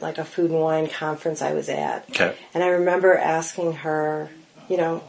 like 0.00 0.18
a 0.18 0.24
food 0.24 0.50
and 0.50 0.60
wine 0.60 0.88
conference 0.88 1.42
I 1.42 1.52
was 1.52 1.68
at. 1.68 2.08
Okay. 2.10 2.34
And 2.54 2.64
I 2.64 2.68
remember 2.68 3.14
asking 3.16 3.74
her, 3.74 4.30
you 4.68 4.76
know, 4.76 5.02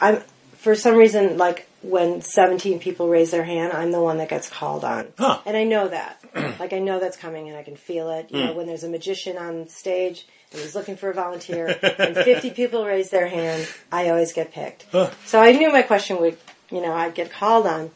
I'm 0.00 0.22
for 0.56 0.74
some 0.74 0.96
reason 0.96 1.38
like 1.38 1.66
when 1.82 2.20
17 2.20 2.78
people 2.78 3.08
raise 3.08 3.30
their 3.30 3.44
hand, 3.44 3.72
I'm 3.72 3.90
the 3.92 4.00
one 4.00 4.18
that 4.18 4.28
gets 4.28 4.48
called 4.50 4.84
on. 4.84 5.08
Huh. 5.18 5.40
And 5.46 5.56
I 5.56 5.64
know 5.64 5.88
that. 5.88 6.22
like 6.60 6.72
I 6.72 6.78
know 6.78 7.00
that's 7.00 7.16
coming 7.16 7.48
and 7.48 7.56
I 7.56 7.62
can 7.62 7.76
feel 7.76 8.10
it. 8.10 8.30
You 8.30 8.44
know, 8.44 8.52
when 8.52 8.66
there's 8.66 8.84
a 8.84 8.88
magician 8.88 9.36
on 9.38 9.68
stage 9.68 10.26
and 10.52 10.60
he's 10.60 10.74
looking 10.74 10.96
for 10.96 11.10
a 11.10 11.14
volunteer 11.14 11.66
and 11.98 12.14
50 12.14 12.50
people 12.50 12.84
raise 12.84 13.10
their 13.10 13.28
hand, 13.28 13.66
I 13.90 14.10
always 14.10 14.32
get 14.32 14.52
picked. 14.52 14.86
So 15.24 15.40
I 15.40 15.52
knew 15.52 15.72
my 15.72 15.82
question 15.82 16.20
would, 16.20 16.36
you 16.70 16.80
know, 16.80 16.92
I'd 16.92 17.14
get 17.14 17.30
called 17.30 17.66
on. 17.66 17.90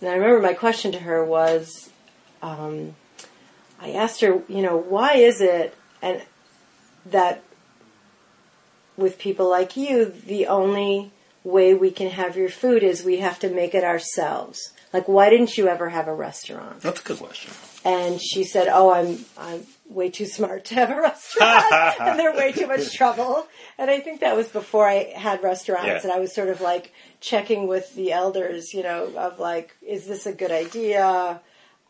And 0.00 0.10
I 0.10 0.14
remember 0.14 0.40
my 0.40 0.54
question 0.54 0.92
to 0.92 0.98
her 0.98 1.24
was, 1.24 1.90
um, 2.42 2.94
I 3.80 3.92
asked 3.92 4.20
her, 4.20 4.42
you 4.48 4.62
know, 4.62 4.76
why 4.76 5.14
is 5.14 5.40
it 5.40 5.74
and 6.02 6.22
that 7.06 7.42
with 8.96 9.18
people 9.18 9.48
like 9.48 9.76
you, 9.76 10.04
the 10.04 10.46
only 10.46 11.10
way 11.44 11.74
we 11.74 11.90
can 11.90 12.10
have 12.10 12.36
your 12.36 12.48
food 12.48 12.82
is 12.82 13.04
we 13.04 13.18
have 13.18 13.38
to 13.40 13.50
make 13.50 13.74
it 13.74 13.84
ourselves. 13.84 14.72
Like, 14.92 15.08
why 15.08 15.28
didn't 15.30 15.56
you 15.58 15.68
ever 15.68 15.88
have 15.90 16.08
a 16.08 16.14
restaurant? 16.14 16.80
That's 16.80 17.00
a 17.00 17.04
good 17.04 17.18
question. 17.18 17.52
And 17.84 18.20
she 18.20 18.44
said, 18.44 18.68
"Oh, 18.68 18.90
I'm 18.92 19.24
I'm 19.36 19.66
way 19.88 20.08
too 20.08 20.24
smart 20.24 20.64
to 20.66 20.74
have 20.76 20.90
a 20.90 21.00
restaurant, 21.00 21.64
and 22.00 22.18
they're 22.18 22.32
way 22.34 22.52
too 22.52 22.66
much 22.66 22.94
trouble." 22.96 23.46
And 23.76 23.90
I 23.90 24.00
think 24.00 24.20
that 24.20 24.36
was 24.36 24.48
before 24.48 24.88
I 24.88 25.12
had 25.16 25.42
restaurants, 25.42 25.86
Yeah. 25.86 26.00
and 26.04 26.12
I 26.12 26.18
was 26.20 26.34
sort 26.34 26.48
of 26.48 26.60
like 26.62 26.92
checking 27.20 27.66
with 27.66 27.94
the 27.94 28.12
elders, 28.12 28.72
you 28.72 28.82
know, 28.84 29.12
of 29.16 29.38
like, 29.38 29.76
is 29.82 30.06
this 30.06 30.24
a 30.26 30.32
good 30.32 30.52
idea? 30.52 31.40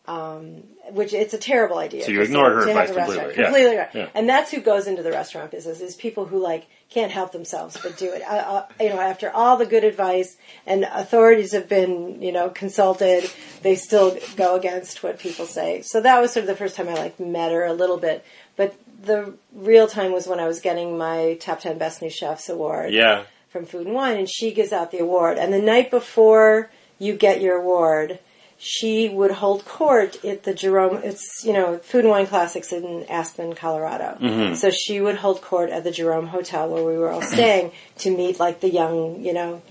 Um, 0.07 0.65
which 0.91 1.15
it's 1.15 1.33
a 1.33 1.39
terrible 1.39 1.79
idea. 1.79 2.05
So 2.05 2.11
you 2.13 2.27
to 2.27 2.39
her 2.39 2.69
advice 2.69 2.91
a 2.91 2.95
completely, 2.95 3.25
yeah. 3.25 3.43
Completely 3.45 3.77
right. 3.77 3.89
Yeah. 3.95 4.09
And 4.15 4.29
that's 4.29 4.51
who 4.51 4.61
goes 4.61 4.87
into 4.87 5.03
the 5.03 5.11
restaurant 5.11 5.51
business 5.51 5.81
is 5.81 5.95
people 5.97 6.27
who 6.27 6.39
like 6.39 6.67
can't 6.91 7.11
help 7.11 7.33
themselves 7.33 7.79
but 7.83 7.97
do 7.97 8.13
it. 8.13 8.21
Uh, 8.21 8.35
uh, 8.35 8.67
you 8.79 8.91
know, 8.91 9.01
after 9.01 9.31
all 9.31 9.57
the 9.57 9.65
good 9.65 9.83
advice 9.83 10.37
and 10.67 10.85
authorities 10.85 11.53
have 11.53 11.71
been, 11.71 12.21
you 12.21 12.33
know, 12.33 12.51
consulted, 12.51 13.31
they 13.63 13.77
still 13.77 14.19
go 14.37 14.57
against 14.57 15.03
what 15.03 15.19
people 15.19 15.47
say. 15.47 15.81
So 15.81 16.03
that 16.03 16.21
was 16.21 16.33
sort 16.35 16.43
of 16.43 16.49
the 16.49 16.57
first 16.57 16.77
time 16.77 16.89
I 16.89 16.95
like 16.95 17.19
met 17.19 17.51
her 17.51 17.65
a 17.65 17.73
little 17.73 17.97
bit. 17.97 18.25
But 18.57 18.77
the 19.03 19.33
real 19.55 19.89
time 19.89 20.13
was 20.13 20.27
when 20.27 20.39
I 20.39 20.47
was 20.47 20.61
getting 20.61 20.99
my 20.99 21.39
top 21.41 21.61
10 21.61 21.79
best 21.79 22.03
new 22.03 22.11
chefs 22.11 22.51
award 22.51 22.93
Yeah. 22.93 23.25
from 23.49 23.65
Food 23.65 23.87
and 23.87 23.95
Wine, 23.95 24.19
and 24.19 24.29
she 24.29 24.53
gives 24.53 24.71
out 24.73 24.91
the 24.91 24.99
award. 24.99 25.39
And 25.39 25.51
the 25.51 25.63
night 25.63 25.91
before 25.91 26.71
you 26.99 27.15
get 27.15 27.41
your 27.41 27.57
award, 27.57 28.19
she 28.67 29.11
would 29.11 29.31
hold 29.31 29.67
court 29.67 30.25
at 30.25 30.45
the 30.45 30.55
Jerome. 30.55 31.03
It's 31.05 31.45
you 31.45 31.53
know 31.53 31.77
Food 31.79 32.05
and 32.05 32.09
Wine 32.09 32.27
Classics 32.27 32.73
in 32.73 33.05
Aspen, 33.11 33.55
Colorado. 33.55 34.17
Mm-hmm. 34.19 34.55
So 34.55 34.71
she 34.71 35.03
would 35.03 35.17
hold 35.17 35.43
court 35.43 35.69
at 35.69 35.85
the 35.85 35.91
Jerome 35.91 36.29
Hotel 36.29 36.71
where 36.71 36.83
we 36.83 36.97
were 36.97 37.11
all 37.11 37.21
staying 37.21 37.73
to 37.99 38.17
meet 38.17 38.41
like 38.41 38.61
the 38.61 38.71
young, 38.71 39.23
you 39.23 39.35
know. 39.35 39.63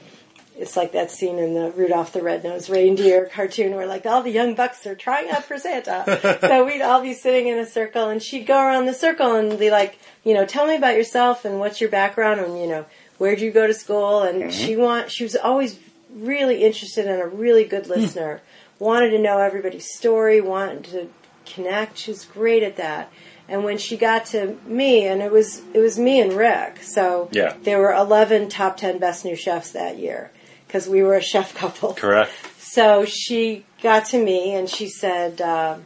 It's 0.55 0.77
like 0.77 0.91
that 0.91 1.09
scene 1.09 1.39
in 1.39 1.55
the 1.55 1.71
Rudolph 1.71 2.13
the 2.13 2.21
Red-Nosed 2.21 2.69
Reindeer 2.69 3.25
cartoon 3.33 3.75
where 3.75 3.87
like 3.87 4.05
all 4.05 4.21
the 4.21 4.29
young 4.29 4.53
bucks 4.53 4.85
are 4.85 4.93
trying 4.93 5.31
out 5.31 5.43
for 5.43 5.57
Santa. 5.57 6.37
so 6.41 6.63
we'd 6.63 6.83
all 6.83 7.01
be 7.01 7.15
sitting 7.15 7.47
in 7.47 7.57
a 7.57 7.65
circle 7.65 8.09
and 8.09 8.21
she'd 8.21 8.45
go 8.45 8.61
around 8.61 8.85
the 8.85 8.93
circle 8.93 9.33
and 9.33 9.57
be 9.57 9.71
like, 9.71 9.97
you 10.23 10.35
know, 10.35 10.45
tell 10.45 10.67
me 10.67 10.75
about 10.75 10.95
yourself 10.95 11.43
and 11.43 11.57
what's 11.57 11.81
your 11.81 11.89
background 11.89 12.39
and, 12.39 12.59
you 12.59 12.67
know, 12.67 12.85
where'd 13.17 13.41
you 13.41 13.49
go 13.49 13.65
to 13.65 13.73
school? 13.73 14.21
And 14.21 14.43
mm-hmm. 14.43 14.49
she 14.51 14.75
want, 14.75 15.09
she 15.09 15.23
was 15.23 15.35
always 15.35 15.79
really 16.13 16.63
interested 16.63 17.07
and 17.07 17.19
a 17.19 17.25
really 17.25 17.63
good 17.63 17.87
hmm. 17.87 17.93
listener. 17.93 18.41
Wanted 18.83 19.11
to 19.11 19.19
know 19.19 19.37
everybody's 19.37 19.87
story, 19.95 20.41
wanted 20.41 20.83
to 20.91 21.09
connect. 21.45 21.97
She 21.99 22.11
was 22.11 22.25
great 22.25 22.63
at 22.63 22.75
that. 22.75 23.09
And 23.47 23.63
when 23.63 23.77
she 23.77 23.95
got 23.95 24.25
to 24.27 24.57
me, 24.65 25.07
and 25.07 25.21
it 25.21 25.31
was 25.31 25.61
it 25.73 25.79
was 25.79 25.97
me 25.97 26.19
and 26.19 26.33
Rick, 26.33 26.83
so 26.83 27.29
Yeah. 27.31 27.53
there 27.63 27.79
were 27.79 27.93
eleven 27.93 28.49
top 28.49 28.75
ten 28.75 28.97
best 28.97 29.23
new 29.23 29.37
chefs 29.37 29.71
that 29.71 29.99
year 29.99 30.31
because 30.67 30.89
we 30.89 31.01
were 31.01 31.15
a 31.15 31.21
chef 31.21 31.55
couple. 31.61 31.93
Correct. 31.93 32.29
So 32.59 33.05
she 33.05 33.63
got 33.81 34.03
to 34.07 34.21
me 34.21 34.53
and 34.53 34.69
she 34.69 34.89
said, 34.89 35.39
um, 35.39 35.85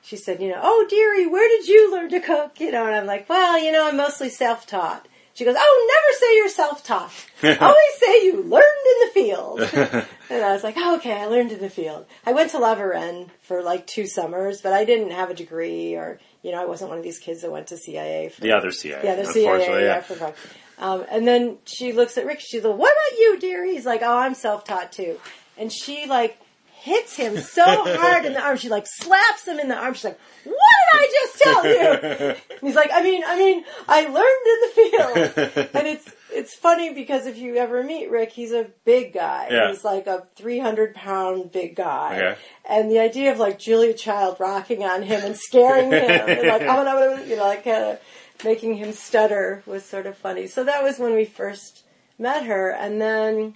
she 0.00 0.14
said, 0.16 0.40
you 0.40 0.50
know, 0.50 0.60
oh 0.62 0.86
dearie, 0.88 1.26
where 1.26 1.48
did 1.48 1.66
you 1.66 1.90
learn 1.90 2.10
to 2.10 2.20
cook? 2.20 2.60
You 2.60 2.70
know, 2.70 2.86
and 2.86 2.94
I'm 2.94 3.06
like, 3.06 3.28
well, 3.28 3.58
you 3.60 3.72
know, 3.72 3.88
I'm 3.88 3.96
mostly 3.96 4.28
self-taught. 4.28 5.08
She 5.34 5.44
goes, 5.44 5.56
oh, 5.58 5.86
never 5.88 6.18
say 6.18 6.36
you're 6.36 6.48
self-taught. 6.48 7.12
Always 7.60 7.94
say 7.98 8.24
you 8.24 8.42
learned 8.42 8.64
in 8.86 9.00
the 9.00 9.10
field. 9.12 9.60
and 10.30 10.44
I 10.44 10.52
was 10.52 10.62
like, 10.62 10.76
oh, 10.78 10.96
okay, 10.96 11.12
I 11.12 11.26
learned 11.26 11.50
in 11.50 11.60
the 11.60 11.68
field. 11.68 12.06
I 12.24 12.32
went 12.32 12.52
to 12.52 12.58
La 12.58 12.76
Varenne 12.76 13.28
for 13.42 13.60
like 13.62 13.86
two 13.86 14.06
summers, 14.06 14.60
but 14.60 14.72
I 14.72 14.84
didn't 14.84 15.10
have 15.10 15.30
a 15.30 15.34
degree 15.34 15.96
or, 15.96 16.20
you 16.42 16.52
know, 16.52 16.62
I 16.62 16.66
wasn't 16.66 16.90
one 16.90 16.98
of 16.98 17.04
these 17.04 17.18
kids 17.18 17.42
that 17.42 17.50
went 17.50 17.66
to 17.68 17.76
CIA 17.76 18.28
for 18.28 18.40
The 18.42 18.52
other 18.52 18.70
CIA. 18.70 19.00
yeah, 19.02 19.14
they're 19.16 19.24
CIA. 19.24 19.84
Yeah, 19.84 20.00
forgot. 20.02 20.34
Um, 20.78 21.04
and 21.10 21.26
then 21.26 21.58
she 21.64 21.92
looks 21.92 22.16
at 22.18 22.26
Rick. 22.26 22.40
She's 22.40 22.64
like, 22.64 22.76
"What 22.76 22.92
about 22.92 23.18
you, 23.18 23.38
dear?" 23.38 23.64
He's 23.64 23.86
like, 23.86 24.02
"Oh, 24.02 24.16
I'm 24.18 24.34
self-taught 24.34 24.90
too." 24.90 25.20
And 25.56 25.72
she 25.72 26.06
like 26.06 26.36
hits 26.84 27.16
him 27.16 27.38
so 27.38 27.64
hard 27.64 28.26
in 28.26 28.34
the 28.34 28.42
arm. 28.42 28.58
She 28.58 28.68
like 28.68 28.84
slaps 28.86 29.48
him 29.48 29.58
in 29.58 29.68
the 29.68 29.74
arm. 29.74 29.94
She's 29.94 30.04
like, 30.04 30.20
"What 30.44 30.54
did 30.92 31.00
I 31.00 31.08
just 31.22 31.42
tell 31.42 31.66
you?" 31.66 31.78
And 31.78 32.36
he's 32.60 32.74
like, 32.74 32.90
"I 32.92 33.02
mean, 33.02 33.22
I 33.26 33.38
mean, 33.38 33.64
I 33.88 34.02
learned 34.02 34.46
in 34.52 34.58
the 34.60 34.70
field." 34.76 35.68
and 35.74 35.86
it's 35.86 36.12
it's 36.30 36.54
funny 36.54 36.92
because 36.92 37.26
if 37.26 37.38
you 37.38 37.56
ever 37.56 37.82
meet 37.82 38.10
Rick, 38.10 38.32
he's 38.32 38.52
a 38.52 38.66
big 38.84 39.14
guy. 39.14 39.48
Yeah. 39.50 39.70
He's 39.70 39.82
like 39.82 40.06
a 40.06 40.26
300 40.36 40.94
pound 40.94 41.52
big 41.52 41.74
guy. 41.74 42.16
Okay. 42.16 42.38
And 42.68 42.90
the 42.90 42.98
idea 42.98 43.32
of 43.32 43.38
like 43.38 43.58
Julia 43.58 43.94
Child 43.94 44.36
rocking 44.38 44.84
on 44.84 45.02
him 45.02 45.22
and 45.24 45.36
scaring 45.38 45.90
him, 45.90 46.10
and 46.10 46.46
like, 46.46 46.62
no, 46.66 46.82
no, 46.82 47.16
you 47.24 47.36
know, 47.36 47.44
like 47.44 47.64
kind 47.64 47.82
of 47.82 48.00
making 48.44 48.74
him 48.74 48.92
stutter 48.92 49.62
was 49.64 49.86
sort 49.86 50.04
of 50.04 50.18
funny. 50.18 50.48
So 50.48 50.64
that 50.64 50.82
was 50.82 50.98
when 50.98 51.14
we 51.14 51.24
first 51.24 51.84
met 52.18 52.44
her. 52.44 52.70
And 52.70 53.00
then 53.00 53.54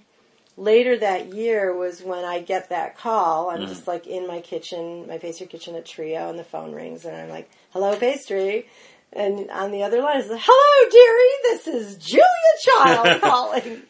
later 0.59 0.97
that 0.97 1.33
year 1.33 1.75
was 1.75 2.01
when 2.01 2.25
I 2.25 2.41
get 2.41 2.69
that 2.69 2.97
call. 2.97 3.49
I'm 3.49 3.59
mm-hmm. 3.59 3.67
just 3.67 3.87
like 3.87 4.05
in 4.05 4.27
my 4.27 4.41
kitchen, 4.41 5.07
my 5.07 5.17
pastry 5.17 5.47
kitchen 5.47 5.75
at 5.75 5.85
Trio, 5.85 6.29
and 6.29 6.37
the 6.37 6.43
phone 6.43 6.73
rings, 6.73 7.05
and 7.05 7.15
I'm 7.15 7.29
like, 7.29 7.49
hello, 7.71 7.95
pastry. 7.95 8.67
And 9.11 9.49
on 9.49 9.71
the 9.71 9.83
other 9.83 10.01
line 10.01 10.19
is 10.19 10.29
like, 10.29 10.41
hello, 10.43 10.89
dearie, 10.91 11.39
this 11.43 11.67
is 11.67 11.97
Julia 11.97 12.25
Child 12.63 13.21
calling. 13.21 13.81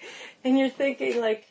and 0.46 0.58
you're 0.58 0.70
thinking 0.70 1.20
like, 1.20 1.46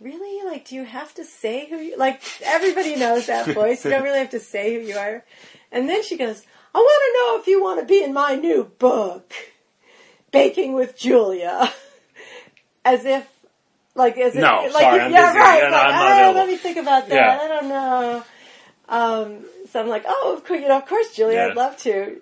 really? 0.00 0.44
Like, 0.44 0.66
do 0.66 0.74
you 0.74 0.84
have 0.84 1.14
to 1.14 1.24
say 1.24 1.68
who 1.68 1.76
you, 1.76 1.96
like, 1.96 2.22
everybody 2.42 2.96
knows 2.96 3.26
that 3.26 3.46
voice. 3.54 3.84
You 3.84 3.92
don't 3.92 4.02
really 4.02 4.18
have 4.18 4.30
to 4.30 4.40
say 4.40 4.74
who 4.74 4.88
you 4.88 4.96
are. 4.96 5.24
And 5.70 5.88
then 5.88 6.02
she 6.02 6.16
goes, 6.16 6.42
I 6.74 6.78
want 6.78 7.02
to 7.04 7.18
know 7.18 7.40
if 7.40 7.46
you 7.46 7.62
want 7.62 7.80
to 7.80 7.86
be 7.86 8.02
in 8.02 8.12
my 8.12 8.34
new 8.34 8.64
book, 8.64 9.32
Baking 10.32 10.72
with 10.72 10.98
Julia. 10.98 11.72
As 12.84 13.04
if, 13.04 13.28
like, 13.94 14.16
is 14.16 14.34
it? 14.36 14.40
No, 14.40 14.62
like, 14.62 14.72
sorry, 14.72 15.00
I'm 15.00 15.12
yeah, 15.12 15.26
busy. 15.32 15.38
right. 15.38 15.58
Yeah, 15.62 15.64
like, 15.64 15.64
I'm 15.64 15.70
not 15.70 15.90
"Ah, 15.92 16.12
available." 16.12 16.40
let 16.40 16.48
me 16.48 16.56
think 16.56 16.76
about 16.78 17.08
that. 17.08 17.14
Yeah. 17.14 17.38
I 17.42 17.48
don't 17.48 17.68
know. 17.68 18.24
Um, 18.88 19.44
so 19.70 19.80
I'm 19.80 19.88
like, 19.88 20.04
oh, 20.06 20.34
of 20.36 20.44
course, 20.44 20.60
you 20.60 20.68
know, 20.68 20.78
of 20.78 20.86
course, 20.86 21.14
Julia, 21.14 21.36
Yeah. 21.38 21.46
I'd 21.48 21.56
love 21.56 21.76
to. 21.78 22.20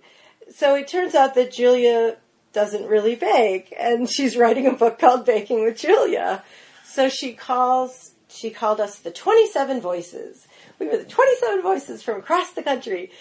So 0.54 0.74
it 0.74 0.88
turns 0.88 1.14
out 1.14 1.34
that 1.34 1.52
Julia 1.52 2.16
doesn't 2.52 2.86
really 2.86 3.14
bake, 3.14 3.72
and 3.78 4.08
she's 4.10 4.36
writing 4.36 4.66
a 4.66 4.72
book 4.72 4.98
called 4.98 5.24
Baking 5.24 5.64
with 5.64 5.78
Julia. 5.78 6.42
So 6.84 7.08
she 7.08 7.32
calls, 7.34 8.10
she 8.28 8.50
called 8.50 8.80
us 8.80 8.98
the 8.98 9.12
27 9.12 9.80
voices. 9.80 10.48
We 10.80 10.86
were 10.88 10.96
the 10.96 11.04
27 11.04 11.62
voices 11.62 12.02
from 12.02 12.18
across 12.18 12.50
the 12.52 12.62
country 12.64 13.12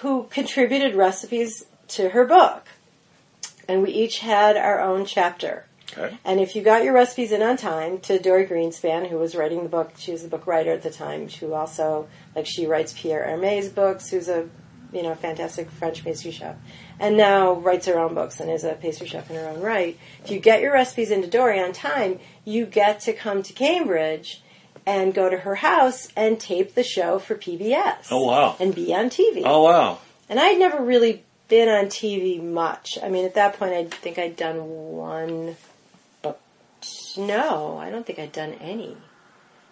who 0.00 0.24
contributed 0.30 0.96
recipes 0.96 1.64
to 1.88 2.08
her 2.08 2.24
book. 2.24 2.64
And 3.68 3.82
we 3.82 3.90
each 3.90 4.18
had 4.20 4.56
our 4.56 4.80
own 4.80 5.04
chapter. 5.06 5.65
Okay. 5.92 6.16
And 6.24 6.40
if 6.40 6.56
you 6.56 6.62
got 6.62 6.84
your 6.84 6.92
recipes 6.92 7.32
in 7.32 7.42
on 7.42 7.56
time 7.56 7.98
to 8.00 8.18
Dorie 8.18 8.46
Greenspan, 8.46 9.08
who 9.08 9.18
was 9.18 9.34
writing 9.34 9.62
the 9.62 9.68
book, 9.68 9.92
she 9.96 10.12
was 10.12 10.24
a 10.24 10.28
book 10.28 10.46
writer 10.46 10.72
at 10.72 10.82
the 10.82 10.90
time, 10.90 11.28
who 11.28 11.54
also, 11.54 12.08
like, 12.34 12.46
she 12.46 12.66
writes 12.66 12.92
Pierre 12.96 13.26
Hermé's 13.28 13.68
books, 13.68 14.10
who's 14.10 14.28
a, 14.28 14.48
you 14.92 15.02
know, 15.02 15.14
fantastic 15.14 15.70
French 15.70 16.02
pastry 16.04 16.30
chef, 16.30 16.56
and 16.98 17.16
now 17.16 17.52
writes 17.52 17.86
her 17.86 17.98
own 17.98 18.14
books 18.14 18.40
and 18.40 18.50
is 18.50 18.64
a 18.64 18.74
pastry 18.74 19.06
chef 19.06 19.30
in 19.30 19.36
her 19.36 19.48
own 19.48 19.60
right. 19.60 19.98
If 20.24 20.30
you 20.30 20.40
get 20.40 20.60
your 20.60 20.72
recipes 20.72 21.10
into 21.10 21.28
Dory 21.28 21.60
on 21.60 21.72
time, 21.72 22.18
you 22.44 22.66
get 22.66 23.00
to 23.00 23.12
come 23.12 23.42
to 23.44 23.52
Cambridge 23.52 24.42
and 24.86 25.12
go 25.12 25.28
to 25.28 25.38
her 25.38 25.56
house 25.56 26.08
and 26.16 26.38
tape 26.38 26.74
the 26.74 26.84
show 26.84 27.18
for 27.18 27.34
PBS. 27.34 28.06
Oh, 28.10 28.24
wow. 28.24 28.56
And 28.60 28.74
be 28.74 28.94
on 28.94 29.10
TV. 29.10 29.42
Oh 29.44 29.64
wow. 29.64 29.98
And 30.28 30.38
I'd 30.38 30.58
never 30.58 30.82
really 30.82 31.24
been 31.48 31.68
on 31.68 31.86
TV 31.86 32.42
much. 32.42 32.98
I 33.02 33.08
mean, 33.08 33.24
at 33.24 33.34
that 33.34 33.58
point, 33.58 33.72
I 33.72 33.84
think 33.84 34.18
I'd 34.18 34.36
done 34.36 34.68
one, 34.68 35.56
no, 37.16 37.78
I 37.78 37.90
don't 37.90 38.06
think 38.06 38.18
I'd 38.18 38.32
done 38.32 38.54
any. 38.60 38.96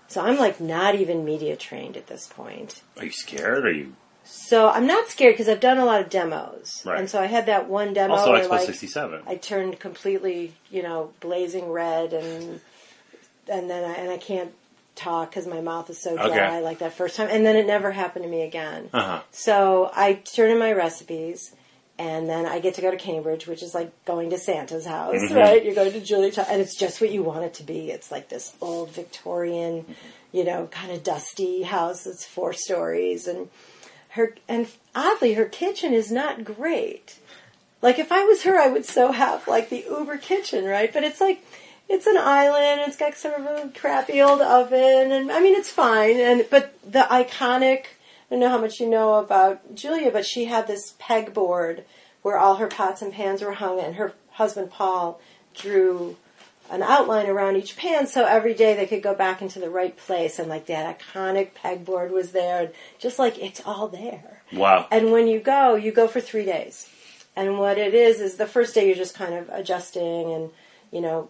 So 0.08 0.20
I'm 0.20 0.36
like 0.38 0.60
not 0.60 0.94
even 0.94 1.24
media 1.24 1.56
trained 1.56 1.96
at 1.96 2.06
this 2.06 2.26
point. 2.26 2.82
Are 2.98 3.04
you 3.04 3.12
scared? 3.12 3.64
Are 3.64 3.72
you 3.72 3.94
So 4.24 4.68
I'm 4.68 4.86
not 4.86 5.08
scared 5.08 5.34
because 5.34 5.48
I've 5.48 5.60
done 5.60 5.78
a 5.78 5.84
lot 5.84 6.00
of 6.00 6.10
demos. 6.10 6.82
Right. 6.84 7.00
And 7.00 7.08
so 7.10 7.20
I 7.20 7.26
had 7.26 7.46
that 7.46 7.68
one 7.68 7.94
demo 7.94 8.14
also 8.14 8.34
Expo 8.34 8.50
like 8.50 8.66
sixty 8.66 8.86
seven? 8.86 9.22
I 9.26 9.36
turned 9.36 9.80
completely, 9.80 10.52
you 10.70 10.82
know, 10.82 11.12
blazing 11.20 11.70
red 11.70 12.12
and 12.12 12.60
and 13.48 13.68
then 13.68 13.84
I, 13.84 13.94
and 13.94 14.10
I 14.10 14.16
can't 14.16 14.52
talk 14.94 15.30
because 15.30 15.46
my 15.46 15.60
mouth 15.60 15.90
is 15.90 16.00
so 16.00 16.16
dry 16.16 16.26
Okay. 16.26 16.62
like 16.62 16.78
that 16.78 16.92
first 16.92 17.16
time. 17.16 17.28
And 17.30 17.44
then 17.44 17.56
it 17.56 17.66
never 17.66 17.90
happened 17.90 18.24
to 18.24 18.30
me 18.30 18.42
again. 18.42 18.90
Uh-huh. 18.92 19.22
So 19.32 19.90
I 19.94 20.14
turn 20.14 20.50
in 20.50 20.58
my 20.58 20.72
recipes, 20.72 21.54
and 21.98 22.28
then 22.28 22.44
I 22.46 22.58
get 22.60 22.74
to 22.74 22.80
go 22.80 22.90
to 22.90 22.96
Cambridge, 22.96 23.46
which 23.46 23.62
is 23.62 23.74
like 23.74 23.92
going 24.04 24.30
to 24.30 24.38
Santa's 24.38 24.84
house, 24.86 25.14
Mm-hmm. 25.14 25.34
right? 25.34 25.64
You're 25.64 25.74
going 25.74 25.92
to 25.92 26.00
Julia, 26.00 26.30
Child- 26.32 26.48
and 26.50 26.60
it's 26.60 26.74
just 26.76 27.00
what 27.00 27.10
you 27.10 27.22
want 27.22 27.44
it 27.44 27.54
to 27.54 27.62
be. 27.62 27.90
It's 27.90 28.10
like 28.10 28.28
this 28.28 28.52
old 28.60 28.90
Victorian, 28.90 29.86
you 30.32 30.44
know, 30.44 30.66
kind 30.72 30.90
of 30.92 31.02
dusty 31.04 31.62
house. 31.62 32.06
It's 32.06 32.24
four 32.24 32.52
stories, 32.52 33.26
and 33.28 33.48
her 34.10 34.34
and 34.48 34.66
oddly, 34.94 35.34
her 35.34 35.44
kitchen 35.46 35.92
is 35.92 36.10
not 36.10 36.44
great. 36.44 37.18
Like 37.82 37.98
if 37.98 38.10
I 38.10 38.24
was 38.24 38.42
her, 38.44 38.58
I 38.58 38.68
would 38.68 38.84
so 38.86 39.12
have 39.12 39.46
like 39.46 39.68
the 39.70 39.84
Uber 39.88 40.16
kitchen, 40.18 40.64
right? 40.64 40.92
But 40.92 41.04
it's 41.04 41.20
like 41.20 41.44
it's 41.88 42.06
an 42.06 42.16
island. 42.16 42.82
It's 42.86 42.96
got 42.96 43.14
sort 43.14 43.38
of 43.38 43.44
a 43.46 43.68
crappy 43.78 44.20
old 44.22 44.40
oven, 44.40 45.12
and 45.12 45.30
I 45.30 45.40
mean 45.40 45.54
it's 45.54 45.70
fine. 45.70 46.16
And 46.18 46.46
but 46.50 46.74
the 46.82 47.00
iconic. 47.10 47.84
I 48.30 48.34
don't 48.34 48.40
know 48.40 48.48
how 48.48 48.60
much 48.60 48.80
you 48.80 48.88
know 48.88 49.14
about 49.14 49.74
Julia, 49.74 50.10
but 50.10 50.24
she 50.26 50.46
had 50.46 50.66
this 50.66 50.94
pegboard 51.00 51.84
where 52.22 52.38
all 52.38 52.56
her 52.56 52.68
pots 52.68 53.02
and 53.02 53.12
pans 53.12 53.42
were 53.42 53.52
hung, 53.52 53.80
and 53.80 53.96
her 53.96 54.14
husband 54.30 54.70
Paul 54.70 55.20
drew 55.54 56.16
an 56.70 56.82
outline 56.82 57.26
around 57.26 57.56
each 57.56 57.76
pan, 57.76 58.06
so 58.06 58.24
every 58.24 58.54
day 58.54 58.74
they 58.74 58.86
could 58.86 59.02
go 59.02 59.14
back 59.14 59.42
into 59.42 59.58
the 59.58 59.68
right 59.68 59.94
place, 59.96 60.38
and 60.38 60.48
like 60.48 60.66
that 60.66 60.98
iconic 60.98 61.50
pegboard 61.52 62.10
was 62.10 62.32
there, 62.32 62.62
and 62.62 62.72
just 62.98 63.18
like 63.18 63.38
it's 63.38 63.60
all 63.66 63.88
there. 63.88 64.42
Wow. 64.52 64.88
And 64.90 65.12
when 65.12 65.26
you 65.26 65.40
go, 65.40 65.74
you 65.74 65.92
go 65.92 66.08
for 66.08 66.20
three 66.20 66.46
days. 66.46 66.88
And 67.36 67.58
what 67.58 67.78
it 67.78 67.94
is, 67.94 68.20
is 68.20 68.36
the 68.36 68.46
first 68.46 68.74
day 68.74 68.86
you're 68.86 68.96
just 68.96 69.14
kind 69.14 69.34
of 69.34 69.48
adjusting 69.50 70.32
and, 70.32 70.50
you 70.90 71.00
know, 71.00 71.28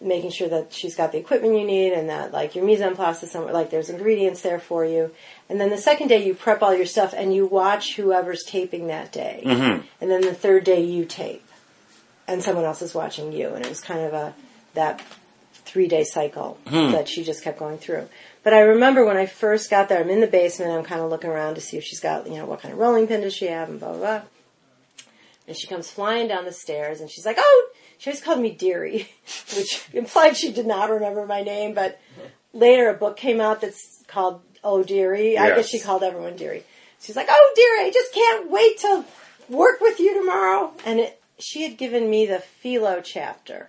making 0.00 0.30
sure 0.30 0.48
that 0.48 0.72
she's 0.72 0.94
got 0.94 1.12
the 1.12 1.18
equipment 1.18 1.56
you 1.56 1.64
need 1.64 1.92
and 1.92 2.10
that 2.10 2.32
like 2.32 2.54
your 2.54 2.64
mise 2.64 2.80
en 2.80 2.94
place 2.94 3.22
is 3.22 3.30
somewhere, 3.30 3.52
like 3.52 3.70
there's 3.70 3.88
ingredients 3.88 4.42
there 4.42 4.58
for 4.58 4.84
you. 4.84 5.10
And 5.48 5.60
then 5.60 5.70
the 5.70 5.78
second 5.78 6.08
day 6.08 6.26
you 6.26 6.34
prep 6.34 6.62
all 6.62 6.74
your 6.74 6.86
stuff 6.86 7.14
and 7.16 7.34
you 7.34 7.46
watch 7.46 7.96
whoever's 7.96 8.44
taping 8.44 8.88
that 8.88 9.12
day. 9.12 9.42
Mm-hmm. 9.44 9.86
And 10.00 10.10
then 10.10 10.20
the 10.20 10.34
third 10.34 10.64
day 10.64 10.82
you 10.82 11.04
tape. 11.04 11.42
And 12.28 12.42
someone 12.42 12.64
else 12.64 12.82
is 12.82 12.92
watching 12.92 13.32
you. 13.32 13.50
And 13.50 13.64
it 13.64 13.68
was 13.68 13.80
kind 13.80 14.00
of 14.00 14.12
a, 14.12 14.34
that 14.74 15.00
three 15.52 15.88
day 15.88 16.04
cycle 16.04 16.58
hmm. 16.66 16.92
that 16.92 17.08
she 17.08 17.24
just 17.24 17.42
kept 17.42 17.58
going 17.58 17.78
through. 17.78 18.08
But 18.42 18.54
I 18.54 18.60
remember 18.60 19.04
when 19.04 19.16
I 19.16 19.26
first 19.26 19.68
got 19.68 19.88
there, 19.88 20.00
I'm 20.00 20.10
in 20.10 20.20
the 20.20 20.26
basement, 20.26 20.70
I'm 20.70 20.84
kind 20.84 21.00
of 21.00 21.10
looking 21.10 21.30
around 21.30 21.56
to 21.56 21.60
see 21.60 21.76
if 21.76 21.84
she's 21.84 22.00
got, 22.00 22.26
you 22.28 22.36
know, 22.36 22.46
what 22.46 22.62
kind 22.62 22.72
of 22.72 22.78
rolling 22.78 23.08
pin 23.08 23.20
does 23.22 23.34
she 23.34 23.46
have 23.46 23.68
and 23.68 23.80
blah, 23.80 23.90
blah, 23.90 23.98
blah. 23.98 24.22
And 25.48 25.56
she 25.56 25.66
comes 25.66 25.90
flying 25.90 26.28
down 26.28 26.44
the 26.44 26.52
stairs 26.52 27.00
and 27.00 27.10
she's 27.10 27.26
like, 27.26 27.36
oh, 27.38 27.68
she 27.98 28.10
always 28.10 28.22
called 28.22 28.40
me 28.40 28.50
Deary, 28.50 29.08
which 29.56 29.86
implied 29.92 30.36
she 30.36 30.52
did 30.52 30.66
not 30.66 30.90
remember 30.90 31.26
my 31.26 31.42
name, 31.42 31.74
but 31.74 32.00
later 32.52 32.88
a 32.88 32.94
book 32.94 33.16
came 33.16 33.40
out 33.40 33.60
that's 33.60 34.04
called 34.06 34.42
Oh 34.62 34.82
Dearie. 34.82 35.38
I 35.38 35.54
guess 35.54 35.68
she 35.68 35.80
called 35.80 36.02
everyone 36.02 36.36
Deary. 36.36 36.64
She's 37.00 37.16
like, 37.16 37.28
oh 37.30 37.52
Deary, 37.54 37.88
I 37.88 37.90
just 37.92 38.12
can't 38.12 38.50
wait 38.50 38.78
to 38.78 39.04
work 39.48 39.80
with 39.80 40.00
you 40.00 40.18
tomorrow. 40.18 40.72
And 40.84 41.00
it, 41.00 41.20
she 41.38 41.62
had 41.62 41.76
given 41.76 42.08
me 42.10 42.26
the 42.26 42.42
phyllo 42.64 43.02
chapter. 43.02 43.68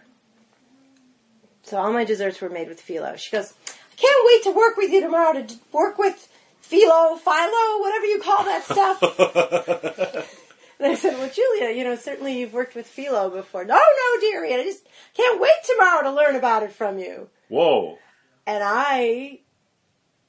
So 1.63 1.77
all 1.77 1.91
my 1.91 2.05
desserts 2.05 2.41
were 2.41 2.49
made 2.49 2.69
with 2.69 2.81
phyllo. 2.81 3.17
She 3.17 3.31
goes, 3.31 3.53
I 3.67 3.95
can't 3.95 4.25
wait 4.25 4.43
to 4.43 4.51
work 4.57 4.77
with 4.77 4.91
you 4.91 5.01
tomorrow 5.01 5.33
to 5.33 5.55
work 5.71 5.97
with 5.97 6.27
phyllo, 6.63 7.19
phyllo, 7.19 7.81
whatever 7.81 8.05
you 8.05 8.21
call 8.21 8.43
that 8.45 8.63
stuff. 8.63 10.27
and 10.79 10.91
I 10.91 10.95
said, 10.95 11.17
well, 11.17 11.29
Julia, 11.29 11.75
you 11.75 11.83
know, 11.83 11.95
certainly 11.95 12.39
you've 12.39 12.53
worked 12.53 12.75
with 12.75 12.87
phyllo 12.87 13.33
before. 13.33 13.65
No, 13.65 13.75
no, 13.75 14.19
dearie, 14.19 14.53
I 14.53 14.63
just 14.63 14.87
can't 15.15 15.41
wait 15.41 15.51
tomorrow 15.65 16.03
to 16.03 16.11
learn 16.11 16.35
about 16.35 16.63
it 16.63 16.71
from 16.71 16.99
you. 16.99 17.29
Whoa. 17.49 17.97
And 18.45 18.63
I 18.63 19.39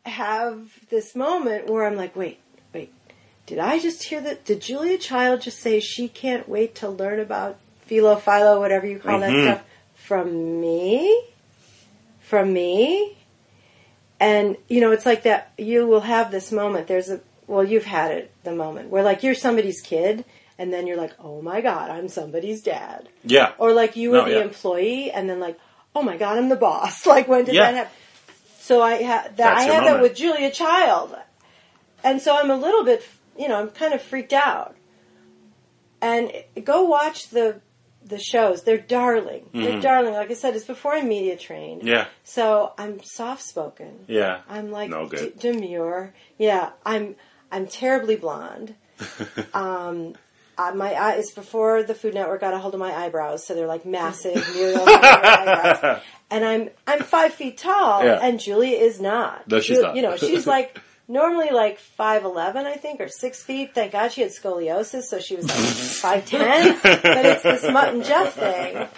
have 0.07 0.71
this 0.89 1.15
moment 1.15 1.69
where 1.69 1.87
I'm 1.87 1.97
like, 1.97 2.17
wait, 2.17 2.41
wait, 2.73 2.93
did 3.47 3.59
I 3.59 3.79
just 3.79 4.03
hear 4.05 4.21
that? 4.23 4.45
Did 4.45 4.63
Julia 4.63 4.99
Child 4.99 5.43
just 5.43 5.61
say 5.61 5.81
she 5.81 6.09
can't 6.09 6.49
wait 6.49 6.77
to 6.77 6.89
learn 6.89 7.21
about 7.21 7.59
phyllo, 7.89 8.19
phyllo, 8.19 8.59
whatever 8.59 8.87
you 8.87 8.99
call 8.99 9.21
that 9.21 9.31
mm-hmm. 9.31 9.53
stuff 9.53 9.65
from 9.95 10.61
me? 10.61 11.25
From 12.21 12.53
me? 12.53 13.17
And, 14.21 14.57
you 14.69 14.81
know, 14.81 14.93
it's 14.93 15.07
like 15.07 15.23
that, 15.23 15.53
you 15.59 15.87
will 15.87 16.01
have 16.01 16.31
this 16.31 16.51
moment. 16.51 16.89
There's 16.89 17.09
a, 17.09 17.21
well, 17.47 17.65
you've 17.65 17.85
had 17.85 18.11
it, 18.11 18.33
the 18.45 18.53
moment 18.53 18.91
where 18.91 19.03
like 19.03 19.23
you're 19.23 19.35
somebody's 19.35 19.81
kid 19.81 20.25
and 20.59 20.73
then 20.73 20.87
you're 20.87 20.97
like, 20.97 21.13
oh 21.21 21.41
my 21.43 21.61
God, 21.61 21.91
I'm 21.91 22.09
somebody's 22.09 22.63
dad. 22.63 23.09
Yeah. 23.25 23.53
Or 23.59 23.73
like 23.73 23.97
you 23.97 24.11
were 24.11 24.19
No, 24.19 24.25
the 24.25 24.31
yeah. 24.33 24.43
employee 24.43 25.11
and 25.11 25.29
then 25.31 25.39
like, 25.41 25.59
oh 25.95 26.03
my 26.03 26.17
God, 26.17 26.37
I'm 26.39 26.49
the 26.49 26.57
boss. 26.57 27.07
Like 27.15 27.29
when 27.29 27.45
did 27.45 27.55
Yeah. 27.55 27.71
that 27.71 27.75
happen? 27.77 27.93
So 28.61 28.83
I 28.83 29.03
ha- 29.03 29.23
that 29.25 29.37
That's 29.37 29.61
I 29.61 29.65
have 29.73 29.85
that 29.85 30.03
with 30.03 30.15
Julia 30.15 30.51
Child, 30.51 31.17
and 32.05 32.21
so 32.21 32.37
I'm 32.37 32.51
a 32.51 32.57
little 32.57 32.85
bit, 32.85 33.03
you 33.39 33.49
know, 33.49 33.59
I'm 33.59 33.71
kind 33.71 33.95
of 33.95 34.03
freaked 34.03 34.35
out. 34.35 34.75
And 36.03 36.31
go 36.65 36.85
watch 36.85 37.31
the 37.31 37.61
the 38.05 38.19
shows; 38.19 38.63
they're 38.65 38.79
darling. 38.79 39.49
They're 39.53 39.81
darling. 39.81 40.13
Like 40.15 40.31
I 40.31 40.35
said, 40.35 40.55
it's 40.55 40.65
before 40.65 40.93
I'm 40.95 41.09
media 41.09 41.37
trained. 41.37 41.81
Mm-hmm. 41.81 41.89
Yeah. 41.89 42.07
So 42.25 42.73
I'm 42.79 43.03
soft 43.03 43.43
spoken. 43.43 44.05
Yeah. 44.07 44.41
I'm 44.49 44.71
like 44.71 44.91
No 44.91 45.07
good. 45.09 45.39
d- 45.39 45.51
demure. 45.53 46.13
Yeah, 46.39 46.71
I'm 46.85 47.17
I'm 47.51 47.67
terribly 47.67 48.17
blonde. 48.17 48.75
um, 49.55 50.15
uh, 50.59 50.73
my 50.75 50.93
eye 50.93 51.13
it's 51.15 51.31
before 51.33 51.83
the 51.85 51.95
Food 51.95 52.15
Network 52.15 52.41
got 52.41 52.53
a 52.55 52.59
hold 52.59 52.75
of 52.75 52.81
my 52.81 52.93
eyebrows, 52.95 53.47
so 53.47 53.55
they're 53.55 53.67
like 53.67 53.87
massive 53.87 54.35
Muriel 54.55 54.85
eyebrows. 54.87 56.03
And 56.31 56.45
I'm 56.45 56.69
I'm 56.87 56.99
five 57.05 57.33
feet 57.33 57.57
tall, 57.57 58.05
Yeah. 58.05 58.19
and 58.21 58.39
Julia 58.39 58.77
is 58.77 59.01
not. 59.01 59.49
No, 59.49 59.61
she's 59.61 59.81
not. 59.81 59.97
You 59.97 60.03
know, 60.03 60.19
she's 60.19 60.47
like 60.57 60.79
normally 61.09 61.49
like 61.51 61.79
five 61.79 62.25
eleven, 62.25 62.67
I 62.67 62.75
think, 62.75 63.01
or 63.01 63.09
six 63.09 63.43
feet. 63.43 63.75
Thank 63.75 63.93
God 63.93 64.13
she 64.13 64.21
had 64.21 64.31
scoliosis, 64.31 65.05
so 65.05 65.21
she 65.21 65.37
was 65.37 65.47
like 65.47 65.57
five 65.57 66.27
ten. 66.27 66.79
But 66.83 67.01
it's 67.25 67.43
this 67.43 67.63
Mutt 67.73 67.95
and 67.95 68.05
Jeff 68.05 68.35
thing. 68.35 68.89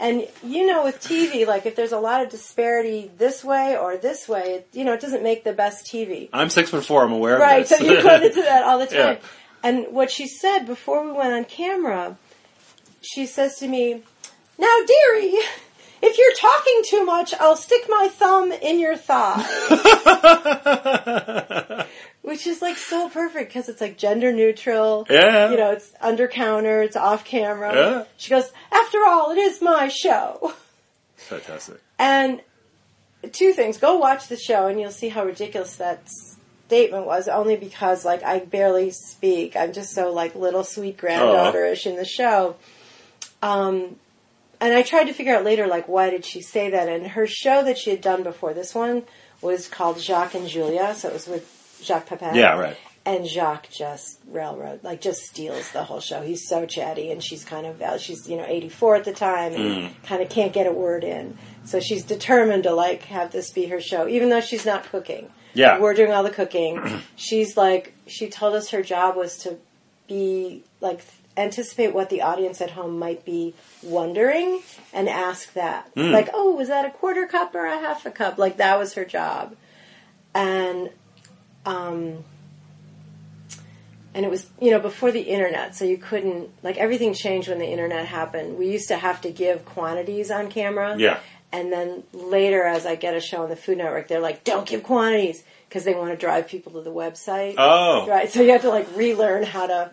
And 0.00 0.26
you 0.42 0.66
know, 0.66 0.82
with 0.82 1.00
TV, 1.00 1.46
like 1.46 1.64
if 1.64 1.76
there's 1.76 1.92
a 1.92 2.00
lot 2.00 2.24
of 2.24 2.28
disparity 2.30 3.08
this 3.18 3.44
way 3.44 3.76
or 3.78 3.96
this 3.96 4.28
way, 4.28 4.54
it, 4.54 4.68
you 4.72 4.82
know, 4.84 4.94
it 4.94 5.00
doesn't 5.00 5.22
make 5.22 5.44
the 5.44 5.52
best 5.52 5.86
TV. 5.86 6.28
I'm 6.32 6.50
six 6.50 6.70
foot 6.70 6.84
four. 6.84 7.04
I'm 7.04 7.12
aware 7.12 7.38
Right, 7.38 7.62
of 7.62 7.70
right. 7.70 7.78
so 7.80 7.84
you 7.84 8.02
run 8.02 8.24
into 8.24 8.42
that 8.42 8.64
all 8.64 8.80
the 8.80 8.86
time. 8.86 8.96
Yeah. 8.96 9.18
And 9.62 9.88
what 9.90 10.10
she 10.10 10.26
said 10.26 10.60
before 10.60 11.04
we 11.04 11.12
went 11.12 11.32
on 11.32 11.44
camera, 11.44 12.16
she 13.02 13.26
says 13.26 13.56
to 13.56 13.68
me, 13.68 14.02
Now, 14.58 14.78
dearie, 14.86 15.38
if 16.02 16.16
you're 16.16 16.34
talking 16.34 16.82
too 16.86 17.04
much, 17.04 17.34
I'll 17.34 17.56
stick 17.56 17.84
my 17.88 18.08
thumb 18.08 18.52
in 18.52 18.78
your 18.78 18.96
thigh. 18.96 19.36
Which 22.22 22.46
is 22.46 22.62
like 22.62 22.76
so 22.76 23.08
perfect 23.08 23.50
because 23.50 23.68
it's 23.68 23.80
like 23.80 23.98
gender 23.98 24.32
neutral. 24.32 25.06
Yeah. 25.10 25.50
You 25.50 25.56
know, 25.56 25.72
it's 25.72 25.92
under 26.00 26.28
counter, 26.28 26.82
it's 26.82 26.96
off 26.96 27.24
camera. 27.24 27.74
Yeah. 27.74 28.04
She 28.16 28.30
goes, 28.30 28.50
After 28.72 29.04
all, 29.06 29.30
it 29.32 29.38
is 29.38 29.60
my 29.60 29.88
show. 29.88 30.54
Fantastic. 31.16 31.80
And 31.98 32.40
two 33.32 33.52
things. 33.52 33.78
Go 33.78 33.96
watch 33.96 34.28
the 34.28 34.36
show 34.36 34.66
and 34.68 34.80
you'll 34.80 34.90
see 34.90 35.08
how 35.08 35.24
ridiculous 35.24 35.76
that 35.76 36.02
statement 36.70 37.04
was 37.04 37.26
only 37.26 37.56
because 37.56 38.04
like 38.04 38.22
I 38.22 38.38
barely 38.38 38.92
speak. 38.92 39.56
I'm 39.56 39.72
just 39.72 39.92
so 39.92 40.12
like 40.12 40.36
little 40.36 40.62
sweet 40.62 40.96
granddaughterish 40.96 41.84
in 41.84 41.96
the 41.96 42.04
show. 42.04 42.54
Um 43.42 43.96
and 44.60 44.72
I 44.72 44.82
tried 44.82 45.04
to 45.04 45.12
figure 45.12 45.34
out 45.34 45.44
later 45.44 45.66
like 45.66 45.88
why 45.88 46.10
did 46.10 46.24
she 46.24 46.42
say 46.42 46.70
that 46.70 46.88
and 46.88 47.08
her 47.08 47.26
show 47.26 47.64
that 47.64 47.76
she 47.76 47.90
had 47.90 48.00
done 48.00 48.22
before 48.22 48.54
this 48.54 48.72
one 48.72 49.02
was 49.42 49.66
called 49.66 49.98
Jacques 50.00 50.34
and 50.34 50.46
Julia, 50.46 50.94
so 50.94 51.08
it 51.08 51.14
was 51.14 51.26
with 51.26 51.80
Jacques 51.82 52.06
Pepin. 52.06 52.34
Yeah, 52.34 52.56
right. 52.56 52.76
And 53.06 53.26
Jacques 53.26 53.70
just 53.70 54.20
railroad, 54.28 54.84
like 54.84 55.00
just 55.00 55.22
steals 55.22 55.72
the 55.72 55.82
whole 55.82 56.00
show. 56.00 56.20
He's 56.22 56.46
so 56.46 56.66
chatty, 56.66 57.10
and 57.10 57.24
she's 57.24 57.44
kind 57.44 57.66
of 57.66 57.80
uh, 57.80 57.98
she's 57.98 58.28
you 58.28 58.36
know 58.36 58.44
eighty 58.46 58.68
four 58.68 58.94
at 58.94 59.04
the 59.04 59.12
time, 59.12 59.54
and 59.54 60.02
kind 60.04 60.22
of 60.22 60.28
can't 60.28 60.52
get 60.52 60.66
a 60.66 60.72
word 60.72 61.02
in. 61.02 61.36
So 61.64 61.80
she's 61.80 62.04
determined 62.04 62.64
to 62.64 62.74
like 62.74 63.02
have 63.04 63.32
this 63.32 63.50
be 63.50 63.66
her 63.66 63.80
show, 63.80 64.06
even 64.06 64.28
though 64.28 64.42
she's 64.42 64.66
not 64.66 64.84
cooking. 64.84 65.30
Yeah. 65.54 65.78
we're 65.78 65.94
doing 65.94 66.12
all 66.12 66.22
the 66.22 66.30
cooking. 66.30 66.80
she's 67.16 67.56
like 67.56 67.94
she 68.06 68.28
told 68.28 68.54
us 68.54 68.70
her 68.70 68.82
job 68.82 69.16
was 69.16 69.38
to 69.38 69.56
be 70.08 70.64
like 70.80 71.00
anticipate 71.36 71.94
what 71.94 72.10
the 72.10 72.22
audience 72.22 72.60
at 72.60 72.70
home 72.72 72.98
might 72.98 73.24
be 73.24 73.54
wondering 73.82 74.60
and 74.92 75.08
ask 75.08 75.52
that. 75.54 75.90
Like, 76.12 76.28
oh, 76.34 76.54
was 76.56 76.68
that 76.68 76.84
a 76.84 76.90
quarter 76.90 77.26
cup 77.26 77.54
or 77.54 77.66
a 77.66 77.78
half 77.78 78.04
a 78.06 78.10
cup? 78.10 78.36
Like 78.38 78.58
that 78.58 78.78
was 78.78 78.94
her 78.94 79.04
job. 79.04 79.56
And 80.34 80.90
um 81.66 82.24
and 84.12 84.24
it 84.26 84.30
was, 84.30 84.50
you 84.60 84.72
know, 84.72 84.80
before 84.80 85.12
the 85.12 85.20
internet, 85.20 85.76
so 85.76 85.84
you 85.84 85.96
couldn't 85.96 86.50
like 86.64 86.76
everything 86.78 87.14
changed 87.14 87.48
when 87.48 87.58
the 87.58 87.66
internet 87.66 88.06
happened. 88.06 88.58
We 88.58 88.68
used 88.68 88.88
to 88.88 88.96
have 88.96 89.20
to 89.20 89.30
give 89.30 89.64
quantities 89.64 90.30
on 90.30 90.50
camera. 90.50 90.96
Yeah. 90.98 91.20
And 91.52 91.72
then 91.72 92.04
later, 92.12 92.64
as 92.64 92.86
I 92.86 92.94
get 92.94 93.14
a 93.14 93.20
show 93.20 93.42
on 93.42 93.48
the 93.48 93.56
Food 93.56 93.78
Network, 93.78 94.06
they're 94.08 94.20
like, 94.20 94.44
"Don't 94.44 94.66
give 94.68 94.82
quantities," 94.84 95.42
because 95.68 95.84
they 95.84 95.94
want 95.94 96.10
to 96.10 96.16
drive 96.16 96.46
people 96.48 96.72
to 96.72 96.80
the 96.82 96.92
website. 96.92 97.54
Oh. 97.58 98.06
Right. 98.06 98.30
So 98.30 98.40
you 98.42 98.52
have 98.52 98.62
to 98.62 98.70
like 98.70 98.86
relearn 98.96 99.42
how 99.42 99.66
to 99.66 99.90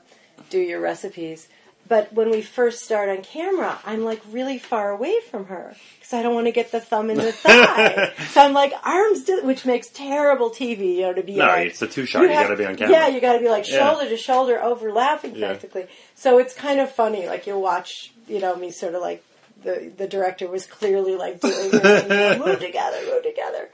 do 0.51 0.59
your 0.59 0.79
recipes. 0.79 1.47
But 1.89 2.11
when 2.11 2.29
we 2.29 2.41
first 2.41 2.84
start 2.84 3.07
on 3.07 3.21
camera, 3.23 3.79
I'm 3.85 4.03
like 4.03 4.21
really 4.29 4.59
far 4.59 4.91
away 4.91 5.21
from 5.31 5.45
her 5.45 5.73
because 5.97 6.13
I 6.13 6.21
don't 6.21 6.35
want 6.35 6.45
to 6.47 6.51
get 6.51 6.71
the 6.73 6.81
thumb 6.81 7.09
in 7.09 7.15
the 7.17 7.31
thigh. 7.43 8.11
so 8.31 8.41
I'm 8.41 8.51
like 8.53 8.73
arms, 8.84 9.23
di- 9.23 9.39
which 9.39 9.65
makes 9.65 9.88
terrible 9.88 10.49
TV. 10.49 10.95
You 10.95 11.01
know, 11.03 11.13
to 11.13 11.23
be 11.23 11.38
No, 11.38 11.45
like, 11.47 11.67
it's 11.69 11.81
a 11.81 11.88
two 11.88 12.05
shot. 12.05 12.23
You, 12.23 12.27
have- 12.29 12.47
gotta 12.47 12.57
be 12.57 12.65
on 12.65 12.75
camera. 12.75 12.93
Yeah, 12.93 13.07
you 13.07 13.21
got 13.21 13.34
to 13.34 13.39
be 13.39 13.47
like 13.49 13.67
Yeah. 13.71 13.89
shoulder 13.93 14.09
to 14.09 14.17
shoulder, 14.17 14.61
overlapping 14.61 15.35
Yeah. 15.35 15.47
practically. 15.47 15.88
So 16.13 16.38
it's 16.39 16.53
kind 16.53 16.79
of 16.81 16.91
funny. 16.91 17.25
Like 17.25 17.47
you'll 17.47 17.61
watch, 17.61 18.11
you 18.27 18.39
know, 18.41 18.53
me 18.57 18.69
sort 18.69 18.93
of 18.93 19.01
like 19.01 19.23
the 19.68 19.91
the 19.98 20.07
director 20.07 20.48
was 20.48 20.65
clearly 20.65 21.15
like 21.15 21.39
doing 21.41 21.72
this, 21.72 22.03
you 22.03 22.10
know, 22.10 22.45
move 22.45 22.60
together, 22.60 22.98
move 23.11 23.23
together. 23.23 23.69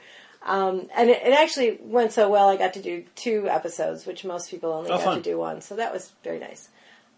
Um, 0.45 0.89
and 0.95 1.09
it, 1.09 1.21
it 1.25 1.31
actually 1.33 1.77
went 1.81 2.11
so 2.11 2.29
well. 2.29 2.49
I 2.49 2.57
got 2.57 2.73
to 2.73 2.81
do 2.81 3.05
two 3.15 3.47
episodes, 3.49 4.05
which 4.05 4.25
most 4.25 4.49
people 4.51 4.73
only 4.73 4.89
Oh, 4.91 4.97
got 4.97 5.03
fun. 5.05 5.17
to 5.17 5.23
do 5.23 5.37
one. 5.37 5.61
So 5.61 5.75
that 5.77 5.93
was 5.93 6.11
very 6.23 6.39
nice. 6.39 6.67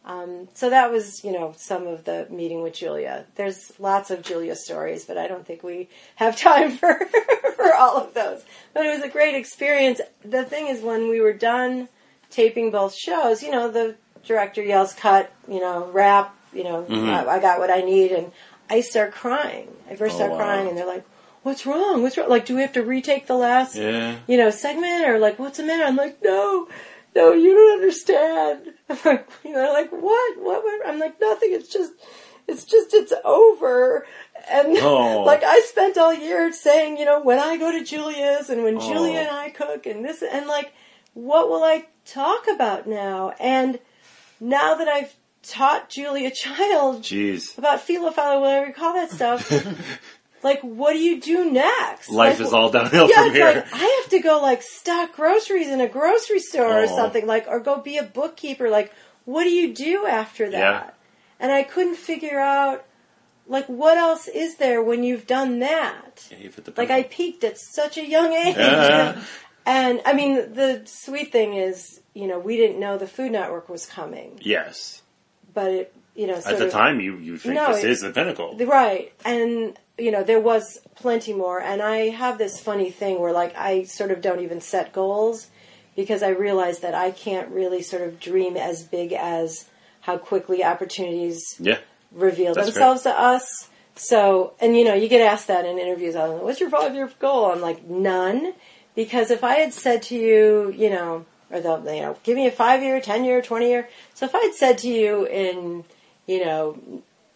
Um, 0.06 0.48
so 0.54 0.70
that 0.70 0.92
was, 0.92 1.24
you 1.24 1.32
know, 1.32 1.56
some 1.58 1.88
of 1.88 2.04
the 2.04 2.28
meeting 2.30 2.62
with 2.62 2.76
Julia. 2.76 3.26
There's 3.34 3.72
lots 3.80 4.12
of 4.12 4.22
Julia 4.22 4.56
stories, 4.56 5.06
but 5.06 5.18
I 5.18 5.28
don't 5.28 5.44
think 5.48 5.64
we 5.64 5.90
have 6.18 6.38
time 6.50 6.78
for 6.78 7.00
for 7.56 7.74
all 7.74 7.98
of 7.98 8.14
those. 8.14 8.44
But 8.76 8.86
it 8.86 8.90
was 8.96 9.02
a 9.04 9.10
great 9.10 9.34
experience. 9.34 10.00
The 10.24 10.44
thing 10.46 10.68
is, 10.68 10.82
when 10.84 11.10
we 11.10 11.20
were 11.22 11.34
done 11.34 11.90
taping 12.30 12.70
both 12.70 12.94
shows, 12.94 13.42
you 13.42 13.50
know, 13.50 13.72
the 13.72 13.96
director 14.24 14.62
yells, 14.62 14.94
"Cut!" 14.94 15.32
You 15.48 15.60
know, 15.62 15.90
wrap. 15.92 16.36
You 16.54 16.64
know, 16.64 16.84
Mm-hmm. 16.88 17.10
I, 17.10 17.38
I 17.38 17.40
got 17.40 17.58
what 17.60 17.72
I 17.72 17.82
need, 17.82 18.12
and 18.12 18.32
I 18.70 18.82
start 18.82 19.12
crying. 19.14 19.70
I 19.90 19.96
first 19.96 20.14
Oh, 20.14 20.18
start 20.18 20.32
wow. 20.32 20.38
crying, 20.38 20.68
and 20.70 20.78
they're 20.78 20.88
like, 20.88 21.06
"What's 21.44 21.66
wrong? 21.66 22.02
What's 22.04 22.18
wrong? 22.18 22.30
Like, 22.30 22.46
do 22.46 22.56
we 22.56 22.62
have 22.62 22.74
to 22.74 22.84
retake 22.84 23.28
the 23.28 23.36
last?" 23.36 23.76
Yeah. 23.76 24.18
you 24.28 24.38
know, 24.38 24.50
segment 24.50 25.06
or 25.08 25.20
like, 25.20 25.38
what's 25.38 25.58
the 25.58 25.64
matter? 25.64 25.84
I'm 25.84 25.96
like, 25.96 26.18
no, 26.24 26.68
no, 27.16 27.34
you 27.34 27.54
don't 27.54 27.74
understand. 27.80 28.74
I'm 28.90 28.98
like, 29.06 29.30
you 29.44 29.54
know, 29.54 29.72
like 29.72 29.92
what? 29.92 30.40
What? 30.40 30.64
what? 30.64 30.88
I'm 30.88 31.00
like, 31.00 31.20
nothing. 31.22 31.50
It's 31.54 31.70
just, 31.70 31.94
it's 32.48 32.64
just, 32.66 32.94
it's 32.94 33.14
over. 33.24 34.06
And 34.50 34.76
Oh. 34.80 35.24
like, 35.26 35.44
I 35.44 35.60
spent 35.62 35.98
all 35.98 36.14
year 36.14 36.52
saying, 36.52 36.98
you 36.98 37.06
know, 37.06 37.22
when 37.22 37.40
I 37.40 37.58
go 37.58 37.72
to 37.72 37.84
Julia's 37.84 38.50
and 38.50 38.64
when 38.64 38.78
Oh. 38.78 38.80
Julia 38.80 39.20
and 39.20 39.30
I 39.30 39.50
cook 39.52 39.86
and 39.86 40.04
this, 40.04 40.24
and 40.24 40.48
like, 40.48 40.74
what 41.14 41.50
will 41.50 41.64
I 41.64 41.86
talk 42.06 42.48
about 42.48 42.88
now? 42.88 43.34
And 43.40 43.80
now 44.40 44.76
that 44.76 44.88
I've 44.88 45.16
taught 45.48 45.90
Julia 45.90 46.32
Child 46.36 47.02
Jeez. 47.04 47.58
about 47.58 47.82
philophilo, 47.82 48.42
whatever 48.42 48.68
you 48.68 48.74
call 48.74 48.94
that 48.94 49.12
stuff, 49.12 49.52
like, 50.44 50.62
what 50.62 50.94
do 50.94 51.00
you 51.00 51.22
do 51.22 51.50
next? 51.52 52.10
Life 52.10 52.40
Like, 52.40 52.48
is 52.48 52.54
all 52.54 52.70
downhill 52.72 53.10
yeah, 53.10 53.24
from 53.24 53.34
here. 53.34 53.46
like 53.46 53.74
I 53.74 54.02
have 54.02 54.10
to 54.12 54.20
go 54.20 54.42
like 54.42 54.62
stock 54.62 55.14
groceries 55.16 55.68
in 55.68 55.82
a 55.82 55.88
grocery 55.88 56.40
store 56.40 56.68
or 56.84 56.84
Oh. 56.84 56.96
something 56.96 57.26
like, 57.26 57.48
or 57.48 57.60
go 57.60 57.78
be 57.80 57.98
a 57.98 58.04
bookkeeper. 58.04 58.70
Like, 58.70 58.94
what 59.26 59.44
do 59.44 59.50
you 59.50 59.74
do 59.74 60.06
after 60.06 60.50
that? 60.52 60.58
Yeah. 60.60 60.90
And 61.40 61.52
I 61.52 61.64
couldn't 61.64 61.96
figure 61.96 62.40
out 62.40 62.86
like 63.48 63.66
what 63.68 63.98
else 63.98 64.28
is 64.28 64.58
there 64.58 64.82
when 64.82 65.04
you've 65.04 65.28
done 65.28 65.60
that. 65.60 66.28
Yeah, 66.32 66.38
you've 66.40 66.78
Like 66.78 66.90
I 66.92 67.04
peaked 67.04 67.44
at 67.44 67.58
such 67.60 67.98
a 67.98 68.06
young 68.08 68.34
age. 68.34 68.56
Yeah. 68.58 69.22
And 69.68 70.00
I 70.06 70.14
mean, 70.14 70.36
the 70.54 70.84
sweet 70.86 71.32
thing 71.32 71.56
is, 71.56 72.00
you 72.14 72.28
know, 72.28 72.38
we 72.38 72.56
didn't 72.56 72.80
know 72.80 73.00
the 73.00 73.08
Food 73.08 73.32
Network 73.32 73.68
was 73.68 73.88
coming, 73.88 74.40
Yes. 74.44 75.02
But 75.56 75.72
it, 75.72 75.96
you 76.16 76.28
know, 76.28 76.36
At 76.36 76.60
the 76.60 76.68
of, 76.68 76.72
time, 76.72 77.00
you, 77.00 77.18
you 77.18 77.38
think 77.38 77.56
No, 77.56 77.74
this 77.74 77.84
it- 77.84 77.90
is 77.90 78.02
the 78.02 78.12
pinnacle. 78.12 78.56
Right. 78.58 79.12
And, 79.26 79.76
you 79.98 80.12
know, 80.12 80.24
there 80.24 80.40
was 80.40 80.80
plenty 80.96 81.34
more. 81.34 81.60
And 81.60 81.82
I 81.82 82.10
have 82.10 82.38
this 82.38 82.60
funny 82.60 82.92
thing 82.92 83.20
where, 83.20 83.34
like, 83.34 83.56
I 83.58 83.84
sort 83.84 84.12
of 84.12 84.22
don't 84.22 84.42
even 84.42 84.62
set 84.62 84.94
goals 84.94 85.48
because 85.96 86.22
I 86.22 86.30
realize 86.30 86.80
that 86.80 86.94
I 86.94 87.12
can't 87.12 87.50
really 87.50 87.82
sort 87.82 88.04
of 88.04 88.20
dream 88.20 88.56
as 88.56 88.84
big 88.84 89.12
as 89.14 89.66
how 90.02 90.18
quickly 90.18 90.64
opportunities 90.64 91.42
yeah. 91.60 91.80
reveal 92.12 92.54
That's 92.54 92.68
themselves 92.68 93.02
to 93.04 93.10
us. 93.18 93.70
So, 93.96 94.54
and, 94.60 94.76
you 94.78 94.84
know, 94.84 94.94
you 94.94 95.08
get 95.08 95.22
asked 95.22 95.48
that 95.48 95.66
in 95.66 95.80
interviews. 95.80 96.16
I'm 96.16 96.34
like, 96.34 96.42
what's 96.44 96.60
your 96.60 96.70
five 96.70 96.94
year 96.96 97.10
goal? 97.20 97.52
I'm 97.52 97.62
like, 97.62 97.88
none. 97.88 98.54
Because 98.94 99.32
if 99.32 99.44
I 99.44 99.56
had 99.56 99.74
said 99.74 100.04
to 100.04 100.16
you, 100.16 100.72
you 100.76 100.90
know, 100.90 101.26
or 101.56 101.62
the, 101.62 101.96
you 101.96 102.02
know, 102.02 102.18
give 102.24 102.36
me 102.36 102.48
a 102.48 102.52
five 102.52 102.84
year, 102.84 103.00
10 103.00 103.24
year, 103.24 103.42
20 103.42 103.68
year. 103.68 103.90
So 104.14 104.26
if 104.26 104.36
I'd 104.36 104.54
said 104.54 104.78
to 104.80 104.90
you 104.90 105.26
in, 105.26 105.84
you 106.28 106.44
know, 106.44 106.78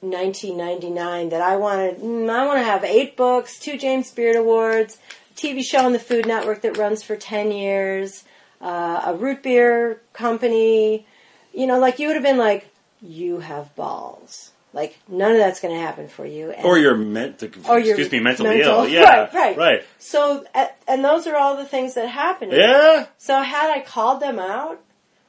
1999 0.01 1.29
that 1.29 1.41
I 1.41 1.55
wanted, 1.55 1.97
mm, 1.97 2.29
I 2.29 2.45
want 2.45 2.59
to 2.59 2.63
have 2.63 2.83
eight 2.83 3.17
books, 3.17 3.59
two 3.59 3.77
James 3.77 4.11
Beard 4.11 4.35
Awards, 4.35 4.97
a 5.31 5.33
TV 5.33 5.63
show 5.63 5.85
on 5.85 5.93
the 5.93 5.99
Food 5.99 6.25
Network 6.25 6.61
that 6.61 6.77
runs 6.77 7.03
for 7.03 7.15
10 7.15 7.51
years, 7.51 8.23
uh, 8.61 9.01
a 9.05 9.13
root 9.13 9.43
beer 9.43 10.01
company, 10.13 11.05
you 11.53 11.67
know, 11.67 11.79
like 11.79 11.99
you 11.99 12.07
would 12.07 12.15
have 12.15 12.23
been 12.23 12.37
like, 12.37 12.67
you 13.01 13.39
have 13.39 13.75
balls. 13.75 14.51
Like 14.71 14.97
none 15.07 15.31
of 15.31 15.37
that's 15.37 15.59
going 15.59 15.73
to 15.73 15.79
happen 15.81 16.07
for 16.07 16.25
you. 16.25 16.51
And 16.51 16.63
Or 16.65 16.77
you're 16.77 16.95
meant 16.95 17.39
to, 17.39 17.51
or 17.67 17.79
excuse 17.79 18.11
me, 18.11 18.19
mentally 18.19 18.49
mental- 18.59 18.83
ill. 18.83 18.87
Yeah. 18.89 19.01
Right, 19.03 19.33
right. 19.33 19.57
Right. 19.57 19.83
so, 19.97 20.45
and 20.87 21.03
those 21.03 21.25
are 21.27 21.35
all 21.35 21.57
the 21.57 21.65
things 21.65 21.95
that 21.95 22.07
happen. 22.07 22.51
Yeah. 22.51 23.07
So 23.17 23.41
had 23.41 23.71
I 23.71 23.81
called 23.81 24.21
them 24.21 24.37
out, 24.37 24.79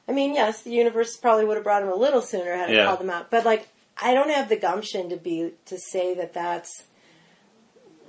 I 0.07 0.11
mean, 0.11 0.35
yes, 0.35 0.61
the 0.61 0.71
universe 0.71 1.15
probably 1.17 1.45
would 1.45 1.55
have 1.55 1.63
brought 1.63 1.81
them 1.81 1.91
a 1.91 1.95
little 1.95 2.21
sooner 2.21 2.55
had 2.55 2.69
I 2.69 2.73
Yeah. 2.73 2.85
called 2.85 2.99
them 2.99 3.09
out. 3.09 3.31
But 3.31 3.43
like, 3.45 3.67
I 3.99 4.13
don't 4.13 4.29
have 4.29 4.47
the 4.49 4.57
gumption 4.57 5.09
to 5.09 5.17
be 5.17 5.53
to 5.65 5.77
say 5.79 6.13
that 6.15 6.33
that's, 6.33 6.83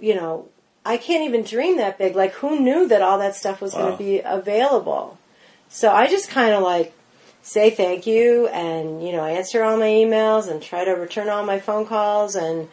you 0.00 0.14
know, 0.14 0.48
I 0.84 0.96
can't 0.96 1.22
even 1.24 1.44
dream 1.44 1.76
that 1.78 1.96
big. 1.98 2.16
Like, 2.16 2.32
who 2.34 2.58
knew 2.58 2.88
that 2.88 3.02
all 3.02 3.18
that 3.20 3.36
stuff 3.36 3.60
was 3.60 3.72
going 3.72 3.92
to 3.92 3.96
be 3.98 4.20
available? 4.24 5.18
So 5.68 5.90
I 5.92 6.08
just 6.08 6.28
kind 6.28 6.52
of 6.54 6.62
like 6.62 6.92
say 7.42 7.70
thank 7.70 8.06
you, 8.06 8.46
and 8.48 9.04
you 9.04 9.12
know, 9.12 9.24
answer 9.24 9.62
all 9.62 9.76
my 9.76 9.88
emails 9.88 10.48
and 10.48 10.62
try 10.62 10.84
to 10.84 10.92
return 10.92 11.28
all 11.28 11.44
my 11.44 11.58
phone 11.58 11.86
calls 11.86 12.34
and 12.34 12.68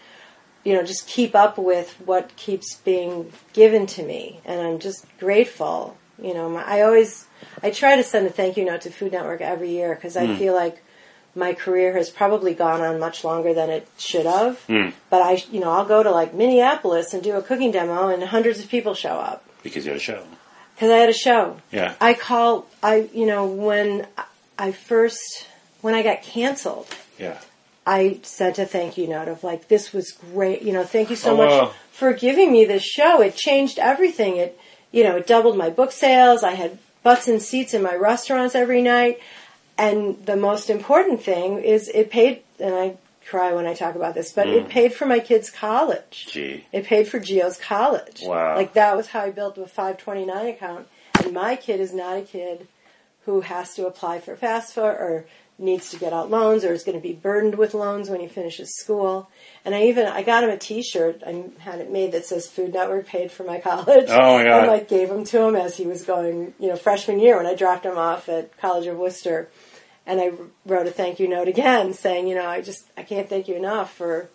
you 0.63 0.73
know, 0.73 0.83
just 0.83 1.07
keep 1.07 1.35
up 1.35 1.57
with 1.57 1.93
what 2.05 2.35
keeps 2.35 2.75
being 2.77 3.31
given 3.53 3.85
to 3.87 4.03
me. 4.03 4.39
And 4.45 4.61
I'm 4.61 4.79
just 4.79 5.05
grateful. 5.19 5.97
You 6.21 6.33
know, 6.33 6.49
my, 6.49 6.63
I 6.63 6.81
always, 6.81 7.25
I 7.63 7.71
try 7.71 7.95
to 7.95 8.03
send 8.03 8.27
a 8.27 8.29
thank 8.29 8.57
you 8.57 8.65
note 8.65 8.81
to 8.81 8.91
Food 8.91 9.13
Network 9.13 9.41
every 9.41 9.71
year 9.71 9.95
because 9.95 10.17
I 10.17 10.27
hmm. 10.27 10.35
feel 10.35 10.53
like 10.53 10.83
my 11.33 11.53
career 11.53 11.93
has 11.93 12.09
probably 12.09 12.53
gone 12.53 12.81
on 12.81 12.99
much 12.99 13.23
longer 13.23 13.53
than 13.53 13.69
it 13.69 13.87
should 13.97 14.25
have. 14.25 14.59
Hmm. 14.63 14.89
But 15.09 15.21
I, 15.21 15.43
you 15.49 15.61
know, 15.61 15.71
I'll 15.71 15.85
go 15.85 16.03
to 16.03 16.11
like 16.11 16.33
Minneapolis 16.33 17.13
and 17.13 17.23
do 17.23 17.37
a 17.37 17.41
cooking 17.41 17.71
demo 17.71 18.09
and 18.09 18.21
hundreds 18.23 18.59
of 18.59 18.69
people 18.69 18.93
show 18.93 19.13
up 19.13 19.45
Because 19.63 19.85
you 19.85 19.91
had 19.91 20.01
a 20.01 20.03
show. 20.03 20.23
because 20.75 20.91
I 20.91 20.97
had 20.97 21.09
a 21.09 21.13
show. 21.13 21.57
Yeah. 21.71 21.95
I 22.01 22.13
call, 22.13 22.67
I, 22.83 23.09
you 23.13 23.25
know, 23.25 23.45
when 23.45 24.07
I 24.59 24.71
first, 24.73 25.47
when 25.81 25.95
I 25.95 26.03
got 26.03 26.21
canceled, 26.21 26.87
Yeah. 27.17 27.37
I 27.87 28.19
sent 28.21 28.59
a 28.59 28.65
thank 28.65 28.97
you 28.97 29.07
note 29.07 29.27
of 29.29 29.43
like, 29.43 29.67
this 29.67 29.93
was 29.93 30.11
great. 30.11 30.61
You 30.61 30.73
know, 30.73 30.83
thank 30.83 31.09
you 31.09 31.15
so 31.15 31.31
Oh, 31.33 31.37
much 31.37 31.49
wow. 31.49 31.71
for 31.91 32.13
giving 32.13 32.51
me 32.51 32.65
this 32.65 32.83
show. 32.83 33.21
It 33.21 33.35
changed 33.35 33.79
everything. 33.79 34.37
It, 34.37 34.59
you 34.91 35.03
know, 35.03 35.15
it 35.17 35.25
doubled 35.25 35.57
my 35.57 35.69
book 35.71 35.91
sales. 35.91 36.43
I 36.43 36.51
had 36.51 36.77
butts 37.01 37.27
and 37.27 37.41
seats 37.41 37.73
in 37.73 37.81
my 37.81 37.95
restaurants 37.95 38.53
every 38.53 38.81
night. 38.83 39.19
And 39.77 40.23
the 40.25 40.35
most 40.35 40.69
important 40.69 41.23
thing 41.23 41.63
is 41.63 41.87
it 41.87 42.11
paid, 42.11 42.43
and 42.59 42.75
I 42.75 42.97
cry 43.25 43.53
when 43.53 43.65
I 43.65 43.73
talk 43.73 43.95
about 43.95 44.13
this, 44.13 44.33
but 44.33 44.47
Mm. 44.47 44.57
it 44.57 44.69
paid 44.69 44.93
for 44.93 45.05
my 45.05 45.19
kids' 45.19 45.49
college. 45.49 46.27
Gee. 46.31 46.65
It 46.71 46.85
paid 46.85 47.07
for 47.07 47.19
Geo's 47.19 47.57
college. 47.57 48.21
Wow. 48.23 48.55
Like 48.55 48.73
that 48.73 48.97
was 48.97 49.07
how 49.07 49.21
I 49.21 49.29
built 49.31 49.57
a 49.57 49.65
529 49.65 50.47
account. 50.47 50.87
And 51.23 51.33
my 51.33 51.55
kid 51.55 51.79
is 51.79 51.93
not 51.93 52.17
a 52.17 52.21
kid 52.21 52.67
who 53.29 53.41
has 53.41 53.75
to 53.75 53.85
apply 53.85 54.19
for 54.19 54.35
FAFSA 54.35 54.81
or 54.81 55.25
needs 55.59 55.91
to 55.91 55.99
get 55.99 56.13
out 56.13 56.31
loans 56.31 56.63
or 56.63 56.73
is 56.73 56.83
going 56.83 56.97
to 56.97 57.07
be 57.07 57.13
burdened 57.13 57.53
with 57.55 57.75
loans 57.75 58.09
when 58.09 58.19
he 58.19 58.27
finishes 58.27 58.75
school. 58.75 59.29
And 59.63 59.75
I 59.75 59.83
even 59.83 60.07
I 60.07 60.23
got 60.23 60.43
him 60.43 60.49
a 60.49 60.57
T-shirt. 60.57 61.21
I 61.23 61.43
had 61.59 61.79
it 61.79 61.91
made 61.91 62.13
that 62.13 62.25
says 62.25 62.47
Food 62.47 62.73
Network 62.73 63.05
paid 63.05 63.31
for 63.31 63.43
my 63.43 63.59
college. 63.59 64.07
Oh, 64.09 64.37
my 64.37 64.43
God. 64.45 64.59
And 64.63 64.67
like 64.67 64.87
gave 64.87 65.11
him 65.11 65.25
to 65.25 65.43
him 65.43 65.55
as 65.55 65.77
he 65.77 65.85
was 65.85 66.05
going, 66.05 66.55
you 66.59 66.69
know, 66.69 66.75
freshman 66.75 67.19
year 67.19 67.37
when 67.37 67.45
I 67.45 67.53
dropped 67.53 67.85
him 67.85 67.99
off 67.99 68.29
at 68.29 68.57
College 68.57 68.87
of 68.87 68.97
Wooster. 68.97 69.47
And 70.07 70.19
I 70.19 70.31
wrote 70.65 70.87
a 70.87 70.91
thank 70.91 71.19
you 71.19 71.27
note 71.27 71.47
again 71.47 71.93
saying, 71.93 72.27
you 72.27 72.33
know, 72.33 72.47
I 72.47 72.61
just 72.61 72.89
I 72.97 73.03
can't 73.03 73.29
thank 73.29 73.47
you 73.47 73.55
enough 73.55 73.93
for 73.93 74.27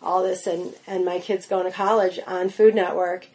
all 0.00 0.22
this 0.22 0.46
and 0.46 0.72
and 0.86 1.04
my 1.04 1.18
kids 1.18 1.46
going 1.46 1.64
to 1.64 1.72
college 1.72 2.20
on 2.28 2.48
Food 2.48 2.76
Network. 2.76 3.26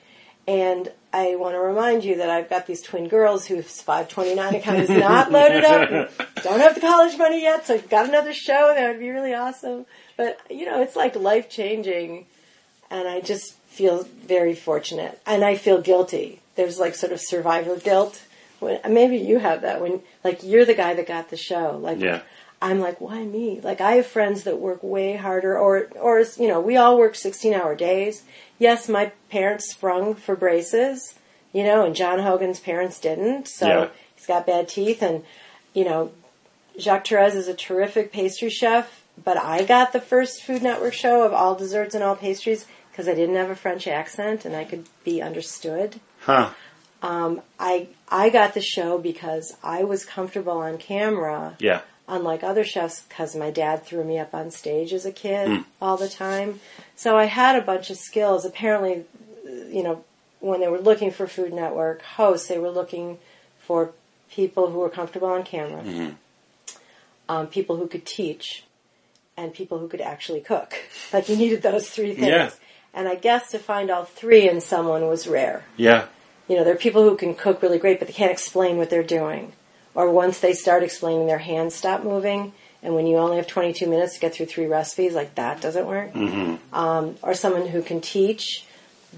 And 0.48 0.90
I 1.14 1.36
want 1.36 1.56
to 1.56 1.60
remind 1.60 2.06
you 2.06 2.18
that 2.18 2.30
I've 2.30 2.50
got 2.50 2.68
these 2.68 2.82
twin 2.82 3.08
girls 3.10 3.46
whose 3.46 3.82
529 3.82 4.56
account 4.56 4.80
is 4.80 4.90
not 4.90 5.32
loaded 5.32 5.66
up. 5.66 5.90
Don't 6.44 6.60
have 6.60 6.76
the 6.76 6.82
college 6.82 7.18
money 7.18 7.42
yet, 7.42 7.66
so 7.66 7.74
I've 7.74 7.90
got 7.90 8.08
another 8.08 8.34
show. 8.34 8.74
That 8.76 8.90
would 8.92 9.00
be 9.00 9.10
really 9.10 9.34
awesome. 9.34 9.86
But, 10.16 10.40
you 10.50 10.66
know, 10.66 10.82
it's 10.82 10.96
like 10.96 11.16
life 11.16 11.50
changing. 11.50 12.28
And 12.90 13.08
I 13.08 13.20
just 13.20 13.56
feel 13.68 14.04
very 14.26 14.56
fortunate. 14.56 15.20
And 15.26 15.44
I 15.44 15.56
feel 15.56 15.82
guilty. 15.82 16.40
There's 16.56 16.80
like 16.80 16.96
sort 16.96 17.12
of 17.12 17.20
survivor 17.20 17.76
guilt. 17.78 18.22
When, 18.60 18.80
maybe 18.90 19.18
you 19.18 19.40
have 19.40 19.62
that 19.64 19.82
when, 19.82 20.02
like, 20.24 20.44
you're 20.44 20.66
the 20.66 20.76
guy 20.76 20.94
that 20.94 21.08
got 21.08 21.30
the 21.30 21.38
show. 21.38 21.78
Like, 21.82 22.00
Yeah. 22.00 22.22
I'm 22.62 22.80
like, 22.80 23.02
why 23.02 23.24
me? 23.24 23.60
Like, 23.62 23.82
I 23.82 23.94
have 23.94 24.06
friends 24.06 24.44
that 24.44 24.60
work 24.60 24.84
way 24.84 25.16
harder, 25.16 25.58
or, 25.58 25.88
or 26.00 26.20
you 26.38 26.48
know, 26.48 26.60
we 26.62 26.78
all 26.78 26.98
work 26.98 27.14
16-hour 27.14 27.76
days. 27.76 28.24
Yes, 28.60 28.88
my 28.88 29.12
parents 29.30 29.72
sprung 29.72 30.14
for 30.14 30.36
braces, 30.36 31.16
you 31.54 31.64
know, 31.64 31.86
and 31.86 31.96
John 31.96 32.20
Hogan's 32.20 32.60
parents 32.60 33.00
didn't, 33.00 33.48
so 33.48 33.68
Yeah. 33.68 33.88
he's 34.16 34.28
got 34.28 34.46
bad 34.46 34.68
teeth, 34.70 35.02
and 35.02 35.24
you 35.74 35.86
know, 35.86 36.12
Jacques 36.80 37.06
Torres 37.06 37.34
is 37.36 37.48
a 37.48 37.54
terrific 37.54 38.12
pastry 38.12 38.50
chef, 38.50 39.02
but 39.24 39.38
I 39.38 39.64
got 39.64 39.92
the 39.94 40.00
first 40.02 40.44
Food 40.44 40.62
Network 40.62 40.94
show 40.94 41.24
of 41.24 41.34
all 41.34 41.56
desserts 41.56 41.96
and 41.96 42.04
all 42.04 42.16
pastries 42.16 42.66
because 42.92 43.08
I 43.08 43.14
didn't 43.16 43.36
have 43.36 43.50
a 43.50 43.56
French 43.56 43.88
accent 43.88 44.46
and 44.46 44.56
I 44.56 44.64
could 44.66 44.86
be 45.04 45.22
understood. 45.22 46.00
Huh. 46.22 46.50
Um, 47.02 47.42
I 47.60 47.88
I 48.10 48.30
got 48.30 48.54
the 48.54 48.62
show 48.62 48.98
because 49.00 49.56
I 49.64 49.84
was 49.84 50.06
comfortable 50.06 50.58
on 50.60 50.78
camera 50.78 51.56
Yeah. 51.60 51.82
Unlike 52.12 52.44
other 52.44 52.66
chefs 52.66 53.02
because 53.02 53.36
my 53.36 53.50
dad 53.50 53.84
threw 53.84 54.04
me 54.04 54.20
up 54.20 54.36
on 54.36 54.52
stage 54.52 54.92
as 54.92 55.06
a 55.06 55.12
kid 55.12 55.64
all 55.82 55.96
the 55.96 56.10
time. 56.10 56.60
So 56.96 57.18
I 57.18 57.26
had 57.26 57.56
a 57.56 57.62
bunch 57.62 57.90
of 57.90 57.98
skills. 57.98 58.44
Apparently, 58.46 59.06
you 59.46 59.82
know, 59.82 60.04
when 60.42 60.60
they 60.60 60.68
were 60.68 60.80
looking 60.80 61.10
for 61.10 61.26
Food 61.26 61.54
Network 61.54 62.02
hosts, 62.02 62.48
they 62.50 62.60
were 62.60 62.70
looking 62.70 63.18
for 63.60 63.92
people 64.30 64.70
who 64.70 64.80
were 64.80 64.90
comfortable 64.90 65.30
on 65.30 65.44
camera, 65.44 66.16
um, 67.30 67.48
people 67.48 67.78
who 67.78 67.88
could 67.88 68.06
teach, 68.06 68.66
and 69.38 69.54
people 69.54 69.80
who 69.80 69.88
could 69.88 70.02
actually 70.02 70.42
cook. 70.42 70.76
Like 71.14 71.28
you 71.28 71.36
needed 71.36 71.62
those 71.62 71.90
three 71.90 72.14
things. 72.14 72.28
Yeah. 72.28 72.52
And 72.94 73.06
I 73.08 73.16
guess 73.16 73.52
to 73.52 73.60
find 73.60 73.90
all 73.90 74.06
three 74.06 74.50
in 74.50 74.62
someone 74.62 75.08
was 75.08 75.28
rare. 75.28 75.66
Yeah. 75.76 76.06
You 76.48 76.56
know, 76.56 76.64
there 76.64 76.74
are 76.74 76.78
people 76.78 77.04
who 77.04 77.18
can 77.18 77.36
cook 77.36 77.62
really 77.62 77.80
great, 77.80 78.00
but 78.00 78.08
they 78.08 78.14
can't 78.14 78.32
explain 78.32 78.78
what 78.78 78.90
they're 78.90 79.04
doing. 79.04 79.52
Or 79.94 80.10
once 80.10 80.40
they 80.40 80.54
start 80.54 80.84
explaining, 80.84 81.28
their 81.28 81.38
hands 81.38 81.76
stop 81.76 82.04
moving. 82.04 82.54
And 82.84 82.96
when 82.96 83.06
you 83.06 83.18
only 83.18 83.38
have 83.38 83.48
22 83.48 83.88
minutes 83.88 84.16
to 84.16 84.20
get 84.20 84.34
through 84.34 84.48
three 84.48 84.66
recipes, 84.66 85.14
like 85.14 85.36
that 85.36 85.62
doesn't 85.62 85.86
work. 85.86 86.16
Um, 86.74 87.16
or 87.22 87.34
someone 87.34 87.68
who 87.68 87.82
can 87.82 88.02
teach, 88.02 88.66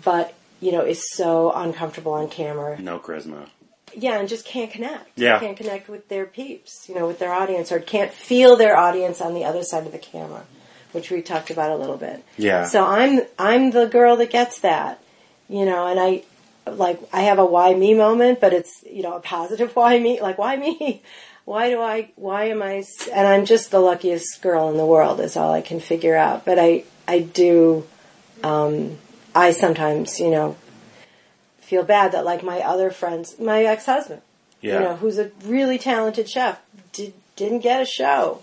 but, 0.03 0.33
you 0.59 0.71
know, 0.71 0.81
is 0.81 1.13
so 1.13 1.51
uncomfortable 1.51 2.13
on 2.13 2.29
camera. 2.29 2.79
No 2.79 2.99
charisma. 2.99 3.47
Yeah, 3.95 4.19
and 4.19 4.27
just 4.27 4.45
can't 4.45 4.71
connect. 4.71 5.17
Yeah. 5.17 5.39
Can't 5.39 5.55
connect 5.55 5.87
with 5.87 6.09
their 6.09 6.25
peeps, 6.25 6.89
you 6.89 6.95
know, 6.95 7.07
with 7.07 7.19
their 7.19 7.31
audience, 7.31 7.71
or 7.71 7.79
can't 7.79 8.11
feel 8.11 8.55
their 8.55 8.75
audience 8.75 9.21
on 9.21 9.33
the 9.33 9.45
other 9.45 9.63
side 9.63 9.85
of 9.85 9.91
the 9.91 9.99
camera, 9.99 10.43
which 10.91 11.11
we 11.11 11.21
talked 11.21 11.51
about 11.51 11.71
a 11.71 11.75
little 11.75 11.97
bit. 11.97 12.23
Yeah. 12.37 12.65
So 12.65 12.83
I'm 12.83 13.21
I'm 13.37 13.71
the 13.71 13.85
girl 13.85 14.17
that 14.17 14.31
gets 14.31 14.59
that, 14.61 14.99
you 15.47 15.65
know, 15.65 15.87
and 15.87 15.99
I 15.99 16.23
like 16.65 16.99
I 17.11 17.21
have 17.21 17.39
a 17.39 17.45
why 17.45 17.73
me 17.73 17.93
moment, 17.93 18.39
but 18.39 18.53
it's 18.53 18.83
you 18.89 19.03
know 19.03 19.13
a 19.15 19.19
positive 19.19 19.75
why 19.75 19.99
me, 19.99 20.21
like 20.21 20.37
why 20.37 20.55
me, 20.55 21.01
why 21.45 21.69
do 21.69 21.81
I, 21.81 22.09
why 22.15 22.45
am 22.45 22.61
I, 22.61 22.83
and 23.13 23.27
I'm 23.27 23.45
just 23.45 23.71
the 23.71 23.79
luckiest 23.79 24.41
girl 24.41 24.69
in 24.69 24.77
the 24.77 24.85
world 24.85 25.19
is 25.19 25.35
all 25.35 25.51
I 25.51 25.61
can 25.61 25.79
figure 25.79 26.15
out. 26.15 26.45
But 26.45 26.59
I 26.59 26.83
I 27.07 27.19
do, 27.19 27.85
um, 28.43 28.97
I 29.35 29.51
sometimes 29.51 30.19
you 30.19 30.31
know 30.31 30.55
feel 31.59 31.83
bad 31.83 32.11
that 32.11 32.25
like 32.25 32.43
my 32.43 32.59
other 32.59 32.91
friends, 32.91 33.39
my 33.39 33.63
ex 33.63 33.85
husband, 33.85 34.21
Yeah. 34.61 34.75
you 34.75 34.79
know, 34.81 34.95
who's 34.95 35.17
a 35.17 35.31
really 35.45 35.77
talented 35.77 36.29
chef, 36.29 36.59
did, 36.91 37.13
didn't 37.35 37.59
get 37.59 37.81
a 37.81 37.85
show. 37.85 38.41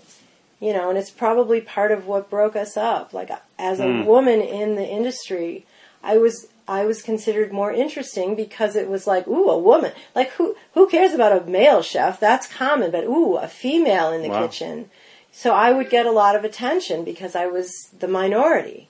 You 0.59 0.73
know, 0.73 0.89
and 0.89 0.97
it's 0.97 1.09
probably 1.09 1.59
part 1.59 1.91
of 1.91 2.05
what 2.05 2.29
broke 2.29 2.55
us 2.55 2.77
up. 2.77 3.13
Like 3.13 3.31
as 3.57 3.79
a 3.79 4.03
woman 4.03 4.41
in 4.41 4.75
the 4.75 4.87
industry, 4.87 5.65
I 6.03 6.17
was 6.19 6.47
I 6.71 6.85
was 6.85 7.01
considered 7.01 7.51
more 7.51 7.73
interesting 7.73 8.33
because 8.33 8.77
it 8.77 8.87
was 8.87 9.05
like, 9.05 9.27
ooh, 9.27 9.49
a 9.49 9.57
woman. 9.57 9.91
Like 10.15 10.29
who 10.31 10.55
who 10.73 10.87
cares 10.87 11.13
about 11.13 11.37
a 11.37 11.45
male 11.45 11.81
chef? 11.81 12.17
That's 12.21 12.47
common, 12.47 12.91
but 12.91 13.03
ooh, 13.03 13.35
a 13.35 13.49
female 13.49 14.13
in 14.13 14.21
the 14.21 14.29
Wow. 14.29 14.47
kitchen. 14.47 14.89
So 15.33 15.51
I 15.53 15.73
would 15.73 15.89
get 15.89 16.05
a 16.05 16.11
lot 16.11 16.37
of 16.37 16.45
attention 16.45 17.03
because 17.03 17.35
I 17.35 17.47
was 17.47 17.89
the 17.99 18.07
minority. 18.07 18.87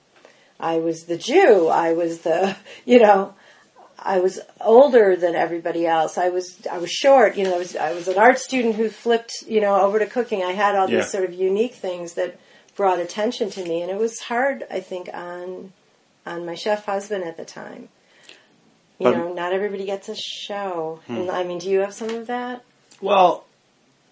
I 0.60 0.76
was 0.78 1.06
the 1.06 1.16
Jew. 1.16 1.66
I 1.66 1.92
was 1.92 2.20
the, 2.20 2.56
you 2.84 3.00
know, 3.00 3.34
I 3.98 4.20
was 4.20 4.38
older 4.60 5.16
than 5.16 5.34
everybody 5.34 5.84
else. 5.84 6.16
I 6.16 6.28
was 6.28 6.64
I 6.70 6.78
was 6.78 6.90
short. 6.90 7.36
You 7.36 7.44
know, 7.44 7.56
I 7.56 7.58
was 7.58 7.74
I 7.74 7.92
was 7.94 8.06
an 8.06 8.16
art 8.16 8.38
student 8.38 8.76
who 8.76 8.90
flipped 8.90 9.32
you 9.48 9.60
know 9.60 9.74
over 9.80 9.98
to 9.98 10.06
cooking. 10.06 10.44
I 10.44 10.52
had 10.52 10.76
all 10.76 10.88
Yeah. 10.88 10.98
these 10.98 11.10
sort 11.10 11.24
of 11.24 11.34
unique 11.34 11.74
things 11.74 12.14
that 12.14 12.38
brought 12.76 13.00
attention 13.00 13.50
to 13.50 13.64
me, 13.64 13.82
and 13.82 13.90
it 13.90 13.98
was 13.98 14.20
hard. 14.20 14.64
I 14.70 14.78
think 14.78 15.08
on 15.12 15.72
on 16.26 16.46
my 16.46 16.54
chef 16.54 16.84
husband 16.86 17.24
at 17.24 17.36
the 17.36 17.44
time. 17.44 17.88
You 18.98 19.04
But- 19.04 19.16
know, 19.16 19.32
not 19.32 19.52
everybody 19.52 19.84
gets 19.84 20.08
a 20.08 20.16
show. 20.16 21.00
Hmm. 21.06 21.16
And 21.16 21.30
I 21.30 21.44
mean, 21.44 21.58
do 21.58 21.68
you 21.68 21.80
have 21.80 21.94
some 21.94 22.10
of 22.10 22.26
that? 22.28 22.62
Well, 23.00 23.44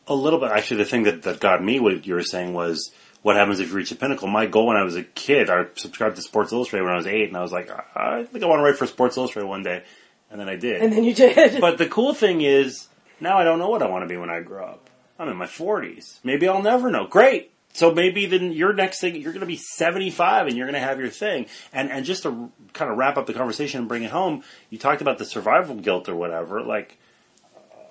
a 0.09 0.15
little 0.15 0.41
bit. 0.41 0.51
Actually, 0.51 0.79
the 0.79 0.91
thing 0.91 1.05
that, 1.05 1.23
that 1.23 1.41
got 1.41 1.63
me, 1.63 1.79
what 1.79 2.07
you 2.07 2.15
were 2.15 2.23
saying, 2.23 2.53
was 2.55 2.93
what 3.23 3.37
happens 3.37 3.61
if 3.61 3.69
you 3.69 3.75
reach 3.77 3.93
a 3.93 3.97
pinnacle. 3.97 4.27
My 4.27 4.47
goal 4.47 4.67
when 4.67 4.77
I 4.77 4.83
was 4.83 4.97
a 4.97 5.05
kid, 5.05 5.49
I 5.51 5.67
subscribed 5.77 6.17
to 6.17 6.23
Sports 6.23 6.53
Illustrated 6.53 6.85
when 6.85 6.95
I 6.95 6.97
was 6.97 7.07
eight, 7.07 7.29
and 7.29 7.37
I 7.37 7.43
was 7.43 7.53
like, 7.53 7.71
I, 7.71 7.85
I 7.95 8.25
think 8.25 8.43
I 8.43 8.49
want 8.49 8.61
to 8.61 8.65
write 8.65 8.77
for 8.77 8.87
Sports 8.87 9.17
Illustrated 9.17 9.47
one 9.47 9.63
day. 9.63 9.85
And 10.31 10.41
then 10.41 10.49
I 10.49 10.57
did. 10.57 10.81
And 10.83 10.93
then 10.93 11.05
you 11.05 11.15
did. 11.15 11.61
But 11.61 11.79
the 11.79 11.87
cool 11.87 12.15
thing 12.15 12.41
is, 12.41 12.89
now 13.21 13.39
I 13.39 13.45
don't 13.45 13.59
know 13.59 13.69
what 13.69 13.83
I 13.83 13.89
want 13.89 14.03
to 14.03 14.09
be 14.09 14.17
when 14.17 14.31
I 14.31 14.41
grow 14.41 14.65
up. 14.65 14.89
I'm 15.19 15.29
in 15.29 15.37
my 15.37 15.47
40s. 15.47 16.19
Maybe 16.25 16.49
I'll 16.49 16.63
never 16.63 16.91
know. 16.91 17.07
Great. 17.07 17.50
So 17.73 17.95
maybe 17.95 18.27
then 18.27 18.53
your 18.53 18.73
next 18.73 19.01
thing, 19.01 19.15
you're 19.17 19.33
going 19.33 19.41
to 19.41 19.47
be 19.47 19.57
75 19.57 20.49
and 20.49 20.57
you're 20.57 20.67
going 20.67 20.81
to 20.81 20.87
have 20.87 20.99
your 20.99 21.09
thing. 21.09 21.47
And, 21.73 21.91
and 21.91 22.05
just 22.05 22.25
to 22.25 22.51
kind 22.73 22.91
of 22.91 22.99
wrap 22.99 23.17
up 23.17 23.27
the 23.27 23.33
conversation 23.33 23.81
and 23.81 23.89
bring 23.89 24.03
it 24.03 24.11
home, 24.11 24.43
you 24.71 24.79
talked 24.79 25.03
about 25.03 25.19
the 25.19 25.25
survival 25.25 25.77
guilt 25.77 26.09
or 26.09 26.17
whatever. 26.17 26.63
Like, 26.63 26.99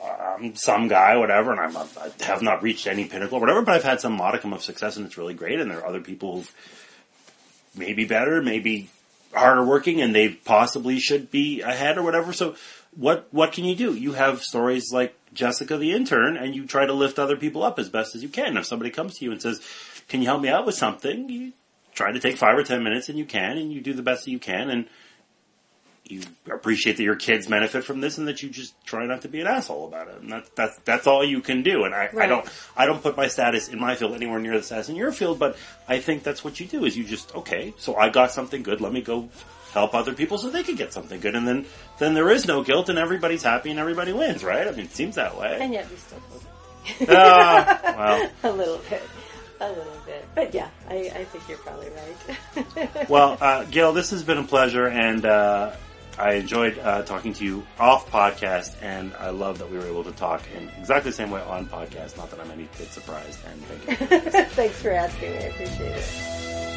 I'm 0.03 0.55
some 0.55 0.87
guy, 0.87 1.17
whatever, 1.17 1.51
and 1.51 1.59
I'm, 1.59 1.77
I 1.77 2.11
have 2.21 2.41
not 2.41 2.63
reached 2.63 2.87
any 2.87 3.05
pinnacle 3.05 3.37
or 3.37 3.41
whatever, 3.41 3.61
but 3.61 3.75
I've 3.75 3.83
had 3.83 4.01
some 4.01 4.13
modicum 4.13 4.53
of 4.53 4.63
success 4.63 4.97
and 4.97 5.05
it's 5.05 5.17
really 5.17 5.33
great. 5.33 5.59
And 5.59 5.69
there 5.69 5.79
are 5.79 5.87
other 5.87 6.01
people 6.01 6.35
who've 6.35 6.55
maybe 7.75 8.05
better, 8.05 8.41
maybe 8.41 8.89
harder 9.33 9.63
working, 9.63 10.01
and 10.01 10.13
they 10.13 10.29
possibly 10.29 10.99
should 10.99 11.31
be 11.31 11.61
ahead 11.61 11.97
or 11.97 12.03
whatever. 12.03 12.33
So, 12.33 12.55
what 12.95 13.27
what 13.31 13.51
can 13.51 13.65
you 13.65 13.75
do? 13.75 13.93
You 13.93 14.13
have 14.13 14.41
stories 14.41 14.91
like 14.91 15.15
Jessica 15.39 15.77
the 15.77 15.93
intern, 15.93 16.35
and 16.35 16.53
you 16.53 16.65
try 16.65 16.85
to 16.85 16.91
lift 16.91 17.17
other 17.17 17.37
people 17.37 17.63
up 17.63 17.79
as 17.79 17.89
best 17.89 18.13
as 18.13 18.21
you 18.21 18.27
can. 18.27 18.57
If 18.57 18.65
somebody 18.65 18.91
comes 18.91 19.17
to 19.17 19.25
you 19.25 19.31
and 19.31 19.41
says, 19.41 19.61
"Can 20.09 20.21
you 20.21 20.27
help 20.27 20.41
me 20.41 20.49
out 20.49 20.65
with 20.65 20.75
something?" 20.75 21.29
You 21.29 21.53
try 21.95 22.11
to 22.11 22.19
take 22.19 22.35
five 22.35 22.57
or 22.57 22.63
ten 22.63 22.83
minutes, 22.83 23.07
and 23.07 23.17
you 23.17 23.23
can, 23.23 23.57
and 23.57 23.71
you 23.71 23.79
do 23.79 23.93
the 23.93 24.03
best 24.03 24.25
that 24.25 24.31
you 24.31 24.39
can, 24.39 24.69
and 24.69 24.85
you 26.03 26.23
appreciate 26.51 26.97
that 26.97 27.03
your 27.03 27.15
kids 27.15 27.47
benefit 27.47 27.85
from 27.85 28.01
this, 28.01 28.17
and 28.17 28.27
that 28.27 28.43
you 28.43 28.49
just 28.49 28.73
try 28.85 29.05
not 29.05 29.21
to 29.21 29.29
be 29.29 29.39
an 29.39 29.47
asshole 29.47 29.87
about 29.87 30.09
it. 30.09 30.19
And 30.21 30.29
that's 30.29 30.49
that's 30.49 30.77
that's 30.79 31.07
all 31.07 31.23
you 31.23 31.39
can 31.39 31.63
do. 31.63 31.85
And 31.85 31.95
I, 31.95 32.09
I 32.19 32.27
don't 32.27 32.45
I 32.75 32.85
don't 32.85 33.01
put 33.01 33.15
my 33.15 33.27
status 33.27 33.69
in 33.69 33.79
my 33.79 33.95
field 33.95 34.13
anywhere 34.13 34.39
near 34.39 34.57
the 34.57 34.63
status 34.63 34.89
in 34.89 34.97
your 34.97 35.13
field, 35.13 35.39
but 35.39 35.55
I 35.87 35.99
think 35.99 36.23
that's 36.23 36.43
what 36.43 36.59
you 36.59 36.65
do. 36.65 36.83
Is 36.83 36.97
you 36.97 37.05
just 37.05 37.33
okay? 37.33 37.73
So 37.77 37.95
I 37.95 38.09
got 38.09 38.31
something 38.31 38.61
good. 38.61 38.81
Let 38.81 38.91
me 38.91 39.01
go 39.01 39.29
help 39.73 39.93
other 39.93 40.13
people 40.13 40.37
so 40.37 40.49
they 40.49 40.63
can 40.63 40.75
get 40.75 40.93
something 40.93 41.19
good, 41.19 41.35
and 41.35 41.47
then 41.47 41.65
then 41.97 42.13
there 42.13 42.29
is 42.29 42.47
no 42.47 42.63
guilt, 42.63 42.89
and 42.89 42.97
everybody's 42.97 43.43
happy, 43.43 43.69
and 43.71 43.79
everybody 43.79 44.13
wins, 44.13 44.43
right? 44.43 44.67
I 44.67 44.71
mean, 44.71 44.85
it 44.85 44.91
seems 44.95 45.15
that 45.15 45.37
way. 45.37 45.57
and 45.61 45.73
yet 45.73 45.89
we 45.89 45.95
still 45.97 46.19
Ah, 47.09 47.79
well, 47.97 48.29
a 48.43 48.55
little 48.55 48.79
bit, 48.89 49.03
a 49.59 49.69
little 49.69 50.01
bit. 50.05 50.25
But 50.35 50.53
yeah, 50.53 50.69
I, 50.89 50.95
I 51.13 51.23
think 51.25 51.47
you're 51.47 51.57
probably 51.59 51.89
right. 51.89 53.09
well, 53.09 53.37
uh, 53.39 53.63
Gale, 53.65 53.93
this 53.93 54.11
has 54.11 54.23
been 54.23 54.37
a 54.37 54.43
pleasure, 54.43 54.87
and 54.87 55.25
uh, 55.25 55.75
I 56.17 56.33
enjoyed 56.35 56.79
uh, 56.79 57.03
talking 57.03 57.33
to 57.33 57.45
you 57.45 57.65
off 57.79 58.09
podcast, 58.11 58.75
and 58.81 59.13
I 59.19 59.29
love 59.29 59.59
that 59.59 59.69
we 59.69 59.77
were 59.77 59.85
able 59.85 60.03
to 60.05 60.11
talk 60.13 60.41
in 60.55 60.69
exactly 60.79 61.11
the 61.11 61.15
same 61.17 61.31
way 61.31 61.41
on 61.41 61.67
podcast. 61.67 62.17
Not 62.17 62.31
that 62.31 62.39
I'm 62.39 62.51
any 62.51 62.67
bit 62.77 62.91
surprised, 62.91 63.39
and 63.45 63.63
thank 63.65 63.99
you. 64.01 64.05
Thanks 64.45 64.81
for 64.81 64.91
asking. 64.91 65.33
I 65.33 65.41
appreciate 65.41 65.91
it. 65.91 66.75